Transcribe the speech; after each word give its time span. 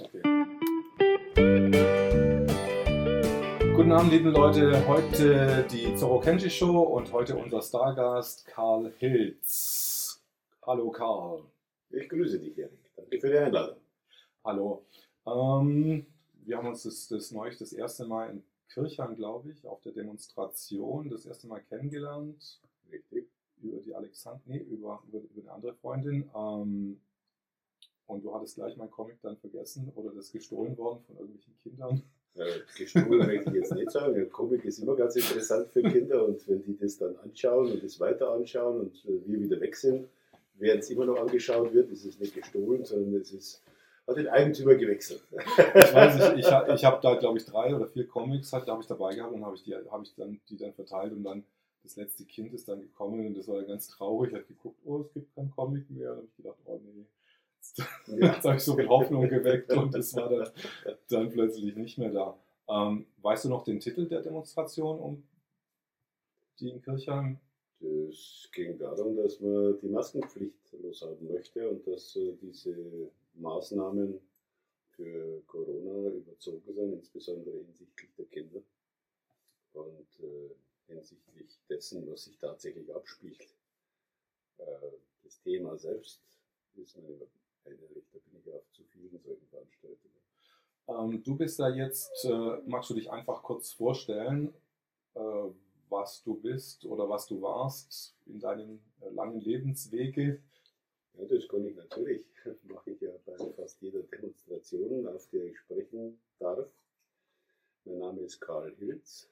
Okay. 0.00 0.22
Guten 3.76 3.92
Abend, 3.92 4.10
liebe 4.10 4.30
Leute. 4.30 4.86
Heute 4.88 5.66
die 5.70 5.94
Zorro 5.96 6.18
Kenji 6.18 6.48
Show 6.48 6.80
und 6.80 7.12
heute 7.12 7.36
unser 7.36 7.60
Stargast 7.60 8.46
Karl 8.46 8.90
Hilz. 8.96 10.22
Hallo 10.62 10.90
Karl. 10.90 11.42
Ich 11.90 12.08
grüße 12.08 12.38
dich, 12.38 12.56
Erik. 12.56 12.78
Danke 12.96 13.20
für 13.20 13.28
die 13.28 13.36
Einladung. 13.36 13.76
Hallo. 14.42 14.86
Ähm, 15.26 16.06
wir 16.46 16.56
haben 16.56 16.68
uns 16.68 16.84
das, 16.84 17.08
das 17.08 17.30
neulich 17.30 17.58
das 17.58 17.74
erste 17.74 18.06
Mal 18.06 18.30
in 18.30 18.42
Kirchheim, 18.72 19.14
glaube 19.14 19.50
ich, 19.50 19.66
auf 19.66 19.82
der 19.82 19.92
Demonstration 19.92 21.10
das 21.10 21.26
erste 21.26 21.48
Mal 21.48 21.60
kennengelernt. 21.60 22.62
Richtig. 22.90 23.28
Über 23.60 23.78
die 23.80 23.94
Alexander, 23.94 24.40
nee, 24.46 24.56
über, 24.56 25.02
über, 25.06 25.18
über 25.18 25.42
eine 25.42 25.52
andere 25.52 25.74
Freundin. 25.74 26.30
Ähm, 26.34 26.98
und 28.12 28.24
du 28.24 28.34
hattest 28.34 28.56
gleich 28.56 28.76
mein 28.76 28.90
Comic 28.90 29.16
dann 29.22 29.36
vergessen 29.36 29.90
oder 29.94 30.10
das 30.10 30.30
gestohlen 30.30 30.76
worden 30.76 31.00
von 31.06 31.16
irgendwelchen 31.16 31.54
Kindern. 31.62 32.02
Äh, 32.34 32.60
gestohlen 32.76 33.26
möchte 33.26 33.50
ich 33.50 33.56
jetzt 33.56 33.74
nicht 33.74 33.90
sagen. 33.90 34.14
Der 34.14 34.26
Comic 34.26 34.64
ist 34.64 34.78
immer 34.78 34.96
ganz 34.96 35.16
interessant 35.16 35.68
für 35.70 35.82
Kinder 35.82 36.26
und 36.26 36.46
wenn 36.48 36.62
die 36.62 36.76
das 36.78 36.98
dann 36.98 37.16
anschauen 37.16 37.72
und 37.72 37.82
das 37.82 38.00
weiter 38.00 38.30
anschauen 38.30 38.80
und 38.80 39.04
äh, 39.04 39.26
wir 39.26 39.40
wieder 39.40 39.60
weg 39.60 39.76
sind, 39.76 40.08
während 40.54 40.82
es 40.82 40.90
immer 40.90 41.04
noch 41.04 41.18
angeschaut 41.18 41.72
wird, 41.74 41.90
ist 41.90 42.04
es 42.04 42.18
nicht 42.18 42.34
gestohlen, 42.34 42.84
sondern 42.84 43.20
es 43.20 43.32
ist, 43.32 43.62
hat 44.06 44.16
den 44.16 44.28
Eigentümer 44.28 44.74
gewechselt. 44.74 45.22
Ich 45.32 45.94
weiß 45.94 46.16
nicht, 46.16 46.46
ich, 46.46 46.52
ich, 46.52 46.74
ich 46.74 46.84
habe 46.84 47.00
da 47.02 47.14
glaube 47.16 47.38
ich 47.38 47.44
drei 47.44 47.74
oder 47.74 47.86
vier 47.86 48.06
Comics 48.06 48.52
halt, 48.52 48.66
da 48.66 48.72
habe 48.72 48.82
ich 48.82 48.88
dabei 48.88 49.14
gehabt 49.14 49.34
und 49.34 49.44
habe 49.44 49.56
ich, 49.56 49.62
die, 49.64 49.74
hab 49.74 50.02
ich 50.02 50.14
dann, 50.14 50.40
die 50.48 50.56
dann 50.56 50.72
verteilt 50.72 51.12
und 51.12 51.24
dann 51.24 51.44
das 51.82 51.96
letzte 51.96 52.24
Kind 52.24 52.52
ist 52.54 52.68
dann 52.68 52.80
gekommen 52.80 53.26
und 53.26 53.36
das 53.36 53.48
war 53.48 53.56
dann 53.56 53.66
ganz 53.66 53.88
traurig, 53.88 54.32
hat 54.34 54.46
geguckt, 54.46 54.78
oh, 54.84 55.00
es 55.00 55.12
gibt 55.12 55.34
kein 55.34 55.50
Comic 55.50 55.90
mehr. 55.90 56.12
Und 56.12 56.18
habe 56.18 56.26
ich 56.28 56.36
gedacht, 56.36 56.58
oh 56.64 56.80
nee. 56.84 57.06
Ja. 57.76 57.84
Jetzt 58.06 58.44
habe 58.44 58.56
ich 58.56 58.62
so 58.62 58.76
viel 58.76 58.88
Hoffnung 58.88 59.28
geweckt 59.28 59.72
und 59.72 59.94
es 59.94 60.14
war 60.14 60.28
dann, 60.28 60.48
dann 61.08 61.30
plötzlich 61.30 61.74
nicht 61.76 61.98
mehr 61.98 62.10
da. 62.10 62.38
Ähm, 62.68 63.06
weißt 63.22 63.44
du 63.44 63.48
noch 63.48 63.64
den 63.64 63.80
Titel 63.80 64.06
der 64.06 64.22
Demonstration, 64.22 64.98
um 64.98 65.22
die 66.58 66.70
in 66.70 66.82
Kirchheim? 66.82 67.38
Es 67.80 68.48
ging 68.52 68.78
darum, 68.78 69.16
dass 69.16 69.40
man 69.40 69.78
die 69.80 69.88
Maskenpflicht 69.88 70.72
loshaben 70.80 71.32
möchte 71.32 71.68
und 71.68 71.86
dass 71.86 72.14
äh, 72.16 72.32
diese 72.40 73.10
Maßnahmen 73.34 74.20
für 74.90 75.42
Corona 75.46 76.10
überzogen 76.10 76.72
sind, 76.72 76.92
insbesondere 76.92 77.56
hinsichtlich 77.56 78.10
der 78.16 78.26
Kinder 78.26 78.62
und 79.72 80.06
äh, 80.20 80.54
hinsichtlich 80.86 81.58
dessen, 81.68 82.08
was 82.10 82.24
sich 82.24 82.38
tatsächlich 82.38 82.94
abspielt. 82.94 83.48
Äh, 84.58 84.64
das 85.24 85.40
Thema 85.40 85.76
selbst 85.76 86.20
ist 86.76 86.96
mir 86.98 87.26
einhellig, 87.64 88.04
da 88.12 88.18
bin 88.18 88.40
ich 88.40 88.52
auf 88.52 88.62
zu 88.72 88.82
vielen 88.84 89.18
solchen 89.20 89.46
Veranstaltungen. 89.48 90.14
Ähm, 90.88 91.22
du 91.22 91.36
bist 91.36 91.58
da 91.58 91.68
jetzt, 91.68 92.24
äh, 92.24 92.58
magst 92.66 92.90
du 92.90 92.94
dich 92.94 93.10
einfach 93.10 93.42
kurz 93.42 93.72
vorstellen, 93.72 94.52
äh, 95.14 95.20
was 95.88 96.22
du 96.22 96.34
bist 96.34 96.84
oder 96.86 97.08
was 97.08 97.26
du 97.26 97.40
warst 97.42 98.16
in 98.26 98.40
deinem 98.40 98.80
äh, 99.00 99.10
langen 99.10 99.40
Lebenswege? 99.40 100.42
Ja, 101.14 101.24
das 101.26 101.46
kann 101.48 101.66
ich 101.66 101.76
natürlich. 101.76 102.24
Mache 102.64 102.92
ich 102.92 103.00
ja 103.00 103.12
bei 103.26 103.36
fast 103.52 103.80
jeder 103.80 104.02
Demonstration, 104.02 105.06
auf 105.06 105.28
der 105.28 105.44
ich 105.44 105.58
sprechen 105.58 106.18
darf. 106.38 106.72
Mein 107.84 107.98
Name 107.98 108.20
ist 108.22 108.40
Karl 108.40 108.74
Hilz. 108.76 109.28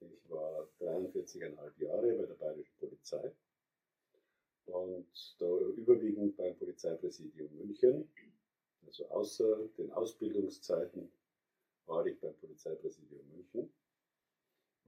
Ich 0.00 0.30
war 0.30 0.66
43,5 0.80 1.84
Jahre 1.84 2.12
bei 2.14 2.26
der 2.26 2.34
Bayerischen 2.34 2.74
Polizei 2.78 3.32
und 4.72 5.06
da 5.38 5.46
überwiegend 5.76 6.36
beim 6.36 6.56
Polizeipräsidium 6.56 7.48
München. 7.56 8.08
Also 8.86 9.06
außer 9.08 9.68
den 9.78 9.92
Ausbildungszeiten 9.92 11.10
war 11.86 12.06
ich 12.06 12.18
beim 12.20 12.34
Polizeipräsidium 12.34 13.22
München 13.30 13.72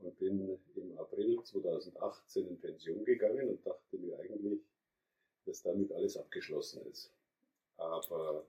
und 0.01 0.19
bin 0.19 0.59
im 0.75 0.99
April 0.99 1.43
2018 1.43 2.49
in 2.49 2.61
Pension 2.61 3.05
gegangen 3.05 3.49
und 3.49 3.65
dachte 3.67 3.99
mir 3.99 4.19
eigentlich, 4.19 4.61
dass 5.47 5.63
damit 5.63 5.93
alles 5.93 6.17
abgeschlossen 6.17 6.85
ist. 6.87 7.11
Aber 7.77 8.45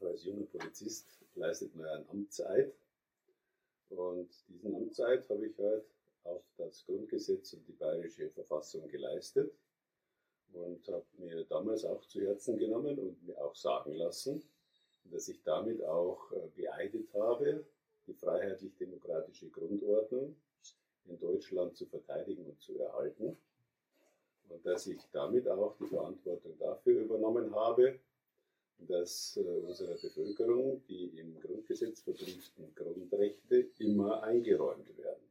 als 0.00 0.24
junger 0.24 0.44
Polizist 0.46 1.06
leistet 1.34 1.74
man 1.74 1.86
ein 1.86 2.08
Amtseid 2.10 2.74
und 3.90 4.28
diesen 4.48 4.74
Amtseid 4.74 5.28
habe 5.28 5.46
ich 5.46 5.58
halt 5.58 5.84
auf 6.24 6.42
das 6.56 6.84
Grundgesetz 6.86 7.52
und 7.54 7.66
die 7.66 7.72
bayerische 7.72 8.30
Verfassung 8.30 8.86
geleistet 8.88 9.52
und 10.54 10.86
habe 10.88 11.04
mir 11.18 11.44
damals 11.44 11.84
auch 11.84 12.04
zu 12.06 12.20
Herzen 12.20 12.58
genommen 12.58 12.98
und 12.98 13.26
mir 13.26 13.38
auch 13.44 13.54
sagen 13.54 13.94
lassen, 13.94 14.42
dass 15.04 15.28
ich 15.28 15.42
damit 15.42 15.82
auch 15.84 16.32
äh, 16.32 16.48
beeidet 16.56 17.12
habe, 17.14 17.64
die 18.06 18.14
freiheitlich-demokratische 18.14 19.48
Grundordnung 19.48 20.36
in 21.06 21.18
Deutschland 21.18 21.76
zu 21.76 21.86
verteidigen 21.86 22.46
und 22.46 22.60
zu 22.60 22.78
erhalten 22.78 23.36
und 24.48 24.64
dass 24.66 24.86
ich 24.86 25.00
damit 25.12 25.48
auch 25.48 25.76
die 25.76 25.86
Verantwortung 25.86 26.56
dafür 26.58 27.02
übernommen 27.02 27.54
habe, 27.54 27.98
dass 28.78 29.36
äh, 29.36 29.40
unserer 29.40 29.96
Bevölkerung 29.96 30.82
die 30.88 31.06
im 31.18 31.40
Grundgesetz 31.40 32.00
verbrieften 32.00 32.74
Grundrechte 32.74 33.68
immer 33.78 34.22
eingeräumt 34.22 34.96
werden. 34.98 35.24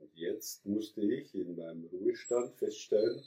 Und 0.00 0.14
jetzt 0.14 0.64
musste 0.64 1.02
ich 1.02 1.34
in 1.34 1.56
meinem 1.56 1.84
Ruhestand 1.86 2.54
feststellen, 2.56 3.22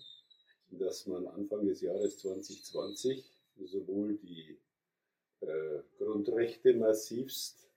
dass 0.72 1.08
man 1.08 1.28
Anfang 1.28 1.66
des 1.66 1.82
Jahres 1.82 2.18
2020 2.20 3.24
sowohl 3.66 4.18
die 4.18 4.58
äh, 5.42 5.80
Grundrechte 5.98 6.74
massivst 6.74 7.70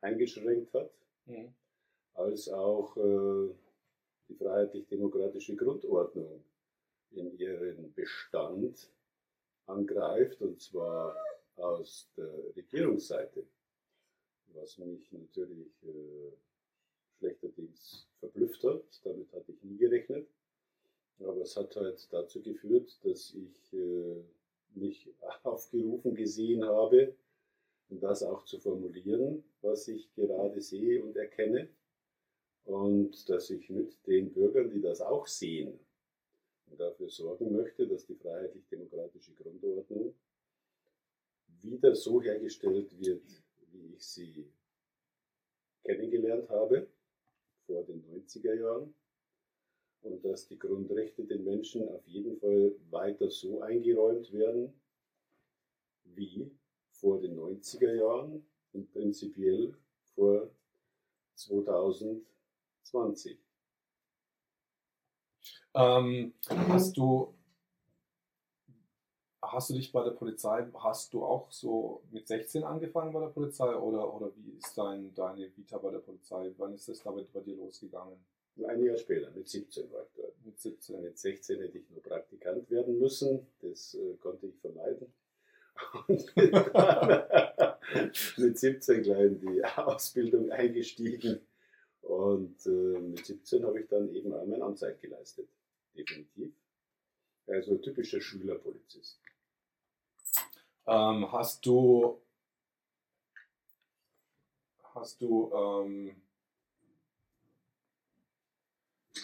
eingeschränkt 0.00 0.72
hat, 0.74 0.92
mhm. 1.26 1.54
als 2.14 2.48
auch 2.48 2.96
äh, 2.96 3.54
die 4.28 4.34
freiheitlich-demokratische 4.34 5.56
Grundordnung 5.56 6.44
in 7.10 7.36
ihren 7.38 7.92
Bestand 7.94 8.92
angreift, 9.66 10.40
und 10.42 10.60
zwar 10.60 11.16
aus 11.56 12.10
der 12.16 12.32
Regierungsseite, 12.56 13.46
was 14.48 14.78
mich 14.78 15.10
natürlich 15.12 15.72
äh, 15.84 16.32
schlechterdings 17.18 18.06
verblüfft 18.20 18.62
hat. 18.64 18.82
Damit 19.04 19.32
hatte 19.32 19.52
ich 19.52 19.62
nie 19.62 19.76
gerechnet. 19.76 20.28
Aber 21.20 21.40
es 21.42 21.56
hat 21.56 21.74
halt 21.76 22.06
dazu 22.12 22.40
geführt, 22.42 22.98
dass 23.04 23.34
ich 23.34 23.72
äh, 23.72 24.22
mich 24.74 25.08
aufgerufen 25.42 26.14
gesehen 26.14 26.64
habe, 26.64 27.14
das 27.90 28.22
auch 28.22 28.44
zu 28.44 28.58
formulieren, 28.58 29.42
was 29.62 29.88
ich 29.88 30.12
gerade 30.14 30.60
sehe 30.60 31.02
und 31.02 31.16
erkenne. 31.16 31.68
Und 32.64 33.28
dass 33.30 33.48
ich 33.48 33.70
mit 33.70 34.06
den 34.06 34.30
Bürgern, 34.32 34.68
die 34.70 34.80
das 34.80 35.00
auch 35.00 35.26
sehen, 35.26 35.78
dafür 36.76 37.08
sorgen 37.08 37.52
möchte, 37.52 37.86
dass 37.88 38.04
die 38.04 38.14
freiheitlich-demokratische 38.14 39.32
Grundordnung 39.32 40.14
wieder 41.62 41.94
so 41.94 42.20
hergestellt 42.20 42.98
wird, 43.00 43.22
wie 43.72 43.94
ich 43.94 44.04
sie 44.04 44.46
kennengelernt 45.82 46.48
habe, 46.50 46.86
vor 47.66 47.84
den 47.84 48.04
90er 48.04 48.54
Jahren 48.54 48.94
und 50.02 50.24
dass 50.24 50.48
die 50.48 50.58
Grundrechte 50.58 51.24
den 51.24 51.44
Menschen 51.44 51.88
auf 51.88 52.04
jeden 52.06 52.36
Fall 52.38 52.74
weiter 52.90 53.30
so 53.30 53.60
eingeräumt 53.60 54.32
werden 54.32 54.72
wie 56.04 56.50
vor 56.90 57.20
den 57.20 57.38
90er 57.38 57.94
Jahren 57.94 58.44
und 58.72 58.90
prinzipiell 58.92 59.74
vor 60.14 60.50
2020. 61.34 63.38
Ähm, 65.74 66.32
hast 66.68 66.96
du 66.96 67.34
hast 69.52 69.70
du 69.70 69.74
dich 69.74 69.92
bei 69.92 70.04
der 70.04 70.10
Polizei, 70.10 70.66
hast 70.74 71.12
du 71.12 71.24
auch 71.24 71.50
so 71.50 72.02
mit 72.10 72.26
16 72.26 72.64
angefangen 72.64 73.12
bei 73.12 73.20
der 73.20 73.28
Polizei 73.28 73.74
oder, 73.74 74.12
oder 74.12 74.30
wie 74.36 74.52
ist 74.52 74.76
dein, 74.76 75.14
deine 75.14 75.54
Vita 75.56 75.78
bei 75.78 75.90
der 75.90 76.00
Polizei? 76.00 76.52
Wann 76.58 76.74
ist 76.74 76.88
das 76.88 77.02
damit 77.02 77.32
bei 77.32 77.40
dir 77.40 77.56
losgegangen? 77.56 78.18
Ein 78.66 78.82
Jahr 78.82 78.96
später, 78.96 79.30
mit 79.30 79.48
17 79.48 79.90
war 79.92 80.02
ich 80.02 80.12
dort. 80.16 80.44
Mit 80.44 80.58
17. 80.58 81.02
Mit 81.02 81.18
16 81.18 81.60
hätte 81.60 81.78
ich 81.78 81.90
nur 81.90 82.02
Praktikant 82.02 82.70
werden 82.70 82.98
müssen. 82.98 83.46
Das 83.60 83.94
äh, 83.94 84.16
konnte 84.16 84.46
ich 84.46 84.58
vermeiden. 84.58 85.12
Und 86.08 86.34
bin 86.34 86.50
mit 88.44 88.58
17 88.58 89.02
gleich 89.02 89.24
in 89.26 89.40
die 89.40 89.64
Ausbildung 89.64 90.50
eingestiegen. 90.50 91.40
Und 92.02 92.66
äh, 92.66 93.00
mit 93.00 93.24
17 93.24 93.64
habe 93.64 93.80
ich 93.80 93.88
dann 93.88 94.12
eben 94.14 94.30
mein 94.30 94.62
Amtszeit 94.62 95.00
geleistet. 95.00 95.48
Definitiv. 95.96 96.52
Also 97.46 97.76
typischer 97.78 98.20
Schülerpolizist. 98.20 99.20
Ähm, 100.86 101.30
hast 101.32 101.64
du 101.64 102.20
hast 104.94 105.20
du 105.22 105.52
ähm, 105.52 106.16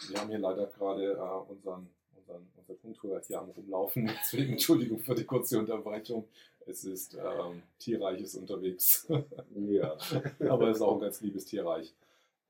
wir 0.08 0.20
haben 0.20 0.28
hier 0.28 0.38
leider 0.38 0.66
gerade 0.66 1.12
äh, 1.12 1.50
unseren, 1.50 1.88
unseren, 2.16 2.48
unser 2.56 2.82
Hundtour 2.82 3.20
hier 3.26 3.40
am 3.40 3.50
Rumlaufen. 3.50 4.06
Deswegen 4.20 4.52
Entschuldigung 4.52 4.98
für 5.00 5.14
die 5.14 5.24
kurze 5.24 5.58
Unterbrechung. 5.58 6.28
Es 6.66 6.84
ist 6.84 7.14
ähm, 7.14 7.62
Tierreiches 7.78 8.34
unterwegs. 8.36 9.06
Ja. 9.56 9.96
Aber 10.48 10.68
es 10.68 10.76
ist 10.76 10.82
auch 10.82 10.94
ein 10.94 11.00
ganz 11.00 11.20
liebes 11.20 11.46
Tierreich. 11.46 11.94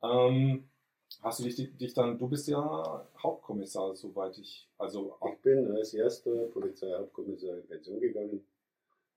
Ähm, 0.02 0.68
hast 1.22 1.40
du 1.40 1.44
dich, 1.44 1.76
dich 1.76 1.94
dann, 1.94 2.18
du 2.18 2.28
bist 2.28 2.48
ja 2.48 3.06
Hauptkommissar, 3.18 3.94
soweit 3.94 4.38
ich, 4.38 4.68
also 4.78 5.16
Ich 5.32 5.40
bin 5.40 5.70
als 5.72 5.94
erster 5.94 6.46
Polizeihauptkommissar 6.48 7.56
in 7.56 7.66
Pension 7.66 8.00
gegangen. 8.00 8.44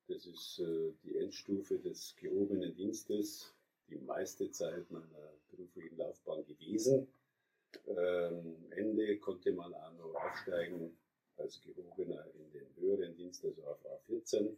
Das 0.08 0.26
ist 0.26 0.60
äh, 0.60 0.94
die 1.04 1.18
Endstufe 1.18 1.80
des 1.80 2.16
gehobenen 2.20 2.74
Dienstes, 2.76 3.54
die 3.90 3.98
meiste 3.98 4.50
Zeit 4.52 4.90
meiner 4.92 5.34
beruflichen 5.52 5.98
Laufbahn 5.98 6.46
gewesen. 6.46 7.08
Ähm, 7.88 8.56
Ende 8.72 9.18
konnte 9.20 9.52
man 9.52 9.74
auch 9.74 9.94
noch 9.94 10.16
aufsteigen 10.16 10.98
als 11.38 11.62
Gehobener 11.62 12.26
in 12.34 12.52
den 12.52 12.68
höheren 12.80 13.16
Dienst, 13.16 13.46
also 13.46 13.64
auf 13.64 13.80
A14. 13.86 14.56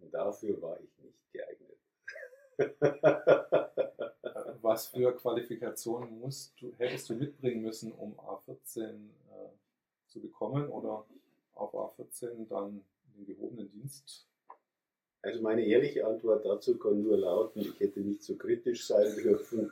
Und 0.00 0.12
dafür 0.12 0.60
war 0.60 0.78
ich 0.80 0.98
nicht 0.98 1.32
geeignet. 1.32 1.78
was 4.62 4.86
für 4.86 5.12
Qualifikationen 5.12 6.20
musst 6.20 6.54
du, 6.60 6.72
hättest 6.78 7.10
du 7.10 7.14
mitbringen 7.14 7.62
müssen, 7.62 7.92
um 7.92 8.18
A14 8.18 8.80
äh, 8.80 8.92
zu 10.06 10.20
bekommen 10.20 10.68
oder 10.68 11.04
auf 11.54 11.74
A14 11.74 12.48
dann 12.48 12.84
den 13.16 13.26
gehobenen 13.26 13.70
Dienst? 13.70 14.26
Also 15.20 15.40
meine 15.40 15.64
ehrliche 15.64 16.06
Antwort 16.06 16.44
dazu 16.44 16.78
kann 16.78 17.02
nur 17.02 17.16
lauten, 17.16 17.60
ich 17.60 17.78
hätte 17.80 18.00
nicht 18.00 18.22
so 18.22 18.36
kritisch 18.36 18.86
sein 18.86 19.14
dürfen 19.16 19.70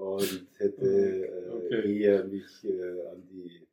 und 0.00 0.46
hätte 0.58 1.26
äh, 1.26 1.50
Okay. 1.50 2.00
eher 2.02 2.24
mich 2.24 2.64
äh, 2.64 3.06
an 3.12 3.22
die 3.30 3.66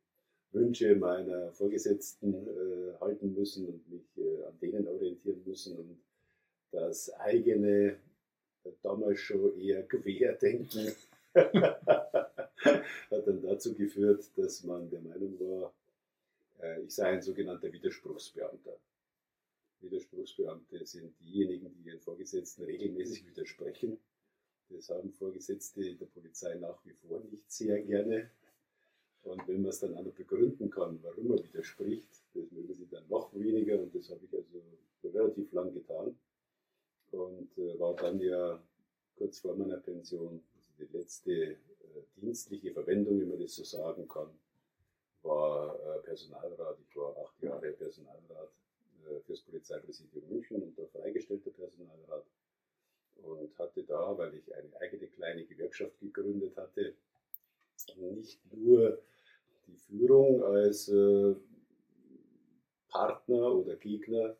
Wünsche 0.52 0.94
meiner 0.94 1.52
Vorgesetzten 1.52 2.32
äh, 2.34 3.00
halten 3.00 3.34
müssen 3.34 3.66
und 3.66 3.90
mich 3.90 4.06
äh, 4.18 4.44
an 4.44 4.58
denen 4.60 4.86
orientieren 4.86 5.42
müssen 5.44 5.76
und 5.78 5.98
das 6.70 7.10
eigene 7.14 7.96
äh, 8.64 8.70
damals 8.82 9.20
schon 9.20 9.58
eher 9.58 9.82
Querdenken 9.84 10.92
hat 11.34 13.26
dann 13.26 13.42
dazu 13.42 13.74
geführt, 13.74 14.24
dass 14.36 14.64
man 14.64 14.90
der 14.90 15.00
Meinung 15.00 15.38
war, 15.40 15.72
äh, 16.60 16.82
ich 16.82 16.94
sei 16.94 17.04
ein 17.08 17.22
sogenannter 17.22 17.72
Widerspruchsbeamter. 17.72 18.76
Widerspruchsbeamte 19.80 20.84
sind 20.84 21.14
diejenigen, 21.20 21.72
die 21.74 21.88
ihren 21.88 22.00
Vorgesetzten 22.00 22.64
regelmäßig 22.64 23.26
widersprechen. 23.26 23.98
Das 24.70 24.90
haben 24.90 25.12
Vorgesetzte 25.12 25.94
der 25.94 26.06
Polizei 26.06 26.54
nach 26.56 26.84
wie 26.84 26.92
vor 26.92 27.20
nicht 27.30 27.50
sehr 27.50 27.80
gerne. 27.82 28.30
Und 29.22 29.46
wenn 29.48 29.62
man 29.62 29.70
es 29.70 29.80
dann 29.80 29.94
auch 29.94 30.02
noch 30.02 30.12
begründen 30.12 30.70
kann, 30.70 30.98
warum 31.02 31.32
er 31.32 31.42
widerspricht, 31.42 32.08
das 32.34 32.50
mögen 32.50 32.74
sie 32.74 32.86
dann 32.86 33.08
noch 33.08 33.34
weniger. 33.34 33.80
Und 33.80 33.94
das 33.94 34.10
habe 34.10 34.24
ich 34.24 34.34
also 34.34 34.62
relativ 35.04 35.52
lang 35.52 35.72
getan. 35.72 36.16
Und 37.10 37.56
äh, 37.58 37.78
war 37.78 37.94
dann 37.96 38.20
ja 38.20 38.62
kurz 39.16 39.40
vor 39.40 39.56
meiner 39.56 39.78
Pension, 39.78 40.42
also 40.54 40.72
die 40.78 40.96
letzte 40.96 41.32
äh, 41.32 41.56
dienstliche 42.16 42.72
Verwendung, 42.72 43.20
wenn 43.20 43.28
man 43.28 43.40
das 43.40 43.54
so 43.56 43.64
sagen 43.64 44.06
kann, 44.06 44.28
war 45.22 45.74
äh, 45.80 46.00
Personalrat. 46.00 46.78
Ich 46.88 46.96
war 46.96 47.16
acht 47.18 47.42
Jahre 47.42 47.72
Personalrat 47.72 48.52
äh, 49.06 49.20
fürs 49.20 49.40
Polizeipräsidium 49.42 50.28
München 50.28 50.62
und 50.62 50.78
da 50.78 50.86
freigestellter 50.86 51.50
Personalrat 51.50 52.24
und 53.22 53.56
hatte 53.58 53.82
da, 53.82 54.16
weil 54.16 54.34
ich 54.34 54.54
eine 54.54 54.80
eigene 54.80 55.06
kleine 55.08 55.44
Gewerkschaft 55.44 55.98
gegründet 56.00 56.56
hatte, 56.56 56.94
nicht 57.96 58.40
nur 58.52 58.98
die 59.66 59.76
Führung 59.76 60.42
als 60.42 60.88
äh, 60.88 61.34
Partner 62.88 63.54
oder 63.54 63.76
Gegner, 63.76 64.36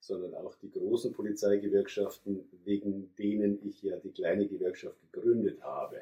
sondern 0.00 0.34
auch 0.34 0.54
die 0.56 0.70
großen 0.70 1.12
Polizeigewerkschaften, 1.12 2.48
wegen 2.64 3.14
denen 3.16 3.66
ich 3.66 3.82
ja 3.82 3.96
die 3.96 4.10
kleine 4.10 4.46
Gewerkschaft 4.46 4.96
gegründet 5.12 5.62
habe, 5.62 6.00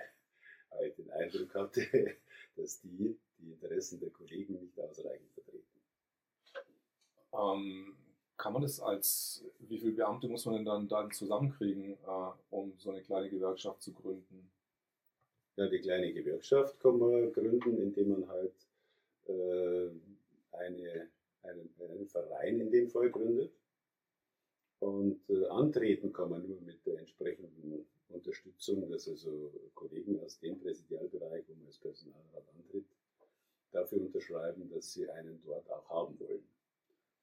weil 0.70 0.88
ich 0.88 0.94
den 0.94 1.10
Eindruck 1.10 1.54
hatte, 1.54 1.82
dass 2.56 2.80
die 2.80 3.16
die 3.38 3.52
Interessen 3.52 4.00
der 4.00 4.10
Kollegen 4.10 4.58
nicht 4.60 4.78
ausreichend 4.80 5.30
vertreten. 5.32 5.64
Ähm, 7.32 7.96
kann 8.40 8.54
man 8.54 8.62
das 8.62 8.80
als, 8.80 9.44
wie 9.58 9.78
viele 9.78 9.92
Beamte 9.92 10.26
muss 10.26 10.46
man 10.46 10.54
denn 10.56 10.64
dann, 10.64 10.88
dann 10.88 11.12
zusammenkriegen, 11.12 11.92
äh, 11.92 12.32
um 12.50 12.72
so 12.78 12.90
eine 12.90 13.02
kleine 13.02 13.28
Gewerkschaft 13.28 13.82
zu 13.82 13.92
gründen? 13.92 14.50
Ja, 15.56 15.68
die 15.68 15.78
kleine 15.78 16.10
Gewerkschaft 16.10 16.80
kann 16.80 16.98
man 16.98 17.30
gründen, 17.34 17.76
indem 17.76 18.08
man 18.08 18.28
halt 18.28 18.54
äh, 19.26 19.90
eine, 20.52 21.10
einen, 21.42 21.68
einen 21.78 22.06
Verein 22.06 22.60
in 22.60 22.70
dem 22.70 22.88
Fall 22.88 23.10
gründet. 23.10 23.52
Und 24.78 25.20
äh, 25.28 25.46
antreten 25.48 26.10
kann 26.10 26.30
man 26.30 26.48
nur 26.48 26.62
mit 26.62 26.86
der 26.86 26.98
entsprechenden 26.98 27.84
Unterstützung, 28.08 28.90
dass 28.90 29.06
also 29.06 29.52
Kollegen 29.74 30.18
aus 30.20 30.38
dem 30.38 30.58
Präsidialbereich, 30.58 31.44
wo 31.46 31.54
man 31.56 31.66
als 31.66 31.76
Personalrat 31.76 32.48
antritt, 32.56 32.86
dafür 33.72 34.00
unterschreiben, 34.00 34.70
dass 34.70 34.94
sie 34.94 35.10
einen 35.10 35.42
dort 35.44 35.70
auch 35.70 35.90
haben 35.90 36.18
wollen. 36.18 36.48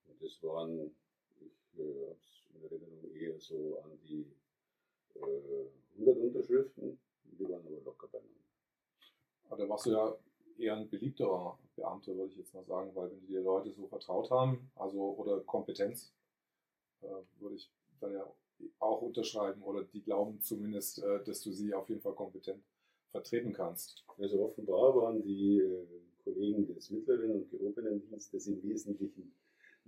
Und 0.07 0.21
das 0.21 0.43
waren, 0.43 0.95
äh, 1.79 2.07
habe 2.07 2.18
es 2.24 2.44
in 2.53 2.63
Erinnerung, 2.63 3.15
eher 3.15 3.39
so 3.39 3.79
an 3.83 3.97
die 4.07 4.25
äh, 5.15 6.00
100 6.00 6.18
Unterschriften, 6.18 7.00
die 7.24 7.50
waren 7.50 7.65
aber 7.65 7.81
locker 7.83 8.07
beieinander. 8.07 8.33
Aber 9.50 9.57
da 9.57 9.69
warst 9.69 9.85
du 9.85 9.91
ja 9.91 10.18
eher 10.57 10.75
ein 10.75 10.89
beliebterer 10.89 11.57
Beamter, 11.75 12.15
würde 12.15 12.31
ich 12.31 12.38
jetzt 12.38 12.53
mal 12.53 12.65
sagen, 12.65 12.91
weil 12.95 13.12
wenn 13.12 13.19
die 13.21 13.27
dir 13.27 13.41
Leute 13.41 13.71
so 13.71 13.88
vertraut 13.88 14.29
haben, 14.31 14.71
also 14.75 15.15
oder 15.15 15.39
Kompetenz, 15.41 16.12
äh, 17.01 17.07
würde 17.39 17.56
ich 17.56 17.71
dann 18.00 18.13
ja 18.13 18.31
auch 18.79 19.01
unterschreiben 19.01 19.62
oder 19.62 19.83
die 19.83 20.01
glauben 20.01 20.41
zumindest, 20.41 21.03
äh, 21.03 21.24
dass 21.24 21.41
du 21.41 21.51
sie 21.51 21.74
auf 21.74 21.88
jeden 21.89 22.01
Fall 22.01 22.13
kompetent 22.13 22.63
vertreten 23.12 23.53
kannst. 23.53 24.03
Also 24.18 24.44
offenbar 24.44 24.95
waren 24.95 25.21
die 25.21 25.59
äh, 25.59 25.85
Kollegen 26.24 26.68
des 26.68 26.89
mittleren 26.89 27.31
und 27.31 27.50
gehobenen 27.50 28.01
Dienstes 28.01 28.47
im 28.47 28.62
Wesentlichen 28.63 29.31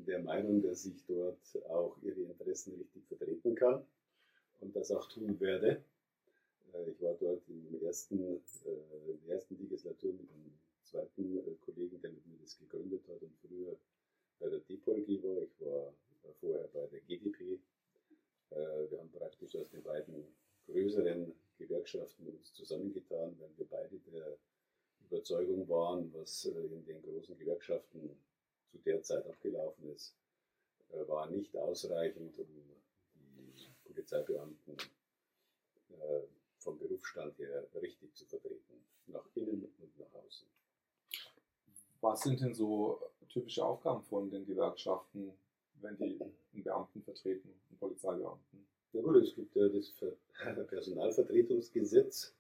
der 0.06 0.19
Meinung, 0.19 0.62
dass 0.62 0.86
ich 0.86 1.04
dort 1.06 1.40
auch 1.69 1.98
ihre 2.01 2.22
Interessen 2.22 2.75
richtig 2.75 3.06
vertreten 3.07 3.56
kann 3.56 3.86
und 4.62 4.75
das 4.75 4.92
auch 4.92 5.07
tun 5.07 5.40
werde. 5.40 5.84
Äh, 6.74 6.92
ich 6.92 7.01
war 7.01 7.16
dort 7.16 7.42
im 7.48 7.81
ersten, 7.81 8.19
äh, 8.19 9.12
in 9.12 9.19
der 9.25 9.36
ersten 9.36 9.57
Legislatur 9.57 10.13
mit 10.13 10.30
einem 10.31 10.51
zweiten 10.84 11.38
äh, 11.38 11.56
Kollegen, 11.62 12.01
der 12.01 12.12
mit 12.12 12.25
mir 12.28 12.38
das 12.42 12.57
gegründet 12.57 13.07
hat 13.07 13.22
und 13.22 13.36
früher 13.38 13.78
bei 14.40 14.50
der 14.50 14.60
DPOLG 14.60 15.24
war. 15.24 15.42
Ich 15.42 15.60
war 15.62 15.94
vorher 16.40 16.68
bei 16.74 16.86
der 16.88 17.00
GDP. 17.01 17.60
Wir 18.51 18.98
haben 18.98 19.12
praktisch 19.12 19.56
aus 19.56 19.69
den 19.69 19.84
beiden 19.84 20.25
größeren 20.66 21.31
Gewerkschaften 21.60 22.27
uns 22.27 22.51
zusammengetan, 22.53 23.36
weil 23.39 23.50
wir 23.58 23.68
beide 23.70 24.00
der 24.12 24.38
Überzeugung 25.06 25.70
waren, 25.70 26.12
was 26.15 26.46
in 26.46 26.84
den 26.86 27.01
großen 27.03 27.38
Gewerkschaften 27.38 28.10
zu 28.71 28.77
der 28.79 29.01
Zeit 29.03 29.25
abgelaufen 29.25 29.93
ist, 29.93 30.15
äh, 30.91 31.07
war 31.07 31.29
nicht 31.29 31.55
ausreichend, 31.55 32.38
um 32.38 32.45
die 32.45 32.69
Polizeibeamten 33.85 34.77
äh, 35.89 36.21
vom 36.57 36.77
Berufsstand 36.77 37.38
her 37.39 37.65
richtig 37.81 38.13
zu 38.13 38.25
vertreten, 38.25 38.83
nach 39.07 39.25
innen 39.35 39.65
und 39.79 39.99
nach 39.99 40.13
außen. 40.13 40.47
Was 42.01 42.21
sind 42.21 42.39
denn 42.41 42.53
so 42.53 43.01
typische 43.29 43.63
Aufgaben 43.63 44.03
von 44.03 44.29
den 44.29 44.45
Gewerkschaften, 44.45 45.31
wenn 45.81 45.97
die 45.97 46.19
einen 46.21 46.63
Beamten 46.63 47.01
vertreten, 47.03 47.49
einen 47.69 47.79
Polizeibeamten? 47.79 48.65
Na 48.93 49.01
gut, 49.01 49.17
es 49.17 49.35
gibt 49.35 49.55
ja 49.55 49.67
das 49.67 49.89
Ver 49.89 50.15
Personalvertretungsgesetz, 50.63 52.33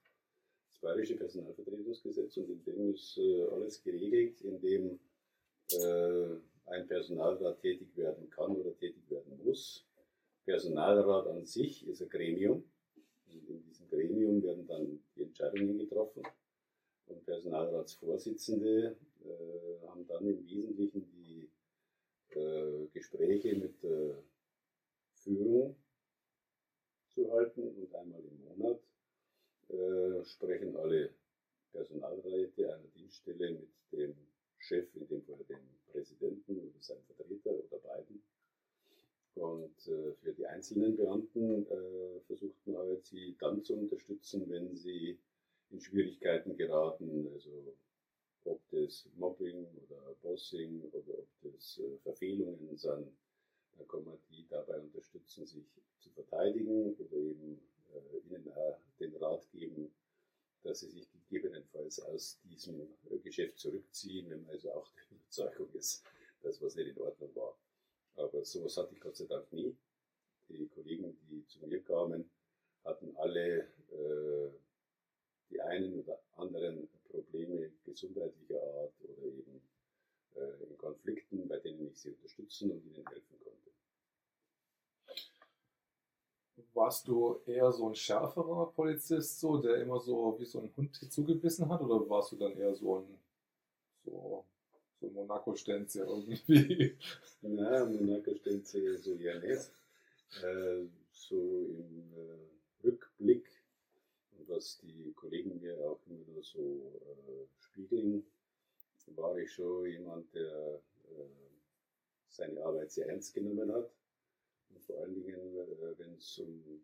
das 0.71 0.79
Bayerische 0.81 1.15
Personalvertretungsgesetz, 1.15 2.37
und 2.37 2.49
in 2.49 2.63
dem 2.63 2.93
ist 2.93 3.17
äh, 3.17 3.43
alles 3.51 3.83
geregelt, 3.83 4.41
in 4.41 4.59
dem 4.61 4.99
ein 5.73 6.87
Personalrat 6.87 7.61
tätig 7.61 7.95
werden 7.95 8.29
kann 8.29 8.55
oder 8.55 8.75
tätig 8.77 9.09
werden 9.09 9.39
muss. 9.43 9.85
Personalrat 10.45 11.27
an 11.27 11.45
sich 11.45 11.87
ist 11.87 12.01
ein 12.01 12.09
Gremium. 12.09 12.63
Und 13.27 13.49
in 13.49 13.63
diesem 13.63 13.87
Gremium 13.89 14.41
werden 14.41 14.65
dann 14.67 14.99
die 15.15 15.23
Entscheidungen 15.23 15.77
getroffen. 15.77 16.23
Und 17.05 17.25
Personalratsvorsitzende 17.25 18.95
äh, 19.23 19.87
haben 19.87 20.05
dann 20.07 20.27
im 20.27 20.47
Wesentlichen 20.47 21.09
die 21.11 21.49
äh, 22.35 22.87
Gespräche 22.93 23.55
mit 23.55 23.81
der 23.83 24.23
Führung 25.13 25.75
zu 27.09 27.31
halten 27.31 27.61
und 27.61 27.95
einmal 27.95 28.21
im 28.23 28.43
Monat 28.45 28.79
äh, 29.69 30.23
sprechen 30.23 30.75
alle 30.75 31.13
Personalräte 31.71 32.73
einer 32.73 32.87
Dienststelle 32.95 33.51
mit 33.51 33.69
dem 33.91 34.15
Chef, 34.59 34.87
in 34.95 35.07
dem 35.07 35.23
Fall 35.23 35.43
dem 35.47 35.59
Präsidenten 35.91 36.59
oder 36.59 36.81
seinem 36.81 37.03
Vertreter 37.03 37.51
oder 37.51 37.77
beiden. 37.79 38.21
Und 39.35 39.87
äh, 39.87 40.13
für 40.21 40.33
die 40.33 40.45
einzelnen 40.45 40.97
Beamten 40.97 41.65
äh, 41.67 42.19
versucht 42.27 42.67
man 42.67 42.77
halt, 42.77 43.05
sie 43.05 43.35
dann 43.39 43.63
zu 43.63 43.73
unterstützen, 43.73 44.49
wenn 44.49 44.75
sie 44.75 45.17
in 45.71 45.79
Schwierigkeiten 45.79 46.57
geraten, 46.57 47.27
also 47.33 47.75
ob 48.45 48.59
das 48.71 49.07
Mobbing 49.15 49.65
oder 49.83 50.15
Bossing 50.21 50.81
oder 50.91 51.19
ob 51.19 51.27
das 51.41 51.79
äh, 51.79 51.97
Verfehlungen 52.03 52.75
sind, 52.75 53.07
dann 53.77 53.87
kann 53.87 54.03
man 54.03 54.17
die 54.29 54.45
dabei 54.49 54.79
unterstützen, 54.79 55.45
sich 55.45 55.63
zu 55.99 56.09
verteidigen 56.09 56.95
oder 56.95 57.17
eben 57.17 57.59
äh, 57.93 58.17
ihnen 58.27 58.51
auch 58.53 58.79
den 58.99 59.15
Rat 59.17 59.47
geben, 59.51 59.91
dass 60.63 60.81
sie 60.81 60.89
sich 60.89 61.07
gegebenenfalls 61.11 61.99
aus 62.01 62.39
diesem 62.43 62.87
Geschäft 63.23 63.59
zurückziehen, 63.59 64.29
wenn 64.29 64.41
man 64.43 64.55
also 64.55 64.71
auch 64.73 64.91
der 64.91 65.17
Überzeugung 65.17 65.73
ist, 65.73 66.03
dass 66.41 66.61
was 66.61 66.75
nicht 66.75 66.95
in 66.95 67.01
Ordnung 67.01 67.35
war. 67.35 67.57
Aber 68.15 68.43
sowas 68.43 68.75
hatte 68.77 68.93
ich 68.93 68.99
Gott 68.99 69.15
sei 69.15 69.25
Dank 69.25 69.51
nie. 69.53 69.75
Die 70.49 70.67
Kollegen, 70.67 71.17
die 71.29 71.45
zu 71.45 71.65
mir 71.65 71.81
kamen, 71.83 72.29
hatten 72.83 73.15
alle 73.17 73.67
äh, 73.91 74.49
die 75.49 75.61
einen 75.61 75.99
oder 75.99 76.21
anderen 76.35 76.89
Probleme 77.09 77.71
gesundheitlicher 77.85 78.61
Art 78.61 78.93
oder 79.01 79.23
eben 79.23 79.61
äh, 80.35 80.63
in 80.63 80.77
Konflikten, 80.77 81.47
bei 81.47 81.59
denen 81.59 81.87
ich 81.87 81.97
sie 81.97 82.11
unterstützen 82.11 82.71
und 82.71 82.85
ihnen 82.85 83.05
helfen 83.07 83.39
konnte. 83.43 83.71
Warst 86.79 87.07
du 87.07 87.41
eher 87.45 87.71
so 87.71 87.89
ein 87.89 87.95
schärferer 87.95 88.71
Polizist, 88.73 89.39
so, 89.39 89.57
der 89.57 89.81
immer 89.81 89.99
so 89.99 90.35
wie 90.39 90.45
so 90.45 90.59
ein 90.59 90.71
Hund 90.77 90.95
zugebissen 90.95 91.67
hat, 91.69 91.81
oder 91.81 92.09
warst 92.09 92.31
du 92.31 92.37
dann 92.37 92.57
eher 92.57 92.73
so 92.73 92.99
ein 92.99 93.17
so, 94.05 94.45
so 94.99 95.09
Monaco-Stenze 95.09 96.03
irgendwie? 96.03 96.95
Nein, 97.41 97.95
Monaco-Stenze 97.95 98.97
so 98.97 99.13
ja 99.15 99.37
nicht. 99.39 99.71
Äh, 100.43 100.85
so 101.11 101.35
im 101.35 102.13
äh, 102.15 102.87
Rückblick 102.87 103.45
was 104.49 104.79
die 104.79 105.13
Kollegen 105.15 105.59
mir 105.61 105.77
auch 105.79 105.99
immer 106.07 106.25
nur 106.33 106.43
so 106.43 106.91
äh, 107.05 107.45
spiegeln, 107.59 108.25
war 109.15 109.37
ich 109.37 109.51
schon 109.51 109.85
jemand, 109.87 110.33
der 110.33 110.81
äh, 111.11 111.25
seine 112.27 112.63
Arbeit 112.63 112.91
sehr 112.91 113.07
ernst 113.07 113.33
genommen 113.33 113.71
hat. 113.73 113.89
Und 114.69 114.83
vor 114.83 114.99
allen 114.99 115.15
Dingen, 115.15 115.57
äh, 115.57 115.97
wenn 115.97 116.13
es 116.15 116.37
um 116.39 116.81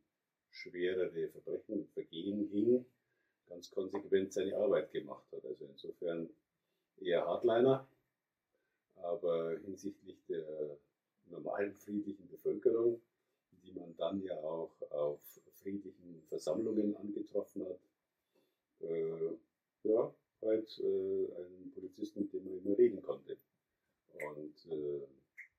schwerere 0.49 1.27
Verbrechen 1.29 1.79
und 1.79 1.89
Vergehen 1.91 2.49
ging, 2.49 2.85
ganz 3.47 3.69
konsequent 3.71 4.33
seine 4.33 4.55
Arbeit 4.57 4.91
gemacht 4.91 5.25
hat. 5.31 5.45
Also 5.45 5.65
insofern 5.65 6.29
eher 6.99 7.25
Hardliner, 7.25 7.87
aber 8.95 9.57
hinsichtlich 9.59 10.17
der 10.27 10.77
normalen 11.25 11.73
friedlichen 11.73 12.27
Bevölkerung, 12.29 13.01
die 13.63 13.73
man 13.73 13.95
dann 13.97 14.21
ja 14.21 14.37
auch 14.41 14.71
auf 14.91 15.19
friedlichen 15.53 16.21
Versammlungen 16.29 16.95
angetroffen 16.95 17.65
hat. 17.65 17.79
Äh, 18.81 19.35
ja, 19.83 20.13
halt 20.41 20.79
äh, 20.79 21.25
ein 21.41 21.71
Polizist, 21.73 22.15
mit 22.15 22.31
dem 22.33 22.45
man 22.45 22.57
immer 22.57 22.77
reden 22.77 23.01
konnte. 23.01 23.37
Und 24.13 24.71
äh, 24.71 25.01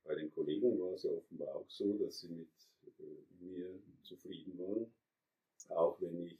bei 0.07 0.15
den 0.15 0.33
Kollegen 0.33 0.79
war 0.79 0.93
es 0.93 1.03
ja 1.03 1.11
offenbar 1.11 1.55
auch 1.55 1.69
so, 1.69 1.93
dass 1.97 2.21
sie 2.21 2.29
mit 2.29 2.47
äh, 2.99 3.43
mir 3.43 3.79
zufrieden 4.03 4.57
waren, 4.57 4.91
auch 5.69 5.99
wenn 5.99 6.25
ich 6.25 6.37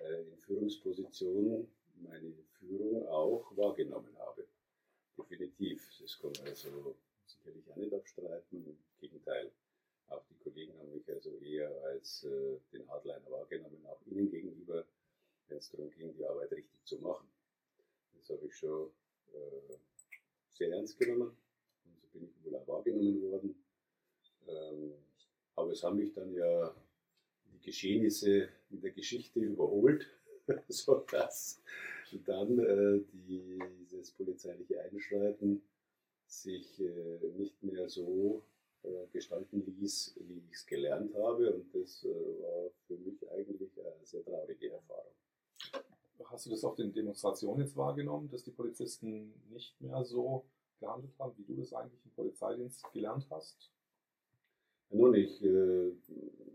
äh, 0.00 0.22
in 0.22 0.38
Führungspositionen 0.38 1.68
meine 2.00 2.32
Führung 2.58 3.06
auch 3.08 3.56
wahrgenommen 3.56 4.16
habe. 4.18 4.46
Definitiv. 5.18 5.98
Das 6.00 6.18
kann 6.18 6.32
man 6.38 6.48
also 6.48 6.96
sicherlich 7.26 7.70
auch 7.70 7.76
nicht 7.76 7.92
abstreiten. 7.92 8.66
Im 8.66 8.78
Gegenteil. 9.00 9.50
Auch 10.08 10.22
die 10.30 10.38
Kollegen 10.42 10.72
haben 10.78 10.94
mich 10.94 11.06
also 11.10 11.36
eher 11.40 11.70
als 11.84 12.24
äh, 12.24 12.56
den 12.72 12.88
Hardliner 12.88 13.30
wahrgenommen, 13.30 13.84
auch 13.86 14.00
ihnen 14.06 14.30
gegenüber, 14.30 14.86
wenn 15.48 15.58
es 15.58 15.70
darum 15.70 15.90
ging, 15.90 16.14
die 16.16 16.24
Arbeit 16.24 16.52
richtig 16.52 16.82
zu 16.86 16.96
machen. 16.98 17.28
Das 18.16 18.30
habe 18.30 18.46
ich 18.46 18.56
schon 18.56 18.90
äh, 19.34 19.76
sehr 20.48 20.70
ernst 20.70 20.98
genommen 20.98 21.36
bin 22.18 22.28
ich 22.28 22.44
wohl 22.44 22.56
auch 22.56 22.68
wahrgenommen 22.68 23.22
worden. 23.22 23.54
Ähm, 24.46 24.92
aber 25.54 25.72
es 25.72 25.82
haben 25.82 25.96
mich 25.96 26.12
dann 26.12 26.32
ja 26.32 26.74
die 27.52 27.60
Geschehnisse 27.60 28.48
in 28.70 28.80
der 28.80 28.92
Geschichte 28.92 29.40
überholt, 29.40 30.06
sodass 30.68 31.62
dann 32.24 32.58
äh, 32.58 33.00
dieses 33.12 34.12
polizeiliche 34.12 34.80
Einschreiten 34.82 35.62
sich 36.26 36.80
äh, 36.80 37.18
nicht 37.36 37.62
mehr 37.62 37.88
so 37.88 38.42
äh, 38.82 39.06
gestalten 39.12 39.64
ließ, 39.66 40.14
wie 40.20 40.42
ich 40.48 40.52
es 40.52 40.66
gelernt 40.66 41.14
habe. 41.14 41.52
Und 41.52 41.74
das 41.74 42.04
äh, 42.04 42.08
war 42.08 42.70
für 42.86 42.96
mich 42.96 43.30
eigentlich 43.30 43.70
eine 43.78 44.06
sehr 44.06 44.24
traurige 44.24 44.70
Erfahrung. 44.70 45.12
Hast 46.24 46.46
du 46.46 46.50
das 46.50 46.64
auf 46.64 46.74
den 46.74 46.92
Demonstrationen 46.92 47.64
jetzt 47.64 47.76
wahrgenommen, 47.76 48.28
dass 48.28 48.44
die 48.44 48.50
Polizisten 48.50 49.32
nicht 49.50 49.80
mehr 49.80 50.04
so 50.04 50.44
gehandelt 50.80 51.18
haben, 51.18 51.34
wie 51.36 51.44
du 51.44 51.60
das 51.60 51.72
eigentlich 51.72 52.04
im 52.04 52.10
Polizeidienst 52.12 52.84
gelernt 52.92 53.26
hast? 53.30 53.72
Nun, 54.90 55.14
ich 55.14 55.42
äh, 55.44 55.92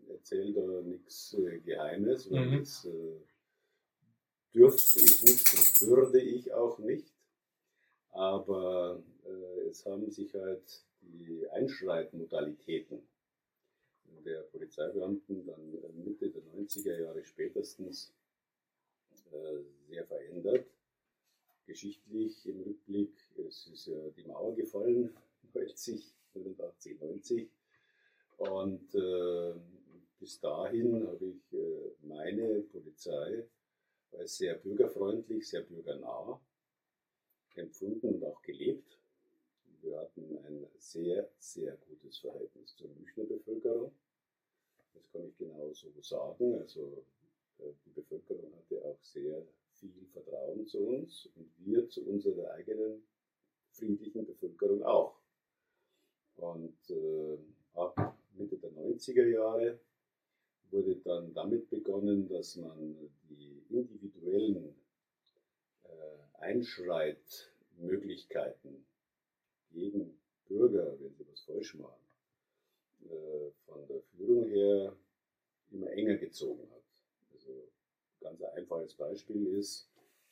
erzähle 0.09 0.53
da 0.53 0.81
nichts 0.81 1.33
äh, 1.33 1.59
Geheimes, 1.59 2.31
weil 2.31 2.45
mhm. 2.47 2.59
das 2.59 2.85
äh, 2.85 3.19
dürfte 4.53 4.99
ich 4.99 5.23
nicht 5.23 5.53
und 5.53 5.89
würde 5.89 6.21
ich 6.21 6.51
auch 6.53 6.79
nicht. 6.79 7.13
Aber 8.09 9.03
äh, 9.25 9.69
es 9.69 9.85
haben 9.85 10.09
sich 10.09 10.33
halt 10.33 10.85
die 11.01 11.47
Einschreitmodalitäten 11.51 13.01
der 14.25 14.41
Polizeibeamten 14.43 15.45
dann 15.45 15.73
äh, 15.73 15.91
Mitte 15.93 16.29
der 16.29 16.43
90er 16.43 17.01
Jahre 17.01 17.23
spätestens 17.23 18.13
äh, 19.31 19.63
sehr 19.87 20.05
verändert. 20.05 20.65
Geschichtlich 21.65 22.45
im 22.45 22.61
Rückblick, 22.61 23.13
es 23.47 23.67
ist 23.67 23.87
ja 23.87 24.09
die 24.17 24.23
Mauer 24.23 24.55
gefallen, 24.55 25.15
90, 25.53 26.13
89, 26.33 26.99
90. 26.99 27.49
Und 28.37 28.95
äh, 28.95 29.53
bis 30.19 30.39
dahin 30.39 31.07
habe 31.07 31.25
ich 31.25 31.53
äh, 31.53 31.91
meine 32.01 32.61
Polizei 32.61 33.45
als 34.11 34.37
sehr 34.37 34.55
bürgerfreundlich, 34.55 35.47
sehr 35.47 35.61
bürgernah 35.61 36.39
empfunden 37.55 38.15
und 38.15 38.23
auch 38.23 38.41
gelebt. 38.41 38.99
Wir 39.81 39.99
hatten 39.99 40.37
ein 40.45 40.67
sehr, 40.77 41.29
sehr 41.37 41.77
gutes 41.87 42.19
Verhältnis 42.19 42.75
zur 42.75 42.89
Münchner 42.89 43.25
Bevölkerung. 43.25 43.93
Das 44.93 45.11
kann 45.11 45.27
ich 45.27 45.37
genau 45.37 45.71
so 45.73 45.91
sagen. 46.01 46.59
Also 46.59 47.05
äh, 47.59 47.73
die 47.85 47.89
Bevölkerung 47.89 48.53
hatte 48.55 48.83
auch 48.85 49.01
sehr 49.01 49.45
viel 49.89 50.07
Vertrauen 50.11 50.65
zu 50.65 50.79
uns 50.79 51.29
und 51.35 51.51
wir 51.59 51.87
zu 51.89 52.03
unserer 52.05 52.51
eigenen 52.51 53.03
friedlichen 53.71 54.25
Bevölkerung 54.25 54.81
auch. 54.83 55.19
Und 56.35 56.77
äh, 56.89 57.37
ab 57.73 58.17
Mitte 58.35 58.57
der 58.57 58.71
90er 58.71 59.27
Jahre 59.27 59.79
wurde 60.71 60.95
dann 60.97 61.33
damit 61.33 61.69
begonnen, 61.69 62.27
dass 62.27 62.57
man 62.57 63.09
die 63.29 63.63
individuellen 63.69 64.75
äh, 65.83 66.17
Einschreitmöglichkeiten 66.39 68.85
jeden 69.71 70.19
Bürger, 70.47 70.99
wenn 70.99 71.15
sie 71.15 71.25
was 71.29 71.41
falsch 71.41 71.75
machen, 71.75 72.01
äh, 73.05 73.51
von 73.65 73.85
der 73.87 74.01
Führung 74.01 74.49
her 74.49 74.95
immer 75.71 75.91
enger 75.91 76.17
gezogen 76.17 76.67
hat. 76.71 76.82
Ganz 78.23 78.41
ein 78.41 78.53
einfaches 78.57 78.95
Beispiel 78.95 79.47
ist, 79.57 79.87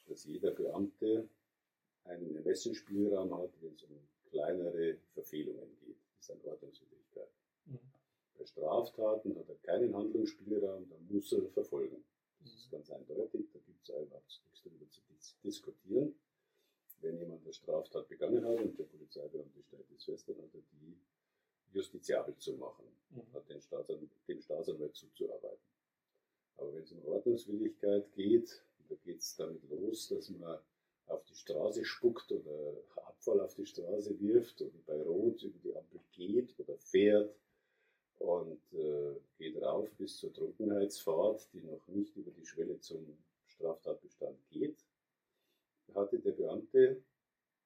dass 0.07 0.25
jeder 0.25 0.51
Beamte 0.51 1.29
einen 2.05 2.35
Ermessensspielraum 2.35 3.37
hat, 3.37 3.51
wenn 3.61 3.73
es 3.73 3.83
um 3.83 3.99
kleinere 4.29 4.97
Verfehlungen 5.13 5.77
geht. 5.85 5.97
Das 6.17 6.29
ist 6.29 6.31
eine 6.31 6.51
Ordnungswidrigkeit. 6.51 7.29
Mhm. 7.65 7.79
Bei 8.37 8.45
Straftaten 8.45 9.37
hat 9.37 9.49
er 9.49 9.55
keinen 9.55 9.95
Handlungsspielraum, 9.95 10.89
da 10.89 10.95
muss 11.09 11.31
er 11.33 11.47
verfolgen. 11.49 12.03
Das 12.39 12.55
ist 12.55 12.71
ganz 12.71 12.89
eindeutig, 12.89 13.45
da 13.53 13.59
gibt 13.59 13.83
es 13.83 13.93
einfach 13.93 14.21
nichts 14.25 14.63
darüber 14.63 14.89
zu 14.89 15.01
diskutieren 15.43 16.15
wenn 17.01 17.17
jemand 17.17 17.43
eine 17.43 17.53
Straftat 17.53 18.07
begangen 18.07 18.45
hat 18.45 18.59
und 18.59 18.77
der 18.77 18.85
Polizeibeamte 18.85 19.61
stellt 19.63 19.89
es 19.91 20.03
fest, 20.03 20.29
dann 20.29 20.37
hat 20.37 20.53
er 20.53 20.61
die 20.71 20.97
justiziabel 21.73 22.35
zu 22.37 22.53
machen, 22.53 22.85
mhm. 23.09 23.33
hat 23.33 23.49
den 23.49 23.61
Staatsanwalt, 23.61 24.09
dem 24.27 24.41
Staatsanwalt 24.41 24.95
zuzuarbeiten. 24.95 25.65
Aber 26.57 26.73
wenn 26.73 26.83
es 26.83 26.91
um 26.91 27.05
Ordnungswilligkeit 27.05 28.11
geht, 28.13 28.63
da 28.89 28.95
geht 29.03 29.19
es 29.19 29.35
damit 29.35 29.61
los, 29.69 30.09
dass 30.09 30.29
man 30.29 30.59
auf 31.07 31.23
die 31.25 31.35
Straße 31.35 31.83
spuckt 31.83 32.31
oder 32.31 32.73
Abfall 32.95 33.41
auf 33.41 33.55
die 33.55 33.65
Straße 33.65 34.19
wirft 34.19 34.61
oder 34.61 34.77
bei 34.85 35.01
Rot 35.01 35.43
über 35.43 35.59
die 35.63 35.75
Ampel 35.75 35.99
geht 36.11 36.57
oder 36.59 36.77
fährt 36.77 37.35
und 38.19 38.61
äh, 38.73 39.15
geht 39.37 39.61
rauf 39.61 39.91
bis 39.97 40.17
zur 40.17 40.33
Trunkenheitsfahrt, 40.33 41.47
die 41.53 41.61
noch 41.61 41.85
nicht 41.87 42.15
über 42.15 42.31
die 42.31 42.45
Schwelle 42.45 42.79
zum 42.79 43.05
Straftatbestand 43.47 44.37
geht, 44.49 44.77
hatte 45.93 46.19
der 46.19 46.31
Beamte 46.31 47.03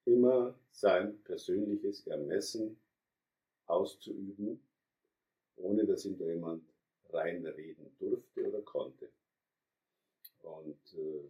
immer 0.06 0.58
sein 0.72 1.22
persönliches 1.24 2.06
Ermessen 2.08 2.78
auszuüben, 3.66 4.60
ohne 5.58 5.86
dass 5.86 6.06
ihm 6.06 6.18
da 6.18 6.26
jemand 6.26 6.64
reinreden 7.16 7.96
durfte 8.00 8.48
oder 8.48 8.62
konnte. 8.62 9.10
Und 10.44 10.94
äh, 10.94 11.30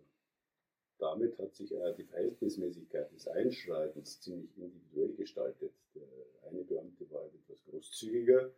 damit 0.98 1.38
hat 1.40 1.54
sich 1.56 1.74
die 1.98 2.04
Verhältnismäßigkeit 2.04 3.12
des 3.12 3.28
Einschreitens 3.28 4.22
ziemlich 4.22 4.58
individuell 4.58 5.14
gestaltet. 5.14 5.72
Der 5.94 6.08
eine 6.50 6.64
Beamte 6.64 7.10
war 7.12 7.26
etwas 7.26 7.64
großzügiger 7.66 8.52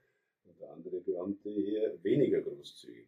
und 0.46 0.60
der 0.60 0.72
andere 0.72 1.00
Beamte 1.02 1.50
eher 1.50 2.04
weniger 2.04 2.42
großzügig. 2.42 3.08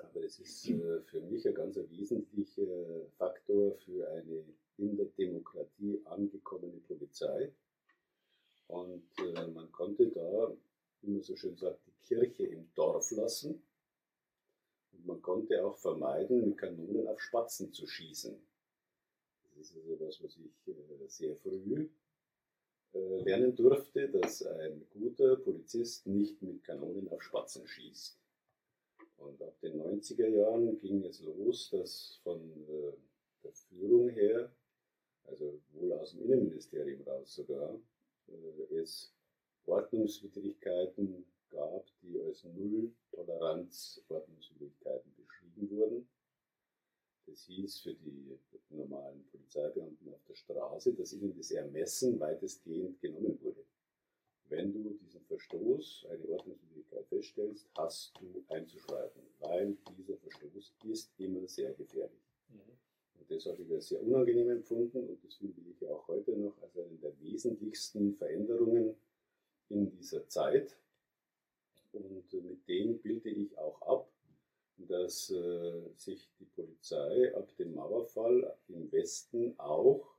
Aber 0.00 0.24
es 0.24 0.38
ist 0.40 0.68
äh, 0.70 1.00
für 1.02 1.20
mich 1.20 1.46
ein 1.46 1.54
ganz 1.54 1.76
wesentlicher 1.76 3.06
Faktor 3.16 3.76
für 3.76 4.08
eine 4.10 4.44
in 4.76 4.96
der 4.96 5.06
Demokratie 5.06 6.00
angekommene 6.04 6.78
Polizei. 6.88 7.52
Und 8.66 9.04
äh, 9.18 9.46
man 9.48 9.70
konnte 9.70 10.08
da, 10.08 10.52
wie 11.02 11.10
man 11.10 11.22
so 11.22 11.36
schön 11.36 11.56
sagt, 11.56 11.83
Kirche 12.04 12.46
im 12.46 12.72
Dorf 12.74 13.10
lassen. 13.10 13.62
Und 14.92 15.06
man 15.06 15.22
konnte 15.22 15.64
auch 15.64 15.76
vermeiden, 15.76 16.48
mit 16.48 16.58
Kanonen 16.58 17.06
auf 17.08 17.20
Spatzen 17.20 17.72
zu 17.72 17.86
schießen. 17.86 18.36
Das 19.42 19.70
ist 19.70 19.76
also 19.76 20.00
was, 20.00 20.22
was 20.22 20.36
ich 20.36 20.68
äh, 20.68 21.08
sehr 21.08 21.36
früh 21.36 21.88
lernen 22.94 23.56
durfte, 23.56 24.08
dass 24.08 24.44
ein 24.46 24.86
guter 24.90 25.36
Polizist 25.36 26.06
nicht 26.06 26.40
mit 26.42 26.62
Kanonen 26.64 27.08
auf 27.08 27.22
Spatzen 27.22 27.66
schießt. 27.66 28.18
Und 29.16 29.42
ab 29.42 29.58
den 29.60 29.80
90er 29.80 30.28
Jahren 30.28 30.78
ging 30.78 31.04
es 31.04 31.20
los, 31.22 31.70
dass 31.70 32.20
von 32.22 32.40
äh, 32.68 32.92
der 33.42 33.52
Führung 33.52 34.10
her, 34.10 34.52
also 35.24 35.60
wohl 35.72 35.92
aus 35.92 36.12
dem 36.12 36.22
Innenministerium 36.22 37.02
raus 37.02 37.34
sogar, 37.34 37.78
äh, 38.28 38.74
es 38.76 39.12
Ordnungswidrigkeiten 39.66 41.24
gab, 41.54 41.86
die 42.02 42.20
als 42.20 42.44
Null-Toleranz-Ordnungswidrigkeiten 42.44 45.14
beschrieben 45.16 45.70
wurden. 45.70 46.06
Das 47.26 47.46
hieß 47.46 47.80
für 47.80 47.94
die 47.94 48.38
normalen 48.70 49.24
Polizeibeamten 49.30 50.12
auf 50.12 50.22
der 50.28 50.34
Straße, 50.34 50.92
dass 50.94 51.12
ihnen 51.12 51.36
das 51.36 51.50
Ermessen 51.50 52.18
weitestgehend 52.20 53.00
genommen 53.00 53.38
wurde. 53.42 53.64
Wenn 54.48 54.72
du 54.72 54.96
diesen 55.02 55.22
Verstoß, 55.22 56.06
eine 56.10 56.28
Ordnungswidrigkeit 56.28 57.06
feststellst, 57.06 57.68
hast 57.76 58.12
du 58.20 58.44
einzuschreiten, 58.48 59.22
weil 59.40 59.76
dieser 59.96 60.16
Verstoß 60.18 60.74
ist 60.84 61.10
immer 61.18 61.48
sehr 61.48 61.72
gefährlich. 61.72 62.20
Mhm. 62.48 62.60
Und 63.18 63.30
das 63.30 63.46
habe 63.46 63.62
ich 63.62 63.72
als 63.72 63.88
sehr 63.88 64.02
unangenehm 64.02 64.50
empfunden 64.50 65.08
und 65.08 65.24
das 65.24 65.36
finde 65.36 65.62
ich 65.70 65.88
auch 65.88 66.06
heute 66.08 66.36
noch 66.36 66.60
als 66.62 66.76
eine 66.76 66.98
der 66.98 67.18
wesentlichsten 67.20 68.14
Veränderungen 68.16 68.94
in 69.70 69.90
dieser 69.90 70.28
Zeit. 70.28 70.76
Und 71.94 72.32
mit 72.32 72.68
dem 72.68 72.98
bilde 72.98 73.30
ich 73.30 73.56
auch 73.58 73.80
ab, 73.82 74.10
dass 74.76 75.30
äh, 75.30 75.82
sich 75.96 76.28
die 76.40 76.46
Polizei 76.46 77.34
ab 77.34 77.48
dem 77.56 77.74
Mauerfall 77.74 78.56
im 78.68 78.90
Westen 78.90 79.58
auch 79.58 80.14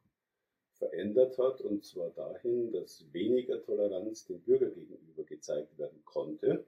verändert 0.72 1.38
hat, 1.38 1.62
und 1.62 1.84
zwar 1.86 2.10
dahin, 2.12 2.72
dass 2.72 3.05
weniger 3.13 3.62
Toleranz 3.62 4.25
dem 4.25 4.41
Bürger 4.41 4.70
gegenüber 4.70 5.24
gezeigt 5.24 5.77
werden 5.77 6.03
konnte 6.05 6.65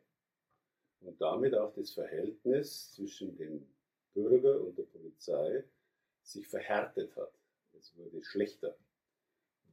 und 1.02 1.20
damit 1.22 1.56
auch 1.56 1.74
das 1.74 1.92
Verhältnis 1.92 2.94
zwischen 2.94 3.38
dem 3.38 3.66
Bürger 4.14 4.62
und 4.62 4.78
der 4.78 4.84
Polizei 4.84 5.64
sich 6.24 6.48
verhärtet 6.48 7.16
hat. 7.16 7.32
Es 7.78 7.96
wurde 7.96 8.22
schlechter. 8.24 8.76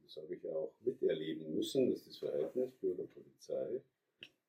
Das 0.03 0.17
habe 0.17 0.35
ich 0.35 0.47
auch 0.47 0.71
miterleben 0.81 1.53
müssen, 1.55 1.89
dass 1.89 2.05
das 2.05 2.17
Verhältnis 2.17 2.71
Bürger-Polizei 2.79 3.81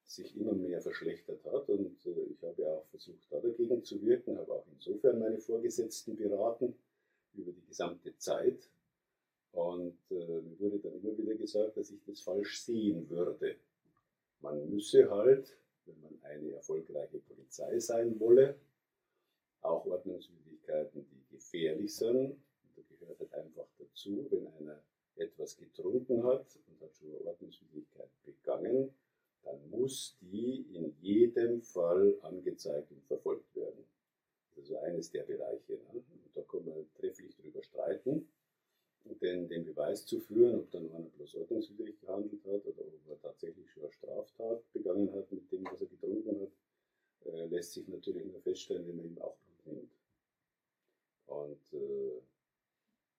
sich 0.07 0.37
immer 0.37 0.53
mehr 0.53 0.81
verschlechtert 0.81 1.45
hat. 1.45 1.69
Und 1.69 2.07
äh, 2.07 2.23
ich 2.33 2.43
habe 2.43 2.69
auch 2.69 2.87
versucht, 2.87 3.27
da 3.31 3.41
dagegen 3.41 3.83
zu 3.85 4.01
wirken, 4.03 4.39
habe 4.39 4.53
auch 4.53 4.67
insofern 4.73 5.19
meine 5.19 5.39
Vorgesetzten 5.39 6.17
beraten 6.17 6.75
über 7.35 7.53
die 7.53 7.67
gesamte 7.67 8.17
Zeit, 8.17 8.69
und 9.57 9.97
äh, 10.11 10.15
mir 10.15 10.61
wurde 10.61 10.79
dann 10.81 11.01
immer 11.01 11.17
wieder 11.17 11.35
gesagt, 11.35 11.79
dass 11.79 11.91
ich 11.91 12.05
das 12.07 12.21
falsch 12.21 12.61
sehen 12.61 13.09
würde. 13.09 13.57
Man 14.41 14.69
müsse 14.69 15.11
halt, 15.11 15.57
wenn 15.87 15.99
man 16.03 16.19
eine 16.25 16.53
erfolgreiche 16.53 17.19
Polizei 17.21 17.79
sein 17.81 18.21
wolle, 18.21 18.57
auch 19.63 19.87
Ordnungswidrigkeiten, 19.87 21.07
die 21.11 21.35
gefährlich 21.35 21.95
sind, 21.95 22.33
und 22.33 22.39
da 22.77 22.83
gehört 23.01 23.19
halt 23.19 23.33
einfach 23.33 23.67
dazu, 23.79 24.27
wenn 24.29 24.47
einer 24.59 24.79
etwas 25.17 25.57
getrunken 25.57 26.23
hat 26.23 26.45
und 26.69 26.81
hat 26.83 26.95
schon 26.95 27.15
Ordnungswidrigkeit 27.27 28.11
begangen, 28.27 28.93
dann 29.47 29.71
muss 29.71 30.19
die 30.21 30.67
in 30.75 30.95
jedem 31.01 31.63
Fall 31.63 32.19
angezeigt 32.23 32.91
und 32.91 33.03
verfolgt 33.07 33.55
werden. 33.57 33.85
Das 34.55 34.65
ist 34.65 34.73
also 34.73 34.85
eines 34.85 35.11
der 35.11 35.23
Bereiche. 35.23 35.73
Ne? 35.73 35.95
Und 35.95 36.05
da 36.35 36.43
kann 36.43 36.65
man 36.65 36.87
trefflich 36.95 37.35
drüber 37.37 37.63
streiten 37.63 38.29
den, 39.15 39.49
den 39.49 39.65
Beweis 39.65 40.05
zu 40.05 40.21
führen, 40.21 40.61
ob 40.61 40.71
dann 40.71 40.91
einer 40.93 41.09
bloß 41.09 41.37
ordnungswidrig 41.37 42.01
gehandelt 42.01 42.45
hat 42.45 42.67
oder 42.67 42.87
ob 42.87 43.09
er 43.09 43.21
tatsächlich 43.21 43.71
schon 43.71 43.85
eine 43.85 43.93
Straftat 43.93 44.73
begangen 44.73 45.13
hat 45.13 45.31
mit 45.31 45.51
dem, 45.53 45.65
was 45.65 45.81
er 45.81 45.87
getrunken 45.87 46.41
hat, 46.41 47.33
äh, 47.33 47.47
lässt 47.47 47.73
sich 47.73 47.87
natürlich 47.89 48.25
nur 48.27 48.41
feststellen, 48.41 48.87
wenn 48.89 48.97
man 48.97 49.07
ihm 49.07 49.19
auch 49.19 49.37
Blut 49.37 49.67
nimmt. 49.67 49.93
Und 51.27 51.73
äh, 51.73 52.21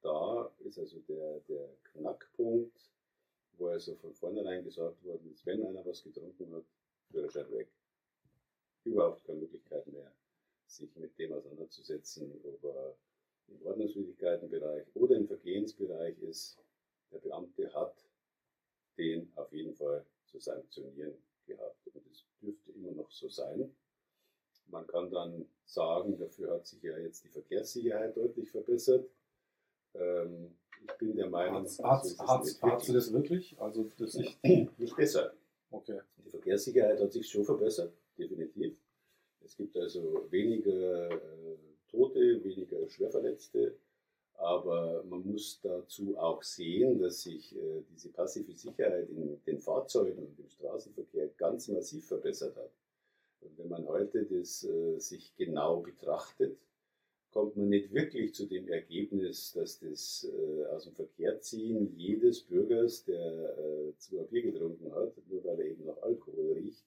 da 0.02 0.52
ist 0.60 0.80
also 0.80 1.00
der, 1.08 1.40
der 1.48 1.70
Knackpunkt, 1.92 2.92
wo 3.58 3.68
also 3.68 3.96
von 3.96 4.14
vornherein 4.14 4.64
gesagt 4.64 5.04
worden 5.04 5.32
ist, 5.32 5.46
wenn 5.46 5.66
einer 5.66 5.86
was 5.86 6.04
getrunken 6.04 6.54
hat, 6.54 6.66
Führerschein 7.12 7.52
weg. 7.52 7.70
Überhaupt 8.84 9.24
keine 9.26 9.40
Möglichkeit 9.40 9.86
mehr, 9.88 10.12
sich 10.66 10.96
mit 10.96 11.18
dem 11.18 11.34
auseinanderzusetzen, 11.34 12.32
ob 12.44 12.64
er 12.64 12.96
im 13.48 13.66
Ordnungswidrigkeitenbereich 13.66 14.86
oder 14.96 15.16
im 15.16 15.28
Vergehensbereich 15.28 16.20
ist, 16.20 16.58
der 17.12 17.20
Beamte 17.20 17.74
hat 17.74 18.06
den 18.98 19.32
auf 19.36 19.52
jeden 19.54 19.74
Fall 19.74 20.06
zu 20.26 20.40
sanktionieren 20.40 21.14
gehabt. 21.46 21.88
Und 21.94 22.06
es 22.12 22.26
dürfte 22.42 22.72
immer 22.72 22.92
noch 22.92 23.10
so 23.12 23.30
sein. 23.30 23.74
Man 24.68 24.86
kann 24.88 25.10
dann 25.12 25.48
sagen, 25.66 26.18
dafür 26.18 26.56
hat 26.56 26.68
sich 26.68 26.82
ja 26.82 26.98
jetzt 26.98 27.24
die 27.24 27.30
Verkehrssicherheit 27.30 28.18
deutlich 28.18 28.52
verbessert. 28.52 29.10
Ähm, 30.00 30.52
ich 30.82 30.98
bin 30.98 31.16
der 31.16 31.30
Meinung, 31.30 31.66
hat, 31.66 31.78
hat, 31.84 32.04
hat, 32.20 32.62
hat 32.62 32.88
du 32.88 32.94
das 32.94 33.12
wirklich? 33.12 33.56
Also 33.60 33.90
das 33.98 34.16
nicht, 34.16 34.38
nicht 34.78 34.96
besser. 34.96 35.34
Okay. 35.72 36.00
Die 36.26 36.30
Verkehrssicherheit 36.30 37.00
hat 37.00 37.12
sich 37.12 37.30
schon 37.30 37.44
verbessert, 37.44 37.94
definitiv. 38.18 38.76
Es 39.44 39.56
gibt 39.56 39.76
also 39.78 40.26
weniger 40.30 41.12
äh, 41.12 41.58
Tote, 41.90 42.44
weniger 42.44 42.88
Schwerverletzte. 42.88 43.76
Aber 44.38 45.04
man 45.10 45.26
muss 45.26 45.60
dazu 45.62 46.16
auch 46.18 46.44
sehen, 46.44 47.00
dass 47.00 47.24
sich 47.24 47.56
äh, 47.56 47.84
diese 47.90 48.10
passive 48.10 48.54
Sicherheit 48.54 49.10
in 49.10 49.42
den 49.46 49.60
Fahrzeugen 49.60 50.28
und 50.28 50.40
im 50.40 50.50
Straßenverkehr 50.50 51.30
ganz 51.38 51.68
massiv 51.70 52.06
verbessert 52.06 52.56
hat. 52.56 52.72
Und 53.42 53.58
wenn 53.58 53.70
man 53.70 53.88
heute 53.88 54.26
das 54.26 54.64
äh, 54.64 55.00
sich 55.00 55.36
genau 55.36 55.82
betrachtet, 55.82 56.58
kommt 57.38 57.56
man 57.56 57.70
nicht 57.70 57.94
wirklich 57.94 58.34
zu 58.34 58.48
dem 58.48 58.68
Ergebnis, 58.68 59.54
dass 59.54 59.78
das 59.80 60.28
äh, 60.28 60.66
aus 60.74 60.86
dem 60.86 60.96
Verkehr 60.96 61.40
ziehen 61.40 61.94
jedes 61.96 62.42
Bürgers, 62.42 63.06
der 63.06 63.56
äh, 63.60 63.96
zwei 64.00 64.24
Bier 64.24 64.42
getrunken 64.42 64.92
hat, 64.96 65.14
nur 65.30 65.44
weil 65.44 65.60
er 65.60 65.68
eben 65.68 65.86
nach 65.86 66.02
Alkohol 66.02 66.54
riecht, 66.54 66.84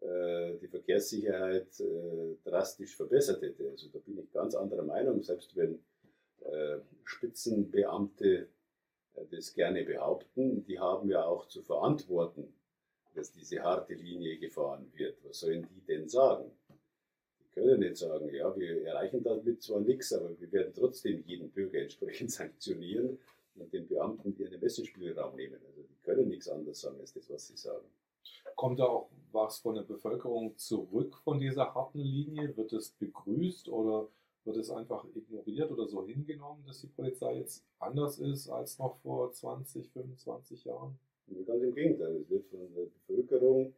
äh, 0.00 0.56
die 0.62 0.66
Verkehrssicherheit 0.66 1.78
äh, 1.78 2.36
drastisch 2.42 2.96
verbessert 2.96 3.42
hätte. 3.42 3.68
Also 3.68 3.88
da 3.92 3.98
bin 3.98 4.18
ich 4.18 4.32
ganz 4.32 4.54
anderer 4.54 4.84
Meinung, 4.84 5.22
selbst 5.22 5.54
wenn 5.54 5.78
äh, 6.40 6.78
Spitzenbeamte 7.04 8.48
das 9.30 9.52
gerne 9.52 9.84
behaupten, 9.84 10.64
die 10.64 10.78
haben 10.78 11.10
ja 11.10 11.26
auch 11.26 11.48
zu 11.48 11.60
verantworten, 11.60 12.50
dass 13.14 13.30
diese 13.30 13.60
harte 13.62 13.92
Linie 13.92 14.38
gefahren 14.38 14.90
wird. 14.94 15.22
Was 15.22 15.40
sollen 15.40 15.68
die 15.68 15.82
denn 15.82 16.08
sagen? 16.08 16.50
Können 17.52 17.80
nicht 17.80 17.96
sagen, 17.96 18.32
ja, 18.32 18.54
wir 18.56 18.84
erreichen 18.84 19.22
damit 19.22 19.62
zwar 19.62 19.80
nichts, 19.80 20.12
aber 20.12 20.38
wir 20.38 20.52
werden 20.52 20.72
trotzdem 20.74 21.22
jeden 21.26 21.50
Bürger 21.50 21.80
entsprechend 21.80 22.30
sanktionieren 22.30 23.18
und 23.56 23.72
den 23.72 23.88
Beamten 23.88 24.36
ihren 24.38 24.52
Ermessensspielraum 24.52 25.36
nehmen. 25.36 25.58
Also 25.66 25.82
die 25.82 26.02
können 26.02 26.28
nichts 26.28 26.48
anderes 26.48 26.80
sagen 26.80 27.00
als 27.00 27.12
das, 27.12 27.28
was 27.28 27.48
sie 27.48 27.56
sagen. 27.56 27.86
Kommt 28.54 28.78
da 28.78 28.84
auch 28.84 29.10
was 29.32 29.58
von 29.58 29.74
der 29.74 29.82
Bevölkerung 29.82 30.56
zurück 30.56 31.16
von 31.24 31.40
dieser 31.40 31.74
harten 31.74 32.00
Linie? 32.00 32.56
Wird 32.56 32.72
es 32.72 32.90
begrüßt 32.90 33.68
oder 33.68 34.08
wird 34.44 34.56
es 34.56 34.70
einfach 34.70 35.04
ignoriert 35.14 35.70
oder 35.70 35.86
so 35.86 36.04
hingenommen, 36.04 36.64
dass 36.66 36.80
die 36.80 36.86
Polizei 36.86 37.36
jetzt 37.36 37.64
anders 37.78 38.18
ist 38.18 38.48
als 38.48 38.78
noch 38.78 38.96
vor 39.02 39.32
20, 39.32 39.90
25 39.90 40.64
Jahren? 40.64 40.98
Ganz 41.46 41.62
im 41.62 41.74
Gegenteil, 41.74 42.16
es 42.16 42.30
wird 42.30 42.46
von 42.46 42.60
der 42.74 42.86
Bevölkerung, 43.06 43.72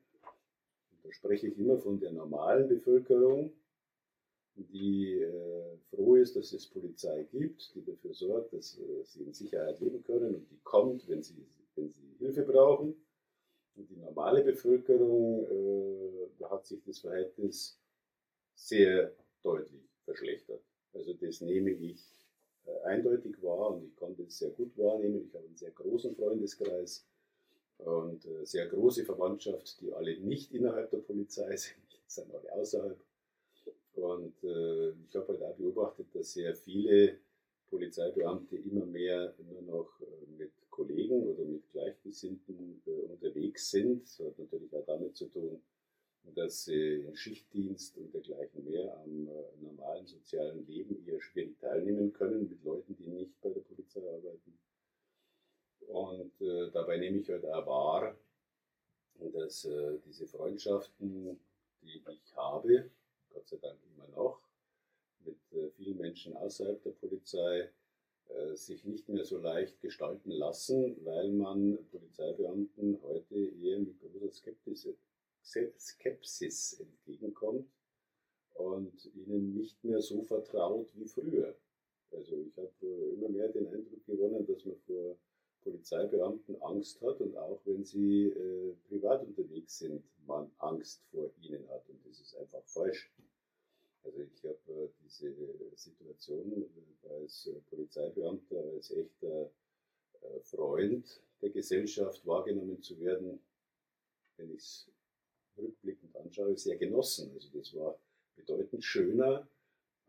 da 1.03 1.13
spreche 1.13 1.49
ich 1.49 1.59
immer 1.59 1.77
von 1.79 2.01
der 2.01 2.13
normalen 2.13 2.69
Bevölkerung, 2.69 3.53
die 4.57 5.21
äh, 5.21 5.77
froh 5.91 6.17
ist, 6.17 6.37
dass 6.37 6.53
es 6.53 6.67
Polizei 6.67 7.25
gibt, 7.31 7.75
die 7.75 7.85
dafür 7.85 8.15
sorgt, 8.15 8.53
dass 8.53 8.79
äh, 8.79 9.05
sie 9.05 9.23
in 9.23 9.33
Sicherheit 9.33 9.81
leben 9.81 10.03
können 10.03 10.35
und 10.35 10.51
die 10.51 10.61
kommt, 10.63 11.09
wenn 11.09 11.23
sie, 11.23 11.47
wenn 11.75 11.91
sie 11.91 12.17
Hilfe 12.19 12.43
brauchen 12.43 12.95
und 13.77 13.89
die 13.89 13.97
normale 13.97 14.43
Bevölkerung, 14.43 15.47
äh, 15.47 16.29
da 16.39 16.51
hat 16.51 16.67
sich 16.67 16.83
das 16.85 16.99
Verhältnis 16.99 17.79
sehr 18.55 19.13
deutlich 19.43 19.89
verschlechtert. 20.05 20.63
Also 20.93 21.15
das 21.15 21.41
nehme 21.41 21.71
ich 21.71 22.05
äh, 22.67 22.81
eindeutig 22.85 23.43
wahr 23.43 23.75
und 23.75 23.85
ich 23.85 23.97
konnte 23.97 24.23
es 24.25 24.39
sehr 24.39 24.51
gut 24.51 24.77
wahrnehmen. 24.77 25.27
Ich 25.27 25.35
habe 25.35 25.47
einen 25.47 25.57
sehr 25.57 25.71
großen 25.71 26.15
Freundeskreis 26.15 27.07
und 27.79 28.25
äh, 28.27 28.45
sehr 28.45 28.69
große 28.69 29.05
Verwandtschaft, 29.05 29.81
die 29.81 29.93
alle 29.93 30.19
nicht 30.21 30.53
innerhalb 30.53 30.91
der 30.91 30.99
Polizei 30.99 31.57
sind, 31.57 31.77
sind 32.07 32.33
alle 32.35 32.53
außerhalb. 32.53 32.99
Und 33.95 34.43
äh, 34.45 34.91
ich 35.07 35.15
habe 35.15 35.29
halt 35.29 35.43
auch 35.43 35.57
beobachtet, 35.57 36.07
dass 36.15 36.33
sehr 36.33 36.55
viele 36.55 37.19
Polizeibeamte 37.71 38.57
immer 38.57 38.85
mehr 38.85 39.35
nur 39.51 39.63
noch 39.63 40.01
mit 40.37 40.53
Kollegen 40.71 41.23
oder 41.23 41.45
mit 41.45 41.71
Gleichgesinnten 41.71 42.83
unterwegs 43.09 43.71
sind. 43.71 44.03
Das 44.03 44.19
hat 44.19 44.39
natürlich 44.39 44.75
auch 44.75 44.85
damit 44.85 45.17
zu 45.17 45.27
tun, 45.27 45.63
dass 46.35 46.65
sie 46.65 47.03
im 47.03 47.17
Schichtdienst 47.17 47.97
und 47.99 48.13
dergleichen 48.13 48.65
mehr 48.65 48.97
am 48.99 49.29
normalen 49.61 50.07
sozialen 50.07 50.67
Leben 50.67 51.07
eher 51.07 51.21
schwierig 51.21 51.59
teilnehmen 51.59 52.13
können 52.13 52.49
mit 52.49 52.63
Leuten, 52.65 52.97
die 52.97 53.09
nicht 53.09 53.41
bei 53.41 53.51
der 53.51 53.61
Polizei 53.61 54.01
arbeiten. 54.01 54.59
Und 55.89 56.41
äh, 56.41 56.71
dabei 56.71 56.99
nehme 56.99 57.19
ich 57.19 57.29
halt 57.29 57.45
auch 57.45 57.67
wahr, 57.67 58.17
dass 59.33 59.65
äh, 59.65 59.99
diese 60.07 60.27
Freundschaften, 60.27 61.39
die 61.83 62.03
ich 62.09 62.37
habe, 62.37 62.91
Gott 63.33 63.49
sei 63.49 63.57
Dank 63.57 63.79
immer 63.95 64.09
noch, 64.09 64.41
mit 65.25 65.39
äh, 65.53 65.71
vielen 65.71 65.99
Menschen 65.99 66.37
außerhalb 66.37 66.83
der 66.83 66.91
Polizei, 66.91 67.71
äh, 68.29 68.55
sich 68.55 68.85
nicht 68.85 69.09
mehr 69.09 69.25
so 69.25 69.39
leicht 69.39 69.81
gestalten 69.81 70.31
lassen, 70.31 70.97
weil 71.05 71.31
man 71.31 71.79
Polizeibeamten 71.91 73.01
heute 73.03 73.35
eher 73.35 73.79
mit 73.79 74.01
großer 74.01 74.31
Skepsis, 74.33 74.89
Skepsis 75.79 76.81
entgegenkommt 76.81 77.69
und 78.55 79.11
ihnen 79.15 79.55
nicht 79.55 79.83
mehr 79.85 80.01
so 80.01 80.23
vertraut 80.23 80.91
wie 80.95 81.07
früher. 81.07 81.57
Also 82.11 82.37
ich 82.37 82.57
habe 82.57 82.73
äh, 82.83 83.15
immer 83.15 83.29
mehr 83.29 83.49
den 83.49 83.67
Eindruck 83.67 84.05
gewonnen, 84.07 84.47
dass 84.47 84.65
man 84.65 84.77
vor 84.87 85.17
Polizeibeamten 85.63 86.61
Angst 86.63 87.01
hat 87.03 87.21
und 87.21 87.37
auch 87.37 87.61
wenn 87.65 87.85
sie 87.85 88.27
äh, 88.27 88.75
privat 88.89 89.25
unterwegs 89.25 89.79
sind, 89.79 90.03
man 90.27 90.51
Angst 90.59 91.03
vor 91.11 91.31
ihnen 91.41 91.69
hat 91.69 91.89
und 91.89 91.99
das 92.07 92.21
ist 92.21 92.37
einfach 92.37 92.65
falsch. 92.65 93.11
Also 94.05 94.19
ich 94.21 94.45
habe 94.45 94.59
äh, 94.69 94.89
diese 95.05 95.35
Situation 95.75 96.63
äh, 96.63 97.09
als 97.09 97.47
äh, 97.47 97.61
Polizeibeamter, 97.71 98.65
als 98.75 98.91
echter 98.91 99.51
äh, 100.21 100.41
Freund 100.41 101.21
der 101.41 101.51
Gesellschaft 101.51 102.27
wahrgenommen 102.27 102.83
zu 102.83 102.99
werden, 103.01 103.41
wenn 104.37 104.51
ich 104.51 104.61
es 104.61 104.89
rückblickend 105.57 106.17
anschaue, 106.17 106.57
sehr 106.57 106.77
genossen. 106.77 107.31
Also 107.35 107.49
das 107.57 107.75
war 107.75 107.99
bedeutend 108.37 108.85
schöner 108.85 109.49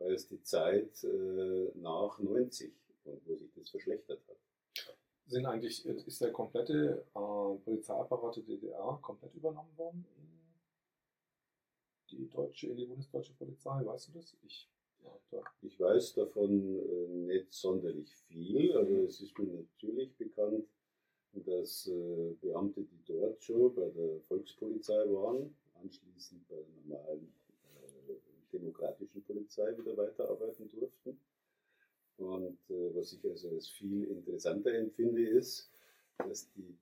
als 0.00 0.26
die 0.28 0.42
Zeit 0.42 1.04
äh, 1.04 1.70
nach 1.74 2.18
90 2.18 2.72
und 3.04 3.26
wo 3.26 3.36
sich 3.36 3.52
das 3.54 3.70
verschlechtert 3.70 4.20
hat. 4.28 4.36
Sind 5.26 5.46
eigentlich, 5.46 5.84
ist 5.86 6.20
der 6.20 6.32
komplette 6.32 7.06
äh, 7.14 7.58
Polizeiapparat 7.64 8.36
der 8.36 8.42
DDR 8.42 8.98
komplett 9.00 9.34
übernommen 9.34 9.76
worden 9.76 10.04
in 12.10 12.18
die 12.18 12.28
deutsche, 12.28 12.68
in 12.68 12.76
die 12.76 12.84
bundesdeutsche 12.84 13.32
Polizei? 13.34 13.84
Weißt 13.84 14.08
du 14.08 14.12
das? 14.12 14.36
Ich, 14.44 14.68
ja, 15.32 15.42
ich 15.62 15.80
weiß 15.80 16.14
davon 16.14 16.78
äh, 16.78 17.08
nicht 17.08 17.52
sonderlich 17.52 18.14
viel, 18.28 18.76
aber 18.76 19.04
es 19.04 19.20
ist 19.20 19.38
mir 19.38 19.46
natürlich 19.46 20.14
bekannt, 20.16 20.66
dass 21.32 21.86
äh, 21.86 22.34
Beamte, 22.40 22.82
die 22.82 23.02
dort 23.06 23.42
schon 23.42 23.74
bei 23.74 23.88
der 23.88 24.20
Volkspolizei 24.28 25.10
waren, 25.10 25.56
anschließend 25.82 26.46
bei 26.48 26.56
der 26.56 26.66
normalen 26.84 27.32
demokratischen 28.54 29.22
Polizei 29.24 29.76
wieder 29.76 29.96
weiterarbeiten 29.96 30.68
durften. 30.68 31.18
Und 32.16 32.58
äh, 32.70 32.94
was 32.94 33.12
ich 33.12 33.24
also 33.28 33.50
als 33.50 33.68
viel 33.68 34.04
interessanter 34.04 34.72
empfinde, 34.72 35.26
ist, 35.26 35.70
dass 36.18 36.50
die 36.52 36.76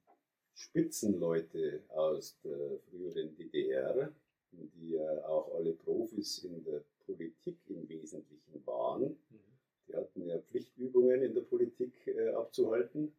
Spitzenleute 0.54 1.82
aus 1.88 2.38
der 2.44 2.78
früheren 2.90 3.34
DDR, 3.36 4.12
die 4.52 4.90
ja 4.90 5.26
auch 5.26 5.54
alle 5.54 5.72
Profis 5.72 6.44
in 6.44 6.62
der 6.64 6.84
Politik 7.06 7.56
im 7.68 7.88
Wesentlichen 7.88 8.66
waren, 8.66 9.04
mhm. 9.04 9.38
die 9.88 9.94
hatten 9.94 10.26
ja 10.26 10.38
Pflichtübungen 10.38 11.22
in 11.22 11.34
der 11.34 11.42
Politik 11.42 12.06
äh, 12.06 12.28
abzuhalten. 12.30 13.12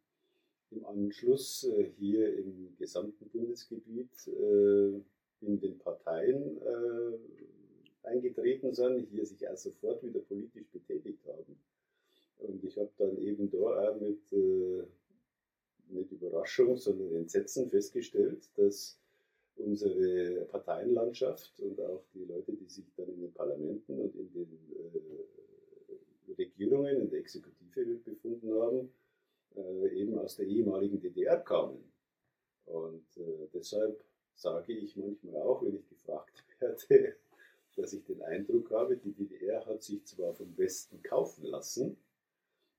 Im 0.70 0.86
Anschluss 0.86 1.64
äh, 1.64 1.90
hier 1.98 2.36
im 2.38 2.76
gesamten 2.78 3.28
Bundesgebiet 3.28 4.28
äh, 4.28 5.00
in 5.40 5.60
den 5.60 5.78
Parteien 5.78 6.58
äh, 6.62 8.06
eingetreten 8.06 8.72
sind, 8.72 9.08
hier 9.10 9.26
sich 9.26 9.46
auch 9.48 9.56
sofort 9.56 10.02
wieder 10.02 10.20
politisch 10.20 10.66
betätigt 10.72 11.24
haben. 11.26 11.56
Und 12.38 12.62
ich 12.64 12.76
habe 12.76 12.90
dann 12.98 13.16
eben 13.18 13.50
da 13.50 13.58
auch 13.58 14.00
mit, 14.00 14.32
äh, 14.32 14.82
mit 15.88 16.10
Überraschung, 16.10 16.76
sondern 16.76 17.14
Entsetzen 17.14 17.68
festgestellt, 17.68 18.48
dass 18.56 18.98
unsere 19.56 20.46
Parteienlandschaft 20.46 21.60
und 21.60 21.80
auch 21.80 22.04
die 22.12 22.24
Leute, 22.24 22.52
die 22.52 22.68
sich 22.68 22.92
dann 22.96 23.08
in 23.08 23.20
den 23.20 23.32
Parlamenten 23.32 24.00
und 24.00 24.14
in 24.16 24.32
den 24.32 24.58
äh, 24.76 26.32
Regierungen, 26.36 27.02
in 27.02 27.10
der 27.10 27.20
Exekutive 27.20 27.96
befunden 28.04 28.52
haben, 28.52 28.92
äh, 29.56 30.00
eben 30.00 30.18
aus 30.18 30.36
der 30.36 30.46
ehemaligen 30.46 31.00
DDR 31.00 31.38
kamen. 31.38 31.92
Und 32.66 33.06
äh, 33.16 33.46
deshalb 33.52 34.02
sage 34.34 34.72
ich 34.72 34.96
manchmal 34.96 35.36
auch, 35.42 35.62
wenn 35.62 35.76
ich 35.76 35.88
gefragt 35.88 36.44
werde, 36.60 37.14
dass 37.76 37.92
ich 37.92 38.04
den 38.04 38.22
Eindruck 38.22 38.70
habe, 38.70 38.96
die 38.96 39.12
DDR 39.12 39.64
hat 39.66 39.82
sich 39.82 40.04
zwar 40.04 40.34
vom 40.34 40.56
Westen 40.56 41.02
kaufen 41.02 41.44
lassen 41.44 41.96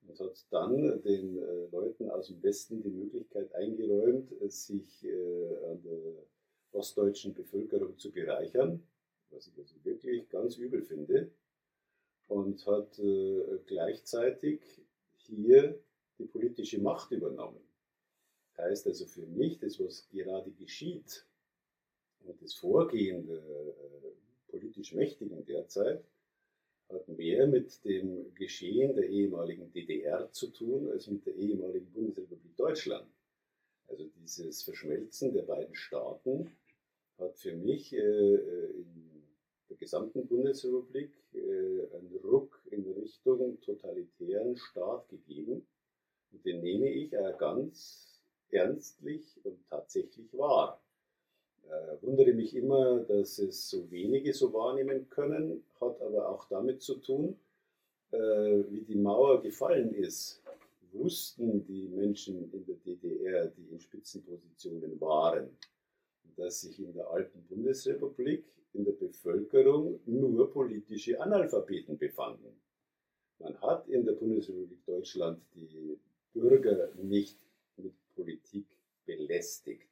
und 0.07 0.19
hat 0.19 0.45
dann 0.49 1.01
den 1.01 1.37
äh, 1.37 1.67
Leuten 1.71 2.09
aus 2.09 2.27
dem 2.27 2.41
Westen 2.43 2.81
die 2.81 2.89
Möglichkeit 2.89 3.53
eingeräumt, 3.53 4.31
sich 4.51 5.03
äh, 5.03 5.55
an 5.71 5.81
der 5.83 6.25
ostdeutschen 6.71 7.33
Bevölkerung 7.33 7.97
zu 7.97 8.11
bereichern, 8.11 8.83
was 9.29 9.47
ich 9.47 9.57
also 9.57 9.75
wirklich 9.83 10.29
ganz 10.29 10.57
übel 10.57 10.83
finde, 10.83 11.31
und 12.27 12.65
hat 12.65 12.99
äh, 12.99 13.59
gleichzeitig 13.65 14.61
hier 15.15 15.79
die 16.17 16.25
politische 16.25 16.79
Macht 16.79 17.11
übernommen. 17.11 17.61
Heißt 18.57 18.87
also 18.87 19.05
für 19.05 19.25
mich, 19.25 19.59
das, 19.59 19.79
was 19.79 20.07
gerade 20.09 20.51
geschieht 20.51 21.25
und 22.23 22.41
das 22.41 22.53
Vorgehen 22.53 23.27
der 23.27 23.43
politisch 24.47 24.93
Mächtigen 24.93 25.45
derzeit 25.45 26.03
hat 26.89 27.07
mehr 27.07 27.47
mit 27.47 27.83
dem 27.83 28.33
Geschehen 28.35 28.95
der 28.95 29.09
ehemaligen 29.09 29.71
DDR 29.71 30.31
zu 30.31 30.47
tun 30.47 30.89
als 30.91 31.07
mit 31.07 31.25
der 31.25 31.35
ehemaligen 31.35 31.91
Bundesrepublik 31.91 32.55
Deutschland. 32.55 33.07
Also 33.87 34.07
dieses 34.21 34.63
Verschmelzen 34.63 35.33
der 35.33 35.43
beiden 35.43 35.75
Staaten 35.75 36.51
hat 37.17 37.37
für 37.37 37.55
mich 37.55 37.93
äh, 37.93 37.97
in 37.97 39.23
der 39.69 39.77
gesamten 39.77 40.27
Bundesrepublik 40.27 41.11
äh, 41.33 41.95
einen 41.95 42.19
Ruck 42.23 42.61
in 42.69 42.91
Richtung 42.91 43.59
totalitären 43.61 44.55
Staat 44.57 45.09
gegeben. 45.09 45.65
Und 46.31 46.45
den 46.45 46.61
nehme 46.61 46.89
ich 46.89 47.17
auch 47.17 47.37
ganz 47.37 48.21
ernstlich 48.49 49.39
und 49.43 49.57
tatsächlich 49.69 50.31
wahr 50.33 50.81
äh, 51.69 52.01
wundere 52.01 52.33
mich 52.33 52.55
immer, 52.55 52.99
dass 52.99 53.39
es 53.39 53.69
so 53.69 53.89
wenige 53.91 54.33
so 54.33 54.53
wahrnehmen 54.53 55.09
können, 55.09 55.63
hat 55.79 56.01
aber 56.01 56.29
auch 56.29 56.47
damit 56.49 56.81
zu 56.81 56.95
tun, 56.95 57.37
äh, 58.11 58.17
wie 58.69 58.81
die 58.81 58.95
Mauer 58.95 59.41
gefallen 59.41 59.93
ist. 59.93 60.41
Wussten 60.91 61.65
die 61.65 61.89
Menschen 61.89 62.51
in 62.53 62.65
der 62.65 62.75
DDR, 62.75 63.47
die 63.47 63.67
in 63.69 63.79
Spitzenpositionen 63.79 64.99
waren, 65.01 65.49
dass 66.37 66.61
sich 66.61 66.79
in 66.79 66.93
der 66.93 67.09
alten 67.09 67.41
Bundesrepublik 67.43 68.45
in 68.73 68.85
der 68.85 68.93
Bevölkerung 68.93 69.99
nur 70.05 70.51
politische 70.51 71.19
Analphabeten 71.19 71.97
befanden. 71.97 72.61
Man 73.39 73.59
hat 73.61 73.87
in 73.87 74.05
der 74.05 74.13
Bundesrepublik 74.13 74.85
Deutschland 74.85 75.41
die 75.53 75.97
Bürger 76.33 76.89
nicht 76.95 77.39
mit 77.77 77.93
Politik 78.15 78.65
belästigt. 79.05 79.89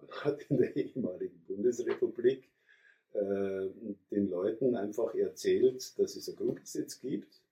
Man 0.00 0.10
hat 0.10 0.42
in 0.50 0.58
der 0.58 0.76
ehemaligen 0.76 1.40
Bundesrepublik 1.46 2.48
äh, 3.12 3.68
den 4.10 4.28
Leuten 4.28 4.76
einfach 4.76 5.14
erzählt, 5.14 5.98
dass 5.98 6.16
es 6.16 6.28
ein 6.28 6.36
Grundgesetz 6.36 7.00
gibt 7.00 7.42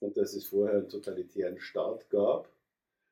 und 0.00 0.16
dass 0.16 0.34
es 0.34 0.46
vorher 0.46 0.78
einen 0.78 0.88
totalitären 0.88 1.58
Staat 1.58 2.08
gab 2.10 2.48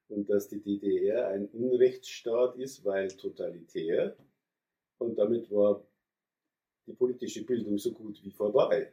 und 0.08 0.28
dass 0.30 0.48
die 0.48 0.60
DDR 0.60 1.28
ein 1.28 1.48
Unrechtsstaat 1.48 2.56
ist, 2.56 2.84
weil 2.84 3.08
totalitär. 3.08 4.16
Und 4.98 5.16
damit 5.16 5.50
war 5.50 5.84
die 6.86 6.92
politische 6.92 7.44
Bildung 7.44 7.78
so 7.78 7.92
gut 7.92 8.22
wie 8.22 8.30
vorbei. 8.30 8.92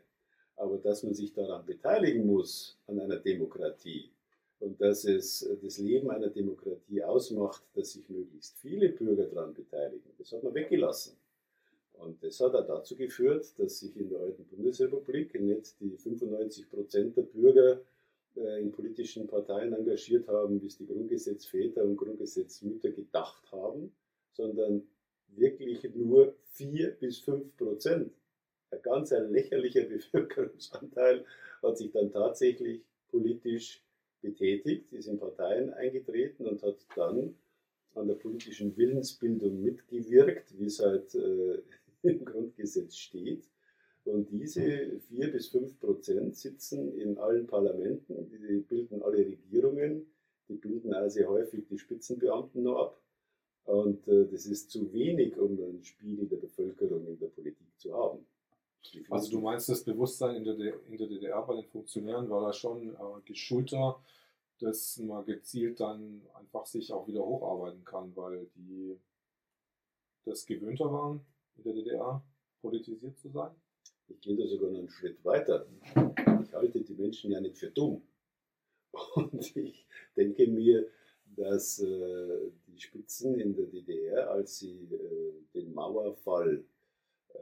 Aber 0.55 0.77
dass 0.77 1.03
man 1.03 1.13
sich 1.13 1.33
daran 1.33 1.65
beteiligen 1.65 2.25
muss, 2.25 2.77
an 2.87 2.99
einer 2.99 3.17
Demokratie, 3.17 4.11
und 4.61 4.79
dass 4.79 5.05
es 5.05 5.49
das 5.61 5.79
Leben 5.79 6.11
einer 6.11 6.29
Demokratie 6.29 7.03
ausmacht, 7.03 7.63
dass 7.73 7.93
sich 7.93 8.07
möglichst 8.09 8.57
viele 8.59 8.89
Bürger 8.89 9.25
daran 9.25 9.53
beteiligen. 9.53 10.11
Das 10.17 10.31
hat 10.31 10.43
man 10.43 10.53
weggelassen. 10.53 11.17
Und 11.93 12.23
das 12.23 12.39
hat 12.39 12.55
auch 12.55 12.65
dazu 12.65 12.95
geführt, 12.95 13.53
dass 13.57 13.79
sich 13.79 13.95
in 13.97 14.09
der 14.09 14.19
alten 14.19 14.45
Bundesrepublik 14.45 15.39
nicht 15.39 15.79
die 15.79 15.97
95 15.97 16.69
Prozent 16.69 17.17
der 17.17 17.23
Bürger 17.23 17.81
äh, 18.35 18.61
in 18.61 18.71
politischen 18.71 19.27
Parteien 19.27 19.73
engagiert 19.73 20.27
haben, 20.27 20.63
es 20.65 20.77
die 20.77 20.85
Grundgesetzväter 20.85 21.83
und 21.83 21.97
Grundgesetzmütter 21.97 22.91
gedacht 22.91 23.51
haben, 23.51 23.91
sondern 24.33 24.83
wirklich 25.35 25.83
nur 25.95 26.35
4 26.53 26.91
bis 26.91 27.19
5 27.19 27.57
Prozent. 27.57 28.11
Ein 28.69 28.81
ganz 28.83 29.11
ein 29.11 29.31
lächerlicher 29.31 29.83
Bevölkerungsanteil 29.89 31.25
hat 31.63 31.77
sich 31.77 31.91
dann 31.91 32.11
tatsächlich 32.11 32.81
politisch 33.09 33.83
betätigt, 34.21 34.91
ist 34.93 35.07
in 35.07 35.19
Parteien 35.19 35.73
eingetreten 35.73 36.45
und 36.45 36.61
hat 36.63 36.85
dann 36.95 37.35
an 37.95 38.07
der 38.07 38.15
politischen 38.15 38.75
Willensbildung 38.77 39.61
mitgewirkt, 39.61 40.57
wie 40.57 40.65
es 40.65 40.79
halt 40.79 41.13
äh, 41.15 41.61
im 42.03 42.25
Grundgesetz 42.25 42.97
steht. 42.97 43.49
Und 44.03 44.31
diese 44.31 44.99
vier 45.07 45.31
bis 45.31 45.49
fünf 45.49 45.79
Prozent 45.79 46.35
sitzen 46.35 46.97
in 46.97 47.17
allen 47.17 47.45
Parlamenten, 47.45 48.29
die 48.29 48.57
bilden 48.61 49.01
alle 49.03 49.19
Regierungen, 49.19 50.07
die 50.47 50.55
bilden 50.55 50.93
also 50.93 51.23
häufig 51.27 51.67
die 51.67 51.77
Spitzenbeamten 51.77 52.63
noch 52.63 52.77
ab. 52.77 53.01
Und 53.65 54.07
äh, 54.07 54.25
das 54.25 54.47
ist 54.47 54.71
zu 54.71 54.91
wenig, 54.91 55.37
um 55.37 55.51
einen 55.61 55.83
Spiegel 55.83 56.27
der 56.27 56.37
Bevölkerung 56.37 57.05
in 57.07 57.19
der 57.19 57.27
Politik 57.27 57.67
zu 57.77 57.93
haben. 57.93 58.25
Also 59.09 59.31
du 59.31 59.39
meinst, 59.39 59.69
das 59.69 59.83
Bewusstsein 59.83 60.35
in 60.35 60.43
der, 60.43 60.55
in 60.87 60.97
der 60.97 61.07
DDR 61.07 61.41
bei 61.43 61.55
den 61.55 61.65
Funktionären 61.65 62.29
war 62.29 62.47
da 62.47 62.53
schon 62.53 62.95
äh, 62.95 63.21
geschulter, 63.25 64.01
dass 64.59 64.97
man 64.97 65.25
gezielt 65.25 65.79
dann 65.79 66.21
einfach 66.33 66.65
sich 66.65 66.91
auch 66.91 67.07
wieder 67.07 67.25
hocharbeiten 67.25 67.83
kann, 67.83 68.15
weil 68.15 68.47
die 68.55 68.97
das 70.25 70.45
gewöhnter 70.45 70.91
waren, 70.91 71.25
in 71.57 71.63
der 71.63 71.73
DDR 71.73 72.23
politisiert 72.61 73.17
zu 73.17 73.29
sein? 73.29 73.51
Ich 74.07 74.19
gehe 74.21 74.35
da 74.35 74.45
sogar 74.45 74.71
noch 74.71 74.79
einen 74.79 74.89
Schritt 74.89 75.23
weiter. 75.23 75.65
Ich 76.43 76.53
halte 76.53 76.81
die 76.81 76.93
Menschen 76.93 77.31
ja 77.31 77.39
nicht 77.39 77.57
für 77.57 77.71
dumm. 77.71 78.01
Und 79.15 79.55
ich 79.55 79.85
denke 80.15 80.47
mir, 80.47 80.87
dass 81.35 81.79
äh, 81.79 82.51
die 82.67 82.79
Spitzen 82.79 83.39
in 83.39 83.55
der 83.55 83.67
DDR, 83.67 84.29
als 84.31 84.59
sie 84.59 84.89
äh, 84.91 85.33
den 85.53 85.73
Mauerfall 85.73 86.63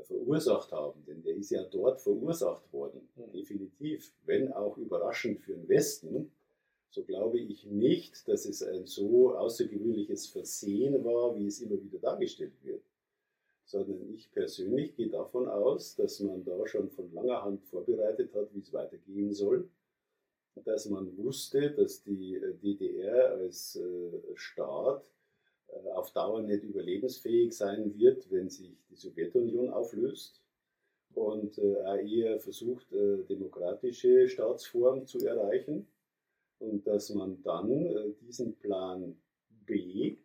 verursacht 0.03 0.71
haben, 0.71 1.03
denn 1.05 1.21
der 1.23 1.35
ist 1.35 1.51
ja 1.51 1.63
dort 1.63 2.01
verursacht 2.01 2.71
worden, 2.73 3.07
mhm. 3.15 3.31
definitiv, 3.31 4.13
wenn 4.25 4.51
auch 4.51 4.77
überraschend 4.77 5.41
für 5.41 5.53
den 5.53 5.67
Westen, 5.67 6.31
so 6.91 7.03
glaube 7.03 7.39
ich 7.39 7.65
nicht, 7.65 8.27
dass 8.27 8.45
es 8.45 8.63
ein 8.63 8.87
so 8.87 9.35
außergewöhnliches 9.35 10.27
Versehen 10.27 11.03
war, 11.03 11.35
wie 11.35 11.45
es 11.45 11.61
immer 11.61 11.81
wieder 11.83 11.99
dargestellt 11.99 12.53
wird 12.63 12.81
sondern 13.69 14.11
ich 14.15 14.31
persönlich 14.31 14.95
gehe 14.95 15.09
davon 15.09 15.47
aus, 15.47 15.95
dass 15.95 16.19
man 16.21 16.43
da 16.43 16.65
schon 16.65 16.89
von 16.89 17.13
langer 17.13 17.43
Hand 17.43 17.63
vorbereitet 17.65 18.33
hat, 18.33 18.51
wie 18.55 18.61
es 18.61 18.73
weitergehen 18.73 19.31
soll. 19.31 19.69
Dass 20.65 20.89
man 20.89 21.15
wusste, 21.17 21.69
dass 21.71 22.01
die 22.01 22.35
äh, 22.35 22.55
DDR 22.55 23.33
als 23.33 23.75
äh, 23.75 24.19
Staat 24.33 25.03
äh, 25.03 25.18
auf 25.93 26.11
Dauer 26.11 26.41
nicht 26.41 26.63
überlebensfähig 26.63 27.53
sein 27.53 27.97
wird, 27.97 28.29
wenn 28.31 28.49
sich 28.49 28.71
die 28.89 28.95
Sowjetunion 28.95 29.69
auflöst 29.69 30.41
und 31.13 31.57
eher 31.57 32.39
versucht, 32.39 32.87
demokratische 32.91 34.27
Staatsform 34.27 35.05
zu 35.05 35.19
erreichen 35.19 35.87
und 36.59 36.85
dass 36.85 37.09
man 37.09 37.41
dann 37.43 38.15
diesen 38.21 38.55
Plan 38.57 39.15
B, 39.65 40.17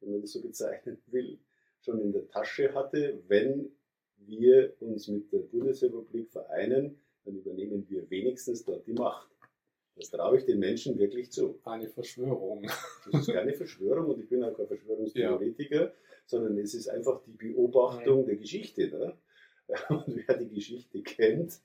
wenn 0.00 0.12
man 0.12 0.20
das 0.22 0.32
so 0.32 0.40
bezeichnen 0.42 0.98
will, 1.06 1.38
schon 1.80 2.00
in 2.00 2.12
der 2.12 2.28
Tasche 2.28 2.72
hatte, 2.74 3.22
wenn 3.28 3.70
wir 4.16 4.74
uns 4.80 5.08
mit 5.08 5.32
der 5.32 5.40
Bundesrepublik 5.40 6.30
vereinen, 6.30 6.98
dann 7.24 7.36
übernehmen 7.36 7.86
wir 7.88 8.08
wenigstens 8.10 8.64
dort 8.64 8.86
die 8.86 8.92
Macht. 8.94 9.33
Das 9.96 10.10
traue 10.10 10.38
ich 10.38 10.44
den 10.44 10.58
Menschen 10.58 10.98
wirklich 10.98 11.30
zu. 11.30 11.60
Eine 11.64 11.88
Verschwörung. 11.88 12.62
Das 13.10 13.20
ist 13.20 13.32
keine 13.32 13.54
Verschwörung 13.54 14.10
und 14.10 14.20
ich 14.20 14.28
bin 14.28 14.42
auch 14.42 14.56
kein 14.56 14.66
Verschwörungstheoretiker, 14.66 15.84
ja. 15.84 15.92
sondern 16.26 16.58
es 16.58 16.74
ist 16.74 16.88
einfach 16.88 17.20
die 17.22 17.32
Beobachtung 17.32 18.22
mhm. 18.22 18.26
der 18.26 18.36
Geschichte. 18.36 18.88
Ne? 18.88 19.16
Und 19.88 20.20
wer 20.26 20.36
die 20.36 20.50
Geschichte 20.50 21.02
kennt, 21.02 21.60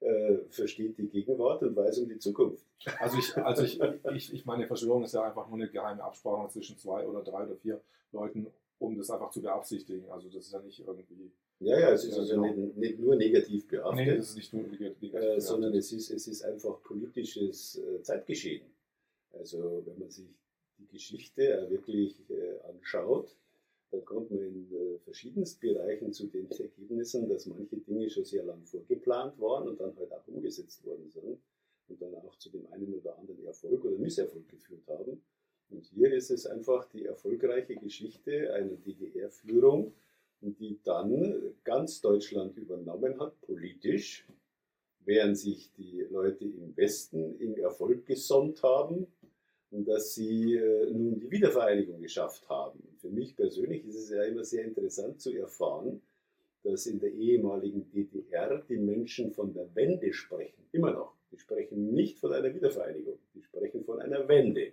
äh, 0.00 0.38
versteht 0.48 0.96
die 0.96 1.08
Gegenwart 1.08 1.62
und 1.62 1.76
weiß 1.76 1.98
um 1.98 2.08
die 2.08 2.18
Zukunft. 2.18 2.64
Also 2.98 3.18
ich, 3.18 3.36
also 3.36 3.62
ich, 3.62 3.78
ich, 4.14 4.32
ich 4.32 4.46
meine, 4.46 4.66
Verschwörung 4.66 5.04
ist 5.04 5.12
ja 5.12 5.22
einfach 5.22 5.48
nur 5.48 5.58
eine 5.58 5.68
geheime 5.68 6.02
Absprache 6.02 6.48
zwischen 6.48 6.78
zwei 6.78 7.06
oder 7.06 7.22
drei 7.22 7.44
oder 7.44 7.56
vier 7.56 7.80
Leuten 8.10 8.46
um 8.82 8.96
das 8.96 9.10
einfach 9.10 9.30
zu 9.30 9.40
beabsichtigen. 9.40 10.10
Also 10.10 10.28
das 10.28 10.46
ist 10.46 10.52
ja 10.52 10.60
nicht 10.60 10.80
irgendwie. 10.80 11.32
Ja, 11.62 11.78
ja, 11.78 11.92
es 11.92 12.04
ist 12.04 12.18
also 12.18 12.34
genau. 12.34 12.54
nicht, 12.54 12.76
nicht, 12.76 12.98
nur 12.98 13.14
negativ 13.14 13.68
behaftet. 13.68 14.06
Nee, 14.06 14.16
das 14.16 14.30
ist 14.30 14.36
nicht 14.36 14.52
nur 14.52 14.62
negativ 14.64 15.14
äh, 15.14 15.40
sondern 15.40 15.74
es 15.74 15.92
ist, 15.92 16.10
es 16.10 16.26
ist 16.26 16.42
einfach 16.42 16.82
politisches 16.82 17.78
äh, 17.78 18.02
Zeitgeschehen. 18.02 18.66
Also 19.32 19.82
wenn 19.86 19.98
man 19.98 20.10
sich 20.10 20.28
die 20.78 20.86
Geschichte 20.88 21.42
äh, 21.42 21.70
wirklich 21.70 22.28
äh, 22.30 22.58
anschaut, 22.68 23.36
dann 23.92 24.04
kommt 24.04 24.30
man 24.30 24.40
in 24.40 24.72
äh, 24.72 24.98
verschiedensten 24.98 25.60
Bereichen 25.60 26.12
zu 26.12 26.26
den 26.26 26.50
Ergebnissen, 26.50 27.28
dass 27.28 27.46
manche 27.46 27.76
Dinge 27.76 28.08
schon 28.10 28.24
sehr 28.24 28.42
lang 28.42 28.64
vorgeplant 28.64 29.38
waren 29.38 29.68
und 29.68 29.80
dann 29.80 29.94
halt 29.96 30.12
auch 30.12 30.26
umgesetzt 30.26 30.84
worden 30.84 31.08
sind 31.10 31.38
und 31.88 32.02
dann 32.02 32.14
auch 32.16 32.34
zu 32.36 32.50
dem 32.50 32.66
einen 32.72 32.94
oder 32.94 33.18
anderen 33.18 33.44
Erfolg 33.44 33.84
oder 33.84 33.98
Misserfolg 33.98 34.48
geführt 34.48 34.88
haben. 34.88 35.22
Und 35.68 35.86
hier 35.86 36.12
ist 36.12 36.30
es 36.30 36.46
einfach 36.46 36.86
die 36.86 37.04
erfolgreiche 37.04 37.76
Geschichte 37.76 38.52
einer 38.52 38.76
DDR-Führung, 38.76 39.94
die 40.42 40.78
dann 40.82 41.54
ganz 41.64 42.00
Deutschland 42.00 42.56
übernommen 42.56 43.18
hat, 43.20 43.40
politisch, 43.42 44.26
während 45.04 45.38
sich 45.38 45.70
die 45.76 46.06
Leute 46.10 46.44
im 46.44 46.76
Westen 46.76 47.38
im 47.38 47.56
Erfolg 47.56 48.06
gesonnt 48.06 48.62
haben 48.62 49.06
und 49.70 49.88
dass 49.88 50.14
sie 50.14 50.54
äh, 50.54 50.90
nun 50.90 51.18
die 51.18 51.30
Wiedervereinigung 51.30 52.00
geschafft 52.00 52.48
haben. 52.48 52.82
Für 52.98 53.08
mich 53.08 53.34
persönlich 53.34 53.84
ist 53.86 53.96
es 53.96 54.10
ja 54.10 54.22
immer 54.24 54.44
sehr 54.44 54.64
interessant 54.64 55.20
zu 55.20 55.32
erfahren, 55.32 56.02
dass 56.62 56.86
in 56.86 57.00
der 57.00 57.10
ehemaligen 57.10 57.90
DDR 57.90 58.62
die 58.68 58.76
Menschen 58.76 59.32
von 59.32 59.52
der 59.52 59.74
Wende 59.74 60.12
sprechen, 60.12 60.62
immer 60.72 60.92
noch. 60.92 61.14
Die 61.32 61.38
sprechen 61.38 61.92
nicht 61.92 62.18
von 62.18 62.32
einer 62.32 62.54
Wiedervereinigung, 62.54 63.18
die 63.34 63.42
sprechen 63.42 63.84
von 63.84 64.00
einer 64.00 64.28
Wende. 64.28 64.72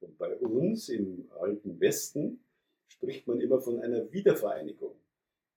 Und 0.00 0.18
bei 0.18 0.36
uns 0.36 0.88
im 0.88 1.28
alten 1.38 1.80
Westen 1.80 2.40
spricht 2.88 3.26
man 3.28 3.40
immer 3.40 3.60
von 3.60 3.80
einer 3.80 4.12
Wiedervereinigung. 4.12 4.94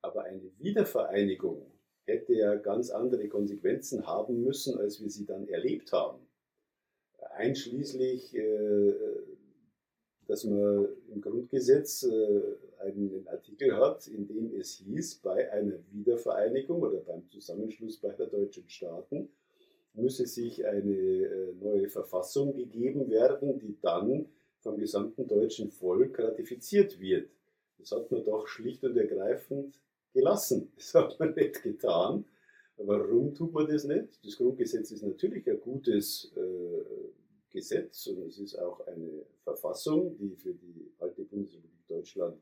Aber 0.05 0.23
eine 0.23 0.51
Wiedervereinigung 0.59 1.65
hätte 2.05 2.33
ja 2.35 2.53
ganz 2.55 2.91
andere 2.91 3.27
Konsequenzen 3.27 4.05
haben 4.05 4.43
müssen, 4.43 4.77
als 4.77 5.01
wir 5.01 5.09
sie 5.09 5.25
dann 5.25 5.47
erlebt 5.47 5.91
haben. 5.91 6.19
Einschließlich, 7.35 8.35
äh, 8.35 8.93
dass 10.27 10.43
man 10.43 10.87
im 11.11 11.21
Grundgesetz 11.21 12.03
äh, 12.03 12.41
einen 12.83 13.27
Artikel 13.27 13.75
hat, 13.75 14.07
in 14.07 14.27
dem 14.27 14.53
es 14.59 14.75
hieß, 14.75 15.21
bei 15.23 15.51
einer 15.51 15.79
Wiedervereinigung 15.91 16.83
oder 16.83 16.99
beim 16.99 17.27
Zusammenschluss 17.27 17.99
beider 17.99 18.27
deutschen 18.27 18.69
Staaten 18.69 19.29
müsse 19.95 20.27
sich 20.27 20.67
eine 20.67 20.93
äh, 20.93 21.53
neue 21.59 21.89
Verfassung 21.89 22.53
gegeben 22.53 23.09
werden, 23.09 23.57
die 23.57 23.75
dann 23.81 24.27
vom 24.59 24.77
gesamten 24.77 25.27
deutschen 25.27 25.71
Volk 25.71 26.19
ratifiziert 26.19 26.99
wird. 26.99 27.31
Das 27.79 27.91
hat 27.91 28.11
man 28.11 28.23
doch 28.23 28.47
schlicht 28.47 28.83
und 28.83 28.97
ergreifend 28.97 29.79
gelassen. 30.15 30.71
Das 30.77 30.95
hat 30.95 31.19
man 31.19 31.35
nicht 31.35 31.61
getan. 31.61 32.25
Warum 32.77 33.33
tut 33.35 33.53
man 33.53 33.67
das 33.67 33.83
nicht? 33.83 34.25
Das 34.25 34.37
Grundgesetz 34.37 34.91
ist 34.91 35.03
natürlich 35.03 35.47
ein 35.47 35.61
gutes 35.61 36.31
äh, 36.35 37.11
Gesetz 37.51 38.07
und 38.07 38.27
es 38.27 38.37
ist 38.39 38.55
auch 38.55 38.85
eine 38.87 39.25
Verfassung, 39.43 40.17
die 40.17 40.35
für 40.35 40.53
die 40.53 40.91
alte 40.99 41.23
Bundesrepublik 41.23 41.87
Deutschland 41.87 42.37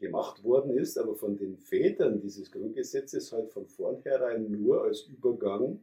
gemacht 0.00 0.42
worden 0.42 0.76
ist, 0.76 0.98
aber 0.98 1.14
von 1.14 1.36
den 1.36 1.56
Vätern 1.58 2.20
dieses 2.20 2.50
Grundgesetzes 2.50 3.32
halt 3.32 3.52
von 3.52 3.66
vornherein 3.68 4.50
nur 4.50 4.82
als 4.82 5.02
Übergang 5.02 5.80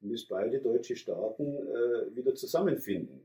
bis 0.00 0.26
beide 0.28 0.60
deutsche 0.60 0.96
Staaten 0.96 1.56
äh, 1.56 2.14
wieder 2.14 2.34
zusammenfinden. 2.34 3.20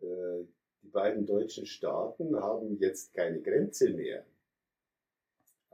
Äh, 0.00 0.44
die 0.82 0.88
beiden 0.88 1.26
deutschen 1.26 1.66
Staaten 1.66 2.36
haben 2.36 2.78
jetzt 2.78 3.12
keine 3.12 3.40
Grenze 3.40 3.90
mehr. 3.90 4.24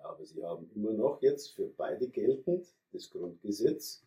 Aber 0.05 0.25
sie 0.25 0.45
haben 0.45 0.71
immer 0.75 0.93
noch 0.93 1.21
jetzt 1.23 1.55
für 1.55 1.69
beide 1.69 2.09
geltend 2.09 2.67
das 2.93 3.11
Grundgesetz, 3.11 4.03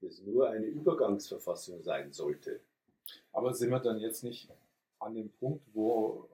das 0.00 0.20
nur 0.22 0.48
eine 0.48 0.66
Übergangsverfassung 0.66 1.82
sein 1.82 2.12
sollte. 2.12 2.60
Aber 3.32 3.54
sind 3.54 3.70
wir 3.70 3.80
dann 3.80 3.98
jetzt 3.98 4.22
nicht 4.22 4.48
an 4.98 5.14
dem 5.14 5.30
Punkt, 5.30 5.64
wo, 5.74 6.28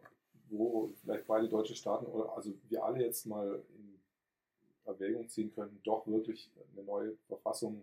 wo 0.51 0.91
vielleicht 1.03 1.27
beide 1.27 1.49
deutsche 1.49 1.75
Staaten 1.75 2.07
oder 2.07 2.35
also 2.35 2.53
wir 2.69 2.85
alle 2.85 3.05
jetzt 3.05 3.27
mal 3.27 3.63
in 3.77 3.99
Erwägung 4.85 5.29
ziehen 5.29 5.53
könnten, 5.55 5.81
doch 5.85 6.07
wirklich 6.07 6.51
eine 6.75 6.85
neue 6.85 7.17
Verfassung 7.27 7.83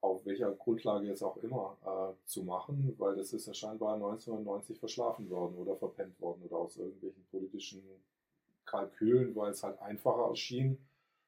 auf 0.00 0.24
welcher 0.24 0.52
Grundlage 0.52 1.06
jetzt 1.06 1.22
auch 1.22 1.36
immer 1.38 1.76
äh, 1.84 2.26
zu 2.26 2.42
machen, 2.42 2.94
weil 2.98 3.16
das 3.16 3.32
ist 3.32 3.46
ja 3.46 3.54
scheinbar 3.54 3.94
1990 3.94 4.78
verschlafen 4.78 5.28
worden 5.28 5.56
oder 5.56 5.76
verpennt 5.76 6.18
worden 6.20 6.42
oder 6.44 6.56
aus 6.56 6.76
irgendwelchen 6.78 7.24
politischen 7.30 7.82
Kalkülen, 8.66 9.34
weil 9.36 9.52
es 9.52 9.62
halt 9.62 9.80
einfacher 9.80 10.28
erschien 10.28 10.78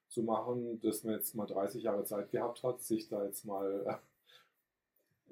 zu 0.09 0.23
machen, 0.23 0.81
dass 0.83 1.05
man 1.05 1.15
jetzt 1.15 1.35
mal 1.35 1.47
30 1.47 1.83
Jahre 1.83 2.05
Zeit 2.05 2.31
gehabt 2.31 2.63
hat, 2.63 2.83
sich 2.83 3.09
da 3.09 3.25
jetzt 3.25 3.45
mal 3.45 3.85
äh, 3.87 3.95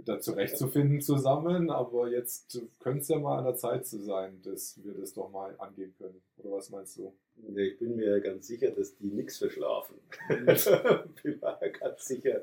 da 0.05 0.21
zurechtzufinden 0.21 1.01
zusammen, 1.01 1.71
aber 1.71 2.09
jetzt 2.09 2.61
könnte 2.79 3.01
es 3.01 3.09
ja 3.09 3.19
mal 3.19 3.39
an 3.39 3.45
der 3.45 3.57
Zeit 3.57 3.87
zu 3.87 3.99
sein, 3.99 4.41
dass 4.43 4.83
wir 4.83 4.95
das 4.95 5.13
doch 5.13 5.31
mal 5.31 5.55
angehen 5.59 5.95
können. 5.99 6.21
Oder 6.39 6.53
was 6.53 6.71
meinst 6.71 6.99
du? 6.99 7.13
Ich 7.55 7.79
bin 7.79 7.97
mir 7.97 8.21
ganz 8.21 8.47
sicher, 8.47 8.71
dass 8.71 8.97
die 8.97 9.07
nichts 9.07 9.39
verschlafen. 9.39 9.97
ich 10.29 10.65
bin 11.23 11.41
mir 11.41 11.71
ganz 11.79 12.05
sicher, 12.05 12.43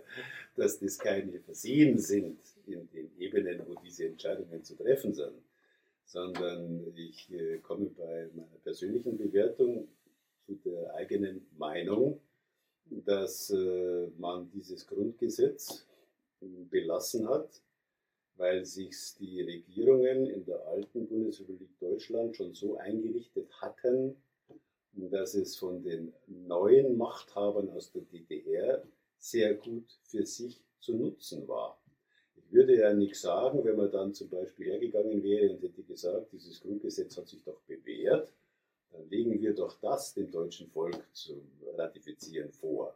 dass 0.56 0.80
das 0.80 0.98
keine 0.98 1.39
Versehen 1.39 1.98
sind 2.00 2.39
in 2.65 2.88
den 2.91 3.10
Ebenen, 3.20 3.62
wo 3.67 3.76
diese 3.76 4.06
Entscheidungen 4.06 4.63
zu 4.63 4.76
treffen 4.76 5.13
sind, 5.13 5.34
sondern 6.08 6.93
ich 6.96 7.32
äh, 7.32 7.60
komme 7.60 7.88
bei 7.88 8.30
meiner 8.34 8.58
persönlichen 8.63 9.17
Bewertung 9.17 9.88
zu 10.46 10.56
der 10.65 10.96
eigenen 10.96 11.46
Meinung, 11.58 12.22
dass 12.86 13.50
äh, 13.50 14.08
man 14.17 14.50
dieses 14.50 14.88
Grundgesetz 14.88 15.86
belassen 16.39 17.28
hat, 17.28 17.62
weil 18.38 18.63
sich 18.63 18.96
die 19.20 19.41
Regierungen 19.41 20.28
in 20.28 20.46
der 20.46 20.65
alten 20.67 21.08
Bundesrepublik 21.08 21.78
Deutschland 21.80 22.36
schon 22.36 22.54
so 22.54 22.78
eingerichtet 22.78 23.52
hatten, 23.60 24.15
dass 24.93 25.34
es 25.34 25.58
von 25.58 25.84
den 25.84 26.13
neuen 26.28 26.98
Machthabern 26.98 27.70
aus 27.72 27.91
der 27.91 28.04
DDR 28.04 28.82
sehr 29.17 29.56
gut 29.56 30.00
für 30.04 30.26
sich 30.26 30.62
zu 30.80 30.96
nutzen 30.96 31.48
war. 31.48 31.78
Würde 32.50 32.78
ja 32.78 32.94
nichts 32.94 33.22
sagen, 33.22 33.64
wenn 33.66 33.76
man 33.76 33.92
dann 33.92 34.14
zum 34.14 34.30
Beispiel 34.30 34.68
hergegangen 34.68 35.22
wäre 35.22 35.54
und 35.54 35.62
hätte 35.62 35.84
gesagt, 35.84 36.32
dieses 36.32 36.62
Grundgesetz 36.62 37.18
hat 37.18 37.28
sich 37.28 37.44
doch 37.44 37.60
bewährt, 37.68 38.32
dann 38.92 39.10
legen 39.10 39.42
wir 39.42 39.54
doch 39.54 39.78
das 39.82 40.14
dem 40.14 40.32
deutschen 40.32 40.70
Volk 40.70 41.06
zum 41.14 41.42
Ratifizieren 41.76 42.52
vor. 42.52 42.96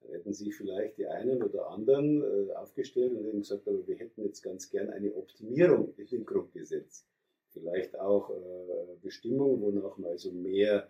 Dann 0.00 0.12
hätten 0.12 0.32
sich 0.32 0.54
vielleicht 0.54 0.98
die 0.98 1.06
einen 1.06 1.42
oder 1.42 1.68
anderen 1.68 2.22
äh, 2.22 2.52
aufgestellt 2.54 3.12
und 3.12 3.24
hätten 3.24 3.40
gesagt, 3.40 3.66
aber 3.66 3.84
wir 3.86 3.96
hätten 3.96 4.22
jetzt 4.24 4.42
ganz 4.42 4.70
gern 4.70 4.90
eine 4.90 5.14
Optimierung 5.14 5.94
in 5.96 6.06
dem 6.06 6.26
Grundgesetz. 6.26 7.06
Vielleicht 7.48 7.98
auch 7.98 8.30
äh, 8.30 8.96
Bestimmungen, 9.02 9.60
wonach 9.60 9.98
man 9.98 10.10
also 10.10 10.30
mehr 10.32 10.88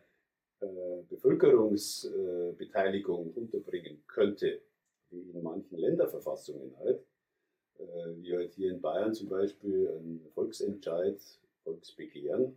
äh, 0.61 1.03
Bevölkerungsbeteiligung 1.09 3.33
unterbringen 3.33 4.03
könnte, 4.07 4.61
wie 5.11 5.31
in 5.31 5.43
manchen 5.43 5.79
Länderverfassungen 5.79 6.77
halt. 6.79 7.03
Äh, 7.81 8.23
wie 8.23 8.35
halt 8.35 8.53
hier 8.55 8.73
in 8.73 8.81
Bayern 8.81 9.15
zum 9.15 9.29
Beispiel 9.29 9.89
ein 9.89 10.27
Volksentscheid, 10.35 11.21
Volksbegehren. 11.65 12.57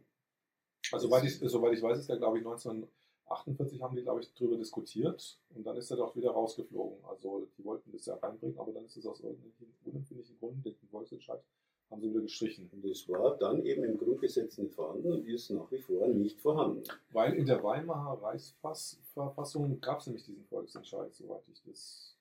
Also, 0.91 1.07
soweit 1.07 1.23
ich, 1.23 1.39
soweit 1.39 1.73
ich 1.73 1.81
weiß, 1.81 1.99
ist 1.99 2.09
der, 2.09 2.17
glaube 2.17 2.37
ich, 2.39 2.43
19 2.43 2.87
48 3.33 3.81
haben 3.81 3.95
die, 3.95 4.03
glaube 4.03 4.21
ich, 4.21 4.33
darüber 4.33 4.57
diskutiert 4.57 5.39
und 5.55 5.65
dann 5.65 5.77
ist 5.77 5.91
er 5.91 5.97
doch 5.97 6.15
wieder 6.15 6.31
rausgeflogen. 6.31 7.03
Also 7.05 7.47
die 7.57 7.63
wollten 7.63 7.91
das 7.91 8.05
ja 8.05 8.15
reinbringen, 8.15 8.57
aber 8.59 8.71
dann 8.71 8.85
ist 8.85 8.97
es 8.97 9.05
aus 9.05 9.21
irgendwelchen 9.21 9.73
unempfindlichen 9.85 10.37
Gründen, 10.39 10.63
den 10.63 10.89
Volksentscheid, 10.89 11.41
haben 11.89 12.01
sie 12.01 12.09
wieder 12.09 12.21
gestrichen. 12.21 12.69
Und 12.71 12.85
das 12.85 13.07
war 13.09 13.37
dann 13.37 13.65
eben 13.65 13.83
im 13.83 13.97
Grundgesetz 13.97 14.57
nicht 14.57 14.73
vorhanden 14.73 15.11
und 15.11 15.27
ist 15.27 15.49
nach 15.51 15.71
wie 15.71 15.79
vor 15.79 16.07
nicht 16.07 16.39
vorhanden. 16.39 16.83
Weil 17.11 17.33
in 17.33 17.45
der 17.45 17.63
Weimarer 17.63 18.21
Reichsverfassung 18.21 19.79
gab 19.79 19.99
es 19.99 20.07
nämlich 20.07 20.25
diesen 20.25 20.45
Volksentscheid, 20.45 21.13
soweit 21.13 21.43
ich 21.51 21.61
das. 21.63 22.17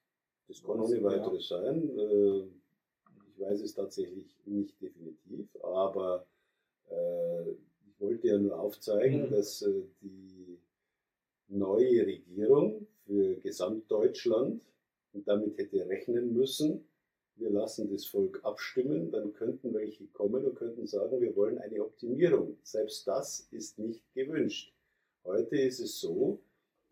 Das 0.48 0.62
kann 0.62 0.80
ohne 0.80 1.02
weiteres 1.02 1.48
ja. 1.48 1.62
sein. 1.62 2.52
Ich 3.42 3.48
weiß 3.48 3.60
es 3.62 3.74
tatsächlich 3.74 4.36
nicht 4.46 4.80
definitiv, 4.80 5.48
aber 5.64 6.24
äh, 6.88 7.50
ich 7.50 7.98
wollte 7.98 8.28
ja 8.28 8.38
nur 8.38 8.56
aufzeigen, 8.56 9.26
mhm. 9.26 9.30
dass 9.32 9.62
äh, 9.62 9.82
die 10.00 10.60
neue 11.48 12.06
Regierung 12.06 12.86
für 13.04 13.34
Gesamtdeutschland 13.34 14.62
und 15.12 15.26
damit 15.26 15.58
hätte 15.58 15.88
rechnen 15.88 16.32
müssen, 16.32 16.86
wir 17.34 17.50
lassen 17.50 17.90
das 17.90 18.06
Volk 18.06 18.38
abstimmen, 18.44 19.10
dann 19.10 19.32
könnten 19.32 19.74
welche 19.74 20.06
kommen 20.06 20.44
und 20.44 20.54
könnten 20.54 20.86
sagen, 20.86 21.20
wir 21.20 21.34
wollen 21.34 21.58
eine 21.58 21.82
Optimierung. 21.82 22.58
Selbst 22.62 23.08
das 23.08 23.48
ist 23.50 23.76
nicht 23.80 24.04
gewünscht. 24.14 24.72
Heute 25.24 25.56
ist 25.56 25.80
es 25.80 25.98
so, 25.98 26.38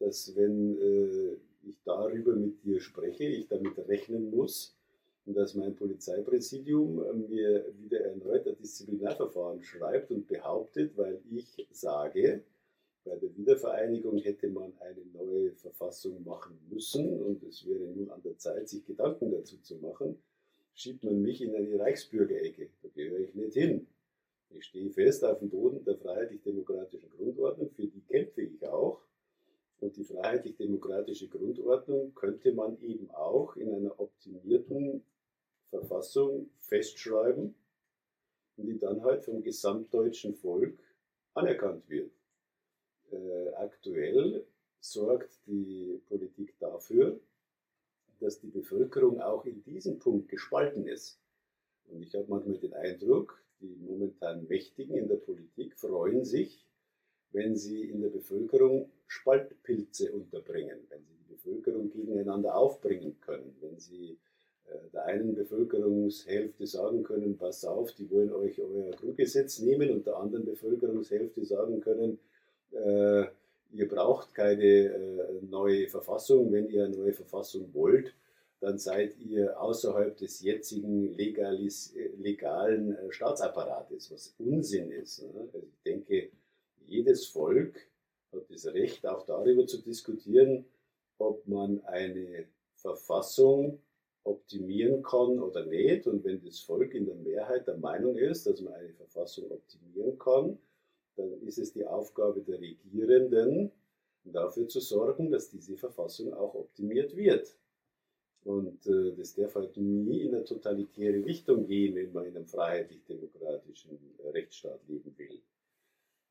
dass 0.00 0.34
wenn 0.34 0.76
äh, 0.80 1.68
ich 1.68 1.80
darüber 1.84 2.34
mit 2.34 2.64
dir 2.64 2.80
spreche, 2.80 3.24
ich 3.24 3.46
damit 3.46 3.78
rechnen 3.86 4.30
muss, 4.30 4.76
und 5.30 5.36
dass 5.36 5.54
mein 5.54 5.76
Polizeipräsidium 5.76 6.96
mir 7.28 7.64
wieder 7.78 8.00
erneut 8.00 8.48
ein 8.48 8.56
Disziplinarverfahren 8.56 9.62
schreibt 9.62 10.10
und 10.10 10.26
behauptet, 10.26 10.96
weil 10.96 11.20
ich 11.30 11.68
sage, 11.70 12.42
bei 13.04 13.14
der 13.14 13.36
Wiedervereinigung 13.36 14.18
hätte 14.18 14.48
man 14.48 14.72
eine 14.80 15.04
neue 15.14 15.52
Verfassung 15.52 16.24
machen 16.24 16.58
müssen 16.68 17.22
und 17.22 17.44
es 17.44 17.64
wäre 17.64 17.84
nun 17.84 18.10
an 18.10 18.20
der 18.24 18.38
Zeit, 18.38 18.68
sich 18.68 18.84
Gedanken 18.84 19.30
dazu 19.30 19.56
zu 19.58 19.76
machen. 19.76 20.20
Schiebt 20.74 21.04
man 21.04 21.22
mich 21.22 21.40
in 21.42 21.54
eine 21.54 21.78
Reichsbürgerecke, 21.78 22.68
da 22.82 22.88
gehöre 22.88 23.20
ich 23.20 23.34
nicht 23.36 23.54
hin. 23.54 23.86
Ich 24.50 24.64
stehe 24.64 24.90
fest 24.90 25.24
auf 25.24 25.38
dem 25.38 25.48
Boden 25.48 25.84
der 25.84 25.96
freiheitlich-demokratischen 25.96 27.08
Grundordnung, 27.16 27.70
für 27.70 27.86
die 27.86 28.00
kämpfe 28.00 28.42
ich 28.42 28.66
auch. 28.66 29.00
Und 29.78 29.96
die 29.96 30.04
freiheitlich-demokratische 30.04 31.28
Grundordnung 31.28 32.16
könnte 32.16 32.52
man 32.52 32.82
eben 32.82 33.08
auch 33.12 33.54
in 33.54 33.72
einer 33.72 33.98
optimierten 33.98 35.04
Verfassung 35.70 36.50
festschreiben 36.58 37.54
und 38.56 38.66
die 38.66 38.78
dann 38.78 39.02
halt 39.02 39.24
vom 39.24 39.42
gesamtdeutschen 39.42 40.34
Volk 40.34 40.78
anerkannt 41.34 41.88
wird 41.88 42.10
äh, 43.12 43.48
aktuell 43.54 44.44
sorgt 44.80 45.40
die 45.46 46.00
Politik 46.08 46.54
dafür, 46.58 47.20
dass 48.20 48.40
die 48.40 48.48
Bevölkerung 48.48 49.20
auch 49.20 49.44
in 49.44 49.62
diesem 49.62 49.98
Punkt 49.98 50.28
gespalten 50.28 50.86
ist. 50.86 51.18
Und 51.86 52.02
ich 52.02 52.14
habe 52.14 52.26
manchmal 52.28 52.58
den 52.58 52.74
Eindruck, 52.74 53.42
die 53.60 53.76
momentan 53.76 54.46
Mächtigen 54.46 54.96
in 54.96 55.08
der 55.08 55.16
Politik 55.16 55.78
freuen 55.78 56.24
sich, 56.24 56.64
wenn 57.32 57.56
sie 57.56 57.88
in 57.88 58.00
der 58.00 58.08
Bevölkerung 58.08 58.90
Spaltpilze 59.06 60.12
unterbringen, 60.12 60.86
wenn 60.88 61.04
sie 61.04 61.14
die 61.14 61.34
Bevölkerung 61.34 61.90
gegeneinander 61.90 62.56
aufbringen 62.56 63.20
können, 63.20 63.56
wenn 63.60 63.78
sie 63.78 64.18
der 64.92 65.04
einen 65.04 65.34
Bevölkerungshälfte 65.34 66.66
sagen 66.66 67.02
können, 67.02 67.36
pass 67.36 67.64
auf, 67.64 67.92
die 67.92 68.10
wollen 68.10 68.32
euch 68.32 68.60
euer 68.60 68.90
Grundgesetz 68.92 69.60
nehmen 69.60 69.90
und 69.90 70.06
der 70.06 70.16
anderen 70.16 70.44
Bevölkerungshälfte 70.44 71.44
sagen 71.44 71.80
können, 71.80 72.18
äh, 72.72 73.24
ihr 73.72 73.88
braucht 73.88 74.34
keine 74.34 74.64
äh, 74.64 75.42
neue 75.42 75.88
Verfassung. 75.88 76.52
Wenn 76.52 76.68
ihr 76.68 76.84
eine 76.84 76.96
neue 76.96 77.12
Verfassung 77.12 77.72
wollt, 77.72 78.14
dann 78.60 78.78
seid 78.78 79.18
ihr 79.18 79.60
außerhalb 79.60 80.16
des 80.16 80.40
jetzigen 80.42 81.14
legalis, 81.14 81.94
legalen 82.18 82.94
äh, 82.94 83.10
Staatsapparates, 83.10 84.10
was 84.12 84.34
Unsinn 84.38 84.90
ist. 84.90 85.22
Ne? 85.22 85.48
Also 85.52 85.66
ich 85.66 85.82
denke, 85.84 86.30
jedes 86.86 87.26
Volk 87.26 87.88
hat 88.32 88.50
das 88.50 88.66
Recht, 88.66 89.06
auch 89.06 89.24
darüber 89.24 89.66
zu 89.66 89.78
diskutieren, 89.78 90.64
ob 91.18 91.46
man 91.46 91.82
eine 91.84 92.46
Verfassung 92.74 93.80
optimieren 94.30 95.02
kann 95.02 95.38
oder 95.38 95.66
nicht. 95.66 96.06
Und 96.06 96.24
wenn 96.24 96.42
das 96.44 96.60
Volk 96.60 96.94
in 96.94 97.06
der 97.06 97.16
Mehrheit 97.16 97.66
der 97.66 97.76
Meinung 97.76 98.16
ist, 98.16 98.46
dass 98.46 98.60
man 98.60 98.74
eine 98.74 98.94
Verfassung 98.94 99.50
optimieren 99.50 100.18
kann, 100.18 100.58
dann 101.16 101.32
ist 101.42 101.58
es 101.58 101.72
die 101.72 101.86
Aufgabe 101.86 102.40
der 102.40 102.60
Regierenden, 102.60 103.72
dafür 104.24 104.68
zu 104.68 104.80
sorgen, 104.80 105.30
dass 105.30 105.50
diese 105.50 105.76
Verfassung 105.76 106.34
auch 106.34 106.54
optimiert 106.54 107.16
wird. 107.16 107.56
Und 108.44 108.86
äh, 108.86 109.14
das 109.16 109.34
darf 109.34 109.54
halt 109.54 109.76
nie 109.76 110.22
in 110.22 110.34
eine 110.34 110.44
totalitäre 110.44 111.24
Richtung 111.24 111.66
gehen, 111.66 111.94
wenn 111.94 112.12
man 112.12 112.26
in 112.26 112.36
einem 112.36 112.46
freiheitlich-demokratischen 112.46 113.98
Rechtsstaat 114.32 114.80
leben 114.88 115.16
will. 115.18 115.42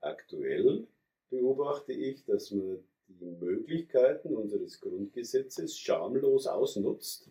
Aktuell 0.01 0.87
beobachte 1.29 1.93
ich, 1.93 2.23
dass 2.25 2.51
man 2.51 2.83
die 3.07 3.25
Möglichkeiten 3.25 4.35
unseres 4.35 4.79
Grundgesetzes 4.79 5.77
schamlos 5.77 6.47
ausnutzt 6.47 7.29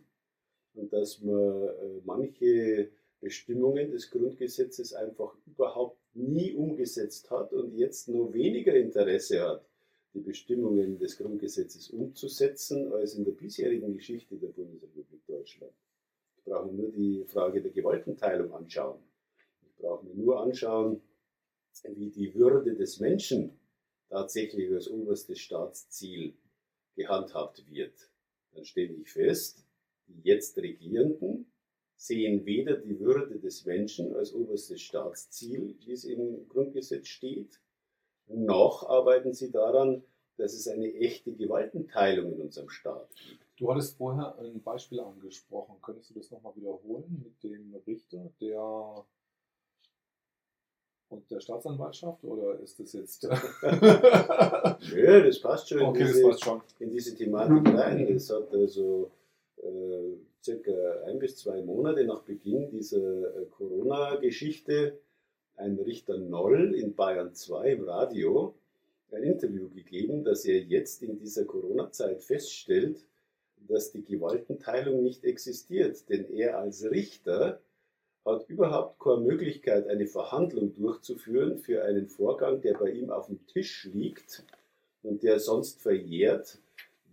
und 0.78 0.92
dass 0.92 1.20
man 1.20 1.68
äh, 1.68 2.00
manche 2.04 2.90
Bestimmungen 3.20 3.90
des 3.90 4.10
Grundgesetzes 4.10 4.94
einfach 4.94 5.34
überhaupt 5.46 5.98
nie 6.14 6.54
umgesetzt 6.54 7.30
hat 7.30 7.52
und 7.52 7.74
jetzt 7.74 8.08
nur 8.08 8.32
weniger 8.32 8.74
Interesse 8.74 9.42
hat, 9.42 9.66
die 10.14 10.20
Bestimmungen 10.20 10.98
des 10.98 11.18
Grundgesetzes 11.18 11.90
umzusetzen, 11.90 12.92
als 12.92 13.14
in 13.14 13.24
der 13.24 13.32
bisherigen 13.32 13.92
Geschichte 13.92 14.36
der 14.36 14.48
Bundesrepublik 14.48 15.26
Deutschland. 15.26 15.72
Ich 16.36 16.44
brauche 16.44 16.72
nur 16.72 16.90
die 16.90 17.24
Frage 17.26 17.60
der 17.60 17.72
Gewaltenteilung 17.72 18.52
anschauen. 18.52 19.00
Ich 19.62 19.76
brauche 19.76 20.06
mir 20.06 20.14
nur 20.14 20.40
anschauen, 20.40 21.02
wie 21.84 22.10
die 22.10 22.34
Würde 22.34 22.74
des 22.74 23.00
Menschen 23.00 23.58
tatsächlich 24.08 24.72
als 24.72 24.88
oberstes 24.88 25.38
Staatsziel 25.38 26.34
gehandhabt 26.96 27.68
wird. 27.70 28.10
Dann 28.52 28.64
stelle 28.64 28.94
ich 28.94 29.10
fest, 29.10 29.67
die 30.08 30.20
jetzt 30.22 30.56
Regierenden 30.56 31.50
sehen 31.96 32.46
weder 32.46 32.76
die 32.76 32.98
Würde 33.00 33.38
des 33.38 33.64
Menschen 33.64 34.14
als 34.14 34.32
oberstes 34.32 34.80
Staatsziel, 34.80 35.74
wie 35.80 35.92
es 35.92 36.04
im 36.04 36.48
Grundgesetz 36.48 37.08
steht, 37.08 37.60
noch 38.28 38.88
arbeiten 38.88 39.34
sie 39.34 39.50
daran, 39.50 40.02
dass 40.36 40.52
es 40.52 40.68
eine 40.68 40.92
echte 40.94 41.32
Gewaltenteilung 41.32 42.34
in 42.34 42.40
unserem 42.42 42.70
Staat 42.70 43.08
gibt. 43.16 43.42
Du 43.56 43.70
hattest 43.70 43.96
vorher 43.96 44.38
ein 44.38 44.62
Beispiel 44.62 45.00
angesprochen. 45.00 45.74
Könntest 45.82 46.10
du 46.10 46.14
das 46.14 46.30
nochmal 46.30 46.54
wiederholen 46.54 47.24
mit 47.24 47.42
dem 47.42 47.74
Richter, 47.86 48.30
der 48.40 49.04
und 51.10 51.30
der 51.30 51.40
Staatsanwaltschaft 51.40 52.22
oder 52.22 52.60
ist 52.60 52.78
das 52.78 52.92
jetzt. 52.92 53.24
Nö, 54.92 55.26
das 55.26 55.40
passt 55.40 55.70
schon, 55.70 55.82
okay, 55.82 56.00
in, 56.00 56.06
diese, 56.06 56.22
das 56.22 56.30
passt 56.30 56.44
schon. 56.44 56.62
in 56.78 56.90
diese 56.90 57.16
Thematik 57.16 57.74
rein. 57.74 58.06
Es 58.14 58.30
hat 58.30 58.52
also 58.52 59.10
circa 60.42 61.02
ein 61.06 61.18
bis 61.18 61.36
zwei 61.36 61.62
Monate 61.62 62.04
nach 62.04 62.22
Beginn 62.22 62.70
dieser 62.70 63.36
äh, 63.36 63.46
Corona-Geschichte 63.46 64.98
ein 65.56 65.78
Richter 65.78 66.18
Noll 66.18 66.74
in 66.74 66.94
Bayern 66.94 67.34
2 67.34 67.72
im 67.72 67.84
Radio 67.84 68.54
ein 69.10 69.22
Interview 69.22 69.68
gegeben, 69.70 70.24
dass 70.24 70.44
er 70.44 70.58
jetzt 70.60 71.02
in 71.02 71.18
dieser 71.18 71.44
Corona-Zeit 71.44 72.22
feststellt, 72.22 73.04
dass 73.66 73.90
die 73.90 74.04
Gewaltenteilung 74.04 75.02
nicht 75.02 75.24
existiert. 75.24 76.08
Denn 76.08 76.26
er 76.30 76.58
als 76.58 76.84
Richter 76.90 77.60
hat 78.24 78.48
überhaupt 78.48 79.00
keine 79.00 79.22
Möglichkeit, 79.22 79.88
eine 79.88 80.06
Verhandlung 80.06 80.74
durchzuführen 80.74 81.58
für 81.58 81.84
einen 81.84 82.06
Vorgang, 82.06 82.60
der 82.60 82.74
bei 82.74 82.90
ihm 82.90 83.10
auf 83.10 83.26
dem 83.26 83.44
Tisch 83.46 83.88
liegt 83.92 84.44
und 85.02 85.22
der 85.22 85.40
sonst 85.40 85.80
verjährt, 85.80 86.58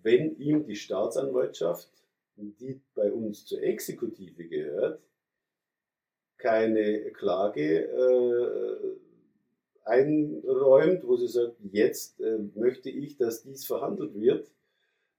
wenn 0.04 0.38
ihm 0.38 0.66
die 0.66 0.76
Staatsanwaltschaft, 0.76 1.90
die 2.38 2.82
bei 2.94 3.12
uns 3.12 3.46
zur 3.46 3.62
Exekutive 3.62 4.48
gehört, 4.48 5.02
keine 6.38 7.12
Klage 7.12 7.86
äh, 7.86 8.98
einräumt, 9.84 11.08
wo 11.08 11.16
sie 11.16 11.28
sagt, 11.28 11.56
jetzt 11.72 12.20
äh, 12.20 12.40
möchte 12.56 12.90
ich, 12.90 13.18
dass 13.18 13.44
dies 13.44 13.66
verhandelt 13.66 14.20
wird. 14.20 14.52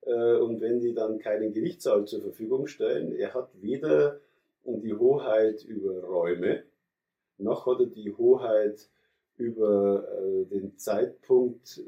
Äh, 0.03 0.37
und 0.37 0.61
wenn 0.61 0.81
die 0.81 0.95
dann 0.95 1.19
keinen 1.19 1.53
Gerichtssaal 1.53 2.05
zur 2.07 2.21
Verfügung 2.21 2.67
stellen, 2.67 3.15
er 3.17 3.35
hat 3.35 3.51
weder 3.61 4.21
die 4.65 4.95
Hoheit 4.95 5.65
über 5.65 6.03
Räume, 6.03 6.65
noch 7.39 7.67
hat 7.67 7.81
er 7.81 7.87
die 7.87 8.13
Hoheit 8.13 8.89
über 9.37 10.07
äh, 10.19 10.45
den 10.47 10.77
Zeitpunkt, 10.77 11.81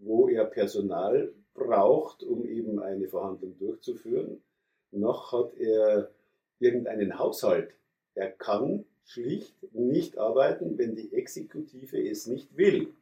wo 0.00 0.28
er 0.28 0.44
Personal 0.44 1.32
braucht, 1.54 2.22
um 2.22 2.44
eben 2.46 2.78
eine 2.80 3.08
Verhandlung 3.08 3.56
durchzuführen, 3.58 4.42
noch 4.90 5.32
hat 5.32 5.54
er 5.56 6.10
irgendeinen 6.58 7.18
Haushalt. 7.18 7.74
Er 8.14 8.30
kann 8.30 8.84
schlicht 9.04 9.54
nicht 9.72 10.18
arbeiten, 10.18 10.78
wenn 10.78 10.96
die 10.96 11.12
Exekutive 11.12 12.08
es 12.08 12.26
nicht 12.26 12.56
will. 12.56 12.94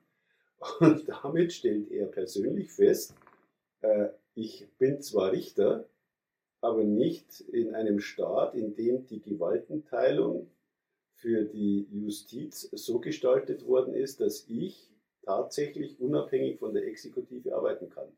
Und 0.81 1.09
damit 1.09 1.53
stellt 1.53 1.91
er 1.91 2.07
persönlich 2.07 2.73
fest, 2.73 3.15
äh, 3.81 4.09
ich 4.35 4.67
bin 4.79 5.01
zwar 5.01 5.33
Richter, 5.33 5.89
aber 6.61 6.83
nicht 6.83 7.41
in 7.41 7.75
einem 7.75 8.01
Staat, 8.01 8.55
in 8.55 8.75
dem 8.75 9.07
die 9.07 9.21
Gewaltenteilung 9.21 10.51
für 11.13 11.45
die 11.45 11.87
Justiz 11.91 12.69
so 12.73 12.99
gestaltet 12.99 13.67
worden 13.67 13.95
ist, 13.95 14.21
dass 14.21 14.47
ich 14.49 14.91
tatsächlich 15.23 16.01
unabhängig 16.01 16.59
von 16.59 16.75
der 16.75 16.87
Exekutive 16.87 17.55
arbeiten 17.55 17.89
kann. 17.91 18.09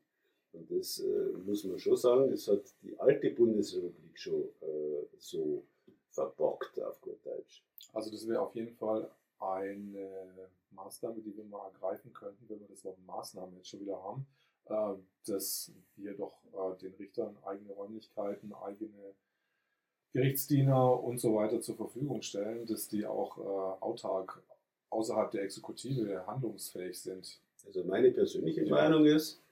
Und 0.57 0.71
das 0.71 0.99
äh, 0.99 1.31
muss 1.45 1.63
man 1.63 1.79
schon 1.79 1.97
sagen, 1.97 2.29
das 2.31 2.47
hat 2.47 2.61
die 2.81 2.99
alte 2.99 3.29
Bundesrepublik 3.31 4.17
schon 4.17 4.43
äh, 4.61 5.05
so 5.17 5.63
verbockt, 6.09 6.79
auf 6.81 6.99
gut 7.01 7.23
Deutsch. 7.25 7.63
Also 7.93 8.11
das 8.11 8.27
wäre 8.27 8.41
auf 8.41 8.55
jeden 8.55 8.75
Fall 8.75 9.09
eine 9.39 10.49
Maßnahme, 10.71 11.21
die 11.21 11.35
wir 11.35 11.45
mal 11.45 11.65
ergreifen 11.65 12.13
könnten, 12.13 12.47
wenn 12.47 12.59
wir 12.59 12.67
das 12.67 12.83
Wort 12.83 12.97
Maßnahme 13.05 13.55
jetzt 13.57 13.69
schon 13.69 13.81
wieder 13.81 14.01
haben, 14.01 14.25
äh, 14.65 14.95
dass 15.25 15.71
wir 15.95 16.13
doch 16.15 16.43
äh, 16.53 16.77
den 16.79 16.93
Richtern 16.95 17.37
eigene 17.43 17.73
Räumlichkeiten, 17.73 18.53
eigene 18.53 19.13
Gerichtsdiener 20.13 21.03
und 21.03 21.19
so 21.19 21.35
weiter 21.35 21.61
zur 21.61 21.75
Verfügung 21.75 22.21
stellen, 22.21 22.65
dass 22.65 22.87
die 22.87 23.05
auch 23.05 23.37
äh, 23.37 23.83
autark 23.83 24.41
außerhalb 24.89 25.31
der 25.31 25.43
Exekutive 25.43 26.25
handlungsfähig 26.25 26.99
sind. 26.99 27.41
Also 27.65 27.83
meine 27.83 28.11
persönliche. 28.11 28.65
Meinung 28.65 29.05
ist, 29.05 29.43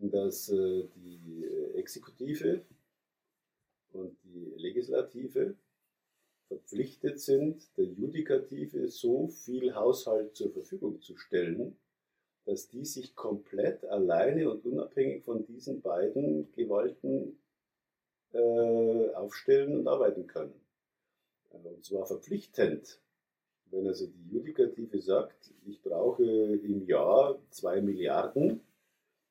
dass 0.00 0.46
die 0.46 1.46
Exekutive 1.74 2.62
und 3.92 4.16
die 4.24 4.52
Legislative 4.56 5.56
verpflichtet 6.48 7.20
sind, 7.20 7.76
der 7.76 7.84
Judikative 7.84 8.88
so 8.88 9.28
viel 9.28 9.74
Haushalt 9.74 10.34
zur 10.34 10.50
Verfügung 10.50 11.00
zu 11.00 11.16
stellen, 11.16 11.76
dass 12.44 12.68
die 12.68 12.84
sich 12.84 13.14
komplett 13.14 13.84
alleine 13.84 14.50
und 14.50 14.64
unabhängig 14.64 15.22
von 15.22 15.46
diesen 15.46 15.80
beiden 15.80 16.50
Gewalten 16.52 17.38
äh, 18.32 19.10
aufstellen 19.14 19.78
und 19.78 19.86
arbeiten 19.86 20.26
können. 20.26 20.60
Äh, 21.52 21.68
und 21.68 21.84
zwar 21.84 22.06
verpflichtend. 22.06 23.00
Wenn 23.66 23.86
also 23.86 24.08
die 24.08 24.34
Judikative 24.34 25.00
sagt, 25.00 25.52
ich 25.64 25.80
brauche 25.82 26.24
im 26.24 26.84
Jahr 26.86 27.40
zwei 27.50 27.80
Milliarden, 27.80 28.60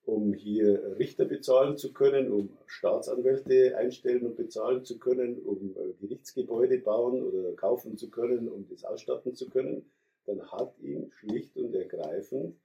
um 0.10 0.34
hier 0.34 0.97
Richter 0.97 1.26
bezahlen 1.26 1.78
zu 1.78 1.93
können, 1.93 2.32
um 2.32 2.49
Staatsanwälte 2.66 3.78
einstellen 3.78 4.26
und 4.26 4.36
bezahlen 4.36 4.84
zu 4.84 4.97
können, 4.99 5.39
um 5.39 5.76
äh, 5.78 5.93
Gerichtsgebäude 6.01 6.80
bauen 6.80 7.24
oder 7.24 7.53
kaufen 7.53 7.97
zu 7.97 8.10
können, 8.10 8.49
um 8.49 8.68
das 8.70 8.84
ausstatten 8.84 9.36
zu 9.36 9.49
können, 9.49 9.86
dann 10.26 10.51
hat 10.51 10.74
ihm 10.80 11.12
schlicht 11.12 11.55
und 11.57 11.74
ergreifend 11.76 12.55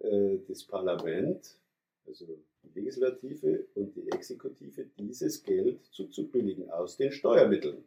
äh, 0.00 0.38
das 0.48 0.64
Parlament, 0.64 1.58
also 2.06 2.26
die 2.62 2.80
Legislative 2.80 3.66
und 3.74 3.94
die 3.96 4.10
Exekutive, 4.10 4.86
dieses 4.98 5.42
Geld 5.42 5.84
zuzubilligen 5.90 6.70
aus 6.70 6.96
den 6.96 7.12
Steuermitteln. 7.12 7.84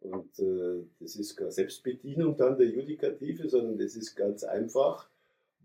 Und 0.00 0.38
äh, 0.38 0.84
das 1.00 1.16
ist 1.16 1.36
keine 1.36 1.50
Selbstbedienung 1.50 2.36
dann 2.36 2.56
der 2.56 2.68
Judikative, 2.68 3.48
sondern 3.48 3.78
das 3.78 3.96
ist 3.96 4.14
ganz 4.14 4.44
einfach 4.44 5.08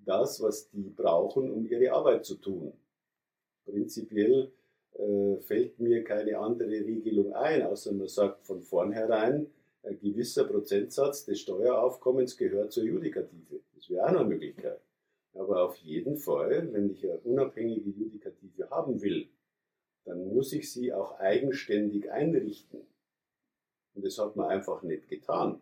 das, 0.06 0.42
was 0.42 0.70
die 0.70 0.90
brauchen, 0.90 1.52
um 1.52 1.66
ihre 1.66 1.92
Arbeit 1.92 2.26
zu 2.26 2.36
tun. 2.36 2.74
Prinzipiell 3.66 4.52
äh, 4.96 5.38
fällt 5.42 5.80
mir 5.80 6.04
keine 6.04 6.38
andere 6.38 6.70
Regelung 6.70 7.34
ein, 7.34 7.64
außer 7.64 7.94
man 7.94 8.08
sagt 8.08 8.46
von 8.46 8.62
vornherein, 8.62 9.48
ein 9.84 10.00
gewisser 10.00 10.46
Prozentsatz 10.46 11.26
des 11.26 11.42
Steueraufkommens 11.42 12.38
gehört 12.38 12.72
zur 12.72 12.84
Judikative. 12.84 13.60
Das 13.76 13.90
wäre 13.90 14.04
auch 14.06 14.10
eine 14.10 14.24
Möglichkeit. 14.24 14.80
Aber 15.34 15.66
auf 15.66 15.76
jeden 15.78 16.18
Fall, 16.18 16.72
wenn 16.72 16.92
ich 16.92 17.04
eine 17.04 17.20
unabhängige 17.20 17.90
Judikative 17.90 18.70
haben 18.70 19.02
will, 19.02 19.28
dann 20.06 20.28
muss 20.28 20.54
ich 20.54 20.72
sie 20.72 20.94
auch 20.94 21.20
eigenständig 21.20 22.12
einrichten. 22.12 22.82
Und 23.94 24.06
das 24.06 24.18
hat 24.20 24.36
man 24.36 24.48
einfach 24.48 24.84
nicht 24.84 25.08
getan. 25.08 25.62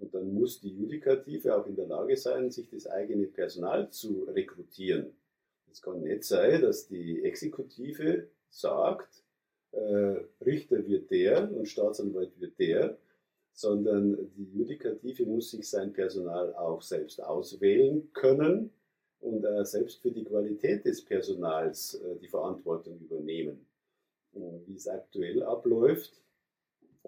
Und 0.00 0.14
dann 0.14 0.32
muss 0.32 0.60
die 0.60 0.74
Judikative 0.74 1.56
auch 1.56 1.66
in 1.66 1.76
der 1.76 1.86
Lage 1.86 2.16
sein, 2.16 2.50
sich 2.50 2.68
das 2.70 2.86
eigene 2.86 3.26
Personal 3.26 3.90
zu 3.90 4.24
rekrutieren. 4.24 5.12
Es 5.70 5.82
kann 5.82 6.02
nicht 6.02 6.24
sein, 6.24 6.62
dass 6.62 6.88
die 6.88 7.22
Exekutive 7.22 8.28
sagt, 8.48 9.22
äh, 9.72 10.24
Richter 10.44 10.84
wird 10.86 11.10
der 11.10 11.52
und 11.52 11.68
Staatsanwalt 11.68 12.32
wird 12.40 12.58
der, 12.58 12.98
sondern 13.52 14.32
die 14.36 14.50
Judikative 14.52 15.26
muss 15.26 15.50
sich 15.50 15.68
sein 15.68 15.92
Personal 15.92 16.54
auch 16.54 16.82
selbst 16.82 17.22
auswählen 17.22 18.10
können 18.12 18.70
und 19.20 19.44
äh, 19.44 19.64
selbst 19.64 20.00
für 20.00 20.10
die 20.10 20.24
Qualität 20.24 20.84
des 20.84 21.04
Personals 21.04 21.94
äh, 21.94 22.16
die 22.20 22.28
Verantwortung 22.28 22.98
übernehmen. 23.00 23.66
Und 24.32 24.66
wie 24.66 24.76
es 24.76 24.88
aktuell 24.88 25.42
abläuft, 25.42 26.22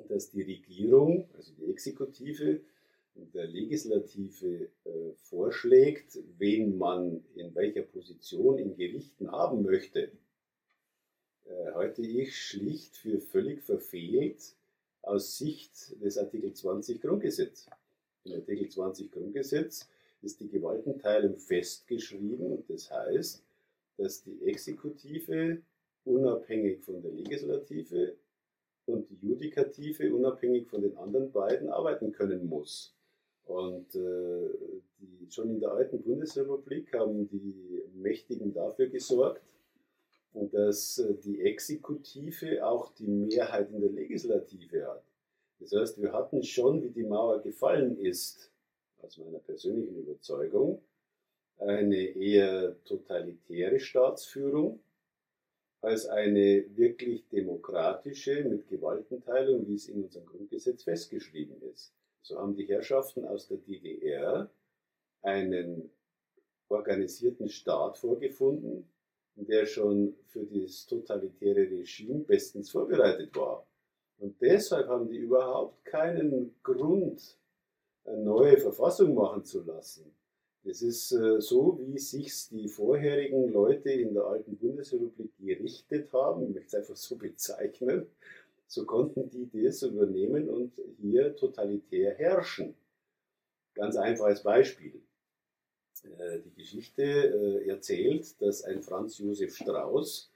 dass 0.08 0.30
die 0.30 0.42
Regierung, 0.42 1.28
also 1.34 1.52
die 1.54 1.70
Exekutive, 1.70 2.60
der 3.14 3.46
Legislative 3.46 4.68
äh, 4.84 5.12
vorschlägt, 5.16 6.18
wen 6.38 6.76
man 6.78 7.24
in 7.34 7.54
welcher 7.54 7.82
Position 7.82 8.58
in 8.58 8.76
Gerichten 8.76 9.30
haben 9.30 9.62
möchte, 9.62 10.10
äh, 11.46 11.72
halte 11.74 12.02
ich 12.02 12.36
schlicht 12.36 12.96
für 12.96 13.20
völlig 13.20 13.62
verfehlt 13.62 14.54
aus 15.02 15.38
Sicht 15.38 16.00
des 16.02 16.18
Artikel 16.18 16.52
20 16.52 17.00
Grundgesetz. 17.00 17.66
In 18.24 18.34
Artikel 18.34 18.68
20 18.68 19.10
Grundgesetz 19.10 19.88
ist 20.22 20.40
die 20.40 20.48
Gewaltenteilung 20.48 21.36
festgeschrieben 21.38 22.52
und 22.52 22.70
das 22.70 22.90
heißt, 22.90 23.42
dass 23.98 24.22
die 24.22 24.42
Exekutive 24.44 25.60
unabhängig 26.04 26.82
von 26.82 27.02
der 27.02 27.12
Legislative 27.12 28.16
und 28.86 29.08
die 29.10 29.26
Judikative 29.26 30.14
unabhängig 30.14 30.68
von 30.68 30.82
den 30.82 30.96
anderen 30.96 31.30
beiden 31.32 31.68
arbeiten 31.68 32.12
können 32.12 32.46
muss. 32.46 32.94
Und 33.46 33.94
äh, 33.94 34.50
die, 34.98 35.30
schon 35.30 35.50
in 35.50 35.60
der 35.60 35.72
alten 35.72 36.02
Bundesrepublik 36.02 36.92
haben 36.94 37.28
die 37.28 37.82
Mächtigen 37.94 38.52
dafür 38.54 38.86
gesorgt, 38.86 39.42
dass 40.34 40.98
äh, 40.98 41.14
die 41.14 41.42
Exekutive 41.42 42.64
auch 42.64 42.94
die 42.94 43.08
Mehrheit 43.08 43.70
in 43.70 43.80
der 43.80 43.90
Legislative 43.90 44.86
hat. 44.86 45.04
Das 45.58 45.72
heißt, 45.72 46.00
wir 46.00 46.12
hatten 46.12 46.42
schon, 46.42 46.82
wie 46.82 46.90
die 46.90 47.04
Mauer 47.04 47.40
gefallen 47.42 47.96
ist, 47.98 48.50
aus 49.00 49.18
meiner 49.18 49.38
persönlichen 49.38 49.98
Überzeugung, 49.98 50.82
eine 51.58 51.96
eher 51.96 52.82
totalitäre 52.84 53.78
Staatsführung 53.78 54.80
als 55.80 56.06
eine 56.06 56.64
wirklich 56.76 57.28
demokratische 57.28 58.44
mit 58.44 58.68
Gewaltenteilung, 58.68 59.66
wie 59.68 59.74
es 59.74 59.88
in 59.88 60.04
unserem 60.04 60.26
Grundgesetz 60.26 60.84
festgeschrieben 60.84 61.60
ist. 61.72 61.92
So 62.22 62.38
haben 62.38 62.54
die 62.54 62.66
Herrschaften 62.66 63.24
aus 63.24 63.48
der 63.48 63.58
DDR 63.58 64.50
einen 65.22 65.90
organisierten 66.68 67.48
Staat 67.48 67.98
vorgefunden, 67.98 68.88
der 69.34 69.66
schon 69.66 70.14
für 70.28 70.44
das 70.46 70.86
totalitäre 70.86 71.70
Regime 71.70 72.20
bestens 72.20 72.70
vorbereitet 72.70 73.34
war. 73.36 73.66
Und 74.18 74.40
deshalb 74.40 74.88
haben 74.88 75.08
die 75.08 75.18
überhaupt 75.18 75.84
keinen 75.84 76.54
Grund, 76.62 77.38
eine 78.04 78.22
neue 78.22 78.56
Verfassung 78.58 79.14
machen 79.14 79.44
zu 79.44 79.62
lassen. 79.62 80.14
Es 80.64 80.80
ist 80.80 81.10
äh, 81.12 81.40
so, 81.40 81.80
wie 81.82 81.98
sich 81.98 82.48
die 82.50 82.68
vorherigen 82.68 83.48
Leute 83.48 83.90
in 83.90 84.14
der 84.14 84.24
alten 84.24 84.56
Bundesrepublik 84.56 85.32
gerichtet 85.38 86.12
haben, 86.12 86.44
ich 86.44 86.50
möchte 86.50 86.68
es 86.68 86.74
einfach 86.74 86.96
so 86.96 87.16
bezeichnen, 87.16 88.06
so 88.72 88.86
konnten 88.86 89.50
die 89.50 89.62
das 89.64 89.82
übernehmen 89.82 90.48
und 90.48 90.72
hier 90.98 91.36
totalitär 91.36 92.14
herrschen. 92.14 92.74
Ganz 93.74 93.96
einfaches 93.96 94.42
Beispiel. 94.42 95.02
Äh, 96.04 96.38
die 96.40 96.54
Geschichte 96.54 97.02
äh, 97.02 97.68
erzählt, 97.68 98.40
dass 98.40 98.64
ein 98.64 98.82
Franz 98.82 99.18
Josef 99.18 99.54
Strauß, 99.54 100.32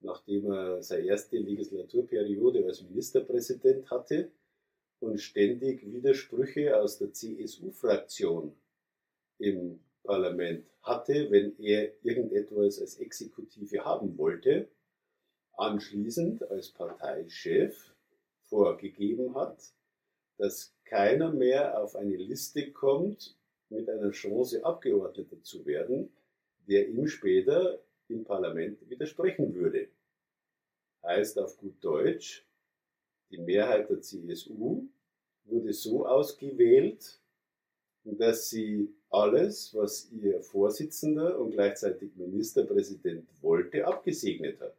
nachdem 0.00 0.52
er 0.52 0.82
seine 0.82 1.06
erste 1.06 1.38
Legislaturperiode 1.38 2.66
als 2.66 2.82
Ministerpräsident 2.82 3.90
hatte 3.90 4.30
und 5.00 5.18
ständig 5.18 5.82
Widersprüche 5.90 6.78
aus 6.78 6.98
der 6.98 7.14
CSU-Fraktion 7.14 8.54
im 9.38 9.80
Parlament 10.02 10.66
hatte, 10.82 11.30
wenn 11.30 11.58
er 11.58 11.92
irgendetwas 12.04 12.78
als 12.78 12.98
Exekutive 12.98 13.86
haben 13.86 14.18
wollte, 14.18 14.68
anschließend 15.56 16.50
als 16.50 16.70
Parteichef 16.70 17.94
vorgegeben 18.44 19.34
hat, 19.34 19.72
dass 20.38 20.74
keiner 20.84 21.32
mehr 21.32 21.80
auf 21.82 21.96
eine 21.96 22.16
Liste 22.16 22.72
kommt 22.72 23.36
mit 23.68 23.88
einer 23.88 24.10
Chance, 24.10 24.64
Abgeordneter 24.64 25.42
zu 25.42 25.64
werden, 25.66 26.10
der 26.66 26.88
ihm 26.88 27.06
später 27.06 27.80
im 28.08 28.24
Parlament 28.24 28.88
widersprechen 28.88 29.54
würde. 29.54 29.88
Heißt 31.02 31.38
auf 31.38 31.56
gut 31.58 31.82
Deutsch, 31.82 32.44
die 33.30 33.38
Mehrheit 33.38 33.88
der 33.88 34.00
CSU 34.00 34.88
wurde 35.44 35.72
so 35.72 36.06
ausgewählt, 36.06 37.20
dass 38.04 38.50
sie 38.50 38.92
alles, 39.10 39.74
was 39.74 40.10
ihr 40.10 40.40
Vorsitzender 40.40 41.38
und 41.38 41.52
gleichzeitig 41.52 42.14
Ministerpräsident 42.16 43.28
wollte, 43.42 43.86
abgesegnet 43.86 44.60
hat. 44.60 44.74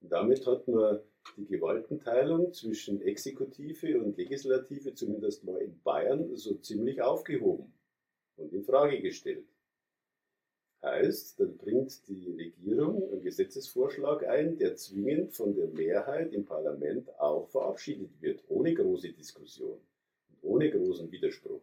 Und 0.00 0.12
damit 0.12 0.46
hat 0.46 0.66
man 0.68 1.00
die 1.36 1.46
Gewaltenteilung 1.46 2.52
zwischen 2.52 3.02
Exekutive 3.02 4.00
und 4.00 4.16
Legislative, 4.16 4.94
zumindest 4.94 5.44
mal 5.44 5.60
in 5.60 5.80
Bayern, 5.82 6.34
so 6.36 6.54
ziemlich 6.54 7.02
aufgehoben 7.02 7.72
und 8.36 8.52
in 8.52 8.64
Frage 8.64 9.00
gestellt. 9.00 9.46
Heißt, 10.82 11.38
dann 11.38 11.58
bringt 11.58 12.08
die 12.08 12.30
Regierung 12.30 13.12
einen 13.12 13.22
Gesetzesvorschlag 13.22 14.26
ein, 14.26 14.56
der 14.56 14.76
zwingend 14.76 15.34
von 15.34 15.54
der 15.54 15.68
Mehrheit 15.68 16.32
im 16.32 16.46
Parlament 16.46 17.10
auch 17.20 17.48
verabschiedet 17.48 18.10
wird, 18.22 18.42
ohne 18.48 18.72
große 18.72 19.12
Diskussion 19.12 19.78
und 20.30 20.38
ohne 20.42 20.70
großen 20.70 21.10
Widerspruch. 21.10 21.60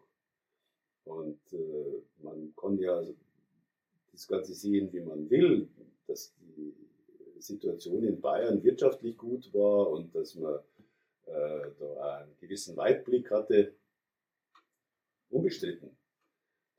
Und 1.05 1.39
äh, 1.51 2.01
man 2.21 2.53
kann 2.55 2.77
ja 2.77 3.01
das 4.11 4.27
Ganze 4.27 4.53
sehen, 4.53 4.93
wie 4.93 4.99
man 4.99 5.27
will, 5.29 5.67
dass 6.05 6.35
die 6.35 6.75
Situation 7.41 8.03
in 8.03 8.21
Bayern 8.21 8.63
wirtschaftlich 8.63 9.17
gut 9.17 9.53
war 9.53 9.89
und 9.89 10.13
dass 10.15 10.35
man 10.35 10.59
äh, 11.25 11.71
da 11.79 12.17
einen 12.17 12.37
gewissen 12.37 12.75
Weitblick 12.77 13.31
hatte. 13.31 13.75
Unbestritten. 15.29 15.97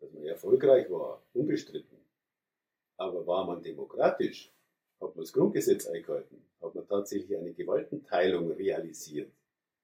Dass 0.00 0.12
man 0.12 0.24
erfolgreich 0.24 0.90
war, 0.90 1.22
unbestritten. 1.34 1.98
Aber 2.96 3.26
war 3.26 3.46
man 3.46 3.62
demokratisch? 3.62 4.52
Hat 5.00 5.14
man 5.14 5.24
das 5.24 5.32
Grundgesetz 5.32 5.86
eingehalten? 5.86 6.42
Hat 6.60 6.74
man 6.74 6.86
tatsächlich 6.86 7.36
eine 7.36 7.52
Gewaltenteilung 7.52 8.50
realisiert? 8.52 9.30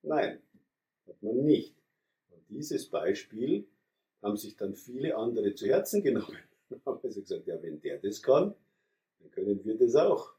Nein, 0.03 0.43
hat 1.07 1.22
man 1.22 1.45
nicht. 1.45 1.77
Und 2.31 2.49
dieses 2.49 2.89
Beispiel 2.89 3.68
haben 4.22 4.37
sich 4.37 4.57
dann 4.57 4.75
viele 4.75 5.16
andere 5.16 5.55
zu 5.55 5.66
Herzen 5.66 6.03
genommen. 6.03 6.39
haben 6.87 7.01
also 7.03 7.20
gesagt, 7.20 7.47
ja, 7.47 7.62
wenn 7.62 7.81
der 7.81 7.99
das 7.99 8.22
kann, 8.22 8.55
dann 9.20 9.31
können 9.31 9.64
wir 9.64 9.77
das 9.77 9.95
auch. 9.95 10.35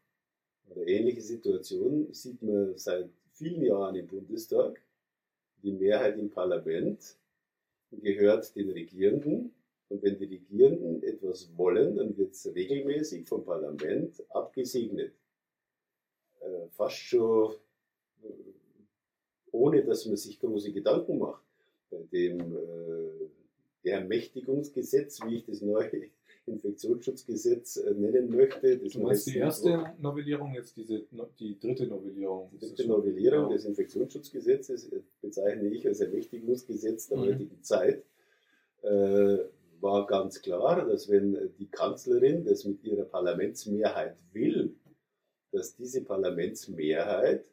Eine 0.70 0.88
ähnliche 0.88 1.22
Situation 1.22 2.11
sieht 2.13 2.41
man 2.41 2.78
seit 2.78 3.09
vielen 3.34 3.63
Jahren 3.63 3.95
im 3.95 4.07
Bundestag. 4.07 4.82
Die 5.63 5.72
Mehrheit 5.72 6.18
im 6.18 6.30
Parlament 6.30 7.18
gehört 7.91 8.55
den 8.55 8.70
Regierenden. 8.70 9.53
Und 9.89 10.01
wenn 10.01 10.18
die 10.18 10.26
Regierenden 10.26 11.03
etwas 11.03 11.55
wollen, 11.57 11.95
dann 11.97 12.18
wird 12.18 12.34
es 12.34 12.53
regelmäßig 12.53 13.28
vom 13.28 13.45
Parlament 13.45 14.24
abgesegnet. 14.30 15.13
Äh, 16.39 16.68
fast 16.72 16.97
schon 16.97 17.53
äh, 18.24 18.28
ohne, 19.51 19.84
dass 19.84 20.05
man 20.05 20.18
sich 20.18 20.39
große 20.39 20.74
Gedanken 20.74 21.20
macht. 21.20 21.43
Bei 21.91 22.01
dem 22.11 22.39
äh, 22.39 23.89
Ermächtigungsgesetz, 23.89 25.20
wie 25.26 25.38
ich 25.38 25.45
das 25.45 25.61
neue 25.61 26.09
Infektionsschutzgesetz 26.48 27.78
äh, 27.78 27.93
nennen 27.93 28.30
möchte. 28.30 28.78
Das 28.78 28.96
meinst 28.96 29.28
die 29.28 29.38
erste 29.38 29.93
Novellierung, 30.00 30.54
jetzt 30.54 30.78
diese, 30.78 31.04
die 31.39 31.60
dritte 31.60 31.88
Novellierung? 31.88 32.50
Die 32.54 32.60
dritte 32.60 32.88
Novellierung 32.88 33.50
des 33.50 33.66
Infektionsschutzgesetzes 33.66 34.91
äh, 34.91 35.02
bezeichne 35.22 35.70
ich 35.70 35.88
als 35.88 36.02
Ermächtigungsgesetz 36.02 37.08
der 37.08 37.18
mhm. 37.18 37.22
heutigen 37.22 37.64
Zeit. 37.64 38.04
Äh, 38.82 39.38
war 39.82 40.08
ganz 40.08 40.41
klar, 40.41 40.86
dass 40.88 41.10
wenn 41.10 41.52
die 41.60 41.68
Kanzlerin 41.68 42.46
das 42.46 42.66
mit 42.66 42.84
ihrer 42.84 43.04
Parlamentsmehrheit 43.04 44.16
will, 44.32 44.74
dass 45.52 45.76
diese 45.76 46.02
Parlamentsmehrheit 46.02 47.46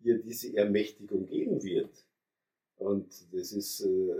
ihr 0.00 0.18
diese 0.18 0.56
Ermächtigung 0.56 1.26
geben 1.26 1.62
wird. 1.62 1.90
Und 2.76 3.06
das 3.32 3.52
ist 3.52 3.80
äh, 3.80 4.14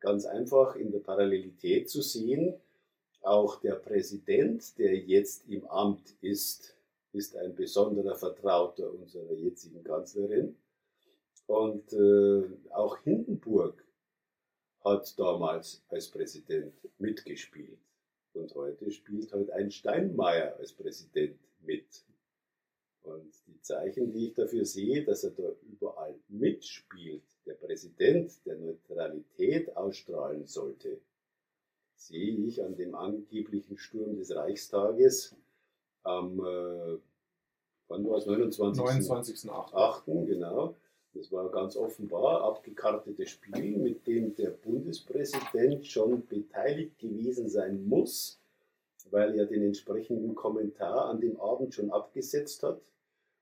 ganz 0.00 0.26
einfach 0.26 0.76
in 0.76 0.92
der 0.92 0.98
Parallelität 0.98 1.88
zu 1.88 2.02
sehen. 2.02 2.54
Auch 3.26 3.60
der 3.60 3.74
Präsident, 3.74 4.78
der 4.78 4.94
jetzt 4.94 5.48
im 5.48 5.66
Amt 5.66 6.14
ist, 6.20 6.76
ist 7.10 7.34
ein 7.34 7.56
besonderer 7.56 8.14
Vertrauter 8.14 8.94
unserer 8.94 9.32
jetzigen 9.32 9.82
Kanzlerin. 9.82 10.54
Und 11.46 11.92
äh, 11.92 12.44
auch 12.70 12.98
Hindenburg 12.98 13.84
hat 14.84 15.18
damals 15.18 15.82
als 15.88 16.08
Präsident 16.08 16.72
mitgespielt. 16.98 17.80
Und 18.32 18.54
heute 18.54 18.92
spielt 18.92 19.32
halt 19.32 19.50
ein 19.50 19.72
Steinmeier 19.72 20.54
als 20.58 20.72
Präsident 20.72 21.40
mit. 21.62 22.04
Und 23.02 23.34
die 23.48 23.60
Zeichen, 23.60 24.12
die 24.12 24.28
ich 24.28 24.34
dafür 24.34 24.64
sehe, 24.64 25.04
dass 25.04 25.24
er 25.24 25.32
da 25.32 25.50
überall 25.62 26.14
mitspielt, 26.28 27.24
der 27.44 27.54
Präsident 27.54 28.46
der 28.46 28.54
Neutralität 28.54 29.76
ausstrahlen 29.76 30.46
sollte, 30.46 31.00
sehe 31.96 32.36
ich 32.36 32.62
an 32.62 32.76
dem 32.76 32.94
angeblichen 32.94 33.76
Sturm 33.76 34.16
des 34.16 34.34
Reichstages 34.34 35.34
am 36.02 36.38
äh, 36.38 36.98
wann 37.88 38.08
war 38.08 38.18
es? 38.18 38.26
29. 38.26 38.82
29.8. 38.82 40.26
genau. 40.26 40.74
Das 41.14 41.32
war 41.32 41.50
ganz 41.50 41.76
offenbar 41.76 42.42
abgekartetes 42.42 43.30
Spiel, 43.30 43.78
mit 43.78 44.06
dem 44.06 44.34
der 44.36 44.50
Bundespräsident 44.50 45.86
schon 45.86 46.26
beteiligt 46.26 46.98
gewesen 46.98 47.48
sein 47.48 47.86
muss, 47.86 48.38
weil 49.10 49.38
er 49.38 49.46
den 49.46 49.62
entsprechenden 49.62 50.34
Kommentar 50.34 51.06
an 51.06 51.20
dem 51.20 51.40
Abend 51.40 51.72
schon 51.72 51.90
abgesetzt 51.90 52.62
hat 52.62 52.80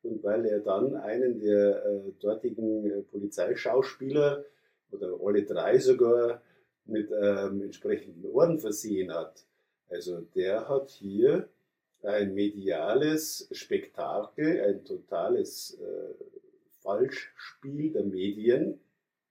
und 0.03 0.23
weil 0.23 0.47
er 0.47 0.61
dann 0.61 0.95
einen 0.95 1.41
der 1.41 1.85
äh, 1.85 2.13
dortigen 2.21 2.91
äh, 2.91 3.03
Polizeischauspieler 3.03 4.45
oder 4.93 5.19
alle 5.21 5.43
drei 5.43 5.79
sogar 5.79 6.43
mit 6.87 7.11
ähm, 7.11 7.63
entsprechenden 7.63 8.31
Orden 8.31 8.59
versehen 8.59 9.13
hat. 9.13 9.45
Also 9.89 10.21
der 10.35 10.69
hat 10.69 10.91
hier 10.91 11.49
ein 12.03 12.35
mediales 12.35 13.49
Spektakel, 13.53 14.61
ein 14.63 14.85
totales 14.85 15.79
äh, 15.81 16.25
Falschspiel 16.83 17.93
der 17.93 18.05
Medien 18.05 18.81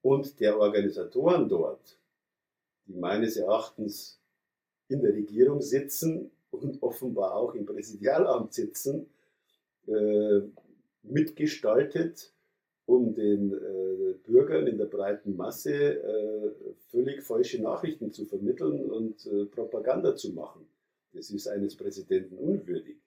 und 0.02 0.40
der 0.40 0.60
Organisatoren 0.60 1.48
dort, 1.48 2.00
die 2.88 2.96
meines 2.96 3.38
Erachtens 3.38 4.20
in 4.88 5.02
der 5.02 5.14
Regierung 5.14 5.62
sitzen 5.62 6.32
und 6.52 6.82
offenbar 6.82 7.36
auch 7.36 7.54
im 7.54 7.66
Präsidialamt 7.66 8.54
sitzen, 8.54 9.10
äh, 9.88 10.42
mitgestaltet, 11.04 12.33
um 12.86 13.14
den 13.14 13.54
äh, 13.54 14.14
Bürgern 14.24 14.68
in 14.68 14.78
der 14.78 14.86
breiten 14.86 15.36
Masse 15.36 16.02
äh, 16.02 16.52
völlig 16.90 17.24
falsche 17.24 17.62
Nachrichten 17.62 18.12
zu 18.12 18.26
vermitteln 18.26 18.90
und 18.92 19.26
äh, 19.26 19.46
Propaganda 19.46 20.16
zu 20.16 20.34
machen. 20.34 20.68
Das 21.14 21.30
ist 21.30 21.48
eines 21.48 21.76
Präsidenten 21.78 22.38
unwürdig. 22.38 22.98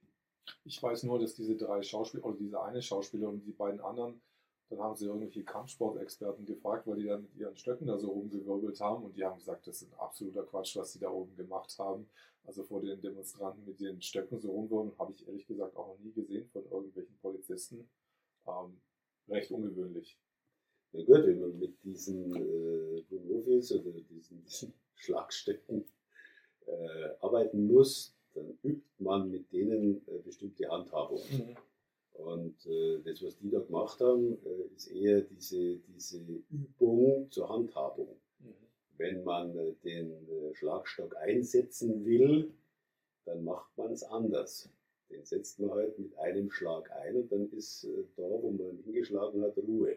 Ich 0.64 0.82
weiß 0.82 1.02
nur, 1.02 1.18
dass 1.18 1.34
diese 1.34 1.56
drei 1.56 1.82
Schauspieler, 1.82 2.24
oder 2.24 2.36
diese 2.38 2.62
eine 2.62 2.80
Schauspieler 2.80 3.28
und 3.28 3.44
die 3.44 3.52
beiden 3.52 3.80
anderen, 3.80 4.20
dann 4.68 4.80
haben 4.80 4.96
sie 4.96 5.06
irgendwelche 5.06 5.44
Kampfsportexperten 5.44 6.44
gefragt, 6.44 6.86
weil 6.86 6.96
die 6.96 7.06
dann 7.06 7.22
mit 7.22 7.36
ihren 7.36 7.56
Stöcken 7.56 7.86
da 7.86 7.98
so 7.98 8.10
rumgewirbelt 8.10 8.80
haben 8.80 9.04
und 9.04 9.16
die 9.16 9.24
haben 9.24 9.38
gesagt, 9.38 9.66
das 9.66 9.82
ist 9.82 9.92
ein 9.92 9.98
absoluter 9.98 10.42
Quatsch, 10.44 10.76
was 10.76 10.92
sie 10.92 10.98
da 10.98 11.10
oben 11.10 11.36
gemacht 11.36 11.76
haben. 11.78 12.08
Also 12.44 12.62
vor 12.62 12.80
den 12.80 13.00
Demonstranten 13.00 13.64
mit 13.64 13.80
den 13.80 14.00
Stöcken 14.00 14.40
so 14.40 14.50
rumwirbeln, 14.50 14.98
habe 14.98 15.12
ich 15.12 15.26
ehrlich 15.26 15.46
gesagt 15.46 15.76
auch 15.76 15.88
noch 15.88 15.98
nie 15.98 16.12
gesehen 16.12 16.48
von 16.48 16.64
irgendwelchen 16.70 17.16
Polizisten. 17.18 17.88
Ähm, 18.46 18.80
recht 19.28 19.50
ungewöhnlich. 19.50 20.18
Na 20.92 21.02
gut, 21.02 21.26
wenn 21.26 21.40
man 21.40 21.58
mit 21.58 21.82
diesen 21.82 22.34
äh, 22.34 23.02
Bonofis 23.10 23.72
oder 23.72 23.92
diesen, 23.92 24.42
diesen 24.44 24.72
Schlagstöcken 24.94 25.84
äh, 26.66 27.08
arbeiten 27.20 27.66
muss, 27.66 28.14
dann 28.34 28.58
übt 28.62 28.86
man 28.98 29.30
mit 29.30 29.52
denen 29.52 30.06
äh, 30.06 30.18
bestimmte 30.24 30.68
Handhabung. 30.68 31.20
Mhm. 31.30 31.56
Und 32.14 32.66
äh, 32.66 33.00
das, 33.04 33.22
was 33.22 33.36
die 33.38 33.50
da 33.50 33.60
gemacht 33.60 34.00
haben, 34.00 34.38
äh, 34.44 34.74
ist 34.74 34.88
eher 34.88 35.20
diese, 35.20 35.78
diese 35.78 36.18
Übung 36.50 37.30
zur 37.30 37.48
Handhabung. 37.48 38.16
Mhm. 38.38 38.54
Wenn 38.96 39.24
man 39.24 39.56
äh, 39.56 39.74
den 39.84 40.12
äh, 40.28 40.54
Schlagstock 40.54 41.16
einsetzen 41.16 42.04
will, 42.04 42.54
dann 43.26 43.44
macht 43.44 43.76
man 43.76 43.92
es 43.92 44.02
anders. 44.02 44.70
Setzt 45.26 45.58
man 45.58 45.70
halt 45.70 45.98
mit 45.98 46.16
einem 46.18 46.50
Schlag 46.50 46.90
ein 46.92 47.16
und 47.16 47.32
dann 47.32 47.50
ist 47.50 47.84
äh, 47.84 48.04
da, 48.16 48.22
wo 48.22 48.50
man 48.50 48.78
hingeschlagen 48.84 49.42
hat, 49.42 49.56
Ruhe. 49.58 49.96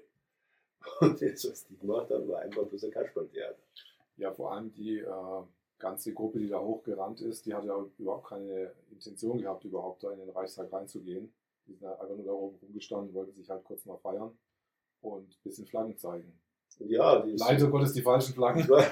Und 1.02 1.22
das, 1.22 1.50
was 1.50 1.66
die 1.66 1.78
gemacht 1.78 2.10
haben, 2.10 2.28
war 2.30 2.40
einfach 2.40 2.66
bloß 2.66 2.86
ein 2.86 2.92
Kasperltheater. 2.92 3.60
Ja, 4.16 4.32
vor 4.32 4.54
allem 4.54 4.72
die 4.72 5.00
äh, 5.00 5.44
ganze 5.78 6.14
Gruppe, 6.14 6.40
die 6.40 6.48
da 6.48 6.60
hochgerannt 6.60 7.22
ist, 7.22 7.46
die 7.46 7.54
hat 7.54 7.66
ja 7.66 7.86
überhaupt 7.98 8.28
keine 8.28 8.72
Intention 8.92 9.40
gehabt, 9.40 9.66
überhaupt 9.66 10.04
da 10.04 10.12
in 10.12 10.20
den 10.20 10.30
Reichstag 10.30 10.72
reinzugehen. 10.72 11.34
Die 11.68 11.74
sind 11.74 11.86
einfach 11.88 12.08
nur 12.16 12.26
da 12.26 12.32
oben 12.32 12.58
rumgestanden, 12.62 13.14
wollten 13.14 13.34
sich 13.34 13.50
halt 13.50 13.64
kurz 13.64 13.86
mal 13.86 13.98
feiern 13.98 14.38
und 15.02 15.30
ein 15.30 15.44
bisschen 15.44 15.68
Flaggen 15.68 15.98
zeigen. 15.98 16.40
Ja, 16.80 17.22
die 17.22 17.36
Leider 17.36 17.68
Gottes 17.68 17.94
die 17.94 18.02
falschen 18.02 18.34
Flaggen. 18.34 18.62
Es, 18.62 18.70
war, 18.70 18.86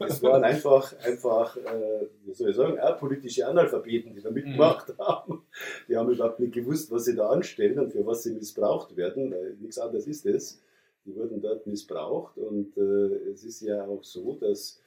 es 0.00 0.22
waren 0.22 0.42
einfach, 0.42 0.92
einfach 1.04 1.56
äh, 1.56 2.08
wie 2.24 2.34
soll 2.34 2.50
ich 2.50 2.56
sagen, 2.56 2.80
auch 2.80 2.98
politische 2.98 3.46
Analphabeten, 3.46 4.12
die 4.12 4.20
da 4.20 4.30
mitgemacht 4.30 4.88
mhm. 4.88 4.98
haben. 4.98 5.42
Die 5.88 5.96
haben 5.96 6.10
überhaupt 6.10 6.40
nicht 6.40 6.52
gewusst, 6.52 6.90
was 6.90 7.04
sie 7.04 7.14
da 7.14 7.28
anstellen 7.28 7.78
und 7.78 7.92
für 7.92 8.04
was 8.04 8.24
sie 8.24 8.32
missbraucht 8.32 8.96
werden, 8.96 9.30
weil 9.30 9.56
nichts 9.60 9.78
anderes 9.78 10.06
ist 10.08 10.26
es. 10.26 10.60
Die 11.04 11.14
wurden 11.14 11.40
dort 11.40 11.66
missbraucht 11.66 12.36
und 12.38 12.76
äh, 12.76 13.30
es 13.30 13.44
ist 13.44 13.60
ja 13.60 13.84
auch 13.84 14.02
so, 14.02 14.34
dass 14.34 14.80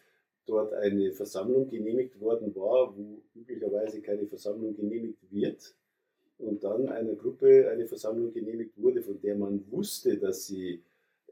dort 0.46 0.74
eine 0.74 1.12
Versammlung 1.12 1.70
genehmigt 1.70 2.20
worden 2.20 2.56
war, 2.56 2.96
wo 2.96 3.22
üblicherweise 3.34 4.02
keine 4.02 4.28
Versammlung 4.28 4.76
genehmigt 4.76 5.20
wird 5.32 5.76
und 6.38 6.64
dann 6.64 6.90
einer 6.90 7.16
Gruppe 7.16 7.70
eine 7.70 7.88
Versammlung 7.88 8.32
genehmigt 8.32 8.78
wurde, 8.78 9.02
von 9.02 9.20
der 9.22 9.36
man 9.36 9.64
wusste, 9.72 10.18
dass 10.18 10.48
sie 10.48 10.84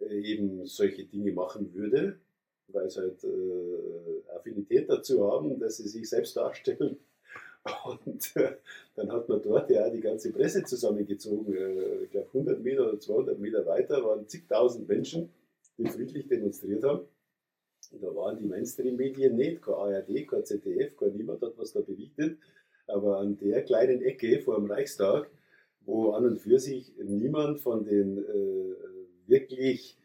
eben 0.01 0.65
solche 0.65 1.05
Dinge 1.05 1.31
machen 1.31 1.73
würde, 1.73 2.19
weil 2.67 2.89
sie 2.89 3.01
halt 3.01 3.23
äh, 3.23 4.35
Affinität 4.35 4.89
dazu 4.89 5.31
haben, 5.31 5.59
dass 5.59 5.77
sie 5.77 5.87
sich 5.87 6.09
selbst 6.09 6.35
darstellen. 6.35 6.97
Und 7.85 8.35
äh, 8.35 8.57
dann 8.95 9.11
hat 9.11 9.29
man 9.29 9.41
dort 9.41 9.69
ja 9.69 9.89
die 9.89 10.01
ganze 10.01 10.31
Presse 10.31 10.63
zusammengezogen. 10.63 11.53
Äh, 11.55 12.03
ich 12.03 12.11
glaube, 12.11 12.27
100 12.27 12.61
Meter 12.61 12.89
oder 12.89 12.99
200 12.99 13.39
Meter 13.39 13.65
weiter 13.65 14.03
waren 14.03 14.27
zigtausend 14.27 14.87
Menschen, 14.87 15.29
die 15.77 15.87
friedlich 15.87 16.27
demonstriert 16.27 16.83
haben. 16.83 17.05
Und 17.91 18.03
da 18.03 18.13
waren 18.15 18.37
die 18.37 18.45
Mainstream-Medien 18.45 19.35
nicht, 19.35 19.61
kein 19.61 19.75
ARD, 19.75 20.27
kein 20.27 20.45
ZDF, 20.45 20.97
kein 20.97 21.15
niemand 21.15 21.41
hat 21.41 21.57
was 21.57 21.73
da 21.73 21.81
berichtet. 21.81 22.37
Aber 22.87 23.19
an 23.19 23.37
der 23.37 23.63
kleinen 23.63 24.01
Ecke 24.01 24.41
vor 24.41 24.55
dem 24.55 24.69
Reichstag, 24.69 25.29
wo 25.85 26.11
an 26.11 26.25
und 26.25 26.39
für 26.39 26.59
sich 26.59 26.93
niemand 26.97 27.61
von 27.61 27.85
den 27.85 28.17
äh, 28.17 28.92
wirklich 29.27 29.97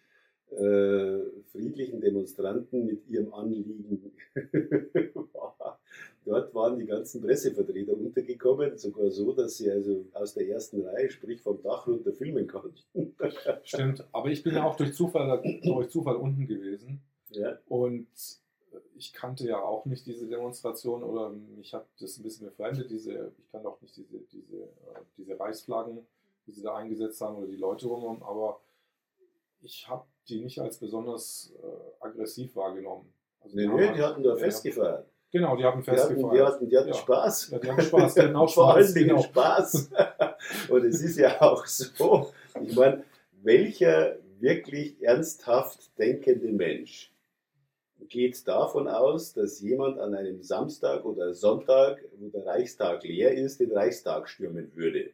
äh, 0.50 1.18
friedlichen 1.52 2.00
Demonstranten 2.00 2.86
mit 2.86 3.06
ihrem 3.08 3.32
Anliegen 3.34 4.12
war. 5.32 5.78
Dort 6.24 6.54
waren 6.54 6.78
die 6.78 6.86
ganzen 6.86 7.22
Pressevertreter 7.22 7.96
untergekommen, 7.96 8.76
sogar 8.76 9.10
so, 9.10 9.32
dass 9.32 9.56
sie 9.56 9.70
also 9.70 10.04
aus 10.12 10.34
der 10.34 10.48
ersten 10.48 10.82
Reihe, 10.82 11.10
sprich 11.10 11.40
vom 11.40 11.62
Dach 11.62 11.86
runter, 11.86 12.12
filmen 12.12 12.46
konnten. 12.46 12.82
Stimmt, 13.62 14.06
aber 14.12 14.28
ich 14.28 14.42
bin 14.42 14.54
ja 14.54 14.64
auch 14.64 14.76
durch 14.76 14.94
Zufall, 14.94 15.42
durch 15.62 15.88
Zufall 15.88 16.16
unten 16.16 16.46
gewesen. 16.46 17.00
Ja. 17.30 17.58
Und 17.68 18.08
ich 18.96 19.12
kannte 19.12 19.46
ja 19.46 19.62
auch 19.62 19.86
nicht 19.86 20.06
diese 20.06 20.26
Demonstration 20.26 21.02
oder 21.02 21.30
mich 21.30 21.72
hat 21.72 21.86
das 22.00 22.18
ein 22.18 22.22
bisschen 22.22 22.46
befremdet, 22.48 22.90
diese, 22.90 23.32
ich 23.38 23.50
kann 23.50 23.64
auch 23.64 23.80
nicht 23.80 23.96
diese, 23.96 24.18
diese, 24.32 24.56
äh, 24.56 25.00
diese 25.16 25.38
Reichsflaggen, 25.38 26.06
die 26.46 26.52
sie 26.52 26.62
da 26.62 26.76
eingesetzt 26.76 27.20
haben 27.20 27.36
oder 27.36 27.46
die 27.46 27.56
Leute 27.56 27.86
rum, 27.86 28.22
aber 28.22 28.60
ich 29.60 29.88
habe 29.88 30.04
die 30.28 30.40
nicht 30.40 30.58
als 30.60 30.78
besonders 30.78 31.52
äh, 31.62 32.04
aggressiv 32.04 32.54
wahrgenommen. 32.56 33.12
Also 33.40 33.56
die, 33.56 33.66
nee, 33.66 33.74
nee, 33.74 33.94
die 33.94 34.02
hatten 34.02 34.22
da 34.22 34.36
festgefeiert. 34.36 35.06
Genau, 35.30 35.56
die 35.56 35.64
hatten 35.64 35.82
festgefeiert. 35.82 36.18
Die 36.18 36.24
hatten, 36.24 36.36
die 36.36 36.42
hatten, 36.42 36.68
die 36.70 36.76
hatten 36.76 36.88
ja. 36.88 36.94
Spaß. 36.94 37.50
Ja, 37.50 37.58
die 37.58 37.70
hatten 37.70 37.82
Spaß, 37.82 38.14
die 38.14 38.20
hatten 38.20 38.36
auch 38.36 38.48
Spaß. 38.48 38.54
Vor 38.54 38.74
allen 38.74 38.94
Dingen 38.94 39.08
genau. 39.08 39.22
Spaß. 39.22 39.90
Und 40.70 40.84
es 40.84 41.02
ist 41.02 41.18
ja 41.18 41.40
auch 41.40 41.66
so, 41.66 42.32
ich 42.62 42.74
meine, 42.74 43.04
welcher 43.42 44.16
wirklich 44.40 45.02
ernsthaft 45.02 45.98
denkende 45.98 46.48
Mensch 46.48 47.12
geht 48.08 48.46
davon 48.46 48.88
aus, 48.88 49.34
dass 49.34 49.60
jemand 49.60 49.98
an 49.98 50.14
einem 50.14 50.42
Samstag 50.42 51.04
oder 51.04 51.34
Sonntag, 51.34 52.02
wo 52.18 52.28
der 52.28 52.46
Reichstag 52.46 53.02
leer 53.02 53.32
ist, 53.32 53.60
den 53.60 53.72
Reichstag 53.72 54.28
stürmen 54.28 54.74
würde. 54.74 55.10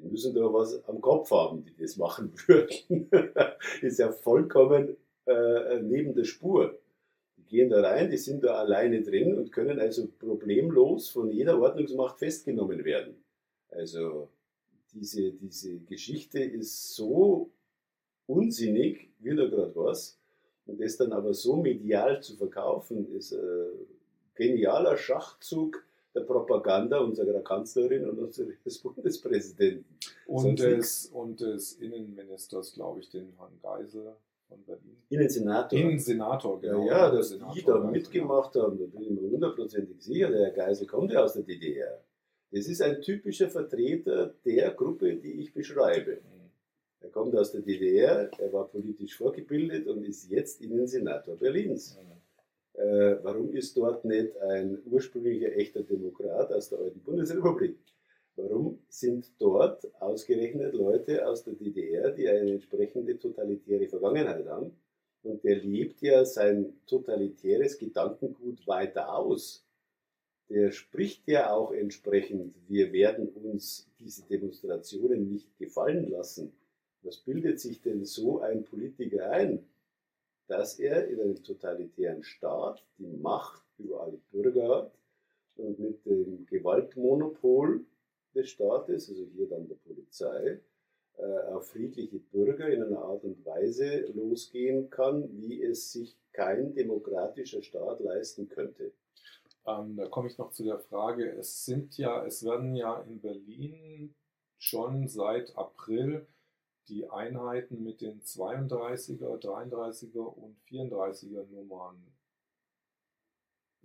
Die 0.00 0.08
müssen 0.08 0.34
doch 0.34 0.52
was 0.52 0.84
am 0.88 1.00
Kopf 1.00 1.30
haben, 1.30 1.64
die 1.64 1.74
das 1.76 1.96
machen 1.96 2.32
würden. 2.46 3.08
ist 3.82 3.98
ja 3.98 4.10
vollkommen 4.12 4.96
äh, 5.26 5.80
neben 5.80 6.14
der 6.14 6.24
Spur. 6.24 6.78
Die 7.36 7.44
gehen 7.44 7.70
da 7.70 7.80
rein, 7.80 8.10
die 8.10 8.16
sind 8.16 8.44
da 8.44 8.54
alleine 8.54 9.02
drin 9.02 9.36
und 9.36 9.52
können 9.52 9.78
also 9.78 10.06
problemlos 10.18 11.08
von 11.08 11.30
jeder 11.30 11.60
Ordnungsmacht 11.60 12.18
festgenommen 12.18 12.84
werden. 12.84 13.14
Also 13.70 14.28
diese, 14.92 15.32
diese 15.32 15.78
Geschichte 15.80 16.40
ist 16.40 16.94
so 16.94 17.50
unsinnig, 18.26 19.10
wie 19.18 19.34
da 19.34 19.46
gerade 19.46 19.74
was. 19.74 20.18
Und 20.66 20.80
das 20.80 20.96
dann 20.96 21.12
aber 21.12 21.32
so 21.34 21.56
medial 21.56 22.22
zu 22.22 22.36
verkaufen, 22.36 23.10
ist 23.14 23.32
ein 23.32 23.86
genialer 24.34 24.96
Schachzug 24.96 25.84
der 26.14 26.20
Propaganda 26.22 26.98
unserer 26.98 27.40
Kanzlerin 27.40 28.08
und 28.08 28.18
unseres 28.18 28.78
Bundespräsidenten. 28.82 29.84
Und 30.26 30.58
des, 30.58 31.06
und 31.06 31.40
des 31.40 31.74
Innenministers, 31.74 32.72
glaube 32.74 33.00
ich, 33.00 33.08
den 33.08 33.32
Herrn 33.36 33.58
Geisel 33.62 34.14
von 34.48 34.62
Berlin. 34.64 34.96
Innensenator. 35.10 35.78
Innensenator, 35.78 36.60
genau. 36.60 36.86
Ja, 36.86 37.06
ja 37.06 37.10
dass 37.10 37.30
Senator 37.30 37.54
die 37.54 37.62
da 37.62 37.72
Geisel, 37.74 37.90
mitgemacht 37.90 38.56
ja. 38.56 38.62
haben, 38.62 38.78
da 38.78 38.86
bin 38.86 39.02
ich 39.02 39.10
mir 39.10 39.30
hundertprozentig 39.30 40.02
sicher. 40.02 40.30
Der 40.30 40.46
Herr 40.46 40.52
Geisel 40.52 40.86
kommt 40.86 41.12
ja 41.12 41.22
aus 41.22 41.34
der 41.34 41.42
DDR. 41.42 42.02
Das 42.50 42.66
ist 42.66 42.80
ein 42.80 43.02
typischer 43.02 43.50
Vertreter 43.50 44.34
der 44.44 44.70
Gruppe, 44.70 45.16
die 45.16 45.32
ich 45.42 45.52
beschreibe. 45.52 46.12
Mhm. 46.12 46.50
Er 47.00 47.10
kommt 47.10 47.36
aus 47.36 47.52
der 47.52 47.60
DDR, 47.60 48.30
er 48.38 48.52
war 48.52 48.66
politisch 48.66 49.16
vorgebildet 49.16 49.86
und 49.86 50.02
ist 50.04 50.28
jetzt 50.30 50.60
Innensenator 50.60 51.36
Berlins. 51.36 51.96
Mhm. 51.96 52.17
Äh, 52.78 53.18
warum 53.24 53.52
ist 53.54 53.76
dort 53.76 54.04
nicht 54.04 54.36
ein 54.38 54.78
ursprünglicher 54.86 55.52
echter 55.56 55.82
Demokrat 55.82 56.52
aus 56.52 56.68
der 56.68 56.78
alten 56.78 57.00
Bundesrepublik? 57.00 57.76
Warum 58.36 58.78
sind 58.88 59.32
dort 59.40 59.84
ausgerechnet 60.00 60.74
Leute 60.74 61.26
aus 61.26 61.42
der 61.42 61.54
DDR, 61.54 62.12
die 62.12 62.28
eine 62.28 62.52
entsprechende 62.52 63.18
totalitäre 63.18 63.88
Vergangenheit 63.88 64.46
haben? 64.46 64.70
Und 65.24 65.42
der 65.42 65.56
lebt 65.56 66.00
ja 66.02 66.24
sein 66.24 66.72
totalitäres 66.86 67.76
Gedankengut 67.78 68.64
weiter 68.68 69.12
aus. 69.12 69.66
Der 70.48 70.70
spricht 70.70 71.26
ja 71.26 71.52
auch 71.52 71.72
entsprechend, 71.72 72.54
wir 72.68 72.92
werden 72.92 73.28
uns 73.30 73.88
diese 73.98 74.22
Demonstrationen 74.28 75.32
nicht 75.32 75.58
gefallen 75.58 76.08
lassen. 76.08 76.52
Was 77.02 77.16
bildet 77.16 77.58
sich 77.58 77.82
denn 77.82 78.04
so 78.04 78.38
ein 78.40 78.64
Politiker 78.64 79.30
ein, 79.32 79.66
dass 80.48 80.78
er 80.78 81.06
in 81.08 81.20
einem 81.20 81.42
totalitären 81.42 82.22
Staat 82.22 82.84
die 82.98 83.06
Macht 83.06 83.62
über 83.78 84.02
alle 84.02 84.18
Bürger 84.32 84.68
hat 84.68 84.98
und 85.56 85.78
mit 85.78 86.04
dem 86.04 86.46
Gewaltmonopol 86.46 87.84
des 88.34 88.50
Staates, 88.50 89.08
also 89.08 89.24
hier 89.34 89.48
dann 89.48 89.68
der 89.68 89.76
Polizei, 89.76 90.60
äh, 91.16 91.38
auf 91.52 91.68
friedliche 91.68 92.18
Bürger 92.18 92.68
in 92.68 92.82
einer 92.82 93.02
Art 93.02 93.24
und 93.24 93.44
Weise 93.44 94.06
losgehen 94.14 94.88
kann, 94.90 95.28
wie 95.32 95.62
es 95.62 95.92
sich 95.92 96.16
kein 96.32 96.74
demokratischer 96.74 97.62
Staat 97.62 98.00
leisten 98.00 98.48
könnte. 98.48 98.92
Ähm, 99.66 99.96
da 99.96 100.08
komme 100.08 100.28
ich 100.28 100.38
noch 100.38 100.52
zu 100.52 100.64
der 100.64 100.78
Frage, 100.78 101.30
es 101.32 101.64
sind 101.64 101.98
ja, 101.98 102.24
es 102.24 102.44
werden 102.44 102.74
ja 102.74 103.02
in 103.02 103.20
Berlin 103.20 104.14
schon 104.58 105.08
seit 105.08 105.56
April 105.56 106.26
die 106.88 107.08
Einheiten 107.08 107.82
mit 107.84 108.00
den 108.00 108.22
32er, 108.22 109.38
33er 109.38 110.18
und 110.18 110.56
34er 110.70 111.44
Nummern 111.50 112.02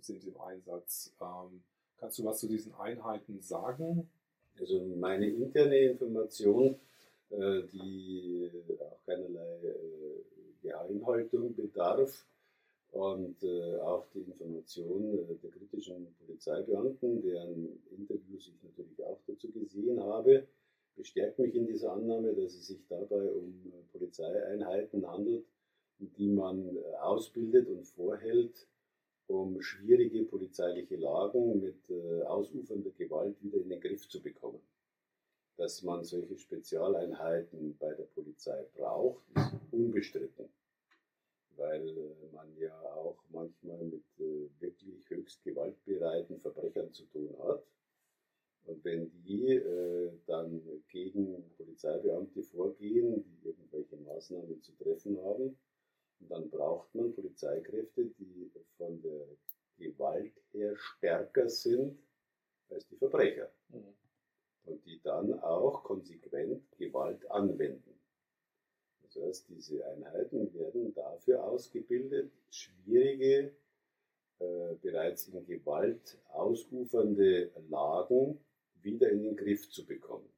sind 0.00 0.24
im 0.24 0.40
Einsatz. 0.40 1.12
Ähm, 1.20 1.62
Kannst 2.04 2.18
du 2.18 2.24
was 2.24 2.38
zu 2.38 2.48
diesen 2.48 2.74
Einheiten 2.74 3.40
sagen? 3.40 4.10
Also 4.60 4.78
meine 4.96 5.26
interne 5.26 5.78
Information, 5.78 6.76
äh, 7.30 7.62
die 7.72 8.50
auch 8.78 8.98
keinerlei 9.06 9.56
äh, 9.62 10.22
Geheimhaltung 10.62 11.54
bedarf 11.54 12.26
und 12.92 13.42
äh, 13.42 13.78
auch 13.80 14.06
die 14.14 14.20
Information 14.20 15.26
der 15.42 15.50
kritischen 15.50 16.14
Polizeibeamten, 16.18 17.22
deren 17.22 17.82
Interviews 17.96 18.48
ich 18.48 18.62
natürlich 18.62 19.02
auch 19.02 19.18
dazu 19.26 19.50
gesehen 19.50 19.98
habe, 20.02 20.46
bestärkt 20.96 21.38
mich 21.38 21.54
in 21.54 21.66
dieser 21.66 21.92
Annahme, 21.92 22.34
dass 22.34 22.54
es 22.54 22.66
sich 22.66 22.86
dabei 22.88 23.30
um 23.30 23.72
Polizeieinheiten 23.92 25.06
handelt, 25.06 25.44
die 25.98 26.28
man 26.28 26.76
ausbildet 27.00 27.68
und 27.68 27.86
vorhält, 27.86 28.66
um 29.26 29.60
schwierige 29.60 30.24
polizeiliche 30.24 30.96
Lagen 30.96 31.60
mit 31.60 31.88
äh, 31.90 32.22
ausufernder 32.22 32.90
Gewalt 32.90 33.42
wieder 33.42 33.58
in 33.58 33.68
den 33.70 33.80
Griff 33.80 34.08
zu 34.08 34.22
bekommen. 34.22 34.60
Dass 35.56 35.82
man 35.82 36.04
solche 36.04 36.36
Spezialeinheiten 36.36 37.76
bei 37.78 37.94
der 37.94 38.04
Polizei 38.04 38.66
braucht, 38.74 39.24
ist 39.36 39.54
unbestritten, 39.72 40.48
weil 41.56 41.88
äh, 41.88 42.34
man 42.34 42.54
ja 42.58 42.78
auch 42.94 43.16
manchmal 43.30 43.82
mit 43.84 44.04
äh, 44.18 44.48
wirklich 44.60 45.08
höchst 45.08 45.42
gewaltbereiten 45.44 46.38
Verbrechern 46.38 46.92
zu 46.92 47.04
tun 47.06 47.34
hat. 47.38 47.64
Und 48.66 48.82
wenn 48.84 49.10
die 49.24 49.56
äh, 49.56 50.10
dann 50.26 50.62
gegen 50.88 51.50
Polizeibeamte 51.56 52.42
vorgehen, 52.42 53.22
die 53.24 53.48
irgendwelche 53.48 53.96
Maßnahmen 53.96 54.62
zu 54.62 54.72
treffen 54.76 55.18
haben, 55.22 55.56
dann 56.20 56.48
braucht 56.48 56.94
man 56.94 57.14
Polizeikräfte, 57.14 58.06
die 58.18 58.50
von 58.78 59.02
der 59.02 59.26
Gewalt 59.76 60.32
her 60.52 60.74
stärker 60.76 61.48
sind 61.48 61.98
als 62.70 62.86
die 62.88 62.96
Verbrecher. 62.96 63.50
Mhm. 63.68 63.94
Und 64.66 64.86
die 64.86 64.98
dann 65.02 65.38
auch 65.40 65.84
konsequent 65.84 66.62
Gewalt 66.78 67.30
anwenden. 67.30 68.00
Das 69.02 69.22
heißt, 69.22 69.50
diese 69.50 69.84
Einheiten 69.86 70.54
werden 70.54 70.94
dafür 70.94 71.44
ausgebildet, 71.44 72.32
schwierige, 72.50 73.52
äh, 74.38 74.74
bereits 74.80 75.28
in 75.28 75.44
Gewalt 75.44 76.18
ausufernde 76.32 77.50
Lagen 77.68 78.40
wieder 78.84 79.10
in 79.10 79.22
den 79.22 79.36
Griff 79.36 79.68
zu 79.70 79.84
bekommen. 79.84 80.28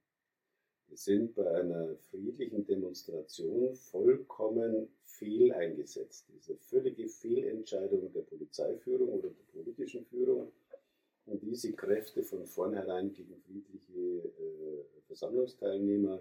Wir 0.88 0.96
sind 0.96 1.34
bei 1.34 1.50
einer 1.50 1.96
friedlichen 2.10 2.64
Demonstration 2.64 3.74
vollkommen 3.74 4.88
fehl 5.02 5.52
eingesetzt. 5.52 6.26
Diese 6.32 6.56
völlige 6.56 7.08
Fehlentscheidung 7.08 8.12
der 8.12 8.22
Polizeiführung 8.22 9.08
oder 9.08 9.28
der 9.30 9.44
politischen 9.52 10.04
Führung, 10.06 10.52
um 11.26 11.40
diese 11.40 11.72
Kräfte 11.72 12.22
von 12.22 12.46
vornherein 12.46 13.12
gegen 13.12 13.36
friedliche 13.36 14.28
äh, 14.28 14.84
Versammlungsteilnehmer 15.06 16.20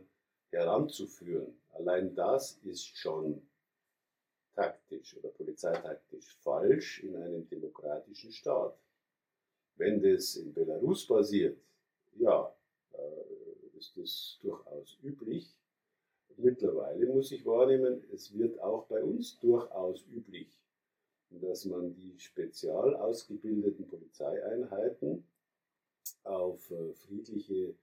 heranzuführen. 0.50 1.54
Allein 1.74 2.16
das 2.16 2.58
ist 2.64 2.98
schon 2.98 3.42
taktisch 4.56 5.18
oder 5.18 5.30
polizeitaktisch 5.30 6.38
falsch 6.42 7.04
in 7.04 7.16
einem 7.16 7.48
demokratischen 7.48 8.32
Staat. 8.32 8.78
Wenn 9.76 10.02
das 10.02 10.38
in 10.38 10.54
Belarus 10.54 11.06
passiert, 11.06 11.58
ja, 12.16 12.56
äh, 12.94 13.78
ist 13.78 13.98
das 13.98 14.40
durchaus 14.42 14.98
üblich. 15.04 15.56
Mittlerweile 16.38 17.06
muss 17.08 17.32
ich 17.32 17.46
wahrnehmen, 17.46 18.04
es 18.14 18.38
wird 18.38 18.60
auch 18.60 18.86
bei 18.88 19.02
uns 19.02 19.40
durchaus 19.40 20.06
üblich, 20.08 20.50
dass 21.30 21.66
man 21.66 21.94
die 21.94 22.20
spezial 22.20 22.96
ausgebildeten 22.96 23.88
Polizeieinheiten 23.88 25.26
auf 26.24 26.70
äh, 26.72 26.94
friedliche 26.94 27.76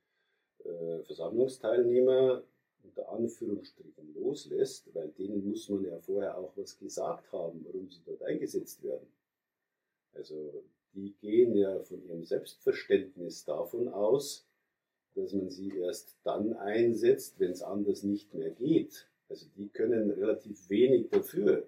äh, 0.64 1.02
Versammlungsteilnehmer 1.04 2.42
unter 2.82 3.08
Anführungsstrichen 3.10 4.14
loslässt, 4.14 4.94
weil 4.94 5.08
denen 5.12 5.48
muss 5.48 5.68
man 5.68 5.84
ja 5.84 5.98
vorher 6.00 6.36
auch 6.36 6.52
was 6.56 6.78
gesagt 6.78 7.30
haben, 7.32 7.64
warum 7.64 7.88
sie 7.88 8.02
dort 8.04 8.22
eingesetzt 8.22 8.82
werden. 8.82 9.06
Also 10.14 10.64
die 10.94 11.14
gehen 11.20 11.56
ja 11.56 11.78
von 11.80 12.04
ihrem 12.04 12.24
Selbstverständnis 12.24 13.44
davon 13.44 13.88
aus, 13.88 14.46
dass 15.14 15.32
man 15.32 15.50
sie 15.50 15.76
erst 15.78 16.16
dann 16.24 16.54
einsetzt, 16.54 17.38
wenn 17.38 17.52
es 17.52 17.62
anders 17.62 18.02
nicht 18.02 18.32
mehr 18.34 18.50
geht. 18.50 19.06
Also 19.28 19.46
die 19.56 19.68
können 19.68 20.10
relativ 20.10 20.68
wenig 20.68 21.08
dafür, 21.10 21.66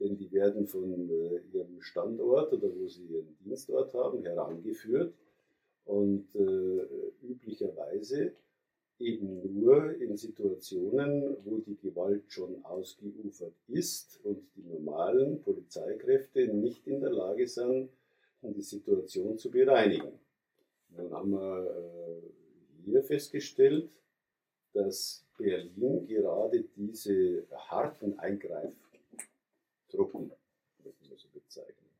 denn 0.00 0.16
die 0.16 0.30
werden 0.32 0.66
von 0.66 1.08
äh, 1.10 1.40
ihrem 1.52 1.80
Standort 1.80 2.52
oder 2.52 2.68
wo 2.74 2.86
sie 2.88 3.06
ihren 3.06 3.36
Dienstort 3.44 3.94
haben 3.94 4.22
herangeführt 4.22 5.14
und 5.84 6.26
äh, 6.34 6.86
üblicherweise 7.22 8.32
eben 8.98 9.60
nur 9.60 9.94
in 10.00 10.16
Situationen, 10.16 11.36
wo 11.44 11.58
die 11.58 11.76
Gewalt 11.76 12.24
schon 12.28 12.64
ausgeufert 12.64 13.54
ist 13.68 14.18
und 14.24 14.42
die 14.56 14.62
normalen 14.62 15.42
Polizeikräfte 15.42 16.48
nicht 16.48 16.86
in 16.86 17.00
der 17.00 17.12
Lage 17.12 17.46
sind, 17.46 17.90
die 18.54 18.62
Situation 18.62 19.38
zu 19.38 19.50
bereinigen. 19.50 20.18
Dann 20.90 21.12
haben 21.12 21.30
wir 21.30 21.64
äh, 21.64 22.22
hier 22.84 23.02
festgestellt, 23.02 23.90
dass 24.72 25.24
Berlin 25.36 26.06
gerade 26.06 26.62
diese 26.76 27.46
harten 27.50 28.16
Eingreiftruppen, 28.18 30.30
müssen 30.84 31.10
wir 31.10 31.16
so 31.16 31.28
bezeichnen, 31.28 31.90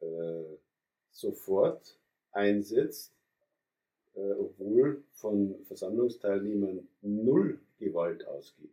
äh, 0.00 0.56
sofort 1.10 1.98
einsetzt, 2.32 3.12
äh, 4.14 4.32
obwohl 4.32 5.02
von 5.12 5.64
Versammlungsteilnehmern 5.64 6.86
null 7.02 7.60
Gewalt 7.78 8.26
ausgeht. 8.26 8.70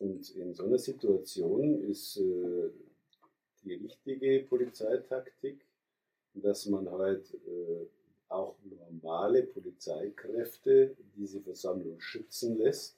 Und 0.00 0.30
in 0.30 0.54
so 0.54 0.64
einer 0.64 0.78
Situation 0.78 1.82
ist 1.82 2.16
die 2.16 3.74
richtige 3.74 4.44
Polizeitaktik, 4.48 5.64
dass 6.34 6.66
man 6.66 6.90
halt 6.90 7.34
äh, 7.34 7.86
auch 8.28 8.56
normale 8.64 9.42
Polizeikräfte 9.42 10.96
diese 11.16 11.40
Versammlung 11.40 12.00
schützen 12.00 12.56
lässt 12.58 12.96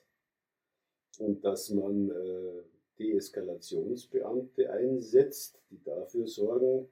und 1.19 1.45
dass 1.45 1.71
man 1.71 2.11
äh, 2.11 2.63
Deeskalationsbeamte 2.99 4.71
einsetzt, 4.71 5.61
die 5.71 5.83
dafür 5.83 6.27
sorgen, 6.27 6.89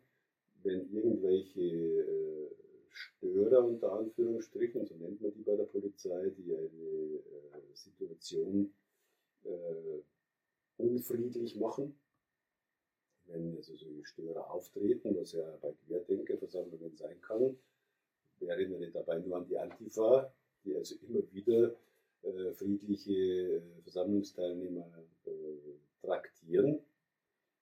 wenn 0.65 0.93
irgendwelche 0.93 1.61
äh, 1.61 2.51
Störer 2.89 3.65
unter 3.65 3.93
Anführungsstrichen, 3.93 4.85
so 4.85 4.95
nennt 4.97 5.21
man 5.21 5.33
die 5.33 5.43
bei 5.43 5.57
der 5.57 5.65
Polizei, 5.65 6.31
die 6.37 6.55
eine 6.55 6.69
äh, 6.69 7.75
Situation 7.75 8.73
äh, 9.45 10.03
unfriedlich 10.77 11.57
machen, 11.57 11.95
wenn 13.33 13.57
also 13.57 13.75
solche 13.77 14.05
Störer 14.05 14.51
auftreten, 14.51 15.17
was 15.17 15.33
ja 15.33 15.59
bei 15.61 15.73
Querdenkerversammlungen 15.87 16.97
sein 16.97 17.21
kann, 17.21 17.57
ich 18.41 18.49
erinnere 18.49 18.91
dabei 18.91 19.19
nur 19.19 19.37
an 19.37 19.47
die 19.47 19.59
Antifa, 19.59 20.33
die 20.65 20.75
also 20.75 20.97
immer 21.07 21.23
wieder 21.33 21.75
äh, 22.23 22.53
friedliche 22.53 23.13
äh, 23.13 23.63
Versammlungsteilnehmer 23.83 24.87
äh, 25.27 25.31
traktieren. 26.05 26.81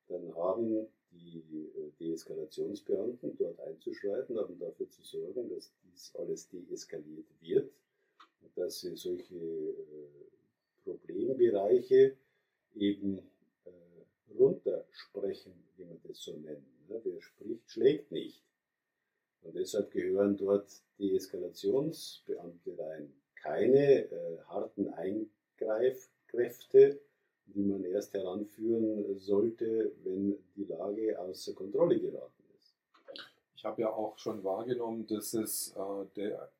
Dann 0.08 0.34
haben 0.34 0.86
die 1.10 1.42
äh, 1.76 1.90
Deeskalationsbeamten 2.00 3.36
dort 3.36 3.60
einzuschreiten, 3.60 4.38
haben 4.38 4.58
dafür 4.58 4.88
zu 4.90 5.02
sorgen, 5.02 5.48
dass 5.50 5.72
dies 5.84 6.14
alles 6.16 6.48
deeskaliert 6.48 7.26
wird 7.40 7.70
dass 8.56 8.80
solche 8.80 9.36
äh, 9.36 9.74
Problembereiche 10.84 12.16
eben 12.74 13.20
runtersprechen, 14.38 15.52
wie 15.76 15.84
man 15.84 16.00
das 16.06 16.22
so 16.22 16.36
nennt. 16.36 16.88
Ne? 16.88 17.00
Wer 17.02 17.20
spricht, 17.20 17.68
schlägt 17.70 18.12
nicht. 18.12 18.44
Und 19.42 19.56
deshalb 19.56 19.90
gehören 19.90 20.36
dort 20.36 20.70
die 20.98 21.14
Eskalationsbeamte 21.14 22.78
rein. 22.78 23.12
Keine 23.36 24.04
äh, 24.04 24.38
harten 24.48 24.88
Eingreifkräfte, 24.88 27.00
die 27.46 27.62
man 27.62 27.84
erst 27.84 28.12
heranführen 28.14 29.18
sollte, 29.18 29.92
wenn 30.04 30.36
die 30.54 30.64
Lage 30.64 31.18
außer 31.18 31.54
Kontrolle 31.54 31.98
geraten 31.98 32.44
ist. 32.54 32.76
Ich 33.56 33.64
habe 33.64 33.80
ja 33.82 33.90
auch 33.90 34.16
schon 34.18 34.44
wahrgenommen, 34.44 35.06
dass 35.06 35.34
es 35.34 35.74
äh, 35.74 36.04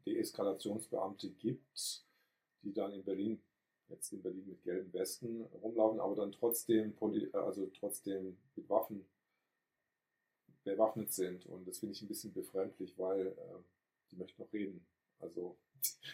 Deeskalationsbeamte 0.06 1.30
gibt, 1.30 2.04
die 2.62 2.72
dann 2.72 2.92
in 2.92 3.04
Berlin, 3.04 3.42
jetzt 3.90 4.12
in 4.12 4.22
Berlin 4.22 4.46
mit 4.46 4.62
gelben 4.62 4.92
Westen 4.92 5.44
rumlaufen, 5.62 6.00
aber 6.00 6.16
dann 6.16 6.32
trotzdem, 6.32 6.94
also 7.32 7.70
trotzdem 7.78 8.36
mit 8.56 8.68
Waffen 8.68 9.04
bewaffnet 10.64 11.12
sind. 11.12 11.46
Und 11.46 11.66
das 11.66 11.78
finde 11.78 11.94
ich 11.94 12.02
ein 12.02 12.08
bisschen 12.08 12.32
befremdlich, 12.32 12.98
weil 12.98 13.28
äh, 13.28 13.60
die 14.10 14.16
möchten 14.16 14.42
noch 14.42 14.52
reden. 14.52 14.84
Also 15.18 15.56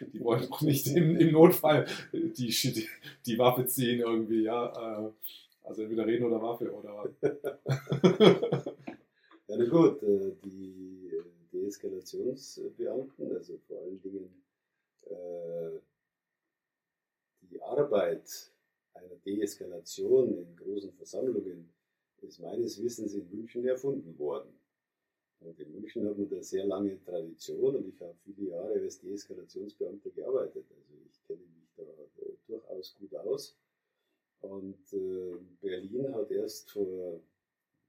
die 0.13 0.21
wollen 0.21 0.51
auch 0.51 0.61
nicht 0.63 0.87
im, 0.89 1.17
im 1.17 1.33
Notfall 1.33 1.87
die, 2.13 2.49
die, 2.49 2.89
die, 3.25 3.39
Waffe 3.39 3.67
ziehen 3.67 4.01
irgendwie, 4.01 4.43
ja. 4.43 5.07
Äh, 5.07 5.13
also 5.63 5.83
entweder 5.83 6.07
reden 6.07 6.25
oder 6.25 6.41
Waffe 6.41 6.73
oder. 6.73 7.11
ja, 9.49 9.57
na 9.57 9.65
gut, 9.69 10.03
äh, 10.03 10.33
die 10.45 11.11
Deeskalationsbeamten, 11.53 13.35
also 13.35 13.59
vor 13.67 13.81
allen 13.81 14.01
Dingen 14.01 14.45
äh, 15.07 15.81
die 17.51 17.61
Arbeit 17.63 18.53
einer 18.95 19.17
Deeskalation 19.25 20.37
in 20.39 20.57
großen 20.57 20.93
Versammlungen 20.93 21.73
ist 22.23 22.41
meines 22.41 22.83
Wissens 22.83 23.15
in 23.15 23.29
München 23.31 23.67
erfunden 23.67 24.19
worden. 24.19 24.53
Und 25.41 25.61
in 25.61 25.71
München 25.73 26.09
hat 26.09 26.17
man 26.17 26.29
da 26.29 26.43
sehr 26.43 26.65
lange 26.65 26.99
Tradition 27.05 27.77
und 27.77 27.89
ich 27.89 28.01
habe 28.01 28.17
viele 28.25 28.51
Jahre 28.51 28.81
als 28.81 29.01
Deeskalationsbeamter 29.01 30.11
gearbeitet. 30.11 30.65
Also 30.71 30.95
ich 31.05 31.23
kenne 31.27 31.41
mich 31.41 31.71
da 31.77 31.85
durchaus 32.47 32.95
gut 32.99 33.15
aus. 33.17 33.57
Und 34.41 34.93
äh, 34.93 35.37
Berlin 35.61 36.15
hat 36.15 36.31
erst 36.31 36.71
vor, 36.71 37.21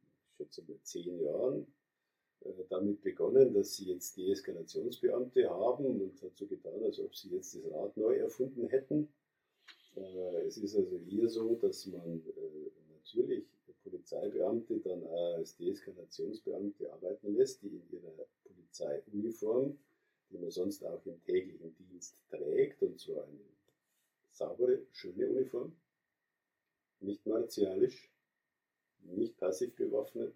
ich 0.02 0.36
schätze 0.36 0.64
mal, 0.68 0.80
zehn 0.84 1.22
Jahren 1.22 1.68
äh, 2.42 2.64
damit 2.70 3.02
begonnen, 3.02 3.54
dass 3.54 3.76
sie 3.76 3.92
jetzt 3.92 4.18
Deeskalationsbeamte 4.18 5.50
haben 5.50 5.86
und 5.86 6.22
hat 6.22 6.36
so 6.36 6.46
getan, 6.48 6.84
als 6.84 7.00
ob 7.00 7.16
sie 7.16 7.30
jetzt 7.30 7.56
das 7.56 7.72
Rad 7.72 7.96
neu 7.96 8.18
erfunden 8.18 8.68
hätten. 8.68 9.08
Äh, 9.98 10.46
es 10.46 10.58
ist 10.58 10.76
also 10.76 10.98
hier 10.98 11.28
so, 11.30 11.56
dass 11.56 11.86
man 11.88 12.22
äh, 12.28 12.72
natürlich 12.92 13.46
Polizeibeamte 13.90 14.80
dann 14.80 15.04
auch 15.08 15.36
als 15.36 15.56
Deeskalationsbeamte 15.58 16.92
arbeiten 16.92 17.36
lässt, 17.36 17.62
die 17.62 17.68
in 17.68 17.90
ihrer 17.92 18.28
Polizeiuniform, 18.44 19.78
die 20.30 20.38
man 20.38 20.52
sonst 20.52 20.86
auch 20.86 21.06
im 21.06 21.24
täglichen 21.24 21.76
Dienst 21.76 22.16
trägt, 22.30 22.82
und 22.82 23.00
zwar 23.00 23.24
eine 23.24 23.40
saubere, 24.32 24.86
schöne 24.92 25.30
Uniform, 25.30 25.76
nicht 27.00 27.26
martialisch, 27.26 28.12
nicht 29.04 29.38
passiv 29.38 29.76
bewaffnet, 29.76 30.34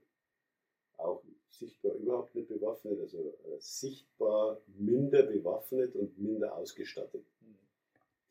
auch 0.97 1.23
sichtbar 1.49 1.93
überhaupt 1.95 2.35
nicht 2.35 2.47
bewaffnet, 2.47 2.99
also 2.99 3.19
äh, 3.19 3.59
sichtbar 3.59 4.61
minder 4.67 5.23
bewaffnet 5.23 5.95
und 5.95 6.17
minder 6.17 6.55
ausgestattet, 6.55 7.25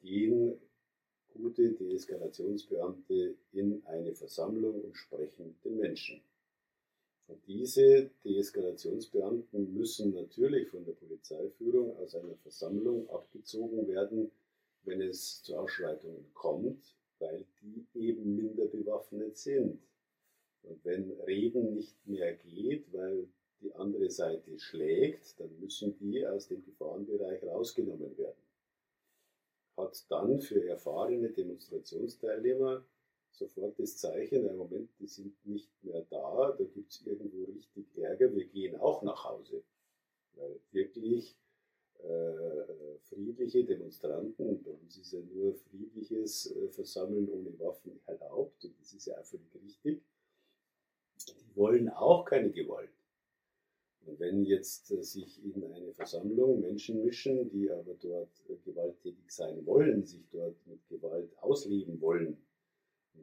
gehen 0.01 0.59
gute 1.35 1.73
Deeskalationsbeamte 1.73 3.35
in 3.53 3.83
eine 3.87 4.15
Versammlung 4.15 4.83
und 4.83 4.97
sprechen 4.97 5.47
mit 5.49 5.65
den 5.65 5.79
Menschen. 5.79 6.21
Und 7.29 7.47
diese 7.47 8.11
Deeskalationsbeamten 8.25 9.73
müssen 9.73 10.13
natürlich 10.13 10.69
von 10.69 10.85
der 10.85 10.93
Polizeiführung 10.93 11.97
aus 11.99 12.15
einer 12.17 12.35
Versammlung 12.43 13.09
abgezogen 13.09 13.87
werden, 13.87 14.31
wenn 14.85 15.01
es 15.01 15.43
zu 15.43 15.57
Ausschreitungen 15.57 16.27
kommt, 16.35 16.97
weil 17.21 17.45
die 17.63 17.87
eben 17.95 18.35
minder 18.35 18.67
bewaffnet 18.67 19.37
sind. 19.37 19.79
Und 20.63 20.85
wenn 20.85 21.11
Reden 21.27 21.75
nicht 21.75 21.95
mehr 22.07 22.35
geht, 22.35 22.93
weil 22.93 23.29
die 23.61 23.73
andere 23.75 24.11
Seite 24.11 24.59
schlägt, 24.59 25.39
dann 25.39 25.51
müssen 25.61 25.97
die 25.99 26.27
aus 26.27 26.49
dem 26.49 26.65
Gefahrenbereich 26.65 27.45
rausgenommen 27.45 28.17
werden. 28.19 28.50
Hat 29.81 30.05
dann 30.11 30.41
für 30.41 30.67
erfahrene 30.69 31.31
Demonstrationsteilnehmer 31.31 32.85
sofort 33.33 33.79
das 33.79 33.97
Zeichen, 33.97 34.47
im 34.47 34.57
Moment, 34.57 34.91
die 34.99 35.07
sind 35.07 35.35
nicht 35.47 35.71
mehr 35.83 36.05
da, 36.11 36.55
da 36.59 36.65
gibt 36.65 36.91
es 36.91 37.07
irgendwo 37.07 37.45
richtig 37.45 37.87
Ärger, 37.97 38.35
wir 38.35 38.45
gehen 38.45 38.77
auch 38.77 39.03
nach 39.03 39.25
Hause. 39.25 39.63
Weil 40.35 40.61
wirklich 40.73 41.37
äh, 41.99 42.97
friedliche 43.03 43.65
Demonstranten, 43.65 44.63
bei 44.63 44.71
uns 44.71 44.97
ist 44.97 45.13
ja 45.13 45.21
nur 45.21 45.55
friedliches 45.55 46.55
äh, 46.55 46.69
Versammeln 46.69 47.29
ohne 47.31 47.59
Waffen 47.59 48.01
erlaubt, 48.07 48.65
und 48.65 48.79
das 48.81 48.93
ist 48.93 49.07
ja 49.07 49.19
auch 49.19 49.25
völlig 49.25 49.55
richtig, 49.55 50.03
die 51.29 51.57
wollen 51.57 51.89
auch 51.89 52.25
keine 52.25 52.51
Gewalt. 52.51 52.91
Und 54.07 54.19
wenn 54.19 54.45
jetzt 54.45 54.91
äh, 54.91 55.03
sich 55.03 55.43
in 55.45 55.65
eine 55.65 55.93
Versammlung 55.93 56.61
Menschen 56.61 57.03
mischen, 57.03 57.51
die 57.51 57.71
aber 57.71 57.95
dort 58.01 58.31
äh, 58.49 58.57
gewalttätig 58.65 59.31
sein 59.31 59.65
wollen, 59.67 60.05
sich 60.05 60.27
dort 60.31 60.57
mit 60.67 60.87
Gewalt 60.89 61.31
ausleben 61.39 62.01
wollen, 62.01 62.39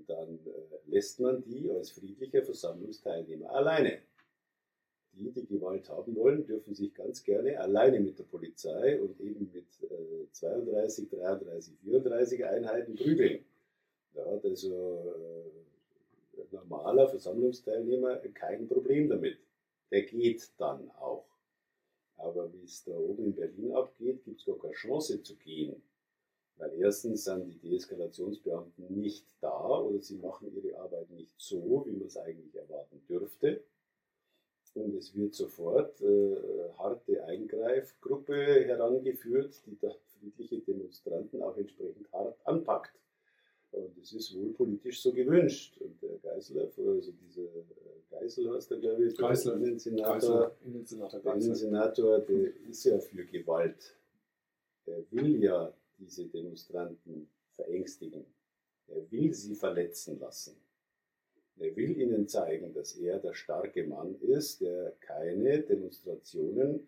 dann 0.07 0.39
äh, 0.45 0.89
lässt 0.89 1.19
man 1.19 1.43
die 1.43 1.69
als 1.71 1.91
friedlicher 1.91 2.43
Versammlungsteilnehmer 2.43 3.49
alleine. 3.51 3.99
Die, 5.13 5.32
die 5.32 5.47
Gewalt 5.47 5.89
haben 5.89 6.15
wollen, 6.15 6.45
dürfen 6.45 6.75
sich 6.75 6.93
ganz 6.93 7.23
gerne 7.23 7.59
alleine 7.59 7.99
mit 7.99 8.19
der 8.19 8.25
Polizei 8.25 9.01
und 9.01 9.19
eben 9.19 9.49
mit 9.51 9.65
32, 10.32 11.09
33, 11.09 11.73
34 11.80 12.45
Einheiten 12.45 12.95
prügeln. 12.95 13.43
Da 14.13 14.23
hat 14.30 14.45
also 14.45 15.11
ein 16.38 16.45
normaler 16.51 17.09
Versammlungsteilnehmer 17.09 18.17
kein 18.36 18.67
Problem 18.67 19.09
damit 19.09 19.39
der 19.91 20.03
geht 20.03 20.49
dann 20.57 20.89
auch. 20.99 21.25
Aber 22.17 22.51
wie 22.53 22.63
es 22.63 22.83
da 22.83 22.91
oben 22.91 23.25
in 23.25 23.35
Berlin 23.35 23.71
abgeht, 23.73 24.23
gibt 24.23 24.39
es 24.39 24.45
gar 24.45 24.57
keine 24.57 24.73
Chance 24.73 25.21
zu 25.21 25.35
gehen. 25.35 25.81
Weil 26.57 26.73
erstens 26.79 27.25
sind 27.25 27.47
die 27.47 27.69
Deeskalationsbeamten 27.69 28.99
nicht 28.99 29.25
da 29.41 29.79
oder 29.79 30.01
sie 30.01 30.17
machen 30.17 30.51
ihre 30.55 30.79
Arbeit 30.79 31.09
nicht 31.11 31.35
so, 31.38 31.83
wie 31.85 31.91
man 31.91 32.07
es 32.07 32.17
eigentlich 32.17 32.55
erwarten 32.55 33.01
dürfte. 33.07 33.63
Und 34.73 34.95
es 34.95 35.15
wird 35.15 35.33
sofort 35.33 35.99
äh, 36.01 36.69
harte 36.77 37.23
Eingreifgruppe 37.23 38.65
herangeführt, 38.65 39.59
die 39.65 39.77
da 39.79 39.91
friedliche 40.19 40.59
Demonstranten 40.59 41.41
auch 41.41 41.57
entsprechend 41.57 42.11
hart 42.11 42.38
anpackt. 42.45 42.93
Und 43.78 43.97
das 43.97 44.13
ist 44.13 44.36
wohl 44.36 44.53
politisch 44.53 45.01
so 45.01 45.11
gewünscht. 45.11 45.78
Und 45.80 46.01
der 46.01 46.17
Geisler, 46.17 46.63
also 46.63 47.11
dieser 47.11 47.43
äh, 47.43 48.01
Geisel 48.09 48.53
heißt 48.53 48.71
der, 48.71 48.80
glaube 48.80 49.05
ich, 49.05 49.17
Geisler, 49.17 49.57
der 49.57 49.67
Innensenator, 49.67 50.55
Innensenator, 50.65 51.19
der, 51.19 51.34
Innensenator, 51.36 52.19
der 52.19 52.55
ist 52.69 52.84
ja 52.86 52.99
für 52.99 53.25
Gewalt. 53.25 53.95
Er 54.86 55.03
will 55.11 55.43
ja 55.43 55.73
diese 55.97 56.25
Demonstranten 56.25 57.30
verängstigen. 57.51 58.25
Er 58.88 59.11
will 59.11 59.34
sie 59.34 59.55
verletzen 59.55 60.19
lassen. 60.19 60.55
Er 61.59 61.75
will 61.75 61.99
ihnen 61.99 62.28
zeigen, 62.28 62.73
dass 62.73 62.95
er 62.95 63.19
der 63.19 63.34
starke 63.34 63.84
Mann 63.86 64.15
ist, 64.21 64.61
der 64.61 64.93
keine 64.99 65.61
Demonstrationen 65.61 66.88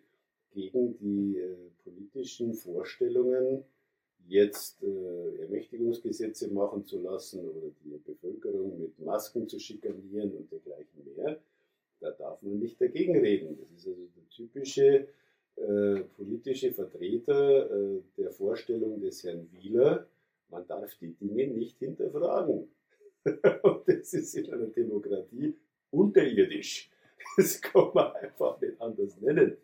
gegen 0.52 0.98
die 0.98 1.40
äh, 1.40 1.56
politischen 1.84 2.54
Vorstellungen 2.54 3.64
jetzt 4.28 4.84
äh, 4.84 5.42
Ermächtigungsgesetze 5.42 6.50
machen 6.50 6.86
zu 6.86 7.02
lassen 7.02 7.40
oder 7.40 7.68
die 7.84 7.98
Bevölkerung 7.98 8.80
mit 8.80 9.00
Masken 9.00 9.48
zu 9.48 9.60
schikanieren 9.60 10.32
und 10.36 10.52
dergleichen 10.52 11.04
mehr, 11.16 11.40
da 12.00 12.12
darf 12.12 12.42
man 12.42 12.60
nicht 12.60 12.80
dagegen 12.80 13.20
reden. 13.20 13.58
Das 13.60 13.72
ist 13.72 13.88
also 13.88 14.08
der 14.16 14.30
typische 14.30 15.08
äh, 15.56 16.02
politische 16.16 16.72
Vertreter 16.72 17.70
äh, 17.70 18.02
der 18.18 18.32
Vorstellung 18.32 19.02
des 19.02 19.24
Herrn 19.24 19.50
Wieler, 19.52 20.08
man 20.50 20.66
darf 20.68 20.96
die 20.96 21.14
Dinge 21.14 21.48
nicht 21.48 21.78
hinterfragen. 21.80 22.70
und 23.64 23.88
das 23.88 24.14
ist 24.14 24.36
in 24.36 24.54
einer 24.54 24.68
Demokratie 24.68 25.56
unterirdisch. 25.92 26.90
Das 27.38 27.62
kann 27.62 27.92
man 27.94 28.12
einfach 28.14 28.60
nicht 28.60 28.82
anders 28.82 29.18
nennen. 29.22 29.58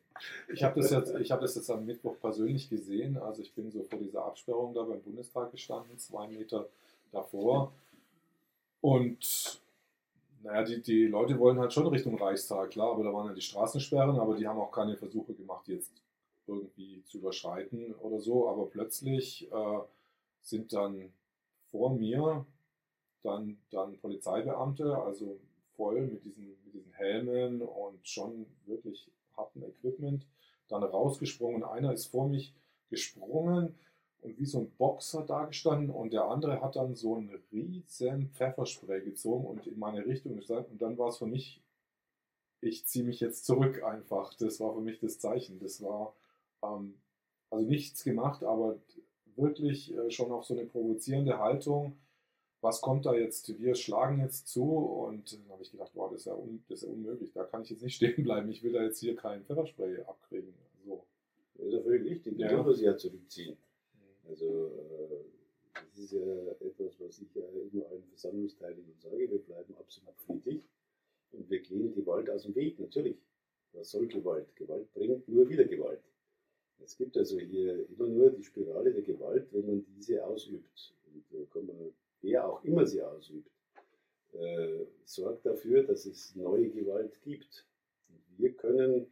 Ich 0.47 0.64
habe 0.64 0.80
das, 0.80 0.91
jetzt, 0.91 1.14
hab 1.32 1.41
das 1.41 1.56
jetzt 1.56 1.70
am 1.70 1.86
Mittwoch 1.86 2.16
persönlich 2.20 2.70
gesehen. 2.70 3.18
Also 3.18 3.41
ich 3.41 3.53
bin 3.53 3.70
so 3.70 3.84
vor 3.84 3.99
dieser 3.99 4.24
Absperrung 4.24 4.74
da 4.74 4.84
beim 4.84 5.01
Bundestag 5.01 5.51
gestanden, 5.51 5.97
zwei 5.97 6.28
Meter 6.28 6.68
davor. 7.12 7.74
Und 8.82 9.62
naja, 10.43 10.64
die, 10.64 10.82
die 10.82 11.08
Leute 11.08 11.38
wollen 11.39 11.60
halt 11.60 11.74
schon 11.74 11.88
Richtung 11.88 12.18
Reichstag, 12.18 12.70
klar, 12.70 12.91
aber 12.91 13.03
da 13.03 13.12
waren 13.12 13.28
ja 13.28 13.34
die 13.34 13.41
Straßensperren, 13.41 14.20
aber 14.20 14.36
die 14.36 14.47
haben 14.47 14.60
auch 14.60 14.72
keine 14.72 14.95
Versuche 14.95 15.34
gemacht, 15.34 15.68
jetzt 15.68 15.91
irgendwie 16.47 17.03
zu 17.06 17.18
überschreiten 17.18 17.93
oder 17.95 18.20
so. 18.20 18.47
Aber 18.47 18.68
plötzlich 18.68 19.51
äh, 19.51 19.80
sind 20.41 20.72
dann 20.72 21.12
vor 21.72 21.95
mir 21.95 22.45
dann, 23.24 23.58
dann 23.72 23.97
Polizeibeamte, 23.97 24.95
also 24.97 25.39
voll 25.76 26.01
mit 26.01 26.23
diesen, 26.26 26.47
mit 26.63 26.73
diesen 26.73 26.93
Helmen 26.93 27.61
und 27.61 28.07
schon 28.07 28.45
wirklich 28.65 29.09
harten 29.36 29.63
Equipment, 29.63 30.26
dann 30.67 30.84
rausgesprungen. 30.84 31.63
Einer 31.63 31.93
ist 31.93 32.07
vor 32.07 32.28
mich 32.28 32.53
gesprungen 32.89 33.76
und 34.21 34.39
wie 34.39 34.45
so 34.45 34.59
ein 34.59 34.71
Boxer 34.78 35.23
dagestanden 35.23 35.89
und 35.89 36.13
der 36.13 36.26
andere 36.26 36.61
hat 36.61 36.76
dann 36.76 36.95
so 36.95 37.15
einen 37.15 37.30
riesen 37.51 38.30
Pfefferspray 38.30 39.01
gezogen 39.01 39.45
und 39.45 39.67
in 39.67 39.78
meine 39.78 40.05
Richtung 40.05 40.36
gestanden 40.36 40.71
und 40.73 40.82
dann 40.82 40.97
war 40.97 41.09
es 41.09 41.17
für 41.17 41.28
mich, 41.28 41.61
ich 42.61 42.86
ziehe 42.88 43.05
mich 43.05 43.19
jetzt 43.19 43.45
zurück 43.45 43.84
einfach. 43.84 44.34
Das 44.34 44.59
war 44.59 44.73
für 44.73 44.82
mich 44.82 44.99
das 44.99 45.19
Zeichen. 45.19 45.59
Das 45.59 45.84
war 45.84 46.15
ähm, 46.63 46.95
also 47.51 47.65
nichts 47.65 48.03
gemacht, 48.03 48.43
aber 48.43 48.80
wirklich 49.36 49.93
äh, 49.95 50.09
schon 50.09 50.32
auf 50.32 50.45
so 50.45 50.55
eine 50.55 50.65
provozierende 50.65 51.38
Haltung 51.38 51.97
was 52.66 52.82
kommt 52.82 53.05
da 53.05 53.13
jetzt, 53.13 53.61
wir 53.61 53.76
schlagen 53.76 54.20
jetzt 54.20 54.47
zu 54.47 54.63
und 54.63 55.32
äh, 55.32 55.38
dann 55.38 55.51
habe 55.51 55.61
ich 55.61 55.72
gedacht, 55.72 55.93
boah, 55.93 56.09
das 56.09 56.22
ist, 56.22 56.26
ja 56.26 56.34
un, 56.34 56.63
das 56.68 56.82
ist 56.82 56.88
ja 56.88 56.93
unmöglich, 56.93 57.32
da 57.32 57.43
kann 57.43 57.61
ich 57.61 57.70
jetzt 57.70 57.84
nicht 57.84 57.95
stehen 57.99 58.24
bleiben, 58.24 58.49
ich 58.49 58.63
will 58.63 58.74
da 58.74 58.84
jetzt 58.84 58.99
hier 58.99 59.16
keinen 59.16 59.45
Pfefferspray 59.45 60.01
abkriegen. 60.01 60.53
So. 60.84 61.05
Das 61.53 61.68
ist 61.68 61.74
ja 61.74 61.82
völlig 61.82 62.09
richtig, 62.09 62.39
ja. 62.39 62.49
dürfen 62.49 62.74
sie 62.74 62.86
ja 62.86 62.97
zurückziehen. 62.97 63.55
Mhm. 63.55 64.30
Also 64.30 64.45
äh, 64.45 65.80
das 65.91 65.99
ist 65.99 66.11
ja 66.13 66.26
etwas, 66.59 66.99
was 66.99 67.22
ich 67.22 67.36
ja 67.36 67.43
immer 67.72 67.86
allen 67.86 68.03
Versammlungsteilnehmern 68.09 68.99
sage, 68.99 69.30
wir 69.30 69.39
bleiben 69.39 69.76
absolut 69.78 70.16
friedlich 70.26 70.63
und 71.34 71.47
wir 71.47 71.59
gehen 71.59 71.93
Gewalt 71.93 72.30
aus 72.32 72.43
dem 72.43 72.55
Weg, 72.55 72.80
natürlich. 72.80 73.18
Was 73.74 73.91
soll 73.91 74.07
Gewalt? 74.07 74.55
Gewalt 74.55 74.91
bringt 74.93 75.28
nur 75.28 75.47
wieder 75.49 75.66
Gewalt. 75.66 76.01
Es 76.84 76.97
gibt 76.97 77.16
also 77.16 77.39
hier 77.39 77.88
immer 77.89 78.07
nur 78.07 78.32
die 78.32 78.43
Spirale 78.43 78.91
der 78.91 79.01
Gewalt, 79.03 79.47
wenn 79.51 79.66
man 79.66 79.86
diese 79.95 80.26
ausübt. 80.26 80.93
Und 81.13 81.24
da 81.30 81.38
kann 81.51 81.66
man 81.68 81.93
wer 82.26 82.49
auch 82.49 82.63
immer 82.63 82.86
sie 82.86 83.01
ausübt, 83.01 83.49
äh, 84.34 84.86
sorgt 85.05 85.45
dafür, 85.45 85.84
dass 85.84 86.05
es 86.05 86.36
neue 86.36 86.69
Gewalt 86.69 87.21
gibt. 87.21 87.65
Und 88.09 88.38
wir 88.38 88.53
können 88.53 89.07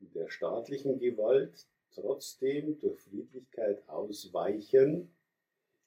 der 0.00 0.28
staatlichen 0.28 0.98
Gewalt 0.98 1.66
trotzdem 1.92 2.78
durch 2.80 3.00
Friedlichkeit 3.00 3.88
ausweichen, 3.88 5.10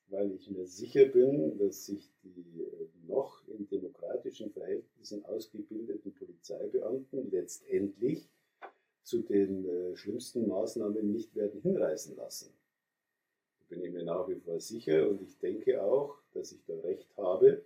weil 0.09 0.31
ich 0.31 0.49
mir 0.49 0.65
sicher 0.65 1.05
bin, 1.05 1.57
dass 1.57 1.85
sich 1.87 2.09
die 2.23 2.61
äh, 2.61 2.87
noch 3.07 3.45
in 3.47 3.67
demokratischen 3.67 4.51
Verhältnissen 4.51 5.25
ausgebildeten 5.25 6.13
Polizeibeamten 6.13 7.29
letztendlich 7.29 8.29
zu 9.03 9.21
den 9.21 9.67
äh, 9.67 9.95
schlimmsten 9.97 10.47
Maßnahmen 10.47 11.11
nicht 11.11 11.35
werden 11.35 11.59
hinreißen 11.61 12.15
lassen. 12.15 12.53
Da 13.59 13.65
bin 13.67 13.83
ich 13.83 13.91
mir 13.91 14.03
nach 14.03 14.29
wie 14.29 14.35
vor 14.35 14.59
sicher 14.59 15.09
und 15.09 15.21
ich 15.21 15.37
denke 15.39 15.83
auch, 15.83 16.17
dass 16.37 16.51
ich 16.51 16.63
da 16.65 16.75
recht 16.81 17.07
habe. 17.17 17.63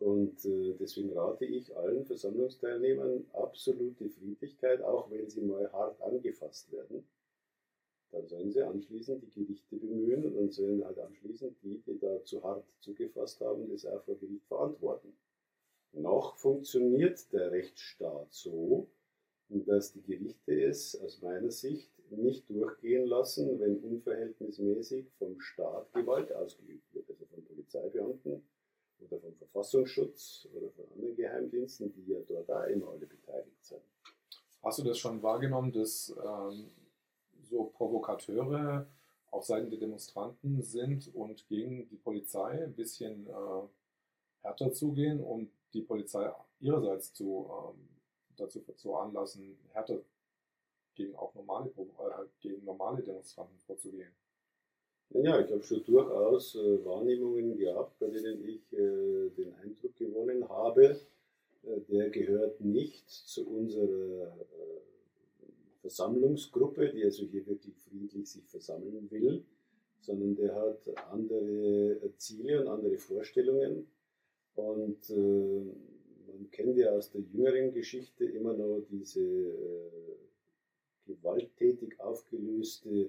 Und 0.00 0.44
äh, 0.44 0.74
deswegen 0.78 1.12
rate 1.12 1.44
ich 1.44 1.76
allen 1.76 2.04
Versammlungsteilnehmern 2.04 3.26
absolute 3.32 4.08
Friedlichkeit, 4.08 4.82
auch 4.82 5.10
wenn 5.10 5.28
sie 5.28 5.40
mal 5.40 5.72
hart 5.72 6.00
angefasst 6.02 6.70
werden. 6.70 7.04
Dann 8.10 8.26
sollen 8.28 8.50
sie 8.50 8.62
anschließend 8.62 9.22
die 9.22 9.44
Gerichte 9.44 9.76
bemühen 9.76 10.24
und 10.24 10.36
dann 10.36 10.50
sollen 10.50 10.84
halt 10.84 10.98
anschließend 10.98 11.56
die, 11.62 11.82
die 11.86 11.98
da 11.98 12.22
zu 12.24 12.42
hart 12.42 12.64
zugefasst 12.80 13.40
haben, 13.40 13.68
das 13.70 13.86
auch 13.86 14.02
vor 14.04 14.18
Gericht 14.18 14.46
verantworten. 14.46 15.16
Noch 15.92 16.36
funktioniert 16.36 17.32
der 17.32 17.50
Rechtsstaat 17.50 18.32
so, 18.32 18.88
dass 19.48 19.92
die 19.92 20.02
Gerichte 20.02 20.62
es 20.62 20.98
aus 21.00 21.20
meiner 21.22 21.50
Sicht 21.50 21.90
nicht 22.10 22.48
durchgehen 22.50 23.06
lassen, 23.06 23.58
wenn 23.60 23.78
unverhältnismäßig 23.78 25.10
vom 25.18 25.40
Staat 25.40 25.92
Gewalt 25.92 26.32
ausgeübt 26.32 26.94
wird, 26.94 27.08
also 27.08 27.24
von 27.26 27.44
Polizeibeamten 27.68 28.42
oder 29.00 29.20
vom 29.20 29.34
Verfassungsschutz 29.34 30.48
oder 30.52 30.70
von 30.70 30.84
anderen 30.92 31.16
Geheimdiensten, 31.16 31.92
die 31.92 32.12
ja 32.12 32.18
dort 32.26 32.50
auch 32.50 32.64
immer 32.64 32.88
alle 32.88 33.06
beteiligt 33.06 33.64
sind. 33.64 33.82
Hast 34.62 34.78
du 34.78 34.84
das 34.84 34.98
schon 34.98 35.22
wahrgenommen, 35.22 35.72
dass 35.72 36.14
ähm, 36.24 36.70
so 37.42 37.64
Provokateure 37.64 38.86
auf 39.30 39.44
Seiten 39.44 39.70
der 39.70 39.78
Demonstranten 39.78 40.62
sind 40.62 41.14
und 41.14 41.46
gegen 41.48 41.88
die 41.88 41.96
Polizei 41.96 42.64
ein 42.64 42.74
bisschen 42.74 43.26
äh, 43.28 43.68
härter 44.42 44.72
zugehen, 44.72 45.22
um 45.22 45.50
die 45.72 45.82
Polizei 45.82 46.32
ihrerseits 46.60 47.12
zu, 47.12 47.48
ähm, 47.50 47.88
dazu 48.36 48.60
zu 48.74 48.96
anlassen, 48.96 49.58
härter 49.72 50.00
gegen 50.94 51.14
auch 51.14 51.34
normale, 51.34 51.70
äh, 51.70 52.26
gegen 52.40 52.64
normale 52.64 53.02
Demonstranten 53.02 53.58
vorzugehen. 53.60 54.12
Ja, 55.10 55.40
ich 55.40 55.50
habe 55.50 55.62
schon 55.62 55.82
durchaus 55.84 56.54
äh, 56.54 56.84
Wahrnehmungen 56.84 57.56
gehabt, 57.56 57.98
bei 57.98 58.08
denen 58.08 58.46
ich 58.46 58.60
äh, 58.74 59.30
den 59.30 59.54
Eindruck 59.54 59.96
gewonnen 59.96 60.46
habe, 60.48 61.00
äh, 61.62 61.80
der 61.88 62.10
gehört 62.10 62.60
nicht 62.60 63.08
zu 63.08 63.48
unserer 63.48 64.36
äh, 64.36 65.48
Versammlungsgruppe, 65.80 66.90
die 66.90 67.04
also 67.04 67.24
hier 67.24 67.46
wirklich 67.46 67.74
friedlich 67.78 68.28
sich 68.28 68.44
versammeln 68.44 69.10
will, 69.10 69.44
sondern 70.00 70.36
der 70.36 70.54
hat 70.54 70.80
andere 71.10 71.98
Ziele 72.18 72.60
und 72.60 72.68
andere 72.68 72.98
Vorstellungen. 72.98 73.86
Und 74.56 75.08
äh, 75.08 75.62
man 76.26 76.50
kennt 76.50 76.76
ja 76.76 76.90
aus 76.90 77.10
der 77.12 77.22
jüngeren 77.22 77.72
Geschichte 77.72 78.26
immer 78.26 78.52
noch 78.52 78.82
diese 78.90 79.22
äh, 79.22 80.16
gewalttätig 81.06 81.98
aufgelöste 81.98 82.90
äh, 82.90 83.08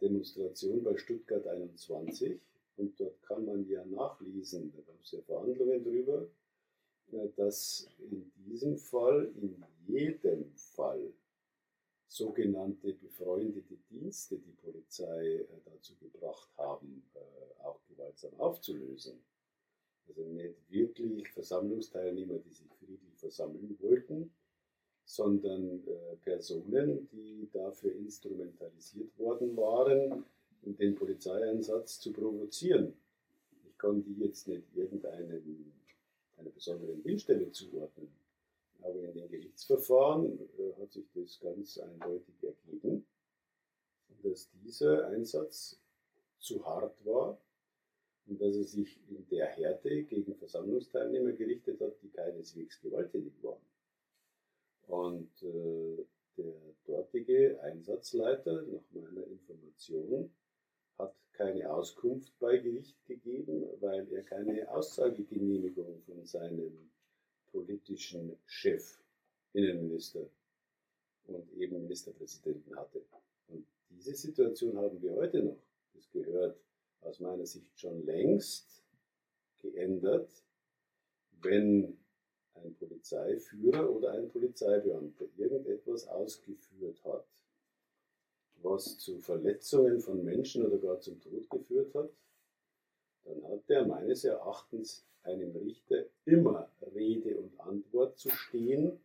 Demonstration 0.00 0.82
bei 0.82 0.96
Stuttgart 0.96 1.46
21. 1.46 2.40
Und 2.76 2.98
dort 3.00 3.20
kann 3.22 3.44
man 3.44 3.68
ja 3.68 3.84
nachlesen, 3.84 4.72
da 4.72 4.80
gab 4.82 5.02
es 5.02 5.10
ja 5.10 5.20
Verhandlungen 5.22 5.82
drüber, 5.82 6.28
äh, 7.12 7.28
dass 7.36 7.88
in 7.98 8.30
diesem 8.36 8.76
Fall, 8.76 9.32
in 9.40 9.64
jedem 9.86 10.52
Fall, 10.54 11.12
sogenannte 12.06 12.94
befreundete 12.94 13.76
Dienste 13.90 14.38
die 14.38 14.52
Polizei 14.52 15.40
äh, 15.40 15.46
dazu 15.64 15.94
gebracht 15.96 16.48
haben, 16.56 17.02
auch 17.62 17.80
gewaltsam 17.88 18.32
aufzulösen. 18.38 19.18
Also 20.08 20.22
nicht 20.22 20.54
wirklich 20.70 21.28
Versammlungsteilnehmer, 21.30 22.38
die 22.38 22.52
sich 22.52 22.72
friedlich 22.78 23.14
versammeln 23.16 23.76
wollten, 23.80 24.32
sondern 25.08 25.82
äh, 25.86 26.16
Personen, 26.22 27.08
die 27.10 27.48
dafür 27.50 27.94
instrumentalisiert 27.94 29.18
worden 29.18 29.56
waren, 29.56 30.24
den 30.62 30.94
Polizeieinsatz 30.94 31.98
zu 31.98 32.12
provozieren. 32.12 32.92
Ich 33.66 33.78
kann 33.78 34.04
die 34.04 34.22
jetzt 34.22 34.48
nicht 34.48 34.64
irgendeinem 34.76 35.72
einer 36.36 36.50
besonderen 36.50 37.02
Willstelle 37.04 37.50
zuordnen, 37.50 38.08
aber 38.82 39.02
in 39.02 39.14
den 39.14 39.30
Gerichtsverfahren 39.30 40.38
äh, 40.58 40.74
hat 40.78 40.92
sich 40.92 41.06
das 41.14 41.40
ganz 41.40 41.78
eindeutig 41.78 42.34
ergeben, 42.42 43.06
dass 44.22 44.50
dieser 44.62 45.08
Einsatz 45.08 45.80
zu 46.38 46.64
hart 46.66 46.94
war 47.06 47.40
und 48.26 48.40
dass 48.42 48.54
er 48.54 48.64
sich 48.64 49.00
in 49.08 49.26
der 49.30 49.46
Härte 49.46 50.02
gegen 50.02 50.34
Versammlungsteilnehmer 50.34 51.32
gerichtet 51.32 51.80
hat, 51.80 51.94
die 52.02 52.10
keineswegs 52.10 52.78
gewalttätig 52.82 53.32
waren. 53.42 53.62
Und 54.88 55.30
äh, 55.42 56.04
der 56.36 56.54
dortige 56.86 57.60
Einsatzleiter, 57.62 58.62
nach 58.62 58.90
meiner 58.90 59.26
Information, 59.26 60.30
hat 60.98 61.14
keine 61.32 61.70
Auskunft 61.70 62.32
bei 62.38 62.56
Gericht 62.56 62.96
gegeben, 63.06 63.64
weil 63.80 64.10
er 64.12 64.22
keine 64.22 64.68
Aussagegenehmigung 64.70 66.02
von 66.06 66.24
seinem 66.24 66.90
politischen 67.52 68.36
Chef, 68.46 68.98
Innenminister 69.52 70.26
und 71.26 71.52
eben 71.52 71.82
Ministerpräsidenten 71.82 72.74
hatte. 72.76 73.02
Und 73.48 73.66
diese 73.90 74.14
Situation 74.14 74.76
haben 74.76 75.00
wir 75.02 75.14
heute 75.14 75.42
noch. 75.42 75.62
Das 75.94 76.10
gehört 76.10 76.58
aus 77.02 77.20
meiner 77.20 77.46
Sicht 77.46 77.78
schon 77.78 78.04
längst 78.06 78.82
geändert, 79.58 80.30
wenn 81.42 81.98
ein 82.64 82.74
Polizeiführer 82.74 83.90
oder 83.90 84.12
ein 84.12 84.28
Polizeibeamter 84.28 85.26
irgendetwas 85.36 86.08
ausgeführt 86.08 87.02
hat, 87.04 87.26
was 88.62 88.98
zu 88.98 89.18
Verletzungen 89.18 90.00
von 90.00 90.24
Menschen 90.24 90.66
oder 90.66 90.78
gar 90.78 91.00
zum 91.00 91.20
Tod 91.20 91.48
geführt 91.50 91.94
hat, 91.94 92.10
dann 93.24 93.44
hat 93.44 93.68
der 93.68 93.86
meines 93.86 94.24
Erachtens 94.24 95.04
einem 95.22 95.54
Richter 95.56 96.06
immer 96.24 96.70
Rede 96.94 97.36
und 97.36 97.60
Antwort 97.60 98.18
zu 98.18 98.30
stehen. 98.30 98.98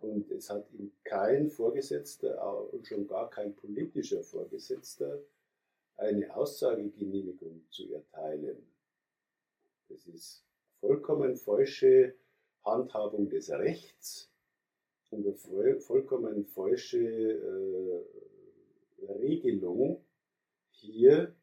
Und 0.00 0.30
es 0.30 0.50
hat 0.50 0.66
ihm 0.72 0.90
kein 1.04 1.50
Vorgesetzter 1.50 2.72
und 2.72 2.86
schon 2.86 3.06
gar 3.06 3.28
kein 3.28 3.54
politischer 3.54 4.22
Vorgesetzter 4.22 5.20
eine 5.96 6.34
Aussagegenehmigung 6.34 7.62
zu 7.70 7.92
erteilen. 7.92 8.66
Das 9.88 10.06
ist 10.06 10.44
vollkommen 10.80 11.36
falsche 11.36 12.14
Handhabung 12.64 13.28
des 13.28 13.50
Rechts 13.50 14.30
und 15.10 15.26
eine 15.26 15.80
vollkommen 15.80 16.46
falsche 16.46 16.98
äh, 16.98 18.04
Regelung, 19.08 20.04
hier 20.70 21.34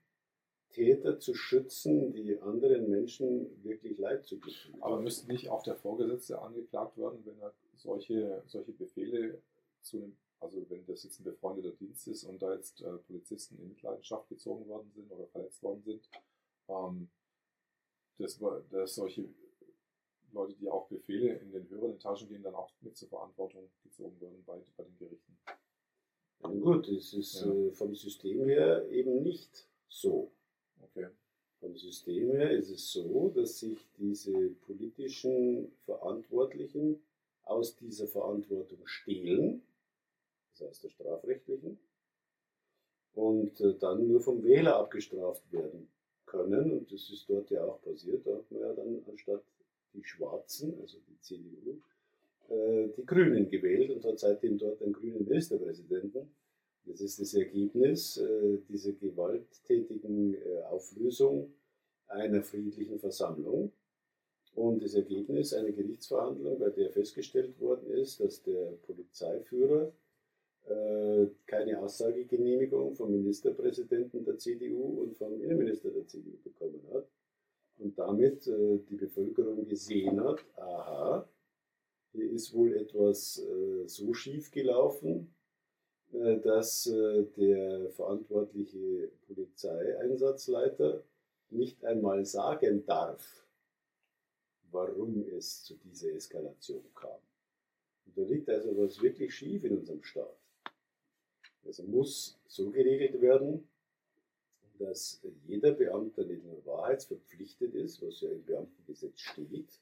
Täter 0.70 1.20
zu 1.20 1.34
schützen, 1.34 2.14
die 2.14 2.40
anderen 2.40 2.90
Menschen 2.90 3.64
wirklich 3.64 3.98
Leid 3.98 4.26
zugefügt 4.26 4.78
Aber 4.82 5.00
müsste 5.00 5.28
nicht 5.32 5.50
auch 5.50 5.64
der 5.64 5.76
Vorgesetzte 5.76 6.40
angeklagt 6.40 6.98
werden, 6.98 7.26
wenn 7.26 7.40
er 7.40 7.54
solche, 7.76 8.44
solche 8.46 8.74
Befehle 8.74 9.42
zu 9.82 9.98
einem, 9.98 10.18
also 10.40 10.64
wenn 10.70 10.86
das 10.86 11.04
jetzt 11.04 11.20
ein 11.20 11.24
befreundeter 11.24 11.72
Dienst 11.72 12.08
ist 12.08 12.24
und 12.26 12.42
da 12.42 12.54
jetzt 12.54 12.82
äh, 12.82 12.98
Polizisten 13.08 13.58
in 13.58 13.70
Mitleidenschaft 13.70 14.30
gezogen 14.30 14.68
worden 14.68 14.92
sind 14.94 15.12
oder 15.12 15.26
verletzt 15.28 15.64
worden 15.64 15.82
sind, 15.84 16.08
ähm, 16.68 17.10
dass, 18.20 18.40
dass 18.70 18.96
solche 18.96 19.28
Leute, 20.38 20.56
die 20.56 20.70
auch 20.70 20.88
Befehle 20.88 21.34
in 21.36 21.52
den 21.52 21.70
höheren 21.70 21.94
Etagen 21.94 22.28
gehen, 22.28 22.44
dann 22.44 22.56
auch 22.56 22.72
mit 22.82 22.96
zur 22.96 23.10
Verantwortung 23.10 23.70
gezogen 23.84 24.20
werden 24.22 24.44
bei, 24.46 24.62
bei 24.76 24.84
den 24.84 24.98
Gerichten. 24.98 25.38
Ja, 26.44 26.50
gut, 26.50 26.88
es 26.88 27.14
ist 27.14 27.42
ja. 27.42 27.52
äh, 27.52 27.72
vom 27.72 27.96
System 27.96 28.46
her 28.46 28.88
eben 28.90 29.24
nicht 29.24 29.68
so. 29.88 30.32
Okay. 30.82 31.08
Vom 31.60 31.76
System 31.76 32.32
her 32.32 32.52
ist 32.52 32.70
es 32.70 32.92
so, 32.92 33.32
dass 33.36 33.60
sich 33.60 33.80
diese 33.98 34.50
politischen 34.68 35.72
Verantwortlichen 35.86 37.02
aus 37.44 37.76
dieser 37.76 38.08
Verantwortung 38.08 38.86
stehlen, 38.86 39.64
das 40.52 40.68
heißt 40.68 40.84
der 40.84 40.90
strafrechtlichen, 40.90 41.80
und 43.14 43.60
äh, 43.62 43.74
dann 43.80 44.08
nur 44.08 44.22
vom 44.22 44.44
Wähler 44.44 44.76
abgestraft 44.76 45.52
werden 45.52 45.90
können. 46.28 46.72
Und 46.72 46.92
das 46.92 47.10
ist 47.10 47.28
dort 47.28 47.50
ja 47.50 47.66
auch 47.66 47.82
passiert. 47.82 48.28
Da 48.28 48.36
hat 48.36 48.52
man 48.52 48.62
ja 48.62 48.74
dann 48.74 49.04
anstatt 49.10 49.44
die 49.98 50.04
Schwarzen, 50.04 50.80
also 50.80 50.98
die 51.10 51.20
CDU, 51.22 51.82
äh, 52.50 52.88
die 52.96 53.06
Grünen 53.06 53.50
gewählt 53.50 53.92
und 53.92 54.06
hat 54.06 54.20
seitdem 54.20 54.58
dort 54.58 54.82
einen 54.82 54.94
grünen 54.94 55.26
Ministerpräsidenten, 55.26 56.30
Das 56.86 57.02
ist 57.02 57.20
das 57.20 57.34
Ergebnis 57.34 58.18
äh, 58.18 58.60
dieser 58.70 58.94
gewalttätigen 58.94 60.36
äh, 60.36 60.62
Auflösung 60.70 61.52
einer 62.08 62.42
friedlichen 62.42 63.00
Versammlung. 63.00 63.74
Und 64.56 64.82
das 64.82 64.94
Ergebnis 64.96 65.54
einer 65.54 65.72
Gerichtsverhandlung, 65.72 66.58
bei 66.58 66.70
der 66.70 66.90
festgestellt 66.90 67.60
worden 67.60 67.92
ist, 67.92 68.20
dass 68.20 68.42
der 68.44 68.74
Polizeiführer 68.88 69.92
keine 71.46 71.80
Aussagegenehmigung 71.80 72.94
vom 72.94 73.10
Ministerpräsidenten 73.10 74.26
der 74.26 74.38
CDU 74.38 75.02
und 75.02 75.16
vom 75.16 75.42
Innenminister 75.42 75.92
der 75.92 76.06
CDU 76.06 76.36
bekommen 76.44 76.82
hat 76.92 77.08
und 77.80 77.98
damit 77.98 78.48
äh, 78.48 78.80
die 78.90 78.96
Bevölkerung 78.96 79.68
gesehen 79.68 80.24
hat, 80.24 80.44
aha, 80.56 81.28
hier 82.12 82.32
ist 82.32 82.54
wohl 82.54 82.74
etwas 82.76 83.40
äh, 83.40 83.88
so 83.88 84.14
schief 84.14 84.52
gelaufen, 84.52 85.34
äh, 86.14 86.40
dass 86.40 86.84
der 86.86 87.90
verantwortliche 87.92 89.12
Polizeieinsatzleiter 89.28 91.04
nicht 91.50 91.84
einmal 91.86 92.26
sagen 92.26 92.86
darf, 92.86 93.46
warum 94.72 95.26
es 95.30 95.64
zu 95.64 95.76
dieser 95.76 96.14
Eskalation 96.14 96.84
kam. 96.94 97.20
Und 98.06 98.18
da 98.18 98.22
liegt 98.24 98.50
also 98.50 98.76
was 98.78 99.02
wirklich 99.02 99.34
schief 99.34 99.64
in 99.64 99.78
unserem 99.78 100.04
Staat. 100.04 100.38
Also 101.66 101.84
muss 101.84 102.40
so 102.48 102.70
geregelt 102.70 103.22
werden, 103.22 103.68
dass 104.80 105.22
jeder 105.46 105.72
Beamter 105.72 106.24
nicht 106.24 106.44
nur 106.46 106.66
wahrheitsverpflichtet 106.66 107.74
ist, 107.76 108.02
was 108.02 108.22
ja 108.22 108.30
im 108.30 108.44
Beamtengesetz 108.44 109.20
steht, 109.20 109.80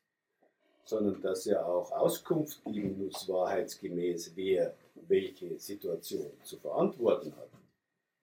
sondern 0.85 1.21
dass 1.21 1.47
er 1.47 1.65
auch 1.67 1.91
Auskunft 1.91 2.63
geben 2.65 3.05
muss, 3.05 3.27
wahrheitsgemäß, 3.27 4.35
wer 4.35 4.75
welche 5.07 5.57
Situation 5.59 6.31
zu 6.43 6.57
verantworten 6.57 7.35
hat. 7.35 7.49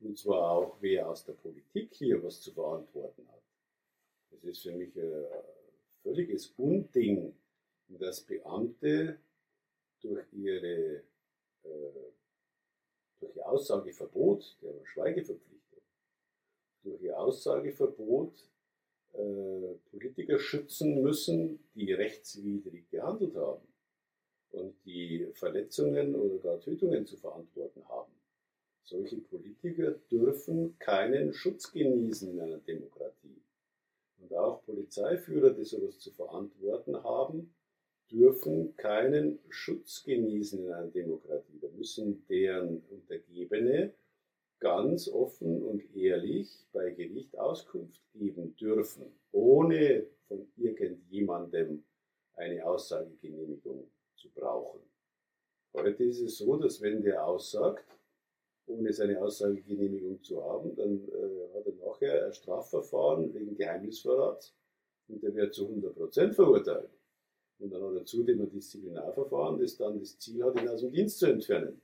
Und 0.01 0.19
zwar 0.19 0.51
auch, 0.51 0.77
wer 0.81 1.09
aus 1.09 1.25
der 1.25 1.35
Politik 1.35 1.95
hier 1.95 2.23
was 2.23 2.41
zu 2.41 2.53
verantworten 2.53 3.27
hat. 3.29 3.43
Das 4.31 4.45
ist 4.45 4.63
für 4.63 4.73
mich 4.73 4.97
ein 4.97 5.27
völliges 6.03 6.53
Unding, 6.57 7.35
dass 7.89 8.21
Beamte 8.21 9.19
durch 10.01 10.27
ihre 10.33 11.03
äh, 11.65 12.13
durch 13.21 13.37
ihr 13.37 13.49
Aussageverbot, 13.49 14.57
der 14.63 14.85
Schweigeverpflichtung, 14.85 15.62
durch 16.83 17.03
ihr 17.03 17.19
Aussageverbot 17.19 18.33
äh, 19.15 19.75
Politiker 19.91 20.39
schützen 20.39 21.03
müssen, 21.03 21.59
die 21.75 21.93
rechtswidrig 21.93 22.89
gehandelt 22.91 23.37
haben 23.37 23.67
und 24.51 24.75
die 24.85 25.29
Verletzungen 25.35 26.15
oder 26.15 26.39
gar 26.39 26.61
Tötungen 26.61 27.07
zu 27.07 27.17
verantworten 27.17 27.87
haben. 27.89 28.13
Solche 28.85 29.17
Politiker 29.17 29.93
dürfen 30.11 30.79
keinen 30.79 31.33
Schutz 31.33 31.73
genießen 31.73 32.31
in 32.31 32.41
einer 32.41 32.59
Demokratie. 32.59 33.43
Und 34.19 34.35
auch 34.35 34.65
Polizeiführer, 34.65 35.51
die 35.51 35.65
sowas 35.65 35.99
zu 35.99 36.11
verantworten 36.11 37.03
haben, 37.03 37.55
dürfen 38.11 38.77
keinen 38.77 39.39
Schutz 39.49 40.05
genießen 40.05 40.65
in 40.65 40.73
einer 40.73 40.91
Demokratie. 40.91 41.59
Da 41.61 41.69
müssen 41.69 42.27
deren 42.29 42.83
Untergebene 42.91 43.95
ganz 44.63 45.09
offen 45.09 45.61
und 45.61 45.83
ehrlich 45.97 46.65
bei 46.73 46.91
Gericht 46.91 47.37
Auskunft 47.37 48.01
geben 48.15 48.55
dürfen, 48.57 49.07
ohne 49.33 50.07
von 50.29 50.47
irgendjemandem 50.57 51.83
eine 52.35 52.65
Aussagegenehmigung 52.65 53.91
zu 54.15 54.31
brauchen. 54.31 54.79
Heute 55.75 56.05
ist 56.05 56.21
es 56.21 56.39
so, 56.39 56.57
dass 56.57 56.81
wenn 56.81 57.03
der 57.03 57.27
aussagt, 57.27 57.85
ohne 58.67 58.93
seine 58.93 59.21
Aussagegenehmigung 59.21 60.23
zu 60.23 60.41
haben, 60.45 60.77
dann 60.77 61.09
äh, 61.09 61.59
hat 61.59 61.67
er 61.67 61.75
nachher 61.85 62.27
ein 62.27 62.33
Strafverfahren 62.33 63.35
wegen 63.35 63.57
Geheimnisverrats 63.57 64.55
und 65.09 65.25
der 65.25 65.35
wird 65.35 65.55
zu 65.55 65.67
100% 65.67 66.35
verurteilt. 66.35 66.91
Und 67.59 67.73
dann 67.73 67.83
hat 67.83 67.95
er 67.97 68.05
zudem 68.05 68.43
ein 68.43 68.51
Disziplinarverfahren, 68.51 69.59
das 69.59 69.77
dann 69.77 69.99
das 69.99 70.17
Ziel 70.21 70.45
hat, 70.45 70.61
ihn 70.61 70.69
aus 70.69 70.83
dem 70.83 70.93
Dienst 70.93 71.19
zu 71.19 71.27
entfernen. 71.27 71.83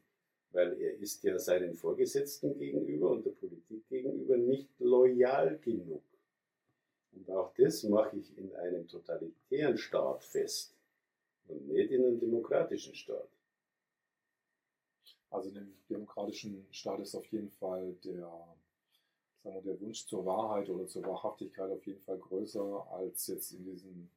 Weil 0.52 0.80
er 0.80 0.98
ist 0.98 1.22
ja 1.24 1.38
seinen 1.38 1.74
Vorgesetzten 1.74 2.58
gegenüber 2.58 3.10
und 3.10 3.24
der 3.26 3.32
Politik 3.32 3.86
gegenüber 3.88 4.36
nicht 4.36 4.68
loyal 4.78 5.58
genug. 5.58 6.02
Und 7.12 7.30
auch 7.30 7.52
das 7.54 7.82
mache 7.82 8.16
ich 8.16 8.36
in 8.38 8.54
einem 8.54 8.86
totalitären 8.86 9.76
Staat 9.76 10.24
fest 10.24 10.74
und 11.48 11.68
nicht 11.68 11.90
in 11.90 12.04
einem 12.04 12.20
demokratischen 12.20 12.94
Staat. 12.94 13.28
Also 15.30 15.48
in 15.48 15.54
dem 15.56 15.74
demokratischen 15.90 16.66
Staat 16.70 17.00
ist 17.00 17.14
auf 17.14 17.26
jeden 17.26 17.50
Fall 17.50 17.94
der, 18.04 18.30
sagen 19.42 19.56
wir, 19.56 19.62
der 19.62 19.80
Wunsch 19.80 20.06
zur 20.06 20.24
Wahrheit 20.24 20.68
oder 20.70 20.86
zur 20.86 21.04
Wahrhaftigkeit 21.04 21.70
auf 21.70 21.86
jeden 21.86 22.00
Fall 22.00 22.18
größer 22.18 22.86
als 22.92 23.26
jetzt 23.26 23.52
in 23.52 23.64
diesem, 23.64 24.08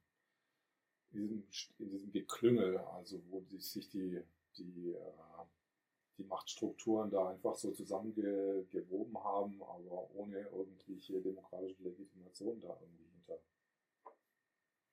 in 1.12 1.20
diesem, 1.20 1.44
in 1.78 1.90
diesem 1.90 2.12
Geklüngel, 2.12 2.78
also 2.78 3.20
wo 3.30 3.42
sich 3.58 3.88
die, 3.90 4.22
die, 4.56 4.92
äh, 4.92 5.44
die 6.18 6.24
Machtstrukturen 6.24 7.10
da 7.10 7.28
einfach 7.28 7.54
so 7.54 7.70
zusammengewoben 7.72 9.16
haben, 9.22 9.62
aber 9.62 10.08
ohne 10.14 10.40
irgendwelche 10.40 11.20
demokratische 11.20 11.82
Legitimation 11.82 12.60
da 12.60 12.76
irgendwie 12.80 13.08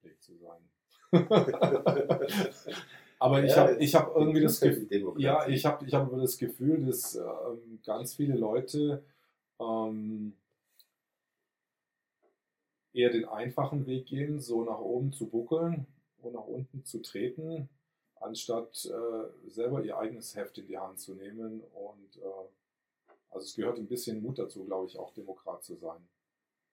hinterlegt 0.01 0.23
zu 0.23 0.37
sein. 0.37 0.69
Aber 3.21 3.43
ich 3.43 3.51
ja, 3.51 3.57
habe 3.57 3.75
ich 3.83 3.95
hab 3.95 4.15
irgendwie 4.15 4.41
das 4.41 4.61
Gefühl, 4.61 5.13
ja, 5.17 5.45
ich 5.47 5.65
habe 5.65 5.85
ich 5.85 5.93
hab 5.93 6.09
das 6.09 6.37
Gefühl, 6.37 6.85
dass 6.85 7.15
ähm, 7.15 7.81
ganz 7.85 8.13
viele 8.13 8.35
Leute 8.35 9.03
ähm, 9.59 10.37
eher 12.93 13.09
den 13.09 13.25
einfachen 13.25 13.85
Weg 13.87 14.05
gehen, 14.05 14.39
so 14.39 14.63
nach 14.63 14.79
oben 14.79 15.11
zu 15.11 15.27
buckeln 15.27 15.85
und 16.21 16.33
nach 16.33 16.45
unten 16.45 16.85
zu 16.85 17.01
treten, 17.01 17.67
anstatt 18.19 18.85
äh, 18.85 19.49
selber 19.49 19.83
ihr 19.83 19.97
eigenes 19.97 20.35
Heft 20.35 20.57
in 20.57 20.67
die 20.67 20.77
Hand 20.77 20.99
zu 20.99 21.15
nehmen. 21.15 21.61
Und 21.73 22.17
äh, 22.17 22.47
also 23.29 23.45
es 23.45 23.55
gehört 23.55 23.77
ein 23.77 23.87
bisschen 23.87 24.21
Mut 24.21 24.39
dazu, 24.39 24.65
glaube 24.65 24.87
ich, 24.87 24.97
auch 24.97 25.13
Demokrat 25.13 25.63
zu 25.63 25.75
sein. 25.75 26.07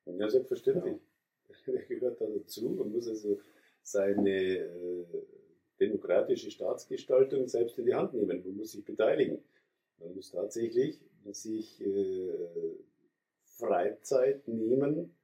Ja, 0.07 0.28
selbstverständlich. 0.28 0.94
Ja. 0.94 1.72
Der 1.72 1.82
gehört 1.88 2.20
da 2.20 2.26
dazu. 2.26 2.70
Man 2.70 2.92
muss 2.92 3.09
also 3.09 3.40
seine 3.82 4.30
äh, 4.30 5.05
demokratische 5.80 6.51
Staatsgestaltung 6.51 7.49
selbst 7.49 7.78
in 7.78 7.86
die 7.86 7.94
Hand 7.94 8.14
nehmen. 8.14 8.42
Man 8.44 8.57
muss 8.57 8.72
sich 8.72 8.84
beteiligen. 8.84 9.42
Man 9.99 10.14
muss 10.14 10.30
tatsächlich 10.30 11.01
sich 11.32 11.80
äh, 11.80 12.32
Freizeit 13.44 14.47
nehmen, 14.47 15.15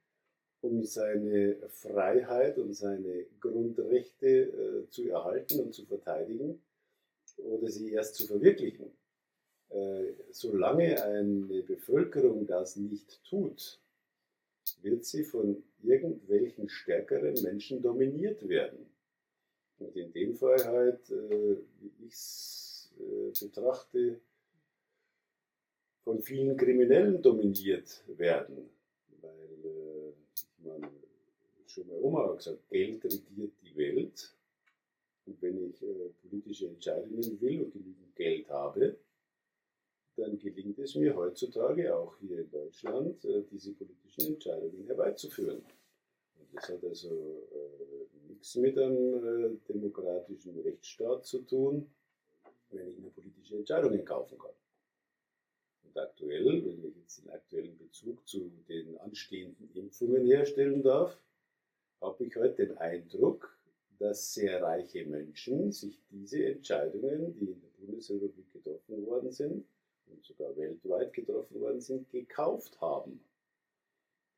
um 0.63 0.83
seine 0.85 1.57
Freiheit 1.67 2.57
und 2.57 2.73
seine 2.73 3.25
Grundrechte 3.41 4.27
äh, 4.27 4.89
zu 4.89 5.09
erhalten 5.09 5.59
und 5.59 5.73
zu 5.73 5.85
verteidigen 5.85 6.61
oder 7.37 7.67
sie 7.67 7.91
erst 7.91 8.15
zu 8.15 8.25
verwirklichen. 8.25 8.89
Äh, 9.69 10.13
solange 10.31 11.03
eine 11.03 11.63
Bevölkerung 11.63 12.47
das 12.47 12.77
nicht 12.77 13.21
tut, 13.25 13.81
wird 14.81 15.03
sie 15.03 15.25
von 15.25 15.61
irgendwelchen 15.81 16.69
stärkeren 16.69 17.33
Menschen 17.43 17.81
dominiert 17.81 18.47
werden. 18.47 18.89
Und 19.79 19.97
in 19.97 20.13
dem 20.13 20.33
Fall 20.33 20.63
halt, 20.63 21.09
äh, 21.11 21.57
wie 21.81 22.05
ich 22.05 22.13
es 22.13 22.93
äh, 22.99 23.45
betrachte, 23.45 24.21
von 26.05 26.21
vielen 26.21 26.55
Kriminellen 26.55 27.21
dominiert 27.21 28.03
werden. 28.07 28.69
Weil, 29.21 29.65
äh, 29.65 30.02
meine, 30.63 30.89
schon 31.67 31.87
mal 31.87 31.99
Oma 32.01 32.29
hat 32.29 32.37
gesagt, 32.37 32.69
Geld 32.69 33.03
regiert 33.03 33.53
die 33.61 33.75
Welt. 33.75 34.35
Und 35.25 35.41
wenn 35.41 35.69
ich 35.69 35.81
äh, 35.81 36.09
politische 36.21 36.67
Entscheidungen 36.67 37.39
will 37.39 37.63
und 37.63 37.71
genügend 37.71 38.15
Geld 38.15 38.49
habe, 38.49 38.97
dann 40.15 40.37
gelingt 40.37 40.77
es 40.79 40.95
mir 40.95 41.15
heutzutage 41.15 41.95
auch 41.95 42.15
hier 42.19 42.39
in 42.39 42.51
Deutschland, 42.51 43.23
äh, 43.25 43.43
diese 43.49 43.73
politischen 43.73 44.33
Entscheidungen 44.33 44.85
herbeizuführen. 44.85 45.63
Und 46.39 46.53
das 46.53 46.69
hat 46.69 46.83
also 46.83 47.47
äh, 47.51 48.27
nichts 48.27 48.55
mit 48.55 48.77
einem 48.77 49.55
äh, 49.55 49.57
demokratischen 49.67 50.59
Rechtsstaat 50.59 51.25
zu 51.25 51.39
tun, 51.39 51.89
wenn 52.71 52.89
ich 52.89 52.99
mir 52.99 53.09
politische 53.09 53.57
Entscheidungen 53.57 54.03
kaufen 54.05 54.37
kann. 54.37 54.51
Und 55.93 56.01
aktuell, 56.01 56.65
wenn 56.65 56.83
ich 56.85 56.95
jetzt 56.97 57.23
den 57.23 57.29
aktuellen 57.29 57.77
Bezug 57.77 58.27
zu 58.27 58.51
den 58.67 58.97
anstehenden 58.97 59.69
Impfungen 59.75 60.25
herstellen 60.25 60.81
darf, 60.81 61.19
habe 62.01 62.25
ich 62.25 62.35
heute 62.35 62.65
den 62.65 62.77
Eindruck, 62.79 63.55
dass 63.99 64.33
sehr 64.33 64.61
reiche 64.61 65.05
Menschen 65.05 65.71
sich 65.71 66.01
diese 66.09 66.45
Entscheidungen, 66.45 67.35
die 67.35 67.51
in 67.51 67.61
der 67.61 67.85
Bundesrepublik 67.85 68.51
getroffen 68.51 69.05
worden 69.05 69.31
sind, 69.31 69.65
und 70.07 70.23
sogar 70.25 70.55
weltweit 70.57 71.13
getroffen 71.13 71.61
worden 71.61 71.79
sind, 71.79 72.09
gekauft 72.09 72.81
haben. 72.81 73.23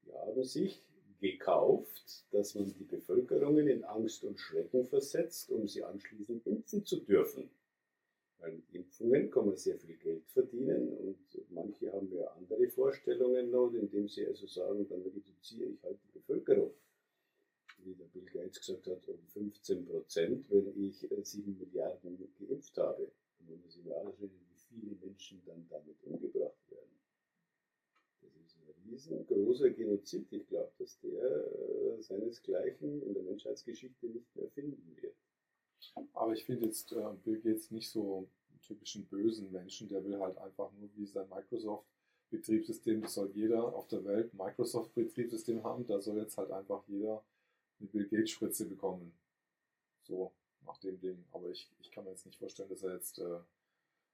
Die 0.04 0.14
haben 0.14 0.44
sich 0.44 0.84
gekauft, 1.22 2.26
dass 2.32 2.54
man 2.56 2.74
die 2.74 2.84
Bevölkerungen 2.84 3.68
in 3.68 3.84
Angst 3.86 4.24
und 4.26 4.40
Schrecken 4.40 4.86
versetzt, 4.86 5.50
um 5.50 5.68
sie 5.68 5.84
anschließend 5.84 6.46
impfen 6.46 6.86
zu 6.86 7.00
dürfen. 7.00 7.50
Weil 8.40 8.54
mit 8.54 8.74
Impfungen 8.74 9.32
kann 9.32 9.48
man 9.48 9.58
sehr 9.58 9.78
viel 9.80 9.96
Geld 9.98 10.28
verdienen 10.28 10.90
und 10.98 11.18
manche 11.50 11.92
haben 11.92 12.12
ja 12.12 12.28
andere 12.28 12.68
Vorstellungen 12.70 13.50
noch, 13.50 13.72
indem 13.74 14.08
sie 14.08 14.26
also 14.28 14.46
sagen, 14.46 14.88
dann 14.88 15.02
reduziere 15.02 15.70
ich 15.70 15.84
halt 15.84 15.98
die 16.04 16.20
Bevölkerung. 16.20 16.74
Wie 17.84 17.96
der 17.96 18.06
Bill 18.06 18.26
Gates 18.26 18.60
gesagt 18.60 18.88
hat, 18.88 19.08
um 19.08 19.26
15 19.28 19.86
Prozent, 19.86 20.50
wenn 20.50 20.74
ich 20.76 20.98
7 21.00 21.56
äh, 21.56 21.66
Milliarden 21.66 22.18
geimpft 22.40 22.78
habe. 22.78 23.12
Und 23.40 23.50
man 23.50 23.62
muss 23.62 23.74
sich 23.74 23.86
mal 23.86 23.98
anschauen, 23.98 24.32
wie 24.32 24.56
viele 24.70 24.96
Menschen 24.96 25.42
dann 25.46 25.68
damit 25.70 26.04
umgebracht 26.04 26.72
werden. 26.72 27.00
Das 28.22 28.36
ist 28.36 28.58
ein 28.58 28.90
riesengroßer 28.90 29.70
Genozid. 29.70 30.28
Ich 30.32 30.48
glaube, 30.48 30.72
dass 30.80 31.00
der 31.00 31.22
äh, 31.22 32.02
seinesgleichen 32.02 33.02
in 33.04 33.14
der 33.14 33.24
Menschheitsgeschichte 33.24 34.08
nicht 34.08 34.36
mehr 34.36 34.50
finden 34.50 34.98
wird. 35.02 35.16
Aber 36.14 36.34
ich 36.34 36.46
finde 36.46 36.66
jetzt 36.66 36.92
äh, 36.92 37.14
Bill 37.24 37.40
Gates 37.40 37.72
nicht 37.72 37.90
so 37.90 38.28
einen 38.50 38.62
typischen 38.62 39.06
bösen 39.06 39.52
Menschen, 39.52 39.90
der 39.90 40.04
will 40.04 40.20
halt 40.20 40.38
einfach 40.38 40.72
nur 40.74 40.90
wie 40.96 41.06
sein 41.06 41.28
Microsoft-Betriebssystem, 41.30 43.02
das 43.02 43.14
soll 43.14 43.32
jeder 43.34 43.64
auf 43.64 43.88
der 43.88 44.04
Welt 44.06 44.34
Microsoft-Betriebssystem 44.34 45.64
haben, 45.64 45.86
da 45.86 46.00
soll 46.02 46.18
jetzt 46.18 46.38
halt 46.38 46.52
einfach 46.52 46.84
jeder 46.88 47.24
eine 47.80 47.90
Bill 47.90 48.08
Gates-Spritze 48.08 48.66
bekommen. 48.66 49.14
So, 50.04 50.32
nach 50.66 50.78
dem 50.80 51.00
Ding. 51.00 51.24
Aber 51.32 51.50
ich, 51.50 51.70
ich 51.80 51.92
kann 51.92 52.04
mir 52.04 52.12
jetzt 52.12 52.26
nicht 52.26 52.40
vorstellen, 52.40 52.70
dass 52.70 52.84
er 52.84 52.94
jetzt 52.94 53.20
äh, 53.20 53.40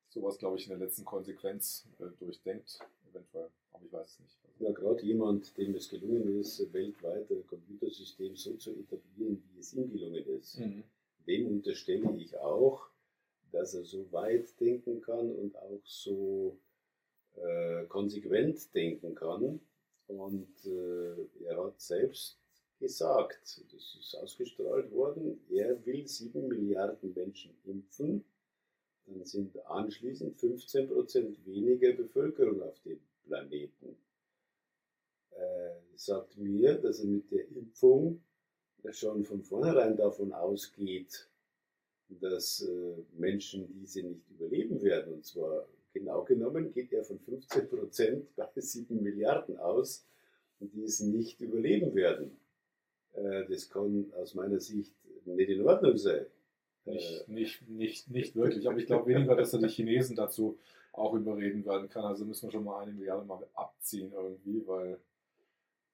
sowas, 0.10 0.38
glaube 0.38 0.58
ich, 0.58 0.64
in 0.64 0.70
der 0.70 0.80
letzten 0.80 1.06
Konsequenz 1.06 1.86
äh, 2.00 2.06
durchdenkt, 2.20 2.80
eventuell. 3.10 3.50
Aber 3.72 3.86
ich 3.86 3.94
weiß 3.94 4.08
es 4.08 4.20
nicht. 4.20 4.38
Ja, 4.60 4.72
gerade 4.72 5.04
jemand, 5.04 5.58
dem 5.58 5.76
es 5.76 5.90
gelungen 5.90 6.40
ist, 6.40 6.74
weltweit 6.74 7.30
ein 7.30 7.46
Computersystem 7.48 8.36
so 8.36 8.56
zu 8.56 8.72
etablieren, 8.72 9.44
wie 9.54 9.60
es 9.60 9.74
ihm 9.74 9.92
gelungen 9.92 10.26
ist. 10.26 10.60
Mhm 10.60 10.84
dem 11.28 11.48
unterstelle 11.48 12.16
ich 12.18 12.38
auch, 12.38 12.88
dass 13.52 13.74
er 13.74 13.84
so 13.84 14.12
weit 14.12 14.60
denken 14.60 15.02
kann 15.02 15.32
und 15.32 15.58
auch 15.58 15.82
so 15.84 16.58
äh, 17.36 17.86
konsequent 17.86 18.74
denken 18.74 19.16
kann. 19.16 19.60
Und 20.08 20.66
äh, 20.66 21.46
er 21.46 21.64
hat 21.64 21.80
selbst 21.80 22.38
gesagt, 22.80 23.64
das 23.72 23.98
ist 24.00 24.16
ausgestrahlt 24.16 24.92
worden, 24.92 25.40
er 25.50 25.86
will 25.86 26.08
sieben 26.08 26.48
Milliarden 26.48 27.14
Menschen 27.14 27.56
impfen, 27.64 28.26
dann 29.06 29.24
sind 29.26 29.58
anschließend 29.66 30.38
15 30.38 30.88
Prozent 30.88 31.46
weniger 31.46 31.94
Bevölkerung 31.94 32.62
auf 32.64 32.80
dem 32.82 33.00
Planeten. 33.26 33.96
Er 35.32 35.82
sagt 35.96 36.38
mir, 36.38 36.76
dass 36.76 37.00
er 37.00 37.06
mit 37.06 37.32
der 37.32 37.48
Impfung 37.50 38.22
schon 38.92 39.24
von 39.24 39.42
vornherein 39.44 39.96
davon 39.96 40.34
ausgeht, 40.34 41.28
dass 42.20 42.62
äh, 42.62 43.04
Menschen 43.18 43.68
diese 43.74 44.04
nicht 44.04 44.30
überleben 44.30 44.82
werden. 44.82 45.14
Und 45.14 45.26
zwar 45.26 45.66
genau 45.94 46.24
genommen 46.24 46.72
geht 46.72 46.92
er 46.92 47.04
von 47.04 47.20
15 47.20 47.70
Prozent 47.70 48.36
bei 48.36 48.48
7 48.56 49.02
Milliarden 49.02 49.58
aus, 49.58 50.06
die 50.60 50.84
es 50.84 51.00
nicht 51.00 51.42
überleben 51.42 51.96
werden. 51.96 52.38
Äh, 53.14 53.46
das 53.48 53.70
kann 53.70 54.12
aus 54.16 54.36
meiner 54.36 54.60
Sicht 54.60 54.94
nicht 55.26 55.50
in 55.50 55.66
Ordnung 55.66 55.98
sein. 55.98 56.26
Nicht, 56.86 57.28
äh, 57.28 57.32
nicht, 57.32 57.70
nicht, 57.70 58.10
nicht 58.10 58.36
wirklich, 58.36 58.68
aber 58.68 58.78
ich 58.78 58.88
glaube 58.88 59.08
weniger, 59.08 59.36
dass 59.36 59.54
er 59.54 59.60
die 59.60 59.68
Chinesen 59.68 60.16
dazu 60.16 60.58
auch 60.94 61.14
überreden 61.14 61.66
werden 61.66 61.90
kann. 61.90 62.04
Also 62.04 62.26
müssen 62.26 62.48
wir 62.48 62.52
schon 62.52 62.66
mal 62.66 62.82
eine 62.82 62.92
Milliarde 62.92 63.26
mal 63.26 63.48
abziehen 63.54 64.12
irgendwie, 64.12 64.66
weil 64.68 65.00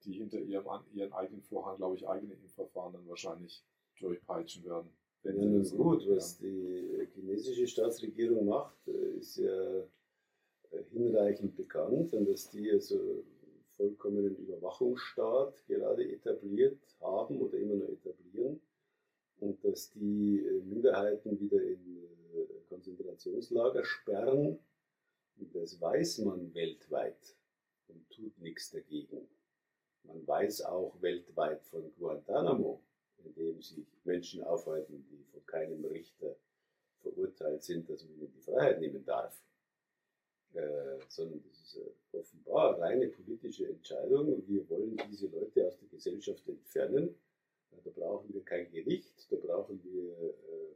die 0.04 0.12
hinter 0.12 0.38
ihrem, 0.38 0.66
ihren 0.92 1.12
eigenen 1.12 1.42
Vorhang, 1.42 1.76
glaube 1.76 1.96
ich, 1.96 2.08
eigene 2.08 2.34
Impfverfahren 2.34 2.92
dann 2.92 3.08
wahrscheinlich 3.08 3.64
durchpeitschen 3.98 4.64
werden. 4.64 4.90
Ja, 5.24 5.32
nun 5.32 5.64
gut, 5.64 6.08
was 6.08 6.38
die 6.38 7.08
chinesische 7.12 7.66
Staatsregierung 7.66 8.46
macht, 8.46 8.86
äh, 8.86 9.18
ist 9.18 9.36
ja 9.36 9.80
äh, 9.80 10.84
hinreichend 10.90 11.56
bekannt 11.56 12.12
und 12.14 12.28
dass 12.28 12.50
die 12.50 12.70
also 12.70 13.24
vollkommenen 13.76 14.36
Überwachungsstaat 14.36 15.54
gerade 15.66 16.08
etabliert 16.10 16.78
haben 17.00 17.40
oder 17.40 17.58
immer 17.58 17.76
noch 17.76 17.88
etablieren 17.88 18.60
und 19.40 19.64
dass 19.64 19.90
die 19.90 20.44
äh, 20.46 20.62
Minderheiten 20.62 21.38
wieder 21.40 21.62
in 21.62 22.08
Konzentrationslager 22.68 23.84
sperren. 23.84 24.58
Das 25.52 25.80
weiß 25.80 26.18
man 26.18 26.52
weltweit 26.54 27.36
und 27.88 28.08
tut 28.10 28.38
nichts 28.38 28.70
dagegen. 28.70 29.28
Man 30.08 30.26
weiß 30.26 30.62
auch 30.62 31.00
weltweit 31.00 31.62
von 31.64 31.92
Guantanamo, 31.98 32.82
in 33.24 33.34
dem 33.34 33.60
sich 33.60 33.84
Menschen 34.04 34.42
aufhalten, 34.42 35.04
die 35.10 35.22
von 35.30 35.44
keinem 35.46 35.84
Richter 35.84 36.34
verurteilt 37.02 37.62
sind, 37.62 37.88
dass 37.88 38.02
man 38.04 38.14
ihnen 38.14 38.32
die 38.32 38.40
Freiheit 38.40 38.80
nehmen 38.80 39.04
darf. 39.04 39.40
Äh, 40.54 40.98
sondern 41.08 41.42
das 41.46 41.60
ist 41.60 41.76
äh, 41.76 42.16
offenbar 42.16 42.74
eine 42.76 42.82
reine 42.82 43.08
politische 43.08 43.68
Entscheidung. 43.68 44.42
Wir 44.46 44.68
wollen 44.70 44.96
diese 45.10 45.26
Leute 45.26 45.66
aus 45.66 45.78
der 45.78 45.88
Gesellschaft 45.88 46.48
entfernen. 46.48 47.14
Äh, 47.70 47.76
da 47.84 47.90
brauchen 47.90 48.32
wir 48.32 48.42
kein 48.44 48.70
Gericht, 48.70 49.12
da 49.30 49.36
brauchen 49.36 49.78
wir 49.84 50.10
äh, 50.10 50.74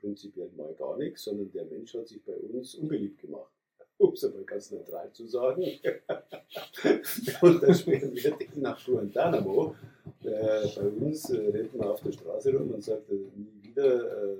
prinzipiell 0.00 0.50
mal 0.56 0.74
gar 0.74 0.98
nichts, 0.98 1.22
sondern 1.22 1.52
der 1.52 1.66
Mensch 1.66 1.94
hat 1.94 2.08
sich 2.08 2.22
bei 2.24 2.34
uns 2.34 2.74
unbeliebt 2.74 3.20
gemacht 3.20 3.61
um 3.98 4.12
es 4.12 4.24
aber 4.24 4.42
ganz 4.42 4.70
neutral 4.70 5.12
zu 5.12 5.26
sagen. 5.26 5.62
und 7.42 7.62
dann 7.62 7.74
sperren 7.74 8.14
wir 8.14 8.36
den 8.36 8.62
nach 8.62 8.84
Guantanamo. 8.84 9.74
Äh, 10.22 10.68
bei 10.74 10.88
uns 10.88 11.30
äh, 11.30 11.48
rennt 11.48 11.74
man 11.74 11.88
auf 11.88 12.02
der 12.02 12.12
Straße 12.12 12.56
rum 12.56 12.70
und 12.70 12.82
sagt 12.82 13.10
äh, 13.10 13.14
nie 13.14 13.62
wieder 13.62 14.34
äh, 14.34 14.36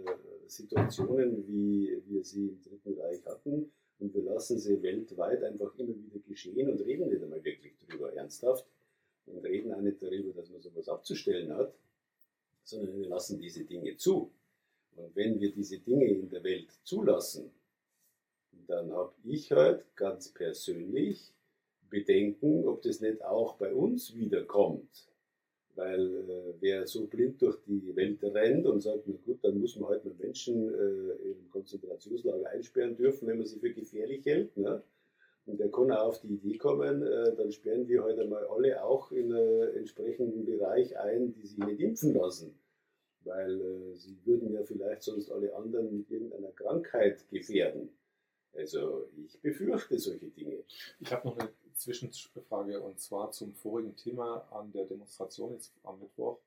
Situationen, 0.47 1.47
wie 1.47 2.03
wir 2.07 2.25
sie 2.25 2.49
im 2.49 2.63
Dritten 2.63 3.01
Reich 3.01 3.25
hatten. 3.27 3.71
Und 3.99 4.15
wir 4.15 4.23
lassen 4.23 4.59
sie 4.59 4.83
weltweit 4.83 5.43
einfach 5.45 5.73
immer 5.79 5.95
wieder 5.95 6.19
geschehen 6.27 6.69
und 6.69 6.81
reden 6.81 7.09
nicht 7.09 7.23
einmal 7.23 7.43
wirklich 7.45 7.73
darüber 7.87 8.13
ernsthaft. 8.13 8.67
Und 9.27 9.45
reden 9.45 9.73
auch 9.73 9.81
nicht 9.81 10.03
darüber, 10.03 10.33
dass 10.33 10.51
man 10.51 10.61
sowas 10.61 10.89
abzustellen 10.89 11.55
hat, 11.55 11.73
sondern 12.65 12.99
wir 12.99 13.09
lassen 13.09 13.41
diese 13.41 13.65
Dinge 13.65 13.97
zu. 13.97 14.31
Und 14.97 15.15
wenn 15.15 15.41
wir 15.41 15.53
diese 15.53 15.79
Dinge 15.79 16.07
in 16.07 16.29
der 16.29 16.43
Welt 16.43 16.69
zulassen, 16.83 17.51
dann 18.67 18.93
habe 18.93 19.15
ich 19.25 19.53
halt 19.53 19.85
ganz 19.97 20.31
persönlich 20.31 21.33
Bedenken, 21.91 22.67
ob 22.67 22.83
das 22.83 23.01
nicht 23.01 23.23
auch 23.23 23.57
bei 23.57 23.73
uns 23.75 24.15
wiederkommt. 24.15 25.09
Weil 25.75 26.29
äh, 26.29 26.55
wer 26.61 26.87
so 26.87 27.07
blind 27.07 27.41
durch 27.41 27.59
die 27.67 27.95
Welt 27.97 28.23
rennt 28.23 28.67
und 28.67 28.81
sagt, 28.81 29.05
na 29.07 29.15
gut, 29.25 29.39
dann 29.43 29.59
muss 29.59 29.77
man 29.77 29.91
halt 29.91 30.05
mal 30.05 30.15
Menschen 30.19 30.75
äh, 30.75 31.31
im 31.31 31.51
Konzentrationslager 31.51 32.49
einsperren 32.49 32.97
dürfen, 32.97 33.29
wenn 33.29 33.39
man 33.39 33.47
sie 33.47 33.59
für 33.59 33.73
gefährlich 33.73 34.25
hält. 34.27 34.57
Ne? 34.57 34.83
Und 35.47 35.59
der 35.61 35.71
kann 35.71 35.91
auch 35.91 36.09
auf 36.09 36.21
die 36.21 36.35
Idee 36.35 36.59
kommen, 36.59 37.03
äh, 37.03 37.35
dann 37.37 37.53
sperren 37.53 37.89
wir 37.89 38.03
heute 38.03 38.21
halt 38.21 38.31
mal 38.31 38.47
alle 38.47 38.83
auch 38.83 39.13
in 39.13 39.33
einen 39.33 39.77
entsprechenden 39.77 40.45
Bereich 40.45 40.99
ein, 40.99 41.33
die 41.33 41.47
sich 41.47 41.59
nicht 41.59 41.81
impfen 41.81 42.15
lassen. 42.15 42.55
Weil 43.25 43.61
äh, 43.61 43.95
sie 43.97 44.17
würden 44.25 44.53
ja 44.53 44.63
vielleicht 44.63 45.03
sonst 45.03 45.31
alle 45.31 45.55
anderen 45.55 45.97
mit 45.97 46.11
irgendeiner 46.11 46.53
Krankheit 46.53 47.29
gefährden. 47.31 47.91
Also 48.55 49.09
ich 49.17 49.41
befürchte 49.41 49.99
solche 49.99 50.29
Dinge. 50.29 50.65
Ich 51.01 51.13
habe 51.13 51.29
noch 51.29 51.39
eine 51.39 51.51
Zwischenfrage 51.75 52.81
und 52.81 53.01
zwar 53.01 53.31
zum 53.33 53.55
vorigen 53.55 53.97
Thema 53.97 54.47
an 54.51 54.73
der 54.73 54.85
Demonstration 54.85 55.53
jetzt 55.53 55.73
am 55.85 55.99
Mittwoch. 55.99 56.39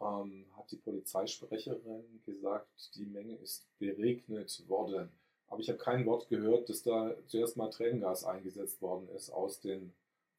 Ähm, 0.00 0.46
hat 0.56 0.70
die 0.70 0.76
Polizeisprecherin 0.76 2.22
gesagt, 2.24 2.94
die 2.94 3.06
Menge 3.06 3.36
ist 3.36 3.66
beregnet 3.78 4.62
worden. 4.68 5.10
Aber 5.48 5.60
ich 5.60 5.68
habe 5.68 5.78
kein 5.78 6.06
Wort 6.06 6.28
gehört, 6.28 6.68
dass 6.68 6.82
da 6.82 7.14
zuerst 7.26 7.56
mal 7.56 7.70
Tränengas 7.70 8.24
eingesetzt 8.24 8.80
worden 8.80 9.08
ist 9.16 9.30
aus 9.30 9.60
den 9.60 9.92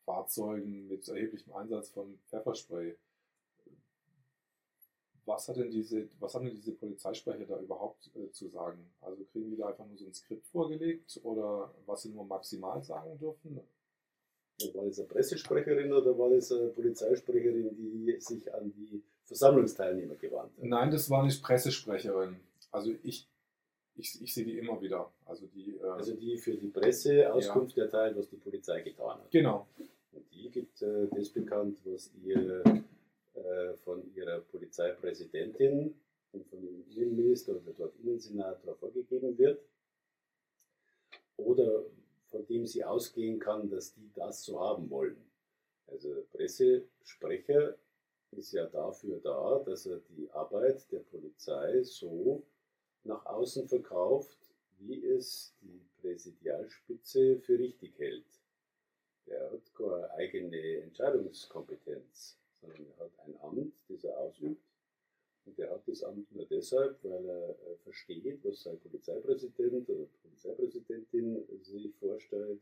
Fahrzeugen 0.05 0.87
mit 0.87 1.07
erheblichem 1.07 1.53
Einsatz 1.53 1.89
von 1.89 2.17
Pfefferspray 2.29 2.95
was 5.25 5.47
hat 5.47 5.57
denn 5.57 5.69
diese, 5.69 6.07
was 6.19 6.33
haben 6.33 6.45
denn 6.45 6.55
diese 6.55 6.73
Polizeisprecher 6.73 7.45
da 7.45 7.59
überhaupt 7.59 8.09
äh, 8.15 8.31
zu 8.31 8.47
sagen? 8.47 8.79
Also 9.01 9.23
kriegen 9.31 9.51
die 9.51 9.57
da 9.57 9.67
einfach 9.67 9.85
nur 9.85 9.97
so 9.97 10.05
ein 10.05 10.13
Skript 10.13 10.47
vorgelegt 10.47 11.19
oder 11.23 11.73
was 11.85 12.03
sie 12.03 12.09
nur 12.09 12.25
maximal 12.25 12.81
sagen 12.81 13.17
dürfen? 13.19 13.59
War 14.73 14.85
das 14.85 14.99
eine 14.99 15.07
Pressesprecherin 15.07 15.91
oder 15.91 16.17
war 16.17 16.29
das 16.29 16.51
eine 16.51 16.67
Polizeisprecherin, 16.69 17.75
die 17.75 18.15
sich 18.19 18.53
an 18.53 18.71
die 18.71 19.01
Versammlungsteilnehmer 19.25 20.15
gewandt 20.15 20.51
hat? 20.57 20.63
Nein, 20.63 20.91
das 20.91 21.09
war 21.09 21.23
nicht 21.23 21.41
Pressesprecherin. 21.41 22.35
Also 22.71 22.93
ich, 23.03 23.27
ich, 23.95 24.21
ich 24.21 24.33
sehe 24.33 24.45
die 24.45 24.57
immer 24.57 24.79
wieder. 24.81 25.11
Also 25.25 25.47
die, 25.47 25.77
äh, 25.77 25.83
also 25.83 26.13
die 26.13 26.37
für 26.37 26.55
die 26.55 26.67
Presse 26.67 27.31
Auskunft 27.31 27.75
ja. 27.77 27.85
erteilt, 27.85 28.17
was 28.17 28.29
die 28.29 28.37
Polizei 28.37 28.81
getan 28.81 29.19
hat. 29.19 29.31
Genau. 29.31 29.67
Und 30.11 30.25
die 30.33 30.49
gibt 30.49 30.81
äh, 30.81 31.07
das 31.07 31.29
bekannt, 31.29 31.79
was 31.85 32.11
ihr 32.23 32.63
äh, 33.45 33.75
von 33.77 34.13
ihrer 34.15 34.39
Polizeipräsidentin 34.41 35.93
und 36.31 36.45
von 36.47 36.61
dem 36.61 36.85
Innenminister 36.95 37.55
oder 37.55 37.73
dort 37.77 37.95
Innensenator 37.97 38.75
vorgegeben 38.75 39.37
wird 39.37 39.61
oder 41.37 41.83
von 42.27 42.45
dem 42.47 42.65
sie 42.65 42.83
ausgehen 42.83 43.39
kann, 43.39 43.69
dass 43.69 43.93
die 43.93 44.09
das 44.15 44.43
so 44.43 44.59
haben 44.59 44.89
wollen. 44.89 45.17
Also 45.87 46.23
Pressesprecher 46.31 47.75
ist 48.31 48.53
ja 48.53 48.65
dafür 48.67 49.19
da, 49.19 49.61
dass 49.65 49.85
er 49.85 49.99
die 50.09 50.29
Arbeit 50.31 50.89
der 50.91 50.99
Polizei 50.99 51.83
so 51.83 52.43
nach 53.03 53.25
außen 53.25 53.67
verkauft, 53.67 54.37
wie 54.79 55.05
es 55.05 55.53
die 55.61 55.81
Präsidialspitze 56.01 57.39
für 57.39 57.59
richtig 57.59 57.97
hält. 57.99 58.25
Der 59.27 59.51
hat 59.51 59.73
keine 59.75 60.09
eigene 60.11 60.77
Entscheidungskompetenz, 60.81 62.37
sondern 62.61 62.85
er 62.85 63.05
hat 63.05 63.11
ein 63.25 63.35
Amt, 63.41 63.73
das 63.89 64.03
er 64.03 64.17
ausübt. 64.17 64.61
Und 65.45 65.57
er 65.57 65.71
hat 65.71 65.87
das 65.87 66.03
Amt 66.03 66.31
nur 66.31 66.45
deshalb, 66.45 67.03
weil 67.03 67.25
er 67.25 67.49
äh, 67.49 67.75
versteht, 67.83 68.39
was 68.43 68.61
sein 68.61 68.79
Polizeipräsident 68.79 69.89
oder 69.89 70.05
Polizeipräsidentin 70.21 71.43
sich 71.63 71.91
vorstellt 71.99 72.61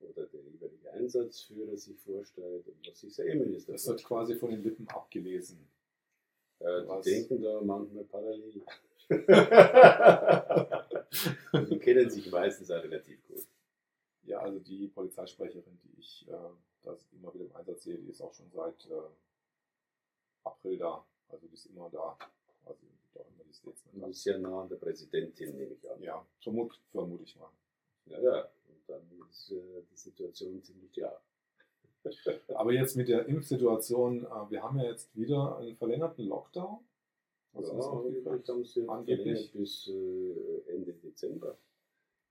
oder 0.00 0.26
der 0.26 0.40
jeweilige 0.40 0.90
Einsatzführer 0.92 1.76
sich 1.76 1.96
vorstellt 2.00 2.66
und 2.66 2.88
was 2.88 3.00
sich 3.00 3.14
sein 3.14 3.28
Innenminister 3.28 3.72
Das 3.72 3.86
wird 3.86 4.02
quasi 4.04 4.34
von 4.34 4.50
den 4.50 4.64
Lippen 4.64 4.88
abgelesen. 4.88 5.60
Äh, 6.58 6.82
die 7.04 7.10
denken 7.10 7.40
da 7.40 7.60
manchmal 7.60 8.02
parallel. 8.04 8.62
die 11.70 11.78
kennen 11.78 12.10
sich 12.10 12.30
meistens 12.30 12.70
auch 12.70 12.82
relativ 12.82 13.22
gut. 13.28 13.46
Ja, 14.24 14.40
also 14.40 14.58
die 14.60 14.88
Polizeisprecherin, 14.88 15.78
die 15.84 16.00
ich 16.00 16.26
äh, 16.28 16.32
da 16.82 16.96
immer 17.12 17.32
wieder 17.34 17.44
im 17.46 17.56
Einsatz 17.56 17.84
sehe, 17.84 17.98
die 17.98 18.10
ist 18.10 18.20
auch 18.20 18.32
schon 18.34 18.50
seit 18.50 18.86
äh, 18.90 19.08
April 20.44 20.78
da. 20.78 21.04
Also 21.28 21.46
die 21.46 21.54
ist 21.54 21.66
immer 21.66 21.88
da. 21.90 22.16
Also 22.64 22.80
die 22.82 22.88
gibt 22.88 23.18
auch 23.18 23.28
immer 23.28 23.44
die 23.44 23.52
Statements. 23.52 23.94
Und 23.94 24.10
ist 24.10 24.24
ja 24.24 24.38
nah 24.38 24.62
an 24.62 24.68
der 24.68 24.76
Präsidentin, 24.76 25.56
nehme 25.56 25.74
ich 25.74 25.90
an. 25.90 26.02
Ja, 26.02 26.26
vermut, 26.40 26.78
vermute 26.90 27.24
ich 27.24 27.36
mal. 27.36 27.50
Ja, 28.06 28.20
ja. 28.20 28.48
Und 28.68 28.88
dann 28.88 29.02
ist 29.30 29.50
äh, 29.52 29.82
die 29.90 29.96
Situation 29.96 30.62
ziemlich 30.62 30.92
klar. 30.92 31.22
Aber 32.54 32.72
jetzt 32.72 32.96
mit 32.96 33.08
der 33.08 33.26
Impfsituation, 33.26 34.24
äh, 34.24 34.50
wir 34.50 34.62
haben 34.62 34.78
ja 34.78 34.86
jetzt 34.90 35.14
wieder 35.16 35.56
einen 35.58 35.76
verlängerten 35.76 36.26
Lockdown. 36.26 36.80
Du 37.52 37.60
das 37.60 37.68
Ja, 37.68 37.90
angeblich 37.90 38.48
haben 38.48 38.64
sie 38.64 38.88
Angeblich. 38.88 39.52
bis 39.52 39.88
äh, 39.88 40.62
Ende 40.68 40.94
Dezember, 40.94 41.56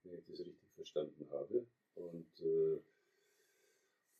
wenn 0.03 0.17
ich 0.17 0.25
das 0.25 0.39
richtig 0.39 0.71
verstanden 0.75 1.27
habe. 1.31 1.65
Und 1.95 2.41
äh, 2.41 2.79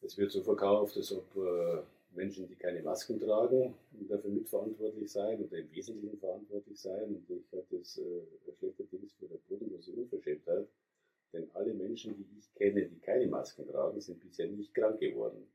es 0.02 0.18
wird 0.18 0.32
so 0.32 0.42
verkauft, 0.42 0.98
als 0.98 1.12
ob 1.12 1.26
äh, 1.36 1.82
Menschen, 2.16 2.48
die 2.48 2.56
keine 2.56 2.82
Masken 2.82 3.20
tragen, 3.20 3.74
dafür 4.10 4.32
mitverantwortlich 4.32 5.12
seien 5.12 5.44
oder 5.44 5.58
im 5.58 5.72
Wesentlichen 5.72 6.18
verantwortlich 6.20 6.80
seien. 6.80 7.16
Und 7.16 7.30
ich 7.30 7.52
halte 7.52 7.78
es 7.78 7.98
äh, 7.98 8.22
schlechterdings 8.60 9.14
für 9.14 9.28
eine 9.28 9.38
bodenlose 9.48 9.92
Unverschämtheit. 9.92 10.68
Denn 11.34 11.50
alle 11.54 11.74
Menschen, 11.74 12.16
die 12.18 12.26
ich 12.40 12.54
kenne, 12.56 12.86
die 12.86 13.00
keine 13.00 13.28
Masken 13.28 13.66
tragen, 13.68 14.02
sind 14.02 14.20
bisher 14.20 14.48
nicht 14.48 14.74
krank 14.74 15.00
geworden. 15.00 15.48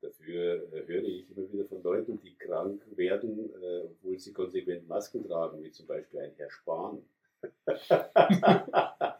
Dafür 0.00 0.72
äh, 0.72 0.86
höre 0.86 1.04
ich 1.04 1.30
immer 1.30 1.52
wieder 1.52 1.64
von 1.64 1.82
Leuten, 1.82 2.20
die 2.20 2.34
krank 2.36 2.82
werden, 2.96 3.50
äh, 3.60 3.80
obwohl 3.84 4.18
sie 4.18 4.32
konsequent 4.32 4.86
Masken 4.88 5.26
tragen, 5.26 5.62
wie 5.62 5.70
zum 5.70 5.86
Beispiel 5.86 6.20
ein 6.20 6.32
Herr 6.36 6.50
Spahn. 6.50 7.02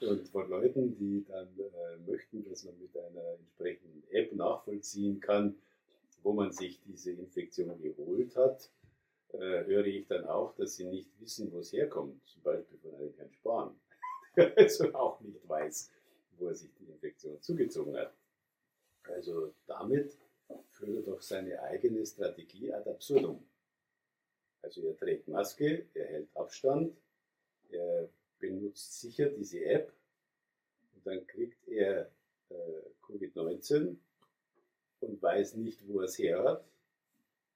und 0.00 0.28
von 0.28 0.48
Leuten, 0.48 0.96
die 0.96 1.24
dann 1.28 1.48
äh, 1.58 2.10
möchten, 2.10 2.44
dass 2.48 2.64
man 2.64 2.78
mit 2.78 2.96
einer 2.96 3.34
entsprechenden 3.38 4.02
App 4.10 4.32
nachvollziehen 4.32 5.20
kann, 5.20 5.56
wo 6.22 6.32
man 6.32 6.52
sich 6.52 6.80
diese 6.82 7.12
Infektion 7.12 7.80
geholt 7.80 8.34
hat, 8.36 8.70
äh, 9.32 9.64
höre 9.64 9.86
ich 9.86 10.06
dann 10.06 10.24
auch, 10.26 10.54
dass 10.56 10.76
sie 10.76 10.86
nicht 10.86 11.08
wissen, 11.20 11.52
wo 11.52 11.58
es 11.58 11.72
herkommt. 11.72 12.20
Zum 12.26 12.42
Beispiel 12.42 12.78
von 12.78 12.94
einem 12.94 13.14
Herrn 13.16 13.32
Spahn, 13.32 13.80
der 14.36 14.56
also 14.56 14.92
auch 14.94 15.20
nicht 15.20 15.48
weiß, 15.48 15.90
wo 16.38 16.48
er 16.48 16.54
sich 16.54 16.70
die 16.80 16.86
Infektion 16.86 17.40
zugezogen 17.40 17.96
hat. 17.96 18.14
Also 19.04 19.54
damit 19.66 20.16
führt 20.70 20.96
er 20.96 21.02
doch 21.02 21.22
seine 21.22 21.62
eigene 21.62 22.04
Strategie 22.04 22.72
ad 22.72 22.88
absurdum. 22.88 23.44
Also 24.62 24.82
er 24.82 24.96
trägt 24.96 25.28
Maske, 25.28 25.86
er 25.94 26.06
hält 26.06 26.36
Abstand, 26.36 26.96
er 27.70 28.08
benutzt 28.48 29.00
sicher 29.00 29.26
diese 29.26 29.64
App 29.64 29.92
und 30.94 31.06
dann 31.06 31.26
kriegt 31.26 31.66
er 31.68 32.10
äh, 32.50 32.54
Covid-19 33.06 33.96
und 35.00 35.22
weiß 35.22 35.54
nicht, 35.56 35.80
wo 35.86 36.00
er 36.00 36.06
es 36.06 36.18
her 36.18 36.42
hat, 36.42 36.64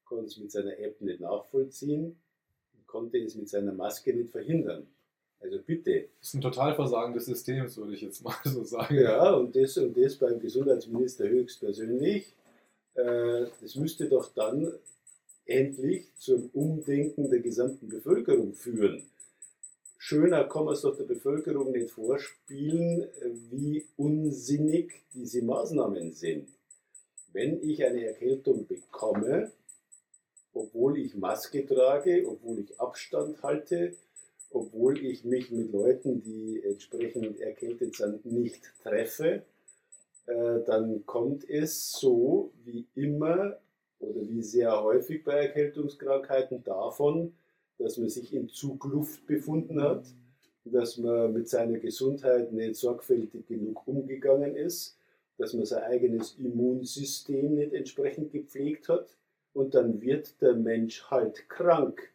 konnte 0.05 0.27
es 0.27 0.39
mit 0.39 0.51
seiner 0.51 0.79
App 0.79 1.01
nicht 1.01 1.21
nachvollziehen 1.21 2.17
und 2.75 2.87
konnte 2.87 3.19
es 3.19 3.35
mit 3.35 3.49
seiner 3.49 3.73
Maske 3.73 4.15
nicht 4.15 4.31
verhindern. 4.31 4.87
Also 5.41 5.59
bitte, 5.65 6.09
Das 6.19 6.29
ist 6.29 6.35
ein 6.35 6.41
Totalversagen 6.41 7.15
des 7.15 7.27
Systems, 7.27 7.77
würde 7.77 7.95
ich 7.95 8.01
jetzt 8.01 8.25
mal 8.25 8.35
so 8.45 8.65
sagen. 8.65 8.97
ja, 8.97 9.35
und 9.35 9.55
das 9.55 9.77
und 9.79 9.97
das 9.97 10.17
beim 10.17 10.41
Gesundheitsminister 10.41 11.29
höchstpersönlich. 11.29 12.35
Äh, 12.95 13.47
das 13.61 13.77
müsste 13.77 14.09
doch 14.09 14.33
dann 14.35 14.73
endlich 15.47 16.13
zum 16.17 16.51
Umdenken 16.53 17.31
der 17.31 17.41
gesamten 17.41 17.89
Bevölkerung 17.89 18.53
führen. 18.53 19.05
Schöner 20.09 20.45
kann 20.45 20.65
man 20.65 20.73
es 20.73 20.81
doch 20.81 20.97
der 20.97 21.05
Bevölkerung 21.05 21.71
nicht 21.71 21.91
vorspielen, 21.91 23.07
wie 23.51 23.85
unsinnig 23.99 25.03
diese 25.13 25.43
Maßnahmen 25.43 26.13
sind. 26.13 26.49
Wenn 27.35 27.63
ich 27.63 27.85
eine 27.85 28.07
Erkältung 28.07 28.67
bekomme, 28.67 29.53
obwohl 30.55 30.97
ich 30.97 31.15
Maske 31.15 31.67
trage, 31.67 32.25
obwohl 32.27 32.61
ich 32.61 32.81
Abstand 32.81 33.43
halte, 33.43 33.97
obwohl 34.51 34.99
ich 35.05 35.27
mich 35.27 35.51
mit 35.51 35.73
Leuten, 35.73 36.23
die 36.23 36.63
entsprechend 36.65 37.39
erkältet 37.43 37.97
sind, 37.97 38.25
nicht 38.25 38.63
treffe, 38.83 39.43
äh, 40.25 40.61
dann 40.65 41.05
kommt 41.05 41.47
es 41.51 41.93
so 41.93 42.51
wie 42.65 42.87
immer 42.95 43.59
oder 43.99 44.27
wie 44.27 44.43
sehr 44.43 44.83
häufig 44.83 45.23
bei 45.23 45.35
Erkältungskrankheiten 45.35 46.65
davon, 46.65 47.35
dass 47.79 47.97
man 47.97 48.09
sich 48.09 48.35
in 48.35 48.49
Zugluft 48.49 49.27
befunden 49.27 49.81
hat, 49.83 50.05
dass 50.65 50.99
man 50.99 51.33
mit 51.33 51.49
seiner 51.49 51.79
Gesundheit 51.79 52.53
nicht 52.53 52.77
sorgfältig 52.77 53.47
genug 53.47 53.87
umgegangen 53.87 54.57
ist, 54.57 54.97
dass 55.39 55.55
man 55.55 55.65
sein 55.65 55.85
eigenes 55.85 56.37
Immunsystem 56.39 57.55
nicht 57.55 57.73
entsprechend 57.73 58.33
gepflegt 58.33 58.89
hat 58.89 59.17
und 59.53 59.75
dann 59.75 60.01
wird 60.01 60.41
der 60.43 60.55
Mensch 60.55 61.05
halt 61.11 61.49
krank. 61.49 62.13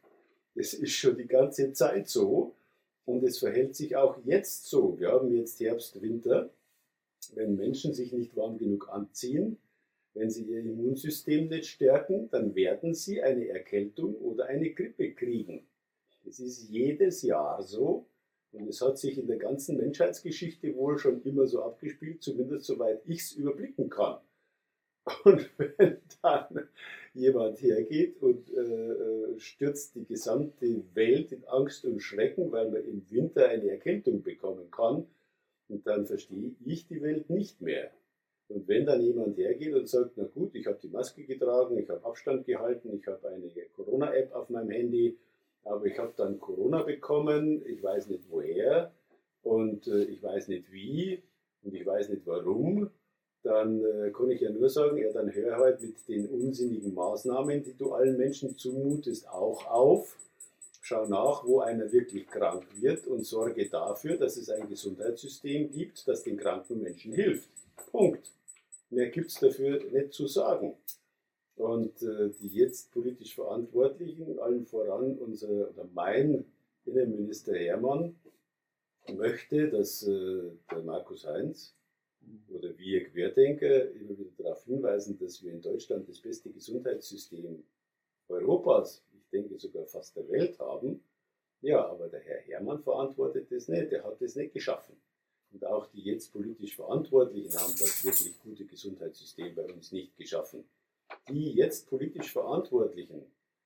Das 0.55 0.73
ist 0.73 0.91
schon 0.91 1.17
die 1.17 1.27
ganze 1.27 1.73
Zeit 1.73 2.09
so 2.09 2.53
und 3.05 3.23
es 3.23 3.39
verhält 3.39 3.75
sich 3.75 3.95
auch 3.95 4.17
jetzt 4.23 4.65
so. 4.65 4.99
Wir 4.99 5.11
haben 5.11 5.33
jetzt 5.33 5.59
Herbst, 5.59 6.01
Winter. 6.01 6.49
Wenn 7.33 7.55
Menschen 7.55 7.93
sich 7.93 8.11
nicht 8.11 8.35
warm 8.35 8.57
genug 8.57 8.89
anziehen, 8.89 9.57
wenn 10.13 10.29
sie 10.29 10.43
ihr 10.43 10.59
Immunsystem 10.59 11.47
nicht 11.47 11.67
stärken, 11.67 12.29
dann 12.29 12.55
werden 12.55 12.93
sie 12.93 13.21
eine 13.21 13.47
Erkältung 13.49 14.15
oder 14.15 14.45
eine 14.45 14.71
Grippe 14.71 15.13
kriegen. 15.13 15.65
Das 16.23 16.39
ist 16.39 16.69
jedes 16.69 17.21
Jahr 17.23 17.61
so 17.63 18.05
und 18.53 18.67
es 18.67 18.81
hat 18.81 18.99
sich 18.99 19.17
in 19.17 19.27
der 19.27 19.37
ganzen 19.37 19.77
Menschheitsgeschichte 19.77 20.75
wohl 20.75 20.99
schon 20.99 21.23
immer 21.23 21.47
so 21.47 21.63
abgespielt, 21.63 22.21
zumindest 22.21 22.65
soweit 22.65 23.01
ich 23.05 23.21
es 23.21 23.31
überblicken 23.33 23.89
kann. 23.89 24.19
Und 25.25 25.49
wenn 25.57 25.97
dann 26.21 26.69
jemand 27.13 27.61
hergeht 27.61 28.21
und 28.21 28.49
äh, 28.53 29.37
stürzt 29.37 29.95
die 29.95 30.05
gesamte 30.05 30.81
Welt 30.93 31.33
in 31.33 31.43
Angst 31.45 31.83
und 31.83 31.99
Schrecken, 31.99 32.53
weil 32.53 32.71
man 32.71 32.85
im 32.85 33.05
Winter 33.09 33.49
eine 33.49 33.69
Erkältung 33.69 34.23
bekommen 34.23 34.71
kann, 34.71 35.05
und 35.67 35.85
dann 35.87 36.05
verstehe 36.05 36.55
ich 36.63 36.87
die 36.87 37.01
Welt 37.01 37.29
nicht 37.29 37.61
mehr. 37.61 37.91
Und 38.53 38.67
wenn 38.67 38.85
dann 38.85 39.01
jemand 39.01 39.35
hergeht 39.37 39.73
und 39.73 39.89
sagt, 39.89 40.11
na 40.15 40.25
gut, 40.25 40.53
ich 40.53 40.67
habe 40.67 40.77
die 40.81 40.89
Maske 40.89 41.23
getragen, 41.23 41.77
ich 41.77 41.89
habe 41.89 42.05
Abstand 42.05 42.45
gehalten, 42.45 42.99
ich 42.99 43.07
habe 43.07 43.27
eine 43.29 43.49
Corona-App 43.75 44.33
auf 44.35 44.49
meinem 44.49 44.69
Handy, 44.69 45.17
aber 45.63 45.85
ich 45.85 45.97
habe 45.97 46.13
dann 46.15 46.39
Corona 46.39 46.83
bekommen, 46.83 47.63
ich 47.65 47.81
weiß 47.81 48.09
nicht 48.09 48.25
woher 48.29 48.91
und 49.41 49.87
äh, 49.87 50.03
ich 50.03 50.21
weiß 50.21 50.49
nicht 50.49 50.71
wie 50.71 51.23
und 51.63 51.73
ich 51.73 51.83
weiß 51.83 52.09
nicht 52.09 52.27
warum, 52.27 52.91
dann 53.41 53.83
äh, 53.83 54.11
kann 54.11 54.29
ich 54.29 54.41
ja 54.41 54.51
nur 54.51 54.69
sagen, 54.69 54.97
ja, 54.97 55.11
dann 55.11 55.33
hör 55.33 55.57
halt 55.57 55.81
mit 55.81 56.07
den 56.07 56.27
unsinnigen 56.27 56.93
Maßnahmen, 56.93 57.63
die 57.63 57.73
du 57.73 57.93
allen 57.93 58.17
Menschen 58.17 58.55
zumutest, 58.55 59.27
auch 59.29 59.65
auf. 59.65 60.15
Schau 60.81 61.07
nach, 61.07 61.45
wo 61.45 61.61
einer 61.61 61.91
wirklich 61.91 62.27
krank 62.27 62.65
wird 62.75 63.07
und 63.07 63.25
sorge 63.25 63.67
dafür, 63.67 64.17
dass 64.17 64.37
es 64.37 64.49
ein 64.49 64.67
Gesundheitssystem 64.67 65.71
gibt, 65.71 66.07
das 66.07 66.23
den 66.23 66.37
kranken 66.37 66.83
Menschen 66.83 67.13
hilft. 67.13 67.49
Punkt. 67.91 68.31
Mehr 68.93 69.09
gibt 69.09 69.31
es 69.31 69.39
dafür 69.39 69.83
nicht 69.91 70.13
zu 70.13 70.27
sagen. 70.27 70.75
Und 71.55 72.01
äh, 72.01 72.29
die 72.39 72.47
jetzt 72.47 72.91
politisch 72.91 73.35
Verantwortlichen, 73.35 74.39
allen 74.39 74.65
voran 74.65 75.17
unser 75.17 75.69
oder 75.69 75.87
mein 75.93 76.45
Innenminister 76.85 77.55
Hermann, 77.55 78.15
möchte, 79.11 79.69
dass 79.69 80.03
äh, 80.07 80.51
der 80.71 80.83
Markus 80.83 81.25
Heinz 81.25 81.75
oder 82.49 82.77
wir 82.77 83.03
Querdenker 83.05 83.91
immer 83.91 84.17
wieder 84.17 84.31
darauf 84.37 84.63
hinweisen, 84.63 85.17
dass 85.19 85.43
wir 85.43 85.51
in 85.51 85.61
Deutschland 85.61 86.07
das 86.07 86.21
beste 86.21 86.49
Gesundheitssystem 86.51 87.63
Europas, 88.29 89.03
ich 89.13 89.29
denke 89.29 89.59
sogar 89.59 89.85
fast 89.85 90.15
der 90.15 90.27
Welt 90.29 90.57
haben. 90.59 91.03
Ja, 91.61 91.85
aber 91.85 92.07
der 92.07 92.21
Herr 92.21 92.39
Hermann 92.39 92.81
verantwortet 92.81 93.51
das 93.51 93.67
nicht, 93.67 93.91
der 93.91 94.03
hat 94.03 94.21
das 94.21 94.35
nicht 94.35 94.53
geschaffen. 94.53 94.95
Und 95.53 95.65
auch 95.65 95.85
die 95.87 96.01
jetzt 96.01 96.33
politisch 96.33 96.75
Verantwortlichen 96.75 97.53
haben 97.53 97.73
das 97.79 98.03
wirklich 98.03 98.33
gute 98.41 98.65
Gesundheitssystem 98.65 99.53
bei 99.53 99.71
uns 99.71 99.91
nicht 99.91 100.17
geschaffen. 100.17 100.65
Die 101.29 101.51
jetzt 101.51 101.87
politisch 101.89 102.31
Verantwortlichen 102.31 103.23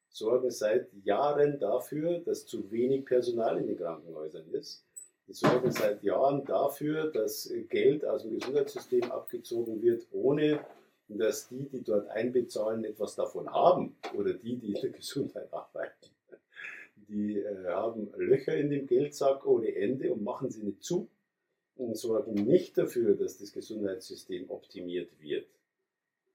sorgen 0.09 0.51
seit 0.51 0.89
Jahren 1.05 1.59
dafür, 1.59 2.19
dass 2.19 2.45
zu 2.45 2.69
wenig 2.72 3.05
Personal 3.05 3.57
in 3.57 3.68
den 3.68 3.77
Krankenhäusern 3.77 4.49
ist. 4.51 4.84
Die 5.27 5.34
sorgen 5.34 5.72
seit 5.72 6.03
Jahren 6.03 6.45
dafür, 6.45 7.11
dass 7.11 7.51
Geld 7.69 8.05
aus 8.05 8.23
dem 8.23 8.38
Gesundheitssystem 8.38 9.03
abgezogen 9.11 9.81
wird, 9.81 10.07
ohne 10.11 10.65
dass 11.07 11.47
die, 11.47 11.69
die 11.69 11.84
dort 11.84 12.09
einbezahlen, 12.09 12.84
etwas 12.84 13.15
davon 13.15 13.49
haben 13.49 13.95
oder 14.14 14.34
die, 14.34 14.57
die 14.57 14.73
in 14.73 14.81
der 14.81 14.89
Gesundheit 14.89 15.51
arbeiten. 15.53 16.09
Die 17.07 17.39
äh, 17.39 17.65
haben 17.68 18.11
Löcher 18.18 18.57
in 18.57 18.69
dem 18.69 18.88
Geldsack 18.88 19.45
ohne 19.45 19.73
Ende 19.73 20.11
und 20.11 20.23
machen 20.23 20.49
sie 20.49 20.64
nicht 20.64 20.84
zu 20.84 21.07
und 21.77 21.95
sorgen 21.97 22.33
nicht 22.33 22.77
dafür, 22.77 23.15
dass 23.15 23.37
das 23.37 23.53
Gesundheitssystem 23.53 24.49
optimiert 24.49 25.11
wird. 25.19 25.47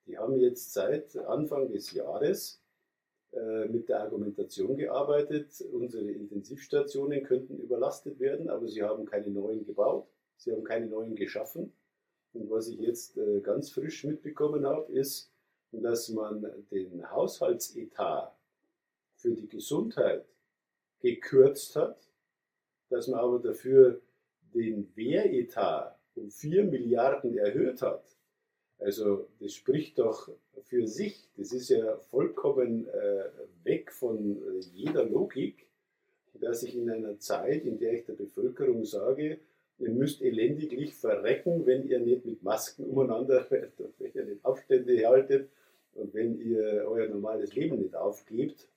Die 0.07 0.19
haben 0.19 0.37
jetzt 0.37 0.73
seit 0.73 1.17
Anfang 1.17 1.71
des 1.71 1.93
Jahres 1.93 2.61
äh, 3.33 3.67
mit 3.67 3.89
der 3.89 4.01
Argumentation 4.01 4.77
gearbeitet, 4.77 5.65
unsere 5.73 6.11
Intensivstationen 6.11 7.23
könnten 7.23 7.59
überlastet 7.59 8.21
werden, 8.21 8.51
aber 8.51 8.69
sie 8.69 8.83
haben 8.83 9.07
keine 9.07 9.31
neuen 9.31 9.65
gebaut, 9.65 10.07
sie 10.37 10.53
haben 10.53 10.65
keine 10.65 10.87
neuen 10.87 11.15
geschaffen. 11.15 11.73
Und 12.35 12.51
was 12.51 12.69
ich 12.69 12.79
jetzt 12.79 13.17
äh, 13.17 13.41
ganz 13.41 13.71
frisch 13.71 14.05
mitbekommen 14.05 14.67
habe, 14.67 14.93
ist, 14.93 15.31
dass 15.71 16.09
man 16.11 16.47
den 16.71 17.11
Haushaltsetat 17.11 18.37
für 19.17 19.31
die 19.31 19.49
Gesundheit 19.49 20.27
gekürzt 21.01 21.77
hat, 21.77 21.97
dass 22.91 23.09
man 23.09 23.21
aber 23.21 23.39
dafür 23.39 24.01
den 24.55 24.91
Wehretat 24.95 25.99
um 26.15 26.31
4 26.31 26.65
Milliarden 26.65 27.37
erhöht 27.39 27.83
hat. 27.83 28.05
Also 28.79 29.29
das 29.41 29.55
spricht 29.55 29.99
doch 29.99 30.29
für 30.63 30.87
sich. 30.87 31.29
Das 31.37 31.53
ist 31.53 31.69
ja 31.69 31.97
vollkommen 32.11 32.89
äh, 32.89 33.25
weg 33.65 33.93
von 33.93 34.37
äh, 34.37 34.61
jeder 34.75 35.05
Logik, 35.05 35.67
dass 36.35 36.63
ich 36.63 36.77
in 36.77 36.91
einer 36.91 37.19
Zeit, 37.19 37.65
in 37.65 37.79
der 37.79 37.95
ich 37.95 38.05
der 38.05 38.15
Bevölkerung 38.15 38.85
sage, 38.85 39.39
ihr 39.79 39.91
müsst 39.91 40.23
elendiglich 40.23 40.95
verrecken, 40.95 41.67
wenn 41.67 41.89
ihr 41.89 42.01
nicht 42.01 42.25
mit 42.25 42.43
Masken 42.43 42.85
umeinander 42.85 43.47
werdet, 43.51 43.95
wenn 43.99 44.13
ihr 44.15 44.25
nicht 44.25 44.45
Abstände 44.45 45.07
haltet 45.07 45.49
und 45.95 46.13
wenn 46.15 46.39
ihr 46.41 46.85
euer 46.87 47.09
normales 47.09 47.55
Leben 47.55 47.79
nicht 47.79 47.95
aufgebt, 47.95 48.69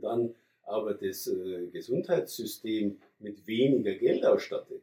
dann 0.00 0.34
aber 0.62 0.94
das 0.94 1.26
äh, 1.26 1.68
Gesundheitssystem 1.68 3.00
mit 3.18 3.46
weniger 3.46 3.94
Geld 3.94 4.24
ausstattet. 4.24 4.82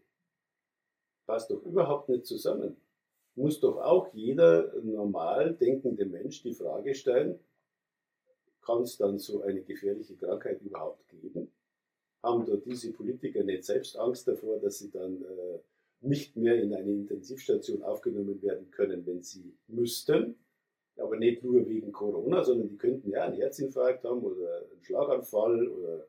Passt 1.25 1.51
doch 1.51 1.63
überhaupt 1.63 2.09
nicht 2.09 2.25
zusammen. 2.25 2.75
Muss 3.35 3.59
doch 3.59 3.77
auch 3.77 4.13
jeder 4.13 4.73
normal 4.81 5.53
denkende 5.53 6.05
Mensch 6.05 6.41
die 6.41 6.53
Frage 6.53 6.93
stellen, 6.95 7.39
kann 8.61 8.81
es 8.83 8.97
dann 8.97 9.17
so 9.17 9.41
eine 9.41 9.61
gefährliche 9.61 10.15
Krankheit 10.15 10.61
überhaupt 10.61 11.07
geben? 11.07 11.51
Haben 12.21 12.45
da 12.45 12.57
diese 12.57 12.91
Politiker 12.91 13.43
nicht 13.43 13.63
selbst 13.63 13.97
Angst 13.97 14.27
davor, 14.27 14.59
dass 14.59 14.79
sie 14.79 14.91
dann 14.91 15.23
äh, 15.23 15.59
nicht 16.01 16.35
mehr 16.35 16.61
in 16.61 16.73
eine 16.73 16.91
Intensivstation 16.91 17.81
aufgenommen 17.81 18.41
werden 18.41 18.69
können, 18.71 19.05
wenn 19.05 19.21
sie 19.21 19.53
müssten? 19.67 20.35
Aber 20.99 21.17
nicht 21.17 21.43
nur 21.43 21.67
wegen 21.67 21.91
Corona, 21.91 22.43
sondern 22.43 22.69
die 22.69 22.77
könnten 22.77 23.09
ja 23.09 23.23
einen 23.23 23.35
Herzinfarkt 23.35 24.03
haben 24.03 24.21
oder 24.21 24.63
einen 24.71 24.83
Schlaganfall 24.83 25.67
oder 25.67 26.07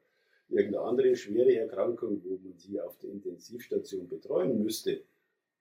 irgendeine 0.48 0.84
andere 0.84 1.16
schwere 1.16 1.54
Erkrankung, 1.54 2.22
wo 2.24 2.38
man 2.42 2.58
sie 2.58 2.80
auf 2.80 2.98
der 2.98 3.10
Intensivstation 3.10 4.08
betreuen 4.08 4.62
müsste. 4.62 5.02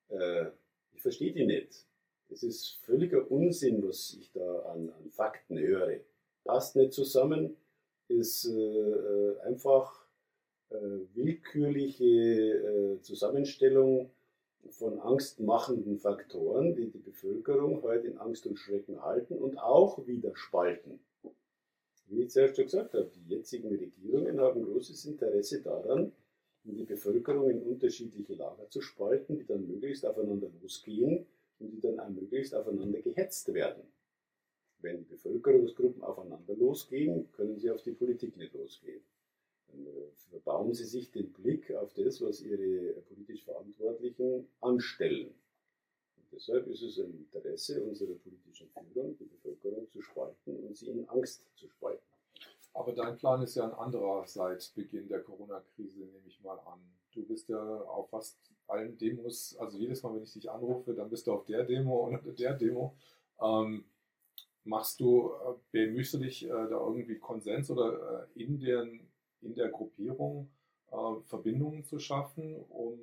Äh, 0.10 0.46
ich 0.94 1.02
verstehe 1.02 1.34
die 1.34 1.46
nicht. 1.46 1.86
Es 2.30 2.44
ist 2.44 2.78
völliger 2.84 3.30
Unsinn, 3.32 3.88
was 3.88 4.16
ich 4.20 4.32
da 4.32 4.60
an, 4.74 4.90
an 4.90 5.10
Fakten 5.10 5.58
höre. 5.58 6.00
Passt 6.44 6.76
nicht 6.76 6.94
zusammen, 6.94 7.56
ist 8.08 8.46
äh, 8.46 9.40
einfach 9.46 10.06
äh, 10.70 10.76
willkürliche 11.14 12.06
äh, 12.06 13.02
Zusammenstellung 13.02 14.12
von 14.70 15.00
angstmachenden 15.00 15.98
Faktoren, 15.98 16.76
die 16.76 16.90
die 16.90 17.00
Bevölkerung 17.00 17.82
heute 17.82 18.08
in 18.08 18.18
Angst 18.18 18.46
und 18.46 18.58
Schrecken 18.58 19.02
halten 19.02 19.38
und 19.38 19.58
auch 19.58 20.06
wieder 20.08 20.36
spalten. 20.36 21.00
Wie 22.08 22.24
ich 22.24 22.32
zuerst 22.32 22.56
schon 22.56 22.66
gesagt 22.66 22.94
habe, 22.94 23.10
die 23.14 23.36
jetzigen 23.36 23.70
Regierungen 23.70 24.40
haben 24.40 24.64
großes 24.64 25.06
Interesse 25.06 25.62
daran, 25.62 26.12
die 26.64 26.84
Bevölkerung 26.84 27.50
in 27.50 27.62
unterschiedliche 27.62 28.34
Lager 28.34 28.70
zu 28.70 28.82
spalten, 28.82 29.38
die 29.38 29.46
dann 29.46 29.68
möglichst 29.68 30.06
aufeinander 30.06 30.50
losgehen 30.62 31.26
und 31.60 31.72
die 31.72 31.80
dann 31.80 32.00
auch 32.00 32.10
möglichst 32.10 32.56
aufeinander 32.56 33.00
gehetzt 33.02 33.54
werden. 33.54 33.84
Wenn 34.82 35.06
Bevölkerungsgruppen 35.08 36.04
aufeinander 36.04 36.56
losgehen, 36.56 37.32
können 37.34 37.58
sie 37.60 37.70
auf 37.70 37.84
die 37.84 37.92
Politik 37.92 38.38
nicht 38.38 38.54
losgehen. 38.54 39.02
Dann 39.72 39.86
äh, 39.86 40.12
verbauen 40.30 40.74
Sie 40.74 40.86
sich 40.86 41.12
den 41.12 41.32
Blick 41.34 41.72
auf 41.76 41.94
das, 41.94 42.22
was 42.22 42.42
Ihre 42.42 42.94
politisch 43.02 43.44
Verantwortlichen 43.44 44.48
anstellen. 44.62 45.34
Und 46.18 46.26
deshalb 46.32 46.68
ist 46.68 46.82
es 46.84 47.00
ein 47.00 47.14
Interesse 47.14 47.84
unserer 47.84 48.16
politischen 48.16 48.70
Führung, 48.70 49.18
die 49.18 49.26
Bevölkerung 49.26 49.90
zu 49.90 50.02
spalten 50.02 50.56
und 50.58 50.76
sie 50.76 50.90
in 50.90 51.08
Angst 51.10 51.44
zu 51.56 51.68
spalten. 51.68 52.04
Aber 52.74 52.94
dein 52.94 53.18
Plan 53.18 53.42
ist 53.42 53.56
ja 53.56 53.66
ein 53.66 53.74
anderer 53.74 54.26
seit 54.28 54.72
Beginn 54.76 55.08
der 55.08 55.22
Corona-Krise, 55.22 56.00
nehme 56.00 56.28
ich 56.28 56.40
mal 56.42 56.60
an. 56.60 56.80
Du 57.14 57.26
bist 57.26 57.50
ja 57.50 57.82
auf 57.82 58.10
fast 58.10 58.38
allen 58.68 58.98
Demos, 58.98 59.58
also 59.58 59.78
jedes 59.78 60.04
Mal, 60.04 60.16
wenn 60.16 60.24
ich 60.24 60.34
dich 60.34 60.50
anrufe, 60.50 60.94
dann 60.94 61.10
bist 61.10 61.26
du 61.28 61.34
auf 61.34 61.46
der 61.46 61.64
Demo 61.64 62.08
oder 62.08 62.20
der 62.20 62.54
Demo. 62.54 62.96
Ähm, 63.42 63.86
machst 64.64 65.00
du, 65.00 65.32
äh, 65.32 65.54
bemühst 65.72 66.14
du 66.14 66.20
dich 66.20 66.46
äh, 66.46 66.50
da 66.50 66.80
irgendwie 66.80 67.18
Konsens 67.18 67.72
oder 67.72 68.28
äh, 68.36 68.44
in 68.44 68.60
den 68.60 69.09
in 69.42 69.56
der 69.56 69.70
Gruppierung 69.70 70.50
äh, 70.92 71.22
Verbindungen 71.26 71.84
zu 71.84 72.00
schaffen, 72.00 72.56
um 72.70 73.00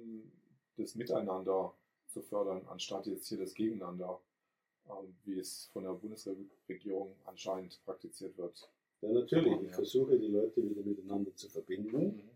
das 0.77 0.95
Miteinander 0.95 1.75
zu 2.07 2.23
fördern, 2.23 2.63
anstatt 2.69 3.07
jetzt 3.07 3.29
hier 3.29 3.39
das 3.39 3.55
Gegeneinander, 3.55 4.21
äh, 4.87 4.91
wie 5.25 5.39
es 5.39 5.69
von 5.73 5.85
der 5.85 5.93
Bundesregierung 5.93 7.15
anscheinend 7.25 7.81
praktiziert 7.85 8.37
wird. 8.39 8.71
Ja, 9.03 9.13
natürlich. 9.13 9.63
Ich 9.63 9.73
versuche 9.73 10.19
die 10.19 10.29
Leute 10.29 10.69
wieder 10.69 10.83
miteinander 10.83 11.35
zu 11.35 11.49
verbinden, 11.49 12.17
mhm. 12.17 12.31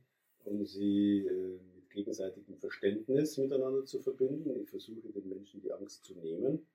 um 0.44 0.64
sie 0.64 1.27
äh, 1.27 1.59
mit 1.74 1.90
gegenseitigem 1.90 2.56
Verständnis 2.59 3.39
miteinander 3.39 3.85
zu 3.85 4.01
verbinden. 4.01 4.60
Ich 4.62 4.68
versuche 4.68 5.09
den 5.09 5.28
Menschen 5.28 5.60
die 5.62 5.72
Angst 5.72 6.05
zu 6.05 6.14
nehmen. 6.14 6.66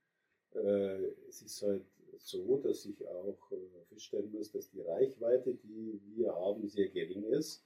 Äh, 0.53 1.11
es 1.27 1.41
ist 1.41 1.61
halt 1.61 1.85
so, 2.19 2.57
dass 2.57 2.85
ich 2.85 3.07
auch 3.07 3.51
äh, 3.51 3.85
feststellen 3.89 4.31
muss, 4.31 4.51
dass 4.51 4.69
die 4.69 4.81
Reichweite, 4.81 5.53
die 5.55 5.99
wir 6.15 6.33
haben, 6.33 6.67
sehr 6.67 6.89
gering 6.89 7.23
ist. 7.25 7.63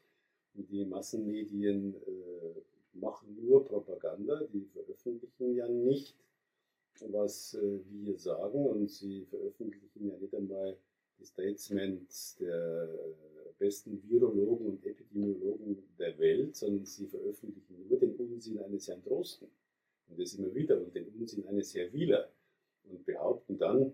Und 0.56 0.70
die 0.70 0.86
Massenmedien 0.86 1.96
äh, 1.96 2.62
machen 2.94 3.38
nur 3.42 3.66
Propaganda, 3.66 4.44
die 4.52 4.66
veröffentlichen 4.66 5.56
ja 5.56 5.68
nicht, 5.68 6.18
was 7.02 7.54
äh, 7.54 7.80
wir 7.90 8.18
sagen. 8.18 8.66
Und 8.66 8.90
sie 8.90 9.26
veröffentlichen 9.26 10.08
ja 10.08 10.18
nicht 10.18 10.34
einmal 10.36 10.78
die 11.20 11.26
Statements 11.26 12.38
der 12.38 12.90
besten 13.60 14.02
Virologen 14.10 14.68
und 14.68 14.86
Epidemiologen 14.86 15.84
der 16.00 16.18
Welt, 16.18 16.56
sondern 16.56 16.86
sie 16.86 17.08
veröffentlichen 17.08 17.88
nur 17.88 18.00
den 18.00 18.16
Unsinn 18.16 18.60
eines 18.60 18.88
Herrn 18.88 19.04
Drosten. 19.04 19.50
Und 20.08 20.20
das 20.20 20.34
immer 20.34 20.54
wieder, 20.56 20.80
und 20.80 20.96
den 20.96 21.08
Unsinn 21.10 21.46
eines 21.46 21.76
Herrn 21.76 21.94
Wieler. 21.94 22.32
Und 22.90 23.06
behaupten 23.06 23.58
dann, 23.58 23.94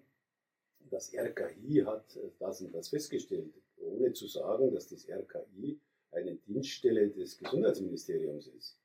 das 0.96 1.14
RKI 1.14 1.84
hat 1.86 2.18
das 2.40 2.62
und 2.62 2.74
das 2.74 2.88
festgestellt, 2.88 3.54
ohne 3.76 4.14
zu 4.14 4.28
sagen, 4.28 4.72
dass 4.72 4.88
das 4.88 5.10
RKI 5.10 5.78
eine 6.12 6.36
Dienststelle 6.36 7.10
des 7.10 7.38
Gesundheitsministeriums 7.38 8.48
ist. 8.48 8.80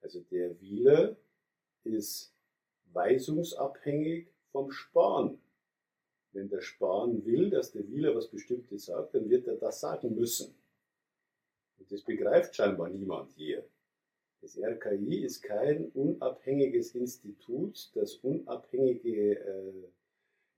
Also 0.00 0.20
der 0.30 0.58
Wieler 0.62 1.14
ist 1.84 2.34
weisungsabhängig 2.94 4.28
vom 4.50 4.70
Spahn. 4.70 5.38
Wenn 6.32 6.48
der 6.48 6.62
Spahn 6.62 7.22
will, 7.26 7.50
dass 7.50 7.72
der 7.72 7.86
Wieler 7.86 8.14
was 8.14 8.28
Bestimmtes 8.28 8.86
sagt, 8.86 9.14
dann 9.14 9.28
wird 9.28 9.46
er 9.46 9.56
das 9.56 9.80
sagen 9.80 10.14
müssen. 10.14 10.54
Und 11.76 11.92
das 11.92 12.00
begreift 12.00 12.56
scheinbar 12.56 12.88
niemand 12.88 13.30
hier. 13.32 13.62
Das 14.40 14.56
RKI 14.56 15.22
ist 15.22 15.42
kein 15.42 15.90
unabhängiges 15.90 16.94
Institut, 16.94 17.90
das 17.94 18.14
unabhängige 18.16 19.38
äh, 19.38 19.92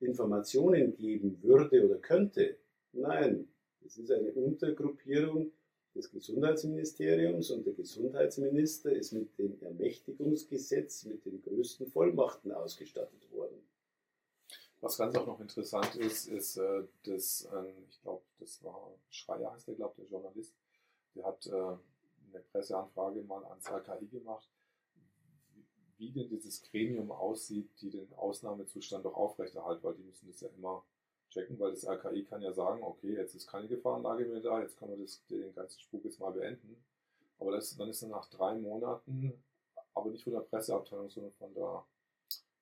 Informationen 0.05 0.95
geben 0.95 1.41
würde 1.41 1.85
oder 1.85 1.97
könnte. 1.97 2.57
Nein, 2.93 3.47
es 3.85 3.97
ist 3.97 4.11
eine 4.11 4.31
Untergruppierung 4.31 5.51
des 5.93 6.11
Gesundheitsministeriums 6.11 7.51
und 7.51 7.65
der 7.65 7.73
Gesundheitsminister 7.73 8.91
ist 8.91 9.13
mit 9.13 9.37
dem 9.37 9.61
Ermächtigungsgesetz 9.61 11.05
mit 11.05 11.25
den 11.25 11.41
größten 11.41 11.87
Vollmachten 11.87 12.51
ausgestattet 12.51 13.31
worden. 13.31 13.57
Was 14.81 14.97
ganz 14.97 15.15
auch 15.15 15.25
noch 15.25 15.39
interessant 15.39 15.95
ist, 15.95 16.27
ist, 16.27 16.57
äh, 16.57 16.83
dass, 17.03 17.47
ich 17.89 18.01
glaube, 18.01 18.23
das 18.39 18.63
war 18.63 18.91
Schreier 19.09 19.53
heißt 19.53 19.67
der, 19.67 19.75
glaube 19.75 19.95
der 19.97 20.05
Journalist, 20.05 20.53
der 21.15 21.25
hat 21.25 21.47
äh, 21.47 21.51
eine 21.51 22.43
Presseanfrage 22.51 23.21
mal 23.23 23.43
ans 23.45 23.69
RKI 23.71 24.05
gemacht 24.07 24.49
wie 25.97 26.11
denn 26.11 26.29
dieses 26.29 26.61
Gremium 26.63 27.11
aussieht, 27.11 27.69
die 27.81 27.89
den 27.89 28.11
Ausnahmezustand 28.15 29.05
doch 29.05 29.15
aufrechterhalten, 29.15 29.83
weil 29.83 29.95
die 29.95 30.03
müssen 30.03 30.27
das 30.27 30.41
ja 30.41 30.49
immer 30.57 30.83
checken, 31.29 31.59
weil 31.59 31.71
das 31.71 31.87
RKI 31.87 32.23
kann 32.23 32.41
ja 32.41 32.53
sagen, 32.53 32.83
okay, 32.83 33.13
jetzt 33.13 33.35
ist 33.35 33.47
keine 33.47 33.67
Gefahrenlage 33.67 34.25
mehr 34.25 34.41
da, 34.41 34.61
jetzt 34.61 34.77
kann 34.77 34.89
man 34.89 35.01
das, 35.01 35.25
den 35.27 35.53
ganzen 35.53 35.79
Spuk 35.79 36.03
jetzt 36.03 36.19
mal 36.19 36.31
beenden. 36.31 36.75
Aber 37.39 37.51
das, 37.51 37.75
dann 37.75 37.89
ist 37.89 38.01
dann 38.01 38.11
nach 38.11 38.29
drei 38.29 38.55
Monaten, 38.55 39.33
aber 39.93 40.09
nicht 40.09 40.23
von 40.23 40.33
der 40.33 40.41
Presseabteilung, 40.41 41.09
sondern 41.09 41.33
von 41.33 41.53
der, 41.53 41.85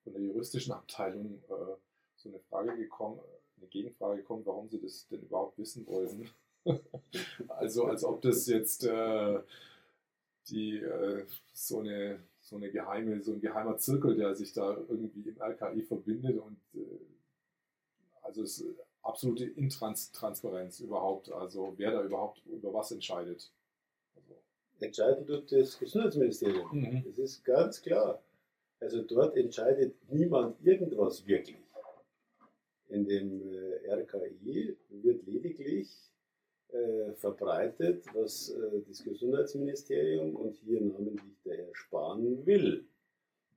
von 0.03 0.13
der 0.13 0.21
juristischen 0.21 0.73
Abteilung 0.73 1.43
äh, 1.49 1.75
so 2.15 2.29
eine 2.29 2.39
Frage 2.39 2.75
gekommen, 2.75 3.19
eine 3.57 3.67
Gegenfrage 3.67 4.17
gekommen, 4.17 4.45
warum 4.45 4.69
sie 4.69 4.81
das 4.81 5.07
denn 5.07 5.21
überhaupt 5.21 5.57
wissen 5.57 5.85
wollten. 5.87 6.29
also 7.49 7.85
als 7.85 8.03
ob 8.03 8.21
das 8.21 8.47
jetzt 8.47 8.83
äh, 8.85 9.39
die 10.47 10.77
äh, 10.77 11.25
so 11.53 11.79
eine 11.79 12.23
so 12.43 12.57
eine 12.57 12.69
geheime, 12.69 13.21
so 13.23 13.33
ein 13.33 13.41
geheimer 13.41 13.77
Zirkel, 13.77 14.15
der 14.15 14.35
sich 14.35 14.53
da 14.53 14.77
irgendwie 14.89 15.29
im 15.29 15.41
RKI 15.41 15.81
verbindet 15.81 16.37
und 16.37 16.59
äh, 16.75 16.99
also 18.21 18.43
es 18.43 18.59
ist 18.59 18.75
absolute 19.01 19.45
Intransparenz 19.45 20.79
überhaupt, 20.79 21.31
also 21.31 21.73
wer 21.77 21.91
da 21.91 22.03
überhaupt 22.03 22.45
über 22.45 22.73
was 22.73 22.91
entscheidet. 22.91 23.51
Also. 24.15 24.35
Entscheiden 24.79 25.25
tut 25.25 25.51
das 25.51 25.79
Gesundheitsministerium. 25.79 26.69
Mhm. 26.71 27.03
Das 27.05 27.17
ist 27.17 27.43
ganz 27.43 27.81
klar. 27.81 28.21
Also 28.79 29.01
dort 29.03 29.35
entscheidet 29.37 29.95
niemand 30.09 30.61
irgendwas 30.65 31.25
wirklich. 31.25 31.57
In 32.89 33.07
dem 33.07 33.41
äh, 33.53 33.89
RKI 33.89 34.77
wird 34.89 35.25
lediglich 35.25 36.12
äh, 36.73 37.13
verbreitet, 37.13 38.03
was 38.13 38.49
äh, 38.49 38.81
das 38.87 39.03
Gesundheitsministerium 39.03 40.35
und 40.35 40.55
hier 40.57 40.81
namentlich 40.81 41.35
der 41.45 41.57
Herr 41.57 41.75
Spahn 41.75 42.45
will. 42.45 42.85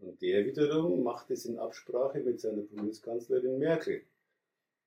Und 0.01 0.21
der 0.21 0.45
wiederum 0.45 1.03
macht 1.03 1.31
es 1.31 1.47
in 1.47 1.59
Absprache 1.59 2.21
mit 2.21 2.41
seiner 2.41 2.63
Bundeskanzlerin 2.63 3.59
Merkel. 3.59 4.03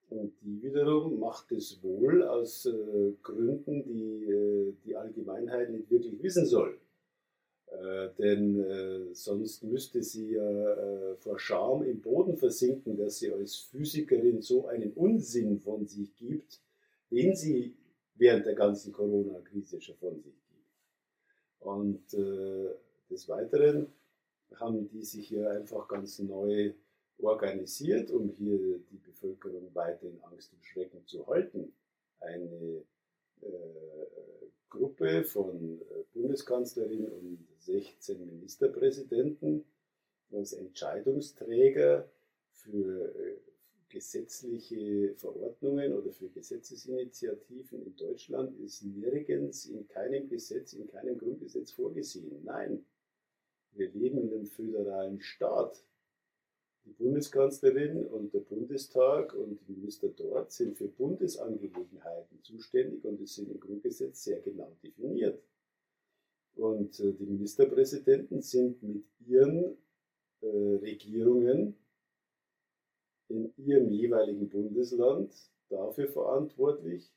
Und 0.10 0.34
die 0.41 0.61
wiederum 0.61 1.19
macht 1.19 1.51
es 1.51 1.81
wohl 1.84 2.23
aus 2.23 2.65
äh, 2.65 3.14
Gründen, 3.22 3.84
die 3.84 4.26
äh, 4.26 4.73
die 4.85 4.95
Allgemeinheit 4.95 5.69
nicht 5.69 5.89
wirklich 5.89 6.22
wissen 6.22 6.45
soll. 6.45 6.80
Äh, 7.68 8.10
denn 8.18 8.60
äh, 8.60 9.14
sonst 9.14 9.64
müsste 9.64 10.01
sie 10.01 10.31
ja 10.31 10.73
äh, 10.73 11.15
vor 11.18 11.38
Scham 11.38 11.84
im 11.84 12.01
Boden 12.01 12.35
versinken, 12.38 12.97
dass 12.97 13.19
sie 13.19 13.31
als 13.31 13.56
Physikerin 13.56 14.41
so 14.41 14.68
einen 14.68 14.91
Unsinn 14.93 15.60
von 15.60 15.85
sich 15.85 16.15
gibt, 16.15 16.60
den 17.11 17.35
sie 17.35 17.76
während 18.20 18.46
der 18.46 18.56
ganzen 18.56 18.94
Corona-Krise 18.94 19.82
schon 19.82 19.96
von 19.96 20.22
sich 20.22 20.36
gibt. 20.48 20.68
Und 21.60 22.14
äh, 22.14 22.76
des 23.10 23.28
Weiteren 23.28 23.88
haben 24.56 24.90
die 24.90 25.04
sich 25.04 25.28
hier 25.28 25.50
einfach 25.50 25.88
ganz 25.88 26.20
neu 26.20 26.74
organisiert, 27.18 28.12
um 28.12 28.30
hier 28.30 28.80
die 28.91 28.98
Bevölkerung 28.98 29.74
weiter 29.74 30.04
in 30.04 30.22
Angst 30.24 30.54
und 30.54 30.66
Schrecken 30.66 31.06
zu 31.06 31.26
halten. 31.28 31.74
Eine 32.20 32.84
äh, 33.41 33.48
Gruppe 34.70 35.24
von 35.24 35.82
äh, 35.82 36.04
Bundeskanzlerin 36.14 37.08
und 37.08 37.48
16 37.60 38.26
Ministerpräsidenten 38.26 39.66
als 40.32 40.54
Entscheidungsträger 40.54 42.10
für 42.52 43.16
äh, 43.16 43.38
gesetzliche 43.90 45.14
Verordnungen 45.16 45.94
oder 45.94 46.11
für 46.11 46.30
Gesetzesinitiativen 46.30 47.86
in 47.86 47.95
Deutschland 47.95 48.57
ist 48.60 48.84
nirgends 48.84 49.66
in 49.66 49.88
keinem 49.88 50.30
Gesetz, 50.30 50.74
in 50.74 50.88
keinem 50.88 51.18
Grundgesetz 51.18 51.72
vorgesehen. 51.72 52.44
Nein, 52.44 52.86
wir 53.74 53.90
leben 53.91 54.20
in 54.20 54.34
einem 54.34 54.45
föderalen 54.45 55.20
Staat. 55.20 55.84
Die 56.86 56.91
Bundeskanzlerin 56.91 58.06
und 58.07 58.34
der 58.34 58.40
Bundestag 58.40 59.34
und 59.34 59.60
die 59.68 59.74
Minister 59.74 60.10
dort 60.10 60.52
sind 60.52 60.78
für 60.78 60.88
Bundesangelegenheiten 60.88 62.41
zuständig 62.41 63.03
und 63.03 63.22
es 63.22 63.36
sind 63.36 63.52
im 63.52 63.60
Grundgesetz 63.60 64.24
sehr 64.24 64.40
genau 64.40 64.76
definiert. 64.82 65.44
Und 66.56 66.99
äh, 66.99 67.14
die 67.14 67.26
Ministerpräsidenten 67.26 68.41
sind 68.41 68.82
mit 68.82 69.03
ihren 69.20 69.78
äh, 70.41 70.48
Regierungen 70.48 71.76
in 73.30 73.53
ihrem 73.57 73.91
jeweiligen 73.91 74.49
Bundesland 74.49 75.34
dafür 75.69 76.07
verantwortlich, 76.07 77.10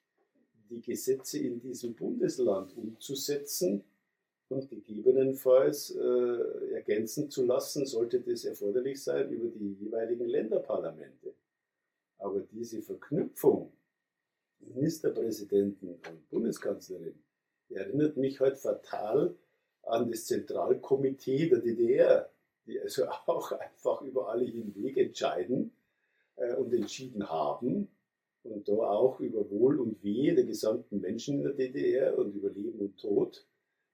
die 0.71 0.81
Gesetze 0.81 1.39
in 1.39 1.61
diesem 1.61 1.95
Bundesland 1.95 2.77
umzusetzen 2.77 3.83
und 4.49 4.69
gegebenenfalls 4.69 5.91
äh, 5.91 6.75
ergänzen 6.75 7.31
zu 7.31 7.45
lassen, 7.45 7.87
sollte 7.87 8.21
das 8.21 8.45
erforderlich 8.45 9.03
sein, 9.03 9.31
über 9.31 9.49
die 9.49 9.75
jeweiligen 9.81 10.27
Länderparlamente. 10.27 11.35
Aber 12.19 12.41
diese 12.41 12.83
Verknüpfung 12.83 13.73
Ministerpräsidenten 14.61 15.89
und 15.89 16.31
Bundeskanzlerin 16.31 17.19
erinnert 17.69 18.17
mich 18.17 18.41
halt 18.41 18.59
fatal 18.59 19.35
an 19.83 20.11
das 20.11 20.27
Zentralkomitee 20.27 21.49
der 21.49 21.59
DDR, 21.59 22.31
die 22.67 22.81
also 22.81 23.07
auch 23.27 23.53
einfach 23.53 24.03
über 24.03 24.29
alle 24.29 24.45
hinweg 24.45 24.97
entscheiden 24.99 25.73
und 26.59 26.73
entschieden 26.73 27.29
haben 27.29 27.89
und 28.45 28.69
da 28.69 28.73
auch 28.73 29.21
über 29.21 29.49
Wohl 29.51 29.81
und 29.81 30.03
Wehe 30.03 30.35
der 30.35 30.45
gesamten 30.45 31.01
Menschen 31.01 31.39
in 31.39 31.43
der 31.45 31.53
DDR 31.53 32.19
und 32.19 32.35
über 32.35 32.51
Leben 32.51 32.81
und 32.81 32.99
Tod, 32.99 33.47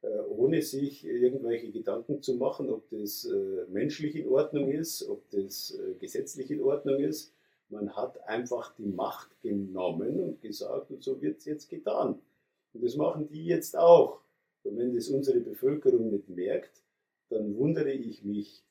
äh, 0.02 0.20
ohne 0.28 0.62
sich 0.62 1.05
irgendwelche 1.05 1.70
Gedanken 1.70 2.23
zu 2.23 2.35
machen, 2.35 2.70
ob 2.70 2.89
das 2.90 3.24
äh, 3.24 3.66
menschlich 3.69 4.16
in 4.16 4.28
Ordnung 4.28 4.70
ist, 4.70 5.06
ob 5.09 5.28
das 5.31 5.78
äh, 5.78 5.94
gesetzlich 5.98 6.51
in 6.51 6.62
Ordnung 6.62 7.01
ist. 7.01 7.35
Man 7.69 7.94
hat 7.94 8.23
einfach 8.27 8.74
die 8.77 8.86
Macht 8.86 9.28
genommen 9.43 10.20
und 10.20 10.40
gesagt, 10.40 10.90
und 10.90 11.02
so 11.02 11.20
wird 11.20 11.39
es 11.39 11.44
jetzt 11.44 11.69
getan. 11.69 12.19
Und 12.73 12.82
das 12.82 12.97
machen 12.97 13.28
die 13.28 13.44
jetzt 13.44 13.77
auch. 13.77 14.23
Und 14.62 14.78
wenn 14.78 14.94
das 14.94 15.09
unsere 15.09 15.40
Bevölkerung 15.40 16.10
nicht 16.10 16.28
merkt, 16.28 16.82
dann 17.28 17.56
wundere 17.56 17.93
ich 17.93 18.24
mich 18.24 18.65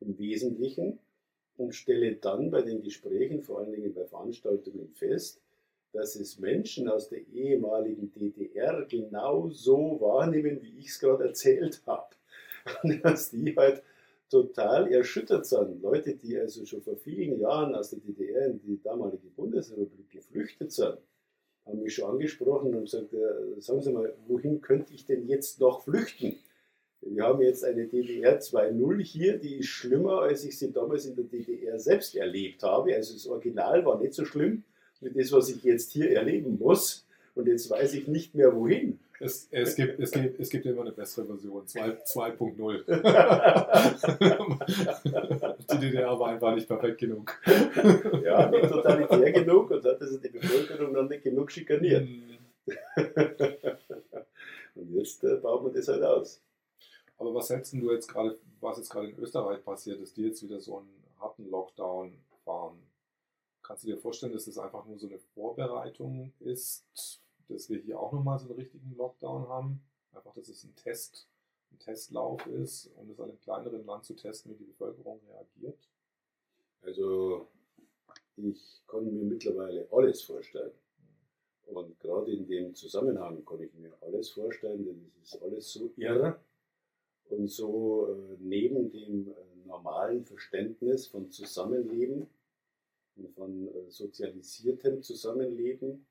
im 0.00 0.18
Wesentlichen, 0.18 0.98
und 1.56 1.74
stelle 1.74 2.16
dann 2.16 2.50
bei 2.50 2.62
den 2.62 2.82
Gesprächen, 2.82 3.42
vor 3.42 3.60
allen 3.60 3.72
Dingen 3.72 3.94
bei 3.94 4.04
Veranstaltungen 4.04 4.88
fest, 4.94 5.40
dass 5.92 6.16
es 6.16 6.38
Menschen 6.38 6.88
aus 6.88 7.08
der 7.08 7.20
ehemaligen 7.32 8.12
DDR 8.12 8.84
genau 8.88 9.48
so 9.50 9.98
wahrnehmen, 10.00 10.60
wie 10.60 10.78
ich 10.78 10.88
es 10.88 10.98
gerade 10.98 11.24
erzählt 11.24 11.82
habe. 11.86 12.14
Und 12.82 13.00
dass 13.04 13.30
die 13.30 13.54
halt 13.56 13.82
total 14.28 14.90
erschüttert 14.92 15.46
sind. 15.46 15.80
Leute, 15.82 16.16
die 16.16 16.36
also 16.36 16.64
schon 16.66 16.82
vor 16.82 16.96
vielen 16.96 17.38
Jahren 17.38 17.74
aus 17.74 17.90
der 17.90 18.00
DDR 18.00 18.46
in 18.46 18.60
die 18.60 18.80
damalige 18.82 19.28
Bundesrepublik 19.28 20.10
geflüchtet 20.10 20.72
sind, 20.72 20.98
haben 21.64 21.82
mich 21.82 21.94
schon 21.94 22.10
angesprochen 22.10 22.74
und 22.74 22.84
gesagt, 22.84 23.14
sagen 23.58 23.80
Sie 23.80 23.92
mal, 23.92 24.12
wohin 24.26 24.60
könnte 24.60 24.92
ich 24.92 25.06
denn 25.06 25.26
jetzt 25.28 25.60
noch 25.60 25.82
flüchten? 25.82 26.36
Wir 27.06 27.24
haben 27.24 27.42
jetzt 27.42 27.64
eine 27.64 27.86
DDR 27.86 28.40
2.0 28.40 29.02
hier, 29.02 29.38
die 29.38 29.56
ist 29.56 29.68
schlimmer, 29.68 30.22
als 30.22 30.44
ich 30.44 30.58
sie 30.58 30.72
damals 30.72 31.04
in 31.04 31.14
der 31.14 31.24
DDR 31.24 31.78
selbst 31.78 32.16
erlebt 32.16 32.62
habe. 32.62 32.94
Also 32.94 33.12
das 33.12 33.26
Original 33.26 33.84
war 33.84 34.00
nicht 34.00 34.14
so 34.14 34.24
schlimm 34.24 34.64
wie 35.00 35.10
das, 35.10 35.30
was 35.32 35.50
ich 35.50 35.62
jetzt 35.62 35.92
hier 35.92 36.12
erleben 36.12 36.58
muss. 36.58 37.06
Und 37.34 37.46
jetzt 37.46 37.68
weiß 37.68 37.92
ich 37.94 38.08
nicht 38.08 38.34
mehr 38.34 38.56
wohin. 38.56 38.98
Es, 39.20 39.48
es, 39.50 39.76
gibt, 39.76 40.00
es, 40.00 40.10
gibt, 40.10 40.40
es 40.40 40.48
gibt 40.50 40.66
immer 40.66 40.82
eine 40.82 40.92
bessere 40.92 41.24
Version, 41.26 41.64
2.0. 41.64 42.84
die 45.72 45.78
DDR 45.78 46.18
war 46.18 46.28
einfach 46.28 46.54
nicht 46.54 46.68
perfekt 46.68 46.98
genug. 46.98 47.38
ja, 48.24 48.50
nicht 48.50 48.68
totalitär 48.68 49.32
genug 49.32 49.70
und 49.70 49.84
hat 49.84 50.00
also 50.00 50.18
die 50.18 50.28
Bevölkerung 50.28 50.94
dann 50.94 51.08
nicht 51.08 51.22
genug 51.22 51.52
schikaniert. 51.52 52.08
Mhm. 52.08 52.38
und 54.74 54.94
jetzt 54.94 55.22
äh, 55.24 55.36
baut 55.36 55.64
man 55.64 55.74
das 55.74 55.88
halt 55.88 56.02
aus. 56.02 56.40
Aber 57.16 57.34
was 57.34 57.50
hältst 57.50 57.72
du 57.72 57.92
jetzt 57.92 58.08
gerade, 58.08 58.38
was 58.60 58.78
jetzt 58.78 58.90
gerade 58.90 59.10
in 59.10 59.18
Österreich 59.18 59.64
passiert, 59.64 60.00
dass 60.00 60.12
die 60.12 60.22
jetzt 60.22 60.42
wieder 60.42 60.60
so 60.60 60.78
einen 60.78 61.04
harten 61.18 61.48
Lockdown 61.48 62.18
fahren? 62.44 62.82
Kannst 63.62 63.84
du 63.84 63.88
dir 63.88 63.96
vorstellen, 63.96 64.32
dass 64.32 64.44
das 64.44 64.58
einfach 64.58 64.84
nur 64.84 64.98
so 64.98 65.06
eine 65.06 65.18
Vorbereitung 65.18 66.32
ist, 66.40 67.22
dass 67.48 67.70
wir 67.70 67.78
hier 67.78 67.98
auch 67.98 68.12
nochmal 68.12 68.38
so 68.38 68.46
einen 68.46 68.56
richtigen 68.56 68.94
Lockdown 68.96 69.48
haben? 69.48 69.82
Einfach, 70.12 70.34
dass 70.34 70.48
es 70.48 70.64
ein 70.64 70.74
Test, 70.74 71.28
ein 71.72 71.78
Testlauf 71.78 72.44
ist, 72.46 72.90
um 72.96 73.10
es 73.10 73.18
an 73.20 73.30
einem 73.30 73.40
kleineren 73.40 73.86
Land 73.86 74.04
zu 74.04 74.14
testen, 74.14 74.52
wie 74.52 74.56
die 74.56 74.70
Bevölkerung 74.70 75.20
reagiert? 75.28 75.88
Also, 76.82 77.48
ich 78.36 78.82
kann 78.86 79.04
mir 79.04 79.24
mittlerweile 79.24 79.88
alles 79.90 80.22
vorstellen. 80.22 80.72
Und 81.66 81.98
gerade 82.00 82.32
in 82.32 82.46
dem 82.46 82.74
Zusammenhang 82.74 83.44
kann 83.46 83.62
ich 83.62 83.72
mir 83.72 83.96
alles 84.02 84.30
vorstellen, 84.30 84.84
denn 84.84 85.10
es 85.22 85.34
ist 85.34 85.42
alles 85.42 85.72
so 85.72 85.90
irre 85.96 86.38
und 87.30 87.48
so 87.48 88.08
äh, 88.08 88.36
neben 88.40 88.90
dem 88.90 89.28
äh, 89.28 89.66
normalen 89.66 90.24
Verständnis 90.24 91.06
von 91.06 91.30
Zusammenleben 91.30 92.26
und 93.16 93.30
von 93.30 93.68
äh, 93.68 93.90
sozialisiertem 93.90 95.02
Zusammenleben, 95.02 96.06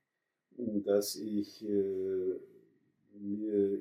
dass 0.56 1.16
ich 1.16 1.64
mir 1.64 2.38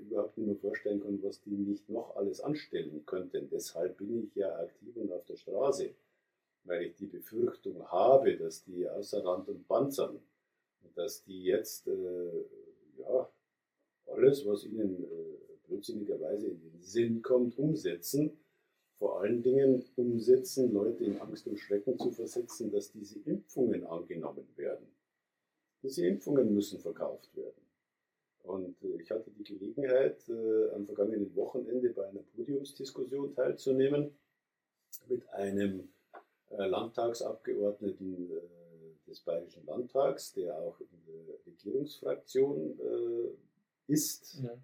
überhaupt 0.01 0.39
nicht 0.39 0.47
mehr 0.47 0.57
vorstellen 0.57 1.03
kann, 1.03 1.23
was 1.23 1.43
die 1.43 1.51
nicht 1.51 1.87
noch 1.91 2.17
alles 2.17 2.41
anstellen 2.41 3.05
könnten. 3.05 3.51
Deshalb 3.51 3.99
bin 3.99 4.25
ich 4.25 4.35
ja 4.35 4.59
aktiv 4.59 4.97
und 4.97 5.13
auf 5.13 5.23
der 5.27 5.37
Straße, 5.37 5.91
weil 6.65 6.85
ich 6.85 6.95
die 6.95 7.09
Befürchtung 7.09 7.87
habe, 7.89 8.39
dass 8.39 8.65
die 8.65 8.89
außer 8.89 9.23
Rand 9.23 9.51
und 9.51 9.69
und 9.69 10.97
dass 10.97 11.25
die 11.25 11.45
jetzt 11.45 11.91
ja, 12.97 13.29
alles, 14.07 14.47
was 14.47 14.65
ihnen 14.65 15.05
blödsinnigerweise 15.73 16.49
in 16.49 16.61
den 16.61 16.83
Sinn 16.83 17.23
kommt, 17.23 17.59
umsetzen. 17.59 18.39
Vor 18.99 19.21
allen 19.21 19.43
Dingen 19.43 19.83
umsetzen, 19.97 20.73
Leute 20.73 21.05
in 21.05 21.19
Angst 21.19 21.47
und 21.49 21.59
Schrecken 21.59 21.99
zu 21.99 22.13
versetzen, 22.13 22.71
dass 22.71 22.93
diese 22.93 23.19
Impfungen 23.21 23.85
angenommen 23.85 24.47
werden. 24.57 24.87
Diese 25.83 26.07
Impfungen 26.07 26.55
müssen 26.55 26.79
verkauft 26.79 27.35
werden. 27.35 27.63
Und 28.45 28.81
äh, 28.83 29.01
ich 29.01 29.11
hatte 29.11 29.31
die 29.31 29.45
Gelegenheit, 29.45 30.29
äh, 30.29 30.71
am 30.75 30.87
vergangenen 30.87 31.35
Wochenende 31.35 31.91
bei 31.91 32.07
einer 32.09 32.23
Podiumsdiskussion 32.37 33.35
teilzunehmen 33.35 34.13
mit 35.09 35.29
einem 35.31 35.89
äh, 36.51 36.67
Landtagsabgeordneten 36.67 38.31
des 39.07 39.21
Bayerischen 39.21 39.67
Landtags, 39.67 40.33
der 40.33 40.57
auch 40.57 40.79
in 40.81 41.05
der 41.07 41.47
Regierungsfraktion 41.47 42.79
ist. 43.87 44.41
Ja. 44.43 44.57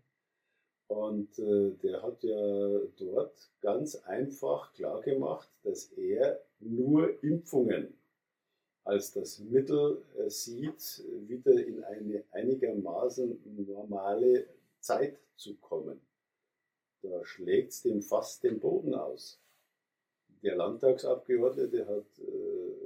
Und 0.88 1.36
der 1.36 2.02
hat 2.02 2.22
ja 2.22 2.80
dort 2.96 3.50
ganz 3.60 3.94
einfach 4.06 4.72
klargemacht, 4.72 5.50
dass 5.62 5.92
er 5.92 6.40
nur 6.60 7.22
Impfungen 7.22 7.92
als 8.84 9.12
das 9.12 9.38
Mittel 9.38 10.02
äh, 10.16 10.30
sieht, 10.30 11.04
wieder 11.28 11.52
in 11.52 11.84
eine 11.84 12.24
einigermaßen 12.30 13.66
normale 13.66 14.46
Zeit 14.80 15.18
zu 15.36 15.56
kommen. 15.56 16.00
Da 17.02 17.22
schlägt 17.22 17.72
es 17.72 17.82
dem 17.82 18.00
fast 18.00 18.42
den 18.44 18.58
Boden 18.58 18.94
aus. 18.94 19.38
Der 20.42 20.56
Landtagsabgeordnete 20.56 21.86
hat 21.86 22.18
äh, 22.18 22.78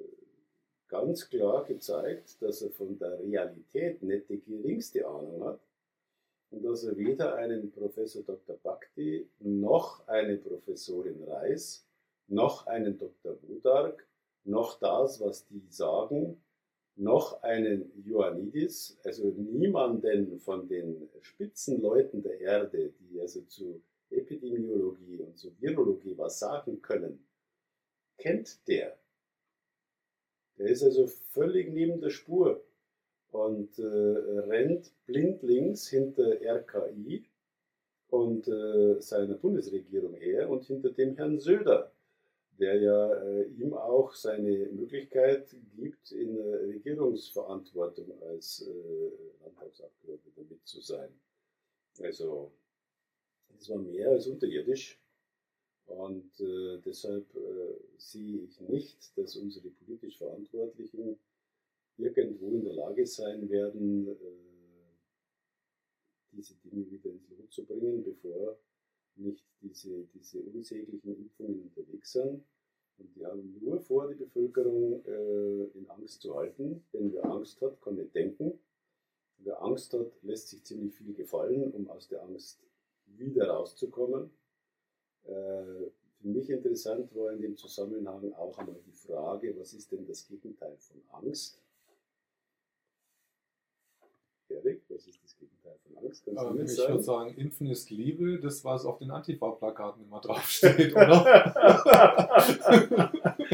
ganz 0.88 1.30
klar 1.30 1.64
gezeigt, 1.64 2.42
dass 2.42 2.62
er 2.62 2.70
von 2.70 2.98
der 2.98 3.20
Realität 3.20 4.02
nicht 4.02 4.28
die 4.28 4.40
geringste 4.40 5.06
Ahnung 5.06 5.44
hat 5.44 5.60
und 6.52 6.62
dass 6.62 6.84
er 6.84 6.96
weder 6.96 7.34
einen 7.36 7.72
Professor 7.72 8.22
Dr. 8.22 8.56
Bhakti 8.62 9.26
noch 9.40 10.06
eine 10.06 10.36
Professorin 10.36 11.24
Reis 11.24 11.86
noch 12.28 12.66
einen 12.66 12.98
Dr. 12.98 13.34
Budark 13.34 14.06
noch 14.44 14.78
das, 14.80 15.20
was 15.20 15.46
die 15.46 15.66
sagen, 15.68 16.42
noch 16.96 17.42
einen 17.42 17.90
Ioannidis, 18.04 18.98
also 19.04 19.30
niemanden 19.30 20.38
von 20.40 20.68
den 20.68 21.08
Spitzenleuten 21.20 22.22
der 22.22 22.40
Erde, 22.40 22.92
die 22.98 23.20
also 23.20 23.42
zu 23.42 23.82
Epidemiologie 24.10 25.18
und 25.18 25.38
zu 25.38 25.58
Virologie 25.60 26.16
was 26.18 26.38
sagen 26.38 26.82
können, 26.82 27.24
kennt 28.18 28.66
der. 28.68 28.98
Der 30.58 30.66
ist 30.66 30.82
also 30.82 31.06
völlig 31.06 31.72
neben 31.72 32.00
der 32.00 32.10
Spur 32.10 32.62
und 33.32 33.78
äh, 33.78 33.82
rennt 33.82 34.92
blindlings 35.06 35.88
hinter 35.88 36.40
RKI 36.40 37.24
und 38.08 38.46
äh, 38.48 39.00
seiner 39.00 39.34
Bundesregierung 39.34 40.14
her 40.14 40.48
und 40.48 40.64
hinter 40.64 40.90
dem 40.90 41.16
Herrn 41.16 41.38
Söder 41.38 41.92
der 42.58 42.80
ja 42.80 43.14
äh, 43.14 43.44
ihm 43.58 43.74
auch 43.74 44.14
seine 44.14 44.66
Möglichkeit 44.66 45.54
gibt, 45.74 46.12
in 46.12 46.38
Regierungsverantwortung 46.38 48.22
als 48.22 48.62
äh, 48.62 49.10
Landtagsabgeordneter 49.42 50.42
mit 50.48 50.64
zu 50.66 50.80
sein. 50.80 51.08
Also, 52.00 52.52
das 53.48 53.68
war 53.68 53.78
mehr 53.78 54.10
als 54.10 54.26
unterirdisch. 54.26 54.98
Und 55.86 56.40
äh, 56.40 56.78
deshalb 56.84 57.34
äh, 57.34 57.74
sehe 57.96 58.42
ich 58.42 58.60
nicht, 58.60 59.18
dass 59.18 59.36
unsere 59.36 59.68
politisch 59.68 60.18
Verantwortlichen 60.18 61.18
irgendwo 61.98 62.50
in 62.50 62.64
der 62.64 62.74
Lage 62.74 63.06
sein 63.06 63.48
werden, 63.48 64.08
äh, 64.08 64.52
diese 66.32 66.54
Dinge 66.56 66.90
wieder 66.90 67.10
ins 67.10 67.28
Lot 67.28 67.52
zu 67.52 67.64
bringen, 67.64 68.02
bevor 68.02 68.58
nicht 69.16 69.44
diese, 69.60 70.06
diese 70.14 70.40
unsäglichen 70.40 71.16
Impfungen 71.16 71.62
unterwegs 71.62 72.12
sind. 72.12 72.42
Und 72.98 73.14
die 73.16 73.24
haben 73.24 73.58
nur 73.60 73.80
vor, 73.80 74.08
die 74.08 74.14
Bevölkerung 74.14 75.04
äh, 75.04 75.64
in 75.78 75.88
Angst 75.90 76.22
zu 76.22 76.34
halten. 76.34 76.84
Denn 76.92 77.12
wer 77.12 77.24
Angst 77.24 77.60
hat, 77.60 77.80
kann 77.80 77.96
nicht 77.96 78.14
denken. 78.14 78.58
Wer 79.38 79.62
Angst 79.62 79.92
hat, 79.92 80.12
lässt 80.22 80.48
sich 80.48 80.64
ziemlich 80.64 80.94
viel 80.94 81.14
gefallen, 81.14 81.72
um 81.72 81.88
aus 81.90 82.08
der 82.08 82.22
Angst 82.22 82.62
wieder 83.06 83.48
rauszukommen. 83.48 84.30
Äh, 85.24 85.90
für 86.20 86.28
mich 86.28 86.48
interessant 86.50 87.14
war 87.16 87.32
in 87.32 87.40
dem 87.40 87.56
Zusammenhang 87.56 88.32
auch 88.34 88.56
einmal 88.58 88.80
die 88.86 88.92
Frage, 88.92 89.58
was 89.58 89.74
ist 89.74 89.90
denn 89.90 90.06
das 90.06 90.24
Gegenteil 90.26 90.76
von 90.78 91.02
Angst? 91.10 91.60
Erik, 94.48 94.82
was 94.88 95.06
ist 95.06 95.22
das 95.24 95.36
Angst? 96.12 96.24
Kannst 96.24 96.78
ähm, 96.78 96.84
ich 96.84 96.90
würde 96.90 97.02
sagen, 97.02 97.34
Impfen 97.36 97.66
ist 97.68 97.90
Liebe, 97.90 98.38
das, 98.38 98.64
was 98.64 98.84
auf 98.84 98.98
den 98.98 99.10
Antifa-Plakaten 99.10 100.04
immer 100.04 100.20
draufsteht, 100.20 100.92
oder? 100.92 101.24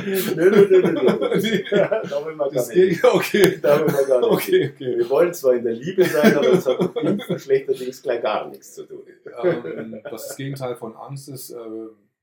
nö, 0.07 0.51
nö, 0.51 0.69
nö, 0.69 0.83
nö. 0.83 0.93
nö. 0.93 1.65
Da 1.71 2.25
wollen 2.25 2.37
wir 2.37 2.51
gar 2.51 2.69
nicht. 2.69 3.05
Okay. 3.05 3.59
Da 3.61 3.81
wollen 3.81 3.93
wir 3.93 4.07
gar 4.07 4.21
nicht. 4.21 4.31
Okay, 4.31 4.73
okay. 4.75 4.99
Wir 4.99 5.11
wollen 5.11 5.35
zwar 5.35 5.55
in 5.55 5.65
der 5.65 5.75
Liebe 5.75 6.05
sein, 6.05 6.37
aber 6.37 6.51
das 6.51 6.67
hat 6.67 6.81
mit 6.81 7.05
Impfen 7.05 7.39
schlechterdings 7.39 8.03
gleich 8.03 8.23
gar 8.23 8.49
nichts 8.49 8.75
zu 8.75 8.85
tun. 8.85 9.03
Ähm, 9.43 10.01
das 10.05 10.37
Gegenteil 10.37 10.77
von 10.77 10.95
Angst 10.97 11.29
ist, 11.29 11.51
äh, 11.51 11.59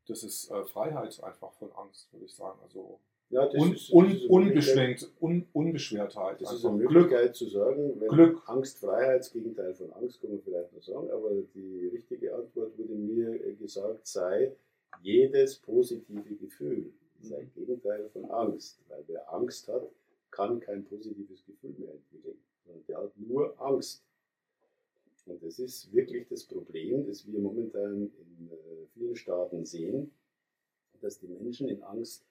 das 0.07 0.23
ist 0.23 0.51
äh, 0.51 0.65
Freiheit 0.65 1.23
einfach 1.23 1.51
von 1.53 1.71
Angst, 1.73 2.11
würde 2.11 2.25
ich 2.25 2.35
sagen. 2.35 2.59
Also 2.63 2.99
ja, 3.29 3.49
un, 3.53 3.73
ist, 3.73 3.91
un, 3.91 4.17
unbeschränkt, 4.29 5.11
un, 5.19 5.47
Unbeschwertheit. 5.53 6.41
Das 6.41 6.53
ist 6.53 6.65
eine 6.65 6.77
Möglichkeit 6.77 7.35
zu 7.35 7.47
sagen, 7.47 7.99
wenn 7.99 8.07
Glück. 8.09 8.43
Angst, 8.45 8.79
Freiheit, 8.79 9.19
das 9.19 9.33
Gegenteil 9.33 9.73
von 9.73 9.91
Angst, 9.93 10.21
kann 10.21 10.31
man 10.31 10.41
vielleicht 10.41 10.73
noch 10.73 10.83
sagen, 10.83 11.09
aber 11.11 11.31
die 11.53 11.87
richtige 11.87 12.35
Antwort 12.35 12.77
wurde 12.77 12.93
mir 12.93 13.37
gesagt, 13.55 14.05
sei 14.07 14.51
jedes 15.01 15.57
positive 15.57 16.35
Gefühl 16.35 16.91
ist 17.21 17.33
ein 17.33 17.51
Gegenteil 17.55 18.09
von 18.09 18.25
Angst, 18.25 18.79
weil 18.87 19.03
wer 19.07 19.33
Angst 19.33 19.67
hat, 19.67 19.89
kann 20.31 20.59
kein 20.59 20.83
positives 20.83 21.43
Gefühl 21.45 21.73
mehr 21.77 21.93
entwickeln, 21.93 22.37
sondern 22.65 22.85
der 22.87 22.97
hat 22.97 23.17
nur 23.17 23.59
Angst. 23.61 24.03
Und 25.25 25.41
das 25.41 25.57
ist 25.57 25.91
wirklich 25.91 26.27
das 26.27 26.43
Problem, 26.43 27.07
das 27.07 27.25
wir 27.25 27.39
momentan 27.39 28.11
in 28.19 28.49
äh, 28.51 28.85
vielen 28.93 29.15
Staaten 29.15 29.65
sehen, 29.65 30.11
dass 31.01 31.19
die 31.19 31.27
Menschen 31.27 31.67
in 31.67 31.81
Angst 31.81 32.23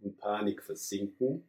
und 0.00 0.16
Panik 0.18 0.62
versinken 0.62 1.44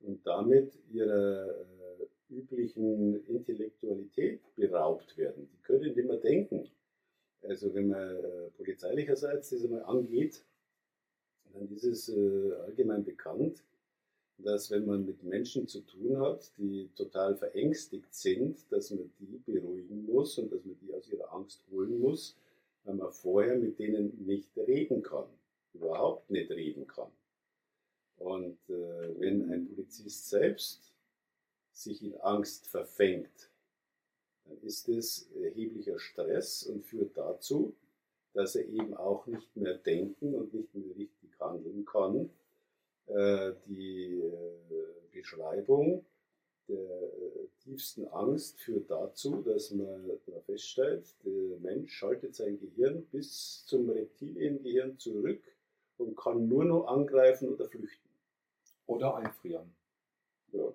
und 0.00 0.26
damit 0.26 0.78
ihrer 0.90 1.48
äh, 1.48 2.06
üblichen 2.28 3.24
Intellektualität 3.26 4.40
beraubt 4.56 5.16
werden. 5.16 5.48
Die 5.52 5.62
können 5.62 5.94
nicht 5.94 6.06
mehr 6.06 6.16
denken. 6.16 6.68
Also 7.42 7.72
wenn 7.74 7.88
man 7.88 8.24
äh, 8.24 8.50
polizeilicherseits 8.56 9.50
das 9.50 9.64
einmal 9.64 9.84
angeht, 9.84 10.44
dann 11.52 11.68
ist 11.68 11.84
es 11.84 12.08
äh, 12.08 12.52
allgemein 12.66 13.04
bekannt, 13.04 13.62
dass 14.38 14.70
wenn 14.70 14.84
man 14.84 15.06
mit 15.06 15.22
Menschen 15.22 15.66
zu 15.66 15.80
tun 15.80 16.18
hat, 16.18 16.52
die 16.58 16.90
total 16.94 17.36
verängstigt 17.36 18.14
sind, 18.14 18.70
dass 18.70 18.90
man 18.90 19.10
die 19.18 19.38
beruhigen 19.46 20.04
muss 20.04 20.38
und 20.38 20.52
dass 20.52 20.64
man 20.64 20.76
die 20.80 20.92
aus 20.92 21.08
ihrer 21.10 21.32
Angst 21.32 21.64
holen 21.70 21.98
muss, 22.00 22.36
weil 22.84 22.94
man 22.94 23.12
vorher 23.12 23.56
mit 23.56 23.78
denen 23.78 24.26
nicht 24.26 24.48
reden 24.56 25.02
kann, 25.02 25.26
überhaupt 25.72 26.30
nicht 26.30 26.50
reden 26.50 26.86
kann. 26.86 27.10
Und 28.18 28.58
äh, 28.68 29.20
wenn 29.20 29.50
ein 29.52 29.68
Polizist 29.68 30.28
selbst 30.28 30.92
sich 31.72 32.02
in 32.02 32.16
Angst 32.20 32.66
verfängt, 32.68 33.50
dann 34.44 34.58
ist 34.62 34.88
es 34.88 35.28
erheblicher 35.34 35.98
Stress 35.98 36.62
und 36.62 36.84
führt 36.84 37.16
dazu, 37.16 37.74
dass 38.32 38.54
er 38.56 38.66
eben 38.66 38.94
auch 38.94 39.26
nicht 39.26 39.56
mehr 39.56 39.74
denken 39.74 40.34
und 40.34 40.54
nicht 40.54 40.74
mehr 40.74 40.96
richtig 40.96 41.38
handeln 41.40 41.84
kann. 41.84 42.30
Äh, 43.06 43.52
die 43.66 44.20
äh, 44.20 45.12
Beschreibung 45.12 46.04
der 46.68 46.76
äh, 46.78 47.48
tiefsten 47.60 48.06
Angst 48.08 48.60
führt 48.60 48.90
dazu, 48.90 49.42
dass 49.42 49.70
man 49.70 50.10
da 50.26 50.40
feststellt, 50.40 51.14
der 51.24 51.58
Mensch 51.58 51.92
schaltet 51.92 52.34
sein 52.34 52.58
Gehirn 52.58 53.04
bis 53.12 53.64
zum 53.66 53.88
Reptiliengehirn 53.90 54.98
zurück 54.98 55.42
und 55.98 56.16
kann 56.16 56.48
nur 56.48 56.64
noch 56.64 56.86
angreifen 56.86 57.48
oder 57.48 57.68
flüchten. 57.68 58.05
Oder 58.86 59.16
einfrieren. 59.16 59.74
Ja. 60.52 60.72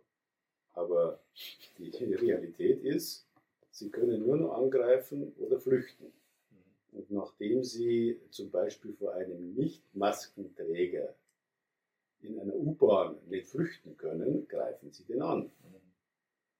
Aber 0.73 1.19
die, 1.77 1.89
Realität 1.89 2.83
ist, 2.83 3.27
sie 3.71 3.89
können 3.89 4.25
nur 4.25 4.37
noch 4.37 4.53
angreifen 4.53 5.33
oder 5.37 5.59
flüchten. 5.59 6.05
Mhm. 6.05 6.97
Und 6.97 7.11
nachdem 7.11 7.63
sie 7.63 8.19
zum 8.29 8.51
Beispiel 8.51 8.93
vor 8.93 9.13
einem 9.13 9.53
Nicht-Maskenträger 9.53 11.15
in 12.21 12.39
einer 12.39 12.55
U-Bahn 12.55 13.17
nicht 13.27 13.47
flüchten 13.47 13.97
können, 13.97 14.47
greifen 14.47 14.91
sie 14.91 15.03
den 15.05 15.21
an. 15.21 15.43
Mhm. 15.43 15.81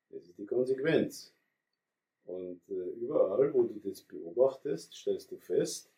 Das 0.09 0.23
ist 0.23 0.37
die 0.37 0.45
Konsequenz. 0.45 1.33
Und 2.25 2.61
äh, 2.69 2.73
überall, 2.73 3.53
wo 3.53 3.63
du 3.63 3.79
das 3.79 4.01
beobachtest, 4.01 4.93
stellst 4.93 5.31
du 5.31 5.37
fest, 5.37 5.91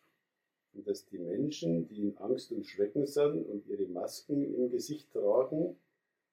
und 0.74 0.86
dass 0.86 1.06
die 1.06 1.18
Menschen, 1.18 1.88
die 1.88 2.02
in 2.02 2.16
Angst 2.18 2.52
und 2.52 2.66
Schrecken 2.66 3.06
sind 3.06 3.46
und 3.46 3.66
ihre 3.66 3.86
Masken 3.86 4.54
im 4.54 4.70
Gesicht 4.70 5.12
tragen 5.12 5.76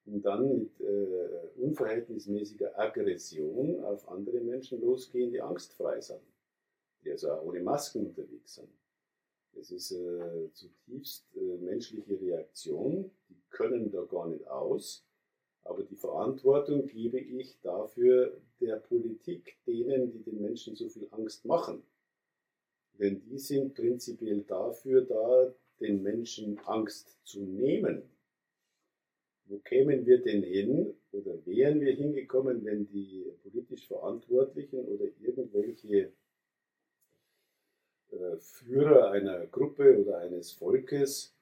und 0.06 0.26
dann 0.26 0.58
mit 0.58 0.82
äh, 0.82 1.48
unverhältnismäßiger 1.58 2.78
Aggression 2.80 3.84
auf 3.84 4.08
andere 4.10 4.42
Menschen 4.42 4.82
losgehen, 4.82 5.32
die 5.32 5.42
angstfrei 5.42 6.02
sind. 6.02 6.22
die 7.04 7.12
also 7.12 7.32
auch 7.32 7.44
ohne 7.44 7.62
Masken 7.62 8.08
unterwegs 8.08 8.56
sind. 8.56 8.70
Es 9.54 9.72
ist 9.72 9.92
äh, 9.92 10.50
zutiefst 10.54 11.26
äh, 11.36 11.58
menschliche 11.58 12.20
Reaktion, 12.20 13.12
die 13.30 13.42
können 13.50 13.92
da 13.92 14.04
gar 14.04 14.28
nicht 14.28 14.48
aus, 14.48 15.06
aber 15.64 15.84
die 15.84 15.96
Verantwortung 15.96 16.88
gebe 16.88 17.20
ich 17.20 17.60
dafür 17.62 18.42
der 18.60 18.78
Politik, 18.78 19.58
denen, 19.68 20.12
die 20.12 20.24
den 20.24 20.42
Menschen 20.42 20.76
so 20.76 20.90
viel 20.90 21.08
Angst 21.12 21.46
machen. 21.46 21.84
Denn 23.00 23.22
die 23.22 23.40
sind 23.40 23.74
prinzipiell 23.74 24.42
dafür 24.42 25.02
da, 25.02 25.54
den 25.80 26.04
Menschen 26.04 26.60
Angst 26.60 27.18
zu 27.24 27.42
nehmen. 27.42 28.04
Wo 29.46 29.58
kämen 29.60 30.06
wir 30.06 30.22
denn 30.22 30.44
hin 30.44 30.94
oder 31.12 31.46
wären 31.46 31.82
wir 31.82 31.94
hingekommen, 31.94 32.64
wenn 32.64 32.88
die 32.88 33.26
politisch 33.44 33.88
Verantwortlichen 33.88 34.80
oder 34.86 35.06
irgendwelche 35.20 36.14
äh, 38.12 38.38
Führer 38.38 39.12
einer 39.12 39.48
Gruppe 39.48 40.00
oder 40.00 40.20
eines 40.20 40.52
Volkes, 40.52 41.36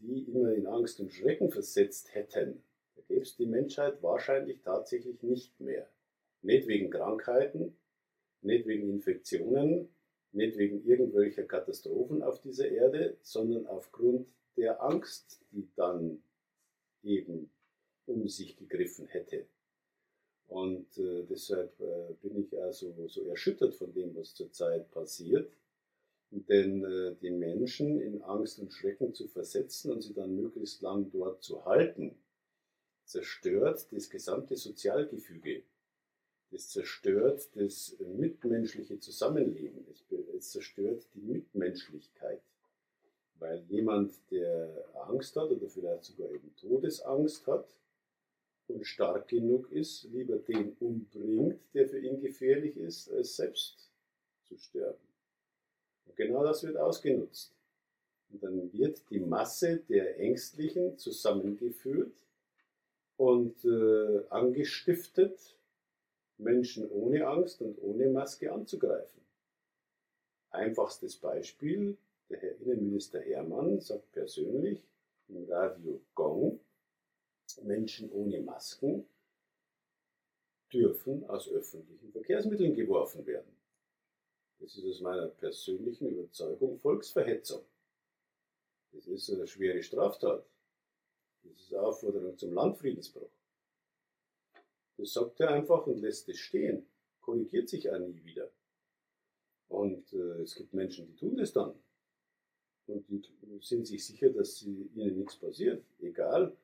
die 0.00 0.24
immer 0.24 0.52
in 0.54 0.66
Angst 0.66 0.98
und 0.98 1.12
Schrecken 1.12 1.50
versetzt 1.50 2.14
hätten, 2.14 2.62
da 2.96 3.02
gäbe 3.06 3.20
es 3.20 3.36
die 3.36 3.46
Menschheit 3.46 4.02
wahrscheinlich 4.02 4.60
tatsächlich 4.62 5.22
nicht 5.22 5.60
mehr. 5.60 5.88
Nicht 6.42 6.66
wegen 6.66 6.90
Krankheiten, 6.90 7.76
nicht 8.42 8.66
wegen 8.66 8.88
Infektionen, 8.88 9.93
nicht 10.34 10.56
wegen 10.56 10.84
irgendwelcher 10.86 11.44
Katastrophen 11.44 12.22
auf 12.22 12.40
dieser 12.40 12.68
Erde, 12.68 13.16
sondern 13.22 13.66
aufgrund 13.66 14.26
der 14.56 14.82
Angst, 14.82 15.40
die 15.52 15.68
dann 15.76 16.22
eben 17.02 17.50
um 18.06 18.28
sich 18.28 18.56
gegriffen 18.56 19.06
hätte. 19.06 19.46
Und 20.48 20.98
äh, 20.98 21.24
deshalb 21.24 21.80
äh, 21.80 22.14
bin 22.22 22.38
ich 22.38 22.60
also 22.60 23.08
so 23.08 23.24
erschüttert 23.24 23.74
von 23.74 23.92
dem, 23.94 24.14
was 24.14 24.34
zurzeit 24.34 24.90
passiert. 24.90 25.50
Denn 26.30 26.84
äh, 26.84 27.14
die 27.22 27.30
Menschen 27.30 28.00
in 28.00 28.22
Angst 28.22 28.58
und 28.58 28.72
Schrecken 28.72 29.14
zu 29.14 29.28
versetzen 29.28 29.92
und 29.92 30.02
sie 30.02 30.14
dann 30.14 30.34
möglichst 30.34 30.82
lang 30.82 31.10
dort 31.10 31.42
zu 31.42 31.64
halten, 31.64 32.16
zerstört 33.04 33.86
das 33.92 34.10
gesamte 34.10 34.56
Sozialgefüge. 34.56 35.62
Es 36.54 36.68
zerstört 36.68 37.48
das 37.54 37.96
mitmenschliche 37.98 39.00
Zusammenleben. 39.00 39.84
Es, 39.90 40.04
es 40.36 40.50
zerstört 40.50 41.04
die 41.14 41.20
Mitmenschlichkeit. 41.20 42.40
Weil 43.40 43.64
jemand, 43.68 44.14
der 44.30 44.84
Angst 45.08 45.34
hat 45.34 45.50
oder 45.50 45.68
vielleicht 45.68 46.04
sogar 46.04 46.30
eben 46.30 46.54
Todesangst 46.54 47.46
hat 47.48 47.74
und 48.68 48.86
stark 48.86 49.26
genug 49.26 49.70
ist, 49.72 50.04
lieber 50.04 50.36
den 50.36 50.76
umbringt, 50.78 51.60
der 51.74 51.88
für 51.88 51.98
ihn 51.98 52.20
gefährlich 52.20 52.76
ist, 52.76 53.10
als 53.10 53.34
selbst 53.34 53.90
zu 54.44 54.56
sterben. 54.56 55.08
Und 56.06 56.16
genau 56.16 56.44
das 56.44 56.62
wird 56.62 56.76
ausgenutzt. 56.76 57.52
Und 58.30 58.42
dann 58.42 58.72
wird 58.72 59.02
die 59.10 59.20
Masse 59.20 59.82
der 59.88 60.20
Ängstlichen 60.20 60.96
zusammengeführt 60.98 62.14
und 63.16 63.64
äh, 63.64 64.22
angestiftet, 64.30 65.53
Menschen 66.44 66.88
ohne 66.90 67.26
Angst 67.26 67.60
und 67.60 67.80
ohne 67.82 68.08
Maske 68.08 68.52
anzugreifen. 68.52 69.20
Einfachstes 70.50 71.16
Beispiel, 71.16 71.96
der 72.28 72.38
Herr 72.38 72.56
Innenminister 72.60 73.20
Hermann 73.20 73.80
sagt 73.80 74.12
persönlich 74.12 74.86
im 75.28 75.44
Radio 75.50 76.00
Gong, 76.14 76.60
Menschen 77.62 78.10
ohne 78.12 78.40
Masken 78.40 79.06
dürfen 80.72 81.24
aus 81.28 81.48
öffentlichen 81.48 82.12
Verkehrsmitteln 82.12 82.74
geworfen 82.74 83.26
werden. 83.26 83.56
Das 84.58 84.76
ist 84.76 84.84
aus 84.86 85.00
meiner 85.00 85.28
persönlichen 85.28 86.08
Überzeugung 86.08 86.78
Volksverhetzung. 86.78 87.64
Das 88.92 89.06
ist 89.06 89.30
eine 89.30 89.46
schwere 89.46 89.82
Straftat. 89.82 90.46
Das 91.42 91.60
ist 91.60 91.74
Aufforderung 91.74 92.38
zum 92.38 92.54
Landfriedensbruch. 92.54 93.30
Das 94.96 95.12
sagt 95.12 95.40
er 95.40 95.50
einfach 95.50 95.86
und 95.86 96.00
lässt 96.00 96.28
es 96.28 96.38
stehen. 96.38 96.86
Korrigiert 97.20 97.68
sich 97.68 97.90
auch 97.90 97.98
nie 97.98 98.24
wieder. 98.24 98.50
Und 99.68 100.12
äh, 100.12 100.42
es 100.42 100.54
gibt 100.54 100.72
Menschen, 100.74 101.06
die 101.06 101.16
tun 101.16 101.36
das 101.36 101.52
dann. 101.52 101.74
Und 102.86 103.08
die 103.08 103.22
sind 103.60 103.86
sich 103.86 104.04
sicher, 104.04 104.30
dass 104.30 104.58
sie, 104.58 104.90
ihnen 104.94 105.16
nichts 105.16 105.36
passiert. 105.36 105.82
Egal, 106.00 106.54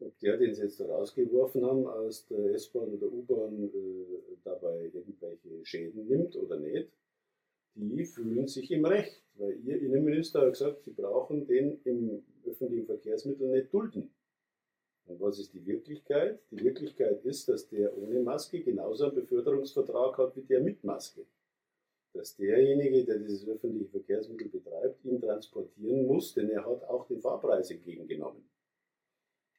ob 0.00 0.18
der, 0.18 0.36
den 0.36 0.54
sie 0.54 0.62
jetzt 0.62 0.80
da 0.80 0.86
rausgeworfen 0.86 1.64
haben 1.64 1.86
aus 1.86 2.26
der 2.26 2.54
S-Bahn 2.54 2.92
oder 2.94 3.06
U-Bahn, 3.06 3.70
äh, 3.72 4.36
dabei 4.44 4.90
irgendwelche 4.92 5.64
Schäden 5.64 6.06
nimmt 6.08 6.36
oder 6.36 6.58
nicht 6.58 6.90
die 7.78 8.04
fühlen 8.04 8.46
sich 8.46 8.70
im 8.70 8.84
Recht, 8.84 9.22
weil 9.34 9.58
Ihr 9.64 9.80
Innenminister 9.80 10.40
hat 10.40 10.52
gesagt, 10.52 10.82
Sie 10.84 10.90
brauchen 10.90 11.46
den 11.46 11.80
im 11.84 12.22
öffentlichen 12.44 12.86
Verkehrsmittel 12.86 13.48
nicht 13.48 13.72
dulden. 13.72 14.10
Und 15.08 15.20
was 15.22 15.38
ist 15.38 15.54
die 15.54 15.64
Wirklichkeit? 15.64 16.38
Die 16.50 16.62
Wirklichkeit 16.62 17.24
ist, 17.24 17.48
dass 17.48 17.66
der 17.66 17.96
ohne 17.96 18.20
Maske 18.20 18.62
genauso 18.62 19.06
einen 19.06 19.14
Beförderungsvertrag 19.14 20.18
hat 20.18 20.36
wie 20.36 20.42
der 20.42 20.60
mit 20.60 20.84
Maske. 20.84 21.24
Dass 22.12 22.36
derjenige, 22.36 23.04
der 23.06 23.18
dieses 23.18 23.48
öffentliche 23.48 23.88
Verkehrsmittel 23.88 24.48
betreibt, 24.48 25.02
ihn 25.06 25.18
transportieren 25.18 26.06
muss, 26.06 26.34
denn 26.34 26.50
er 26.50 26.66
hat 26.66 26.84
auch 26.84 27.06
den 27.06 27.22
Fahrpreis 27.22 27.70
entgegengenommen. 27.70 28.46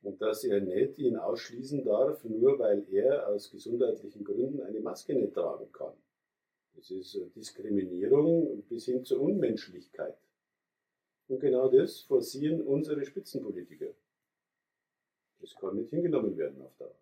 Und 0.04 0.22
dass 0.22 0.44
er 0.44 0.62
nicht 0.62 1.00
ihn 1.00 1.18
ausschließen 1.18 1.84
darf, 1.84 2.24
nur 2.26 2.60
weil 2.60 2.86
er 2.92 3.28
aus 3.28 3.50
gesundheitlichen 3.50 4.24
Gründen 4.24 4.62
eine 4.62 4.80
Maske 4.80 5.16
nicht 5.16 5.34
tragen 5.34 5.72
kann. 5.72 5.94
Es 6.78 6.92
ist 6.92 7.20
Diskriminierung 7.36 8.62
bis 8.70 8.86
hin 8.86 9.04
zur 9.04 9.22
Unmenschlichkeit. 9.22 10.18
Und 11.28 11.40
genau 11.40 11.70
das 11.70 12.02
forcieren 12.02 12.62
unsere 12.62 13.04
Spitzenpolitiker. 13.04 13.94
Das 15.40 15.56
kann 15.56 15.76
nicht 15.76 15.90
hingenommen 15.90 16.38
werden 16.38 16.61
auf 16.61 16.76
Dauer. 16.78 16.95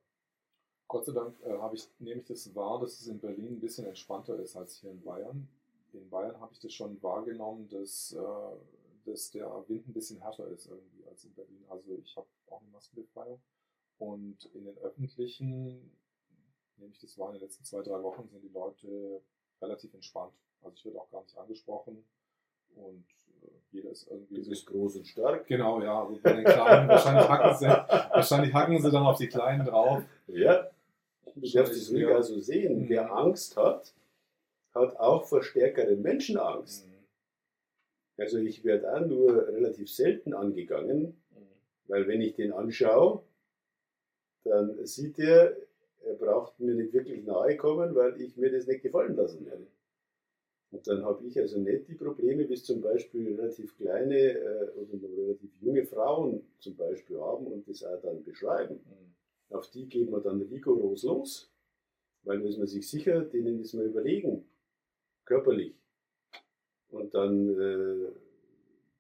Gott 0.88 1.06
sei 1.06 1.12
Dank 1.12 1.36
äh, 1.44 1.74
ich, 1.74 1.90
nehme 2.00 2.22
ich 2.22 2.28
das 2.28 2.54
wahr, 2.56 2.80
dass 2.80 3.00
es 3.00 3.08
in 3.08 3.20
Berlin 3.20 3.56
ein 3.56 3.60
bisschen 3.60 3.86
entspannter 3.86 4.40
ist 4.40 4.56
als 4.56 4.78
hier 4.78 4.92
in 4.92 5.02
Bayern. 5.02 5.48
In 5.94 6.10
Bayern 6.10 6.40
habe 6.40 6.54
ich 6.54 6.60
das 6.60 6.74
schon 6.74 7.02
wahrgenommen, 7.04 7.68
dass, 7.70 8.14
äh, 8.14 9.10
dass 9.10 9.32
der 9.32 9.48
Wind 9.68 9.88
ein 9.88 9.94
bisschen 9.94 10.22
härter 10.22 10.48
ist 10.48 10.68
irgendwie 10.68 11.06
als 11.08 11.26
in 11.26 11.34
Berlin. 11.34 11.66
Also 11.68 11.98
ich 11.98 12.16
habe 12.16 12.28
auch 12.50 12.62
eine 12.62 12.70
Maskenbefreiung. 12.72 13.42
Und 13.98 14.46
in 14.54 14.66
den 14.66 14.78
öffentlichen, 14.78 15.92
nehme 16.78 16.92
ich 16.92 17.00
das 17.00 17.18
wahr, 17.18 17.30
in 17.30 17.36
den 17.36 17.42
letzten 17.42 17.66
zwei, 17.66 17.82
drei 17.82 18.02
Wochen 18.04 18.28
sind 18.30 18.44
die 18.44 18.54
Leute 18.54 19.22
relativ 19.62 19.94
entspannt. 19.94 20.34
Also 20.62 20.76
ich 20.76 20.86
werde 20.86 21.02
auch 21.02 21.10
gar 21.10 21.24
nicht 21.24 21.38
angesprochen 21.38 22.04
und 22.76 23.06
jeder 23.72 23.92
ist 23.92 24.10
irgendwie. 24.10 24.42
Du 24.42 24.50
bist 24.50 24.66
so 24.66 24.72
groß 24.72 24.98
und 24.98 25.08
stark. 25.08 25.48
Genau, 25.48 25.82
ja. 25.82 26.02
Und 26.02 26.22
bei 26.24 26.34
den 26.34 26.46
Kleinen, 26.46 26.88
wahrscheinlich, 26.90 27.30
hacken 27.30 27.58
sie, 27.58 27.66
wahrscheinlich 27.68 28.54
hacken 28.54 28.82
sie 28.82 28.92
dann 28.92 29.06
auf 29.06 29.18
die 29.18 29.28
Kleinen 29.28 29.66
drauf. 29.66 30.04
Ja. 30.28 30.70
Du 31.36 31.52
darfst 31.52 31.74
es 31.74 31.92
ruhig 31.92 32.08
also 32.08 32.40
sehen. 32.40 32.84
Mhm. 32.84 32.90
Wer 32.90 33.12
Angst 33.12 33.58
hat, 33.58 33.94
hat 34.74 34.98
auch 35.00 35.26
vor 35.26 35.44
stärkeren 35.44 36.02
Menschen 36.02 36.38
Angst. 36.38 36.88
Mhm. 36.88 36.94
Also 38.18 38.40
ich 38.40 38.64
werde 38.64 38.92
auch 38.92 39.06
nur 39.06 39.48
relativ 39.48 39.92
selten 39.92 40.34
angegangen, 40.34 41.16
mhm. 41.32 41.48
weil 41.88 42.08
wenn 42.08 42.22
ich 42.22 42.36
den 42.36 42.52
anschaue, 42.52 43.22
dann 44.44 44.86
sieht 44.86 45.20
er, 45.20 45.56
er 46.04 46.16
braucht 46.16 46.60
mir 46.60 46.74
nicht 46.74 46.94
wirklich 46.94 47.24
nahe 47.24 47.58
kommen, 47.58 47.94
weil 47.94 48.20
ich 48.22 48.38
mir 48.38 48.52
das 48.52 48.66
nicht 48.66 48.82
gefallen 48.82 49.16
lassen 49.16 49.46
werde. 49.46 49.68
Und 50.72 50.86
dann 50.86 51.04
habe 51.06 51.26
ich 51.26 51.40
also 51.40 51.60
nicht 51.60 51.88
die 51.88 51.96
Probleme, 51.96 52.48
wie 52.48 52.54
es 52.54 52.66
zum 52.66 52.82
Beispiel 52.82 53.36
relativ 53.36 53.78
kleine 53.78 54.18
äh, 54.18 54.70
oder 54.76 55.02
relativ 55.18 55.50
junge 55.62 55.86
Frauen 55.86 56.44
zum 56.60 56.76
Beispiel 56.76 57.20
haben 57.20 57.48
und 57.48 57.68
das 57.68 57.84
auch 57.84 58.02
dann 58.02 58.24
beschreiben. 58.24 58.76
Mhm. 58.76 59.56
Auf 59.56 59.70
die 59.72 59.88
geht 59.88 60.10
man 60.10 60.22
dann 60.24 60.42
rigoros 60.42 61.04
los, 61.04 61.50
weil 62.24 62.42
da 62.42 62.50
ist 62.50 62.58
man 62.58 62.68
sich 62.68 62.88
sicher, 62.90 63.22
denen 63.22 63.62
ist 63.62 63.74
man 63.74 63.86
überlegen, 63.86 64.46
körperlich. 65.24 65.74
Und 66.90 67.14
dann 67.14 67.50
äh, 67.50 68.12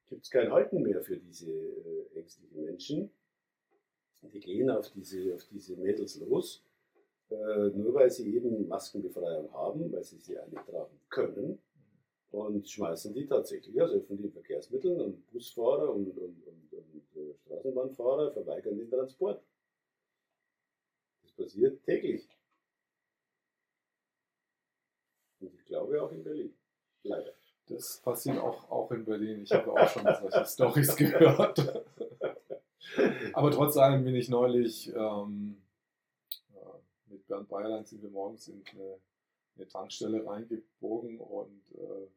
gibt 0.07 0.23
es 0.23 0.29
kein 0.29 0.51
Halten 0.51 0.81
mehr 0.81 1.01
für 1.01 1.17
diese 1.17 1.51
äh, 1.51 2.05
ängstlichen 2.15 2.63
Menschen. 2.63 3.09
Die 4.21 4.39
gehen 4.39 4.69
auf 4.69 4.89
diese, 4.91 5.35
auf 5.35 5.43
diese 5.51 5.75
Mädels 5.75 6.19
los 6.21 6.66
äh, 7.29 7.69
nur 7.75 7.93
weil 7.93 8.09
sie 8.09 8.35
eben 8.35 8.67
Maskenbefreiung 8.67 9.51
haben, 9.53 9.91
weil 9.91 10.03
sie 10.03 10.17
sie 10.17 10.37
eine 10.37 10.55
tragen 10.65 10.99
können 11.09 11.59
und 12.31 12.69
schmeißen 12.69 13.13
die 13.13 13.25
tatsächlich 13.25 13.81
aus 13.81 13.91
öffentlichen 13.91 14.31
Verkehrsmitteln 14.31 14.99
und 14.99 15.31
Busfahrer 15.31 15.93
und, 15.93 16.17
und, 16.17 16.43
und, 16.47 16.73
und 16.73 17.15
äh, 17.15 17.33
Straßenbahnfahrer 17.45 18.31
verweigern 18.31 18.77
den 18.77 18.89
Transport. 18.89 19.43
Das 21.23 21.31
passiert 21.33 21.83
täglich. 21.83 22.27
Und 25.39 25.53
ich 25.53 25.65
glaube 25.65 26.01
auch 26.01 26.11
in 26.11 26.23
Berlin. 26.23 26.53
Leider. 27.03 27.33
Das 27.67 28.01
passiert 28.01 28.37
auch, 28.37 28.69
auch 28.69 28.91
in 28.91 29.03
Berlin. 29.03 29.43
Ich 29.43 29.51
habe 29.51 29.71
auch 29.71 29.89
schon 29.89 30.03
solche 30.21 30.45
Storys 30.45 30.95
gehört. 30.95 31.83
Aber 33.33 33.51
trotz 33.51 33.77
allem 33.77 34.03
bin 34.03 34.15
ich 34.15 34.29
neulich 34.29 34.93
ähm, 34.95 35.61
Bernd 37.27 37.49
Bayerlein 37.49 37.85
sind 37.85 38.01
wir 38.01 38.09
morgens 38.09 38.47
in 38.47 38.63
eine, 38.71 38.99
eine 39.55 39.67
Tankstelle 39.67 40.25
reingebogen 40.25 41.19
und 41.19 41.61
äh, 41.75 42.07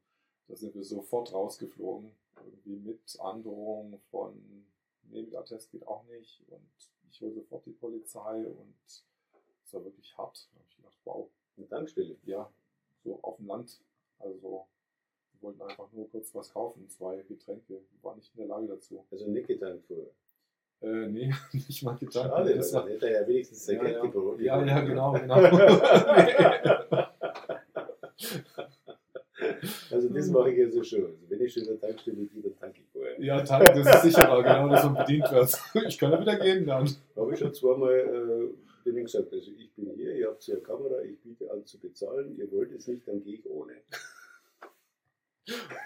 Da 0.49 0.57
sind 0.57 0.75
wir 0.75 0.85
sofort 0.85 1.33
rausgeflogen. 1.33 2.13
Irgendwie 2.45 2.77
mit 2.77 3.21
Androhung 3.21 4.01
von, 4.11 4.35
nee, 5.11 5.23
mit 5.23 5.35
Attest 5.35 5.71
geht 5.71 5.87
auch 5.87 6.05
nicht. 6.05 6.43
Und 6.49 6.71
ich 7.11 7.21
hole 7.21 7.33
sofort 7.33 7.67
die 7.67 7.73
Polizei 7.73 8.47
und 8.47 8.75
es 8.87 9.73
war 9.73 9.85
wirklich 9.85 10.17
hart. 10.17 10.49
Da 10.53 10.59
habe 10.59 10.67
ich 10.69 10.77
gedacht, 10.77 10.99
wow. 11.05 11.29
Eine 11.57 11.69
Tankstelle? 11.69 12.17
Ja, 12.25 12.51
so 13.05 13.19
auf 13.23 13.37
dem 13.37 13.47
Land. 13.47 13.81
Also 14.19 14.67
wir 15.33 15.43
wollten 15.43 15.63
einfach 15.63 15.93
nur 15.93 16.11
kurz 16.11 16.35
was 16.35 16.53
kaufen, 16.53 16.89
zwei 16.89 17.23
Getränke. 17.23 17.75
Wir 17.75 18.03
waren 18.03 18.17
nicht 18.17 18.33
in 18.35 18.39
der 18.39 18.49
Lage 18.49 18.67
dazu. 18.67 19.05
Also 19.11 19.27
nicht 19.27 19.47
getankt 19.47 19.85
vorher? 19.87 20.11
Äh, 20.83 21.07
nee, 21.09 21.33
nicht 21.53 21.83
mal 21.83 21.97
getankt. 21.97 22.31
Schade, 22.31 22.55
das 22.57 22.73
war, 22.73 22.89
hätte 22.89 23.11
er 23.11 23.23
ja 23.23 23.29
wenigstens 23.29 23.67
sein 23.67 23.77
Ja, 23.77 23.83
Geld 23.83 23.97
ja. 23.97 24.03
geboten. 24.03 24.43
ja, 24.43 24.65
ja, 24.65 24.81
genau, 24.85 25.13
genau. 25.13 25.41
Also 29.91 30.09
das 30.11 30.29
mache 30.29 30.53
ich 30.53 30.65
also 30.65 30.83
schon. 30.83 31.05
Also 31.07 31.19
wenn 31.29 31.41
ich 31.41 31.53
schon 31.53 31.63
in 31.63 31.69
der 31.71 31.81
Tankstelle 31.81 32.27
gehe, 32.27 32.43
dann 32.43 32.57
tanke 32.57 32.81
ich 32.81 32.89
vorher. 32.93 33.21
ja, 33.21 33.43
Tank, 33.43 33.65
das 33.75 33.87
ist 33.87 34.03
sicherer, 34.15 34.43
genau, 34.43 34.69
dass 34.69 34.85
man 34.85 34.95
bedient 34.95 35.31
wird. 35.33 35.59
Ich 35.89 35.99
kann 35.99 36.13
ja 36.13 36.21
wieder 36.21 36.39
gehen 36.39 36.67
dann. 36.67 36.89
Habe 37.17 37.33
ich 37.33 37.39
schon 37.39 37.55
zweimal 37.55 37.93
äh, 37.93 38.49
denen 38.85 39.05
gesagt, 39.05 39.33
also 39.33 39.51
ich 39.57 39.73
bin 39.75 39.91
hier, 39.95 40.15
ihr 40.15 40.29
habt 40.29 40.43
hier 40.43 40.55
eine 40.55 40.63
Kamera, 40.63 41.01
ich 41.03 41.19
biete 41.21 41.51
an 41.51 41.65
zu 41.65 41.79
bezahlen, 41.81 42.37
ihr 42.37 42.51
wollt 42.53 42.73
es 42.73 42.87
nicht, 42.87 43.07
dann 43.09 43.23
gehe 43.23 43.35
ich 43.35 43.47
ohne. 43.47 43.73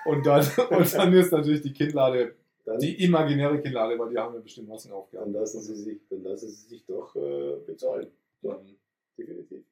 Und 0.05 0.27
dann, 0.27 0.45
und 0.71 0.95
dann 0.95 1.13
ist 1.15 1.33
natürlich 1.33 1.63
die 1.63 1.73
Kinnlade, 1.73 2.35
Dann, 2.65 2.79
die 2.79 3.03
imaginäre 3.05 3.61
Kinnlade, 3.61 3.99
weil 3.99 4.11
die 4.11 4.19
haben 4.19 4.35
ja 4.35 4.41
bestimmt 4.41 4.69
Massen 4.69 4.89
dann, 4.89 4.99
aufgehabt. 4.99 5.31
lassen 5.33 5.61
sie 5.61 5.75
sich, 5.77 5.99
dann 6.09 6.23
lassen 6.23 6.49
sie 6.49 6.69
sich 6.69 6.85
doch 6.87 7.15
äh, 7.17 7.57
bezahlen. 7.67 8.09
Doch, 8.43 8.61
Mhm. 8.63 8.77
definitiv. 9.19 9.65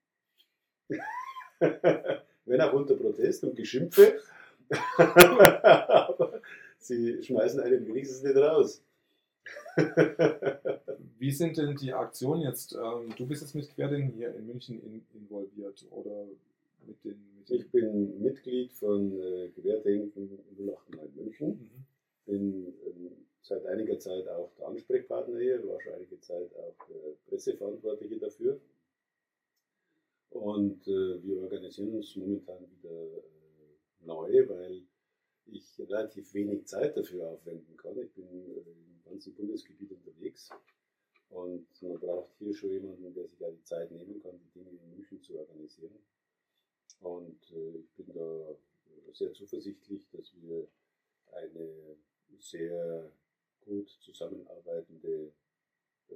wenn 2.44 2.60
auch 2.60 2.72
unter 2.72 2.94
Protest 2.96 3.44
und 3.44 3.56
Geschimpfe, 3.56 4.20
aber 4.98 6.40
sie 6.78 7.22
schmeißen 7.22 7.60
einen 7.60 7.86
wenigstens 7.86 8.22
nicht 8.22 8.36
raus. 8.36 8.82
Wie 11.18 11.30
sind 11.30 11.56
denn 11.56 11.76
die 11.76 11.92
Aktionen 11.92 12.42
jetzt? 12.42 12.74
Ähm, 12.74 13.14
du 13.16 13.26
bist 13.26 13.42
jetzt 13.42 13.54
mit 13.54 13.68
Querdenken 13.74 14.12
hier 14.16 14.34
in 14.34 14.46
München 14.46 14.80
in, 14.82 15.02
involviert 15.14 15.84
oder 15.90 16.26
mit 16.86 17.02
den. 17.04 17.18
Mit 17.38 17.48
den 17.48 17.56
Ich 17.56 17.70
bin 17.70 18.22
Mitglied 18.22 18.72
von 18.72 19.12
äh, 19.20 19.48
Querdenken 19.48 20.38
089 20.58 21.16
München. 21.16 21.48
Mhm. 21.48 21.84
Bin 22.24 22.74
ähm, 22.86 23.26
seit 23.40 23.66
einiger 23.66 23.98
Zeit 23.98 24.28
auch 24.28 24.52
der 24.54 24.68
Ansprechpartner 24.68 25.38
hier, 25.38 25.66
war 25.66 25.80
schon 25.80 25.94
einige 25.94 26.20
Zeit 26.20 26.54
auch 26.56 26.76
Presseverantwortliche 27.26 28.18
dafür. 28.18 28.60
Und 30.30 30.86
äh, 30.88 31.22
wir 31.22 31.42
organisieren 31.42 31.94
uns 31.94 32.16
momentan 32.16 32.66
wieder 32.70 32.90
äh, 32.90 34.06
neu, 34.06 34.48
weil 34.48 34.82
ich 35.46 35.78
relativ 35.78 36.32
wenig 36.32 36.66
Zeit 36.66 36.96
dafür 36.96 37.32
aufwenden 37.32 37.76
kann. 37.76 37.98
Ich 37.98 38.12
bin 38.14 38.26
äh, 38.26 38.60
im 38.60 39.02
ganzen 39.04 39.34
Bundesgebiet 39.34 39.90
unterwegs 39.92 40.48
und 41.28 41.66
man 41.82 41.98
braucht 41.98 42.34
hier 42.38 42.54
schon 42.54 42.70
jemanden, 42.70 43.12
der 43.12 43.26
sich 43.26 43.44
auch 43.44 43.52
die 43.52 43.64
Zeit 43.64 43.90
nehmen 43.90 44.22
kann, 44.22 44.38
die 44.38 44.58
Dinge 44.58 44.70
in 44.70 44.94
München 44.94 45.20
zu 45.20 45.38
organisieren. 45.38 45.98
Und 47.00 47.50
äh, 47.52 47.78
ich 47.78 47.90
bin 47.92 48.14
da 48.14 48.56
sehr 49.12 49.32
zuversichtlich, 49.34 50.08
dass 50.12 50.32
wir 50.40 50.66
eine 51.32 51.96
sehr 52.38 53.10
gut 53.64 53.88
zusammenarbeitende 54.00 55.32
äh, 56.08 56.14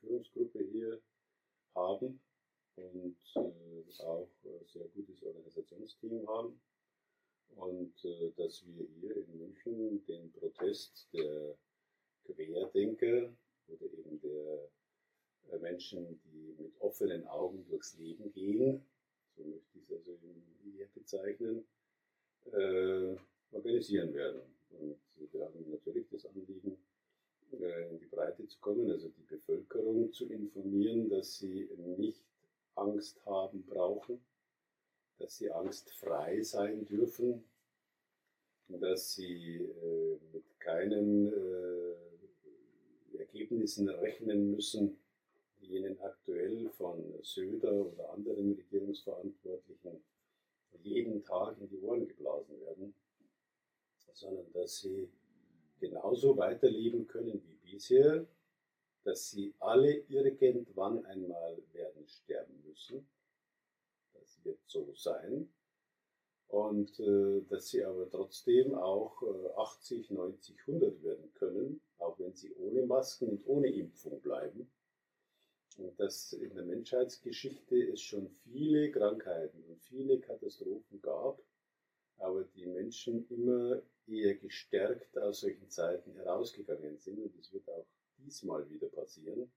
Führungsgruppe 0.00 0.64
hier 0.64 1.00
haben 1.74 2.20
und 2.76 3.16
äh, 3.36 4.02
auch 4.02 4.28
ein 4.44 4.66
sehr 4.66 4.86
gutes 4.88 5.22
Organisationsteam 5.22 6.28
haben 6.28 6.60
und 7.56 8.04
äh, 8.04 8.30
dass 8.36 8.64
wir 8.66 8.86
hier 9.00 9.16
in 9.16 9.38
München 9.38 10.04
den 10.06 10.32
Protest 10.32 11.08
der 11.12 11.56
Querdenker 12.24 13.32
oder 13.68 13.86
eben 13.86 14.20
der 14.20 14.70
äh, 15.50 15.58
Menschen, 15.58 16.20
die 16.24 16.54
mit 16.62 16.80
offenen 16.80 17.26
Augen 17.26 17.64
durchs 17.68 17.96
Leben 17.98 18.32
gehen, 18.32 18.84
so 19.36 19.44
möchte 19.44 19.78
ich 19.78 19.84
es 19.84 19.90
also 19.92 20.18
hier 20.62 20.86
bezeichnen, 20.94 21.66
äh, 22.52 23.16
organisieren 23.52 24.14
werden. 24.14 24.42
Und 24.70 24.98
wir 25.32 25.44
haben 25.44 25.70
natürlich 25.70 26.08
das 26.10 26.26
Anliegen, 26.26 26.78
äh, 27.52 27.88
in 27.90 27.98
die 27.98 28.06
Breite 28.06 28.46
zu 28.46 28.58
kommen, 28.60 28.90
also 28.90 29.08
die 29.08 29.22
Bevölkerung 29.22 30.12
zu 30.12 30.26
informieren, 30.26 31.08
dass 31.08 31.38
sie 31.38 31.68
nicht 31.96 32.24
Angst 32.74 33.24
haben 33.26 33.64
brauchen, 33.64 34.20
dass 35.18 35.36
sie 35.36 35.50
angstfrei 35.50 36.42
sein 36.42 36.84
dürfen, 36.84 37.44
dass 38.68 39.14
sie 39.14 39.56
äh, 39.56 40.18
mit 40.32 40.60
keinen 40.60 41.32
äh, 41.32 43.18
Ergebnissen 43.18 43.88
rechnen 43.88 44.50
müssen, 44.50 44.98
die 45.60 45.76
ihnen 45.76 45.98
aktuell 46.00 46.68
von 46.70 47.02
Söder 47.22 47.72
oder 47.72 48.12
anderen 48.12 48.52
Regierungsverantwortlichen 48.54 50.04
jeden 50.82 51.24
Tag 51.24 51.58
in 51.60 51.68
die 51.68 51.80
Ohren 51.80 52.06
geblasen 52.06 52.60
werden, 52.60 52.94
sondern 54.18 54.52
dass 54.52 54.80
sie 54.80 55.08
genauso 55.80 56.36
weiterleben 56.36 57.06
können 57.06 57.42
wie 57.44 57.72
bisher, 57.72 58.26
dass 59.04 59.30
sie 59.30 59.54
alle 59.60 59.92
irgendwann 60.08 61.04
einmal 61.06 61.56
werden 61.72 62.06
sterben 62.06 62.62
müssen. 62.66 63.08
Das 64.12 64.44
wird 64.44 64.58
so 64.66 64.92
sein. 64.94 65.48
Und 66.48 66.98
äh, 66.98 67.42
dass 67.48 67.68
sie 67.68 67.84
aber 67.84 68.10
trotzdem 68.10 68.74
auch 68.74 69.22
äh, 69.22 69.50
80, 69.56 70.10
90, 70.10 70.56
100 70.66 71.02
werden 71.02 71.32
können, 71.34 71.80
auch 71.98 72.18
wenn 72.18 72.34
sie 72.34 72.54
ohne 72.54 72.86
Masken 72.86 73.28
und 73.28 73.46
ohne 73.46 73.68
Impfung 73.68 74.20
bleiben. 74.20 74.70
Und 75.76 76.00
dass 76.00 76.32
in 76.32 76.54
der 76.54 76.64
Menschheitsgeschichte 76.64 77.92
es 77.92 78.00
schon 78.00 78.28
viele 78.28 78.90
Krankheiten 78.90 79.62
und 79.64 79.78
viele 79.80 80.18
Katastrophen 80.18 81.00
gab, 81.02 81.40
aber 82.16 82.44
die 82.44 82.66
Menschen 82.66 83.28
immer 83.28 83.80
eher 84.08 84.34
gestärkt 84.36 85.18
aus 85.18 85.40
solchen 85.40 85.68
Zeiten 85.70 86.14
herausgegangen 86.14 86.98
sind. 86.98 87.18
Und 87.18 87.38
das 87.38 87.52
wird 87.52 87.68
auch 87.68 87.86
diesmal 88.18 88.68
wieder 88.70 88.88
passieren. 88.88 89.50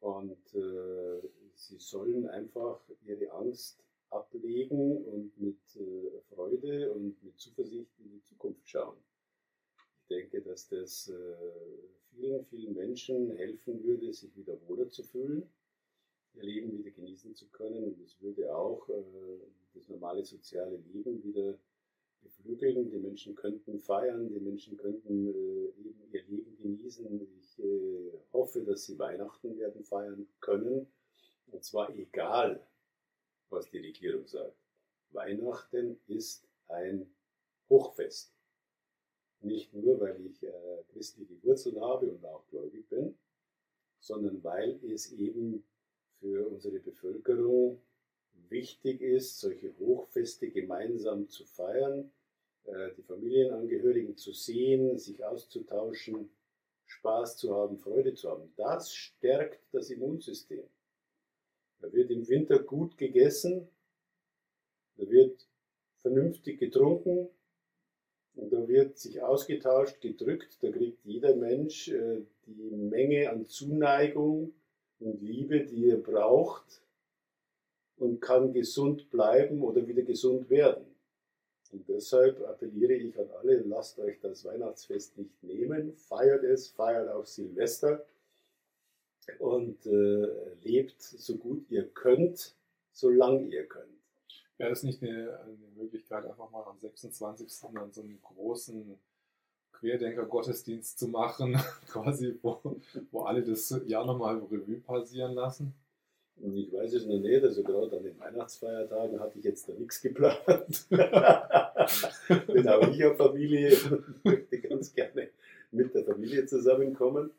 Und 0.00 0.54
äh, 0.54 1.28
sie 1.54 1.78
sollen 1.78 2.28
einfach 2.28 2.80
ihre 3.04 3.30
Angst 3.32 3.82
ablegen 4.10 5.04
und 5.04 5.38
mit 5.38 5.58
äh, 5.76 6.20
Freude 6.34 6.92
und 6.92 7.22
mit 7.22 7.38
Zuversicht 7.38 7.98
in 7.98 8.10
die 8.10 8.22
Zukunft 8.22 8.68
schauen. 8.68 8.96
Ich 10.02 10.06
denke, 10.08 10.40
dass 10.40 10.68
das 10.68 11.08
äh, 11.08 11.36
vielen, 12.10 12.44
vielen 12.46 12.74
Menschen 12.74 13.30
helfen 13.36 13.82
würde, 13.84 14.12
sich 14.12 14.34
wieder 14.36 14.56
wohler 14.66 14.88
zu 14.88 15.02
fühlen, 15.02 15.48
ihr 16.34 16.44
Leben 16.44 16.78
wieder 16.78 16.90
genießen 16.90 17.34
zu 17.34 17.48
können. 17.48 17.84
Und 17.84 18.00
es 18.00 18.20
würde 18.20 18.54
auch 18.54 18.88
äh, 18.88 19.40
das 19.74 19.88
normale 19.88 20.24
soziale 20.24 20.76
Leben 20.92 21.22
wieder 21.22 21.58
beflügeln. 22.22 22.90
Die 22.90 22.98
Menschen 22.98 23.34
könnten 23.34 23.78
feiern, 23.78 24.28
die 24.28 24.40
Menschen 24.40 24.76
könnten 24.76 25.28
äh, 25.28 25.72
ihr 26.12 26.24
Leben 26.24 26.56
genießen. 26.56 27.28
Ich 27.40 27.58
äh, 27.58 28.12
hoffe, 28.32 28.62
dass 28.62 28.84
sie 28.84 28.98
Weihnachten 28.98 29.58
werden 29.58 29.84
feiern 29.84 30.28
können. 30.40 30.86
Und 31.50 31.64
zwar 31.64 31.94
egal, 31.96 32.66
was 33.50 33.70
die 33.70 33.78
Regierung 33.78 34.26
sagt. 34.26 34.56
Weihnachten 35.10 35.98
ist 36.06 36.46
ein 36.68 37.10
Hochfest. 37.68 38.34
Nicht 39.40 39.72
nur, 39.72 40.00
weil 40.00 40.20
ich 40.26 40.42
äh, 40.42 40.52
christliche 40.92 41.42
Wurzeln 41.42 41.80
habe 41.80 42.10
und 42.10 42.24
auch 42.24 42.46
gläubig 42.48 42.88
bin, 42.88 43.16
sondern 44.00 44.42
weil 44.42 44.80
es 44.84 45.12
eben 45.12 45.64
für 46.18 46.48
unsere 46.48 46.80
Bevölkerung 46.80 47.80
wichtig 48.50 49.00
ist, 49.00 49.40
solche 49.40 49.76
Hochfeste 49.78 50.50
gemeinsam 50.50 51.28
zu 51.28 51.44
feiern, 51.44 52.10
äh, 52.64 52.90
die 52.96 53.02
Familienangehörigen 53.02 54.16
zu 54.16 54.32
sehen, 54.32 54.98
sich 54.98 55.24
auszutauschen, 55.24 56.30
Spaß 56.86 57.36
zu 57.36 57.54
haben, 57.54 57.78
Freude 57.78 58.14
zu 58.14 58.30
haben. 58.30 58.52
Das 58.56 58.94
stärkt 58.94 59.60
das 59.72 59.90
Immunsystem. 59.90 60.64
Da 61.80 61.92
wird 61.92 62.10
im 62.10 62.26
Winter 62.28 62.58
gut 62.58 62.96
gegessen, 62.96 63.68
da 64.96 65.08
wird 65.08 65.46
vernünftig 65.98 66.58
getrunken 66.58 67.28
und 68.34 68.52
da 68.52 68.66
wird 68.66 68.98
sich 68.98 69.22
ausgetauscht, 69.22 70.00
gedrückt. 70.00 70.58
Da 70.60 70.70
kriegt 70.70 71.04
jeder 71.04 71.36
Mensch 71.36 71.88
äh, 71.88 72.22
die 72.46 72.70
Menge 72.70 73.30
an 73.30 73.44
Zuneigung 73.46 74.54
und 74.98 75.22
Liebe, 75.22 75.64
die 75.64 75.90
er 75.90 75.98
braucht 75.98 76.82
und 77.98 78.20
kann 78.20 78.52
gesund 78.52 79.10
bleiben 79.10 79.62
oder 79.62 79.86
wieder 79.86 80.02
gesund 80.02 80.50
werden. 80.50 80.84
Und 81.72 81.88
deshalb 81.88 82.40
appelliere 82.46 82.94
ich 82.94 83.18
an 83.18 83.28
alle, 83.40 83.60
lasst 83.60 83.98
euch 83.98 84.18
das 84.20 84.44
Weihnachtsfest 84.44 85.18
nicht 85.18 85.42
nehmen, 85.42 85.92
feiert 85.94 86.42
es, 86.44 86.68
feiert 86.68 87.10
auch 87.10 87.26
Silvester 87.26 88.04
und 89.38 89.84
äh, 89.86 90.54
lebt 90.62 91.02
so 91.02 91.36
gut 91.36 91.66
ihr 91.68 91.86
könnt, 91.88 92.54
solange 92.92 93.42
ihr 93.48 93.66
könnt. 93.66 93.86
Wäre 94.56 94.70
das 94.70 94.82
nicht 94.82 95.02
eine, 95.02 95.38
eine 95.40 95.56
Möglichkeit, 95.76 96.24
einfach 96.24 96.50
mal 96.50 96.64
am 96.64 96.78
26. 96.78 97.48
dann 97.74 97.92
so 97.92 98.00
einen 98.00 98.20
großen 98.22 98.98
Querdenker-Gottesdienst 99.72 100.98
zu 100.98 101.08
machen, 101.08 101.56
quasi, 101.88 102.36
wo, 102.42 102.60
wo 103.10 103.22
alle 103.22 103.42
das 103.42 103.78
Jahr 103.86 104.06
nochmal 104.06 104.38
Revue 104.38 104.80
passieren 104.80 105.34
lassen? 105.34 105.74
Ich 106.40 106.72
weiß 106.72 106.94
es 106.94 107.06
noch 107.06 107.18
nicht, 107.18 107.42
also 107.42 107.62
gerade 107.62 107.96
an 107.96 108.02
den 108.04 108.18
Weihnachtsfeiertagen 108.18 109.18
hatte 109.18 109.38
ich 109.38 109.44
jetzt 109.44 109.68
da 109.68 109.72
nichts 109.72 110.00
geplant. 110.00 110.86
Denn 110.90 112.68
auch 112.68 112.88
ich 112.88 113.02
habe 113.02 113.16
Familie 113.16 113.76
und 113.90 114.24
möchte 114.24 114.60
ganz 114.60 114.92
gerne 114.92 115.30
mit 115.72 115.94
der 115.94 116.04
Familie 116.04 116.46
zusammenkommen. 116.46 117.30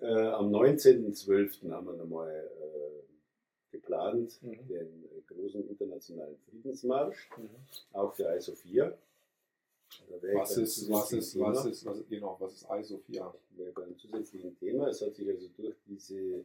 Äh, 0.00 0.06
am 0.06 0.54
19.12. 0.54 1.70
haben 1.70 1.86
wir 1.86 1.94
nochmal 1.94 2.50
äh, 2.60 2.98
geplant, 3.70 4.38
mhm. 4.42 4.68
den 4.68 5.08
großen 5.26 5.66
internationalen 5.68 6.36
Friedensmarsch, 6.48 7.30
mhm. 7.36 7.48
auch 7.92 8.14
für 8.14 8.34
I-Sophia. 8.36 8.96
Was 10.34 10.56
ist, 10.58 10.90
was, 10.90 11.12
ist, 11.12 11.40
was, 11.40 11.64
ist, 11.64 11.86
was, 11.86 12.06
genau, 12.08 12.36
was 12.38 12.52
ist 12.52 12.66
I-Sophia? 12.70 13.34
Wäre 13.56 13.84
ein 13.84 13.96
zusätzlichen 13.96 14.54
Thema. 14.58 14.88
Es 14.88 15.00
hat 15.00 15.14
sich 15.14 15.28
also 15.28 15.48
durch 15.56 15.76
diese 15.86 16.44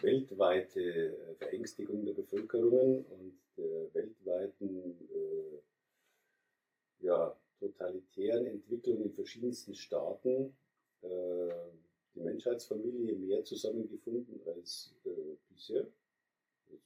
weltweite 0.00 0.80
äh, 0.80 1.34
Verängstigung 1.36 2.04
der 2.04 2.14
Bevölkerungen 2.14 3.04
und 3.06 3.38
der 3.56 3.94
weltweiten 3.94 4.98
äh, 5.10 5.60
ja, 7.04 7.36
totalitären 7.58 8.46
Entwicklung 8.46 9.02
in 9.02 9.12
verschiedensten 9.12 9.74
Staaten 9.74 10.56
äh, 11.02 11.50
die 12.14 12.20
Menschheitsfamilie 12.20 13.14
mehr 13.16 13.44
zusammengefunden 13.44 14.40
als 14.46 14.94
äh, 15.04 15.36
bisher, 15.48 15.86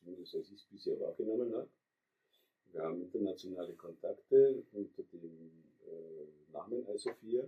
zumindest 0.01 0.35
als 0.35 0.51
ich 0.51 0.57
es 0.57 0.65
bisher 0.65 0.99
wahrgenommen 1.01 1.55
habe. 1.55 1.69
Wir 2.73 2.83
haben 2.83 3.01
internationale 3.01 3.75
Kontakte 3.75 4.63
unter 4.73 5.03
dem 5.05 5.65
äh, 5.87 6.53
Namen 6.53 6.87
Isofia 6.89 7.45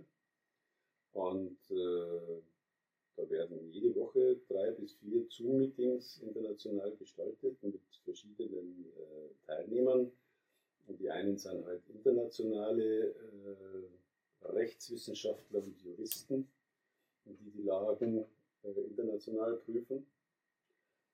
und 1.13 1.57
äh, 1.69 2.41
da 3.21 3.29
werden 3.29 3.71
jede 3.71 3.95
Woche 3.95 4.37
drei 4.47 4.71
bis 4.71 4.93
vier 4.93 5.23
Zoom-Meetings 5.29 6.21
international 6.23 6.91
gestaltet 6.95 7.61
mit 7.61 7.79
verschiedenen 8.03 8.85
äh, 8.97 9.45
Teilnehmern. 9.45 10.11
Und 10.87 10.99
die 10.99 11.09
einen 11.09 11.37
sind 11.37 11.63
halt 11.65 11.83
internationale 11.89 13.09
äh, 13.09 13.13
Rechtswissenschaftler 14.41 15.59
und 15.59 15.79
Juristen, 15.81 16.47
die 17.25 17.51
die 17.51 17.61
Lagen 17.61 18.25
äh, 18.63 18.71
international 18.89 19.57
prüfen. 19.57 20.07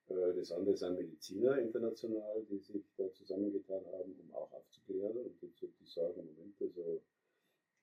Äh, 0.08 0.34
das 0.36 0.54
andere 0.54 0.78
sind 0.78 0.98
Mediziner 0.98 1.60
international, 1.60 2.46
die 2.50 2.60
sich 2.60 2.86
da 2.96 3.12
zusammengetan 3.12 3.86
haben, 3.92 4.16
um 4.18 4.34
auch 4.34 4.52
aufzuklären 4.54 5.18
und 5.18 5.42
jetzt 5.42 5.62
die 5.62 5.86
sagen, 5.86 6.16
Moment, 6.16 6.56
also 6.62 7.02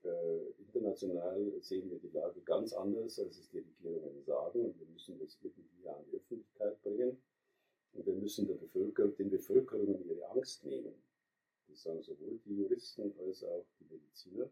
international 0.05 1.52
sehen 1.60 1.90
wir 1.90 1.98
die 1.98 2.10
Lage 2.10 2.40
ganz 2.43 2.72
anders, 2.72 3.18
als 3.18 3.39
es 3.39 3.48
die 3.51 3.59
Regierungen 3.59 4.22
sagen 4.22 4.60
und 4.60 4.78
wir 4.78 4.86
müssen 4.86 5.18
das 5.18 5.39
irgendwie 5.43 5.89
an 5.89 6.05
die 6.06 6.16
Öffentlichkeit 6.16 6.82
bringen 6.82 7.16
und 7.93 8.06
wir 8.06 8.14
müssen 8.14 8.47
der 8.47 8.55
Bevölkerung, 8.55 9.16
den 9.16 9.31
Bevölkerungen 9.31 10.05
ihre 10.06 10.28
Angst 10.31 10.64
nehmen. 10.64 10.94
Das 11.68 11.82
sagen 11.82 12.02
sowohl 12.02 12.39
die 12.44 12.56
Juristen 12.56 13.12
als 13.18 13.44
auch 13.44 13.66
die 13.81 13.85
Mediziner. 13.85 14.51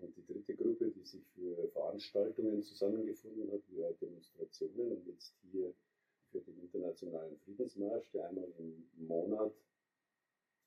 Und 0.00 0.16
die 0.16 0.24
dritte 0.24 0.54
Gruppe, 0.54 0.90
die 0.90 1.04
sich 1.04 1.26
für 1.34 1.68
Veranstaltungen 1.68 2.62
zusammengefunden 2.62 3.52
hat, 3.52 3.60
wie 3.68 3.82
Demonstrationen 4.00 4.92
und 4.92 5.06
jetzt 5.06 5.34
hier 5.42 5.74
für 6.30 6.40
den 6.40 6.58
internationalen 6.60 7.36
Friedensmarsch, 7.38 8.10
der 8.12 8.28
einmal 8.28 8.48
im 8.58 8.88
Monat 8.96 9.52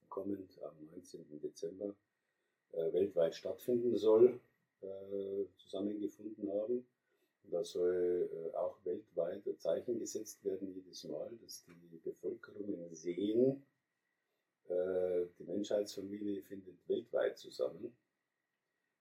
kommend 0.09 0.61
am 0.61 0.75
19. 0.91 1.25
Dezember 1.41 1.89
äh, 1.89 2.12
weltweit 2.73 3.35
stattfinden 3.35 3.95
soll, 3.95 4.39
äh, 4.81 5.45
zusammengefunden 5.57 6.51
haben. 6.51 6.85
Da 7.51 7.63
soll 7.63 8.29
äh, 8.31 8.55
auch 8.55 8.77
weltweit 8.83 9.45
ein 9.45 9.59
Zeichen 9.59 9.99
gesetzt 9.99 10.43
werden 10.43 10.73
jedes 10.73 11.03
Mal, 11.05 11.29
dass 11.41 11.63
die 11.65 11.97
Bevölkerungen 12.03 12.93
sehen, 12.93 13.63
die 14.69 15.43
Menschheitsfamilie 15.43 16.41
findet 16.41 16.75
weltweit 16.87 17.37
zusammen. 17.37 17.93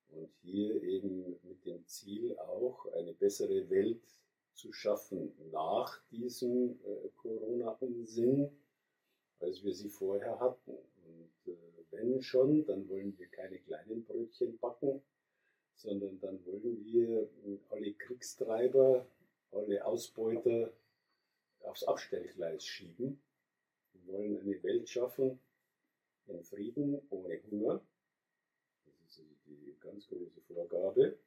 Und 0.09 0.29
hier 0.41 0.83
eben 0.83 1.39
mit 1.43 1.65
dem 1.65 1.87
Ziel 1.87 2.37
auch 2.37 2.85
eine 2.93 3.13
bessere 3.13 3.69
Welt 3.69 4.03
zu 4.53 4.73
schaffen 4.73 5.31
nach 5.51 6.01
diesem 6.11 6.77
Corona-Unsinn, 7.15 8.51
als 9.39 9.63
wir 9.63 9.73
sie 9.73 9.89
vorher 9.89 10.37
hatten. 10.37 10.77
Und 11.45 11.91
wenn 11.91 12.21
schon, 12.21 12.65
dann 12.65 12.87
wollen 12.89 13.17
wir 13.17 13.27
keine 13.27 13.59
kleinen 13.59 14.03
Brötchen 14.03 14.57
backen, 14.59 15.01
sondern 15.75 16.19
dann 16.19 16.45
wollen 16.45 16.83
wir 16.85 17.29
alle 17.69 17.93
Kriegstreiber, 17.93 19.05
alle 19.51 19.85
Ausbeuter 19.85 20.71
aufs 21.61 21.83
Abstellgleis 21.83 22.65
schieben. 22.65 23.21
Wir 23.93 24.13
wollen 24.13 24.39
eine 24.39 24.61
Welt 24.63 24.89
schaffen 24.89 25.39
in 26.27 26.43
Frieden 26.43 27.01
ohne 27.09 27.41
Hunger. 27.49 27.81
Das 28.85 28.93
ist 29.07 29.19
also 29.19 29.33
die 29.45 29.75
ganz 29.79 30.07
große 30.07 30.41
Vorgabe. 30.41 31.17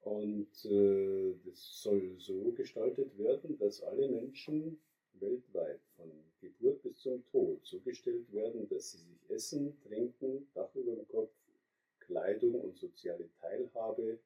Und 0.00 0.64
äh, 0.64 1.34
das 1.44 1.82
soll 1.82 2.18
so 2.18 2.52
gestaltet 2.52 3.16
werden, 3.18 3.56
dass 3.58 3.82
alle 3.82 4.08
Menschen 4.08 4.80
weltweit 5.22 5.80
von 5.96 6.10
Geburt 6.40 6.82
bis 6.82 6.98
zum 6.98 7.24
Tod 7.30 7.64
so 7.64 7.80
gestellt 7.80 8.30
werden, 8.32 8.68
dass 8.68 8.92
sie 8.92 8.98
sich 8.98 9.30
Essen, 9.30 9.80
Trinken, 9.82 10.48
Dach 10.54 10.74
über 10.74 10.96
dem 10.96 11.08
Kopf, 11.08 11.32
Kleidung 12.00 12.60
und 12.60 12.76
soziale 12.76 13.30
Teilhabe 13.40 14.18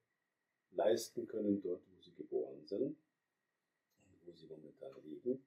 leisten 0.72 1.26
können 1.26 1.62
dort, 1.62 1.82
wo 1.94 2.02
sie 2.02 2.14
geboren 2.14 2.66
sind 2.66 2.96
und 2.96 4.26
wo 4.26 4.32
sie 4.32 4.46
momentan 4.46 4.92
leben. 5.04 5.42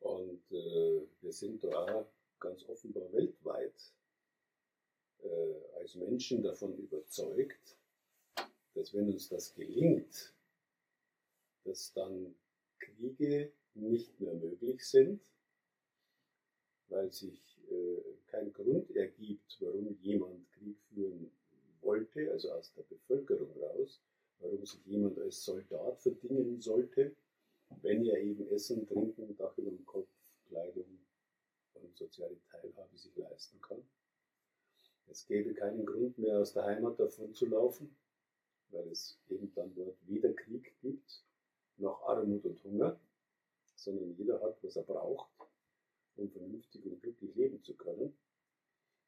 Und 0.00 0.42
äh, 0.52 1.06
wir 1.20 1.32
sind 1.32 1.64
da 1.64 2.06
ganz 2.38 2.68
offenbar 2.68 3.10
weltweit 3.12 3.94
äh, 5.22 5.78
als 5.78 5.94
Menschen 5.94 6.42
davon 6.42 6.76
überzeugt, 6.76 7.76
dass 8.74 8.92
wenn 8.92 9.10
uns 9.10 9.28
das 9.28 9.54
gelingt, 9.54 10.34
dass 11.64 11.92
dann 11.94 12.34
Kriege 12.78 13.52
nicht 13.76 14.20
mehr 14.20 14.34
möglich 14.34 14.84
sind, 14.84 15.20
weil 16.88 17.10
sich 17.12 17.58
äh, 17.70 18.02
kein 18.26 18.52
Grund 18.52 18.90
ergibt, 18.94 19.56
warum 19.60 19.96
jemand 20.00 20.50
Krieg 20.52 20.78
führen 20.92 21.30
wollte, 21.80 22.30
also 22.30 22.52
aus 22.52 22.72
der 22.74 22.82
Bevölkerung 22.82 23.50
raus, 23.60 24.00
warum 24.40 24.64
sich 24.64 24.84
jemand 24.86 25.18
als 25.18 25.44
Soldat 25.44 26.00
verdingen 26.00 26.60
sollte, 26.60 27.14
wenn 27.82 28.04
er 28.04 28.20
eben 28.20 28.48
Essen, 28.48 28.86
Trinken, 28.86 29.36
Dach 29.36 29.56
über 29.58 29.70
dem 29.70 29.84
Kopf, 29.84 30.08
Kleidung 30.48 30.98
und 31.74 31.96
soziale 31.96 32.36
Teilhabe 32.50 32.96
sich 32.96 33.14
leisten 33.16 33.60
kann. 33.60 33.82
Es 35.08 35.26
gäbe 35.26 35.54
keinen 35.54 35.86
Grund 35.86 36.18
mehr, 36.18 36.40
aus 36.40 36.52
der 36.52 36.64
Heimat 36.64 36.98
davon 36.98 37.32
zu 37.32 37.46
laufen, 37.46 37.96
weil 38.70 38.88
es 38.88 39.18
eben 39.28 39.52
dann 39.54 39.74
dort 39.74 39.96
weder 40.06 40.32
Krieg 40.32 40.74
gibt, 40.80 41.24
noch 41.76 42.02
Armut 42.02 42.44
und 42.44 42.62
Hunger, 42.64 42.98
sondern 43.76 44.16
jeder 44.16 44.40
hat, 44.40 44.62
was 44.62 44.76
er 44.76 44.82
braucht, 44.82 45.30
um 46.16 46.30
vernünftig 46.30 46.84
und 46.86 47.00
glücklich 47.02 47.34
leben 47.34 47.62
zu 47.62 47.74
können. 47.74 48.16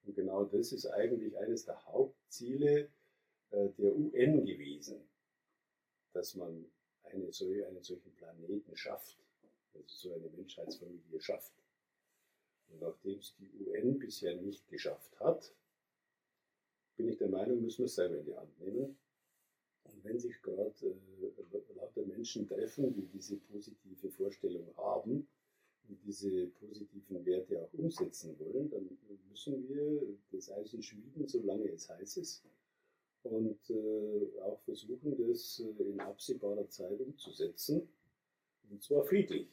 Und 0.05 0.15
genau 0.15 0.45
das 0.45 0.73
ist 0.73 0.87
eigentlich 0.87 1.37
eines 1.39 1.65
der 1.65 1.85
Hauptziele 1.87 2.91
äh, 3.51 3.69
der 3.79 3.97
UN 3.97 4.45
gewesen, 4.45 5.01
dass 6.13 6.35
man 6.35 6.71
eine, 7.03 7.25
einen 7.25 7.83
solchen 7.83 8.15
Planeten 8.15 8.77
schafft, 8.77 9.19
also 9.75 9.87
so 9.87 10.15
eine 10.15 10.29
Menschheitsfamilie 10.31 11.21
schafft. 11.21 11.53
Und 12.69 12.81
nachdem 12.81 13.19
es 13.19 13.35
die 13.37 13.51
UN 13.59 13.99
bisher 13.99 14.37
nicht 14.37 14.69
geschafft 14.69 15.19
hat, 15.21 15.55
bin 16.97 17.09
ich 17.09 17.17
der 17.17 17.29
Meinung, 17.29 17.63
müssen 17.63 17.79
wir 17.79 17.87
es 17.87 17.95
selber 17.95 18.19
in 18.19 18.27
die 18.27 18.37
Hand 18.37 18.59
nehmen 18.61 18.99
und 19.93 20.05
wenn 20.05 20.19
sich 20.19 20.41
gerade 20.43 20.73
äh, 20.83 21.75
lauter 21.77 22.05
Menschen 22.07 22.47
treffen, 22.47 22.93
die 22.95 23.07
diese 23.07 23.37
positive 23.37 24.11
Vorstellung 24.11 24.67
haben 24.77 25.27
und 25.89 25.99
diese 26.05 26.47
positiven 26.49 27.25
Werte 27.25 27.63
auch 27.63 27.73
umsetzen 27.75 28.39
wollen, 28.39 28.71
dann 28.71 28.89
müssen 29.29 29.69
wir 29.69 30.03
das 30.33 30.51
Eisen 30.51 30.83
schmieden, 30.83 31.27
solange 31.27 31.71
es 31.71 31.89
heiß 31.89 32.17
ist. 32.19 32.45
Und 33.23 33.59
äh, 33.71 34.41
auch 34.41 34.61
versuchen, 34.61 35.17
das 35.17 35.61
äh, 35.61 35.83
in 35.83 36.01
absehbarer 36.01 36.69
Zeit 36.69 37.01
umzusetzen. 37.01 37.89
Und 38.71 38.83
zwar 38.83 39.05
friedlich. 39.05 39.49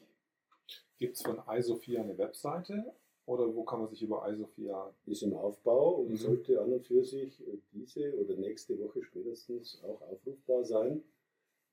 Gibt 0.97 1.17
es 1.17 1.23
von 1.23 1.41
iSophia 1.47 2.01
eine 2.01 2.17
Webseite 2.17 2.93
oder 3.25 3.53
wo 3.55 3.63
kann 3.63 3.79
man 3.79 3.89
sich 3.89 4.03
über 4.03 4.27
iSophia? 4.29 4.93
Ist 5.05 5.23
im 5.23 5.33
Aufbau 5.33 5.95
und 5.95 6.11
mhm. 6.11 6.17
sollte 6.17 6.61
an 6.61 6.73
und 6.73 6.85
für 6.85 7.03
sich 7.03 7.41
äh, 7.47 7.57
diese 7.73 8.15
oder 8.19 8.35
nächste 8.35 8.77
Woche 8.79 9.01
spätestens 9.03 9.81
auch 9.83 10.01
aufrufbar 10.01 10.63
sein. 10.63 11.03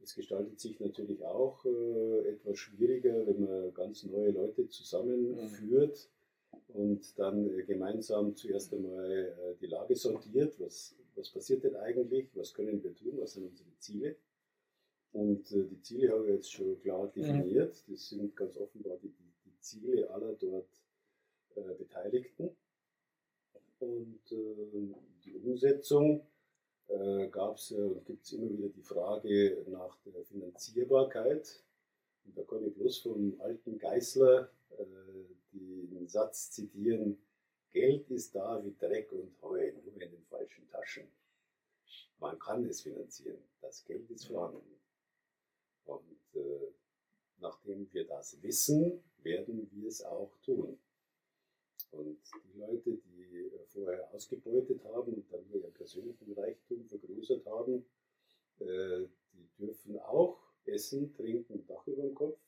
Es 0.03 0.15
gestaltet 0.15 0.59
sich 0.59 0.81
natürlich 0.81 1.25
auch 1.25 1.65
äh, 1.65 2.29
etwas 2.29 2.59
schwieriger, 2.59 3.27
wenn 3.27 3.45
man 3.45 3.75
ganz 3.75 4.05
neue 4.05 4.31
Leute 4.31 4.69
zusammenführt 4.69 6.09
und 6.69 7.19
dann 7.19 7.51
äh, 7.51 7.63
gemeinsam 7.65 8.35
zuerst 8.35 8.73
einmal 8.73 9.11
äh, 9.11 9.55
die 9.61 9.67
Lage 9.67 9.95
sortiert, 9.95 10.59
was, 10.59 10.97
was 11.15 11.31
passiert 11.31 11.65
denn 11.65 11.77
eigentlich, 11.77 12.35
was 12.35 12.55
können 12.55 12.83
wir 12.83 12.95
tun, 12.95 13.13
was 13.19 13.35
sind 13.35 13.47
unsere 13.47 13.69
Ziele. 13.79 14.17
Und 15.13 15.51
die 15.51 15.83
Ziele 15.83 16.11
habe 16.11 16.25
ich 16.25 16.37
jetzt 16.37 16.53
schon 16.53 16.81
klar 16.81 17.05
mhm. 17.05 17.13
definiert. 17.13 17.85
Das 17.87 18.09
sind 18.09 18.35
ganz 18.35 18.57
offenbar 18.57 18.97
die, 18.97 19.13
die 19.45 19.61
Ziele 19.61 20.09
aller 20.09 20.33
dort 20.41 20.82
äh, 21.57 21.75
Beteiligten. 21.75 22.51
Und 23.81 24.21
äh, 24.31 24.95
die 25.25 25.35
Umsetzung 25.35 26.27
äh, 26.89 27.29
gab 27.29 27.57
es 27.57 27.73
und 27.73 28.05
gibt 28.05 28.25
es 28.25 28.33
immer 28.33 28.51
wieder 28.51 28.69
die 28.69 28.83
Frage 28.83 29.65
nach 29.69 29.97
der 30.05 30.25
Finanzierbarkeit. 30.25 31.63
Und 32.25 32.39
da 32.39 32.43
kann 32.43 32.65
ich 32.67 32.75
bloß 32.75 32.99
vom 32.99 33.41
alten 33.41 33.79
Geißler 33.79 34.51
äh, 34.79 34.83
den 36.03 36.09
Satz 36.09 36.51
zitieren, 36.51 37.19
Geld 37.71 38.11
ist 38.11 38.35
da 38.35 38.63
wie 38.63 38.75
Dreck 38.79 39.13
und 39.13 39.41
Heu, 39.41 39.73
nur 39.85 39.95
in 39.95 40.11
den 40.11 40.25
falschen 40.29 40.69
Taschen. 40.69 41.09
Man 42.19 42.39
kann 42.39 42.65
es 42.67 42.83
finanzieren, 42.83 43.43
das 43.61 43.85
Geld 43.85 44.11
ist 44.11 44.27
vorhanden. 44.27 44.79
Und 45.87 46.19
äh, 46.35 46.73
nachdem 47.39 47.91
wir 47.93 48.07
das 48.07 48.41
wissen, 48.43 49.03
werden 49.23 49.69
wir 49.73 49.89
es 49.89 50.05
auch 50.05 50.37
tun. 50.45 50.79
Und 51.91 52.19
die 52.45 52.59
Leute, 52.59 52.93
die 52.93 53.51
vorher 53.69 54.13
ausgebeutet 54.13 54.85
haben 54.85 55.15
und 55.15 55.33
dann 55.33 55.51
ihren 55.51 55.73
persönlichen 55.73 56.33
Reichtum 56.33 56.87
vergrößert 56.87 57.45
haben, 57.47 57.85
äh, 58.61 59.07
die 59.33 59.49
dürfen 59.59 59.99
auch 60.01 60.39
essen, 60.67 61.13
trinken, 61.15 61.67
Dach 61.67 61.87
über 61.87 62.03
dem 62.03 62.15
Kopf 62.15 62.39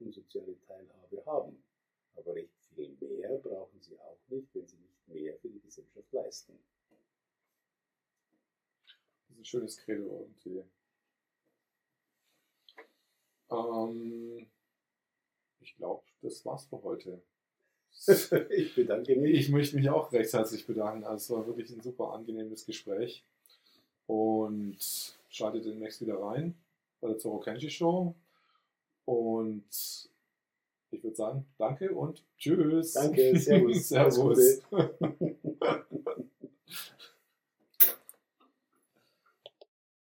und 0.00 0.12
soziale 0.12 0.58
Teilhabe 0.60 1.24
haben. 1.26 1.62
Aber 2.14 2.34
recht 2.34 2.52
viel 2.74 2.96
mehr 3.00 3.36
brauchen 3.38 3.80
sie 3.80 3.98
auch 3.98 4.18
nicht, 4.28 4.54
wenn 4.54 4.66
sie 4.66 4.78
nicht 4.78 5.08
mehr 5.08 5.36
für 5.38 5.48
die 5.48 5.60
Gesellschaft 5.60 6.12
leisten. 6.12 6.58
Das 8.88 9.30
ist 9.30 9.38
ein 9.38 9.44
schönes 9.44 9.76
Credo 9.78 10.20
irgendwie. 10.20 10.64
Ähm, 13.50 14.46
ich 15.60 15.76
glaube, 15.76 16.04
das 16.22 16.44
war's 16.44 16.66
für 16.66 16.82
heute. 16.82 17.22
ich 18.50 18.74
bedanke 18.74 19.16
mich. 19.16 19.38
Ich 19.38 19.48
möchte 19.48 19.76
mich 19.76 19.88
auch 19.88 20.12
recht 20.12 20.32
herzlich 20.32 20.66
bedanken. 20.66 21.04
Also 21.04 21.16
es 21.16 21.30
war 21.30 21.46
wirklich 21.46 21.70
ein 21.70 21.80
super 21.80 22.12
angenehmes 22.12 22.66
Gespräch. 22.66 23.22
Und 24.06 24.78
schaltet 25.28 25.64
demnächst 25.64 26.00
wieder 26.00 26.20
rein 26.20 26.54
bei 27.00 27.08
der 27.08 27.18
Zoro 27.18 27.38
Kenji 27.38 27.70
Show. 27.70 28.14
Und 29.04 29.64
ich 30.90 31.02
würde 31.02 31.16
sagen, 31.16 31.46
danke 31.58 31.92
und 31.92 32.22
tschüss. 32.38 32.92
Danke, 32.92 33.38
servus. 33.38 33.88
servus. 33.88 34.62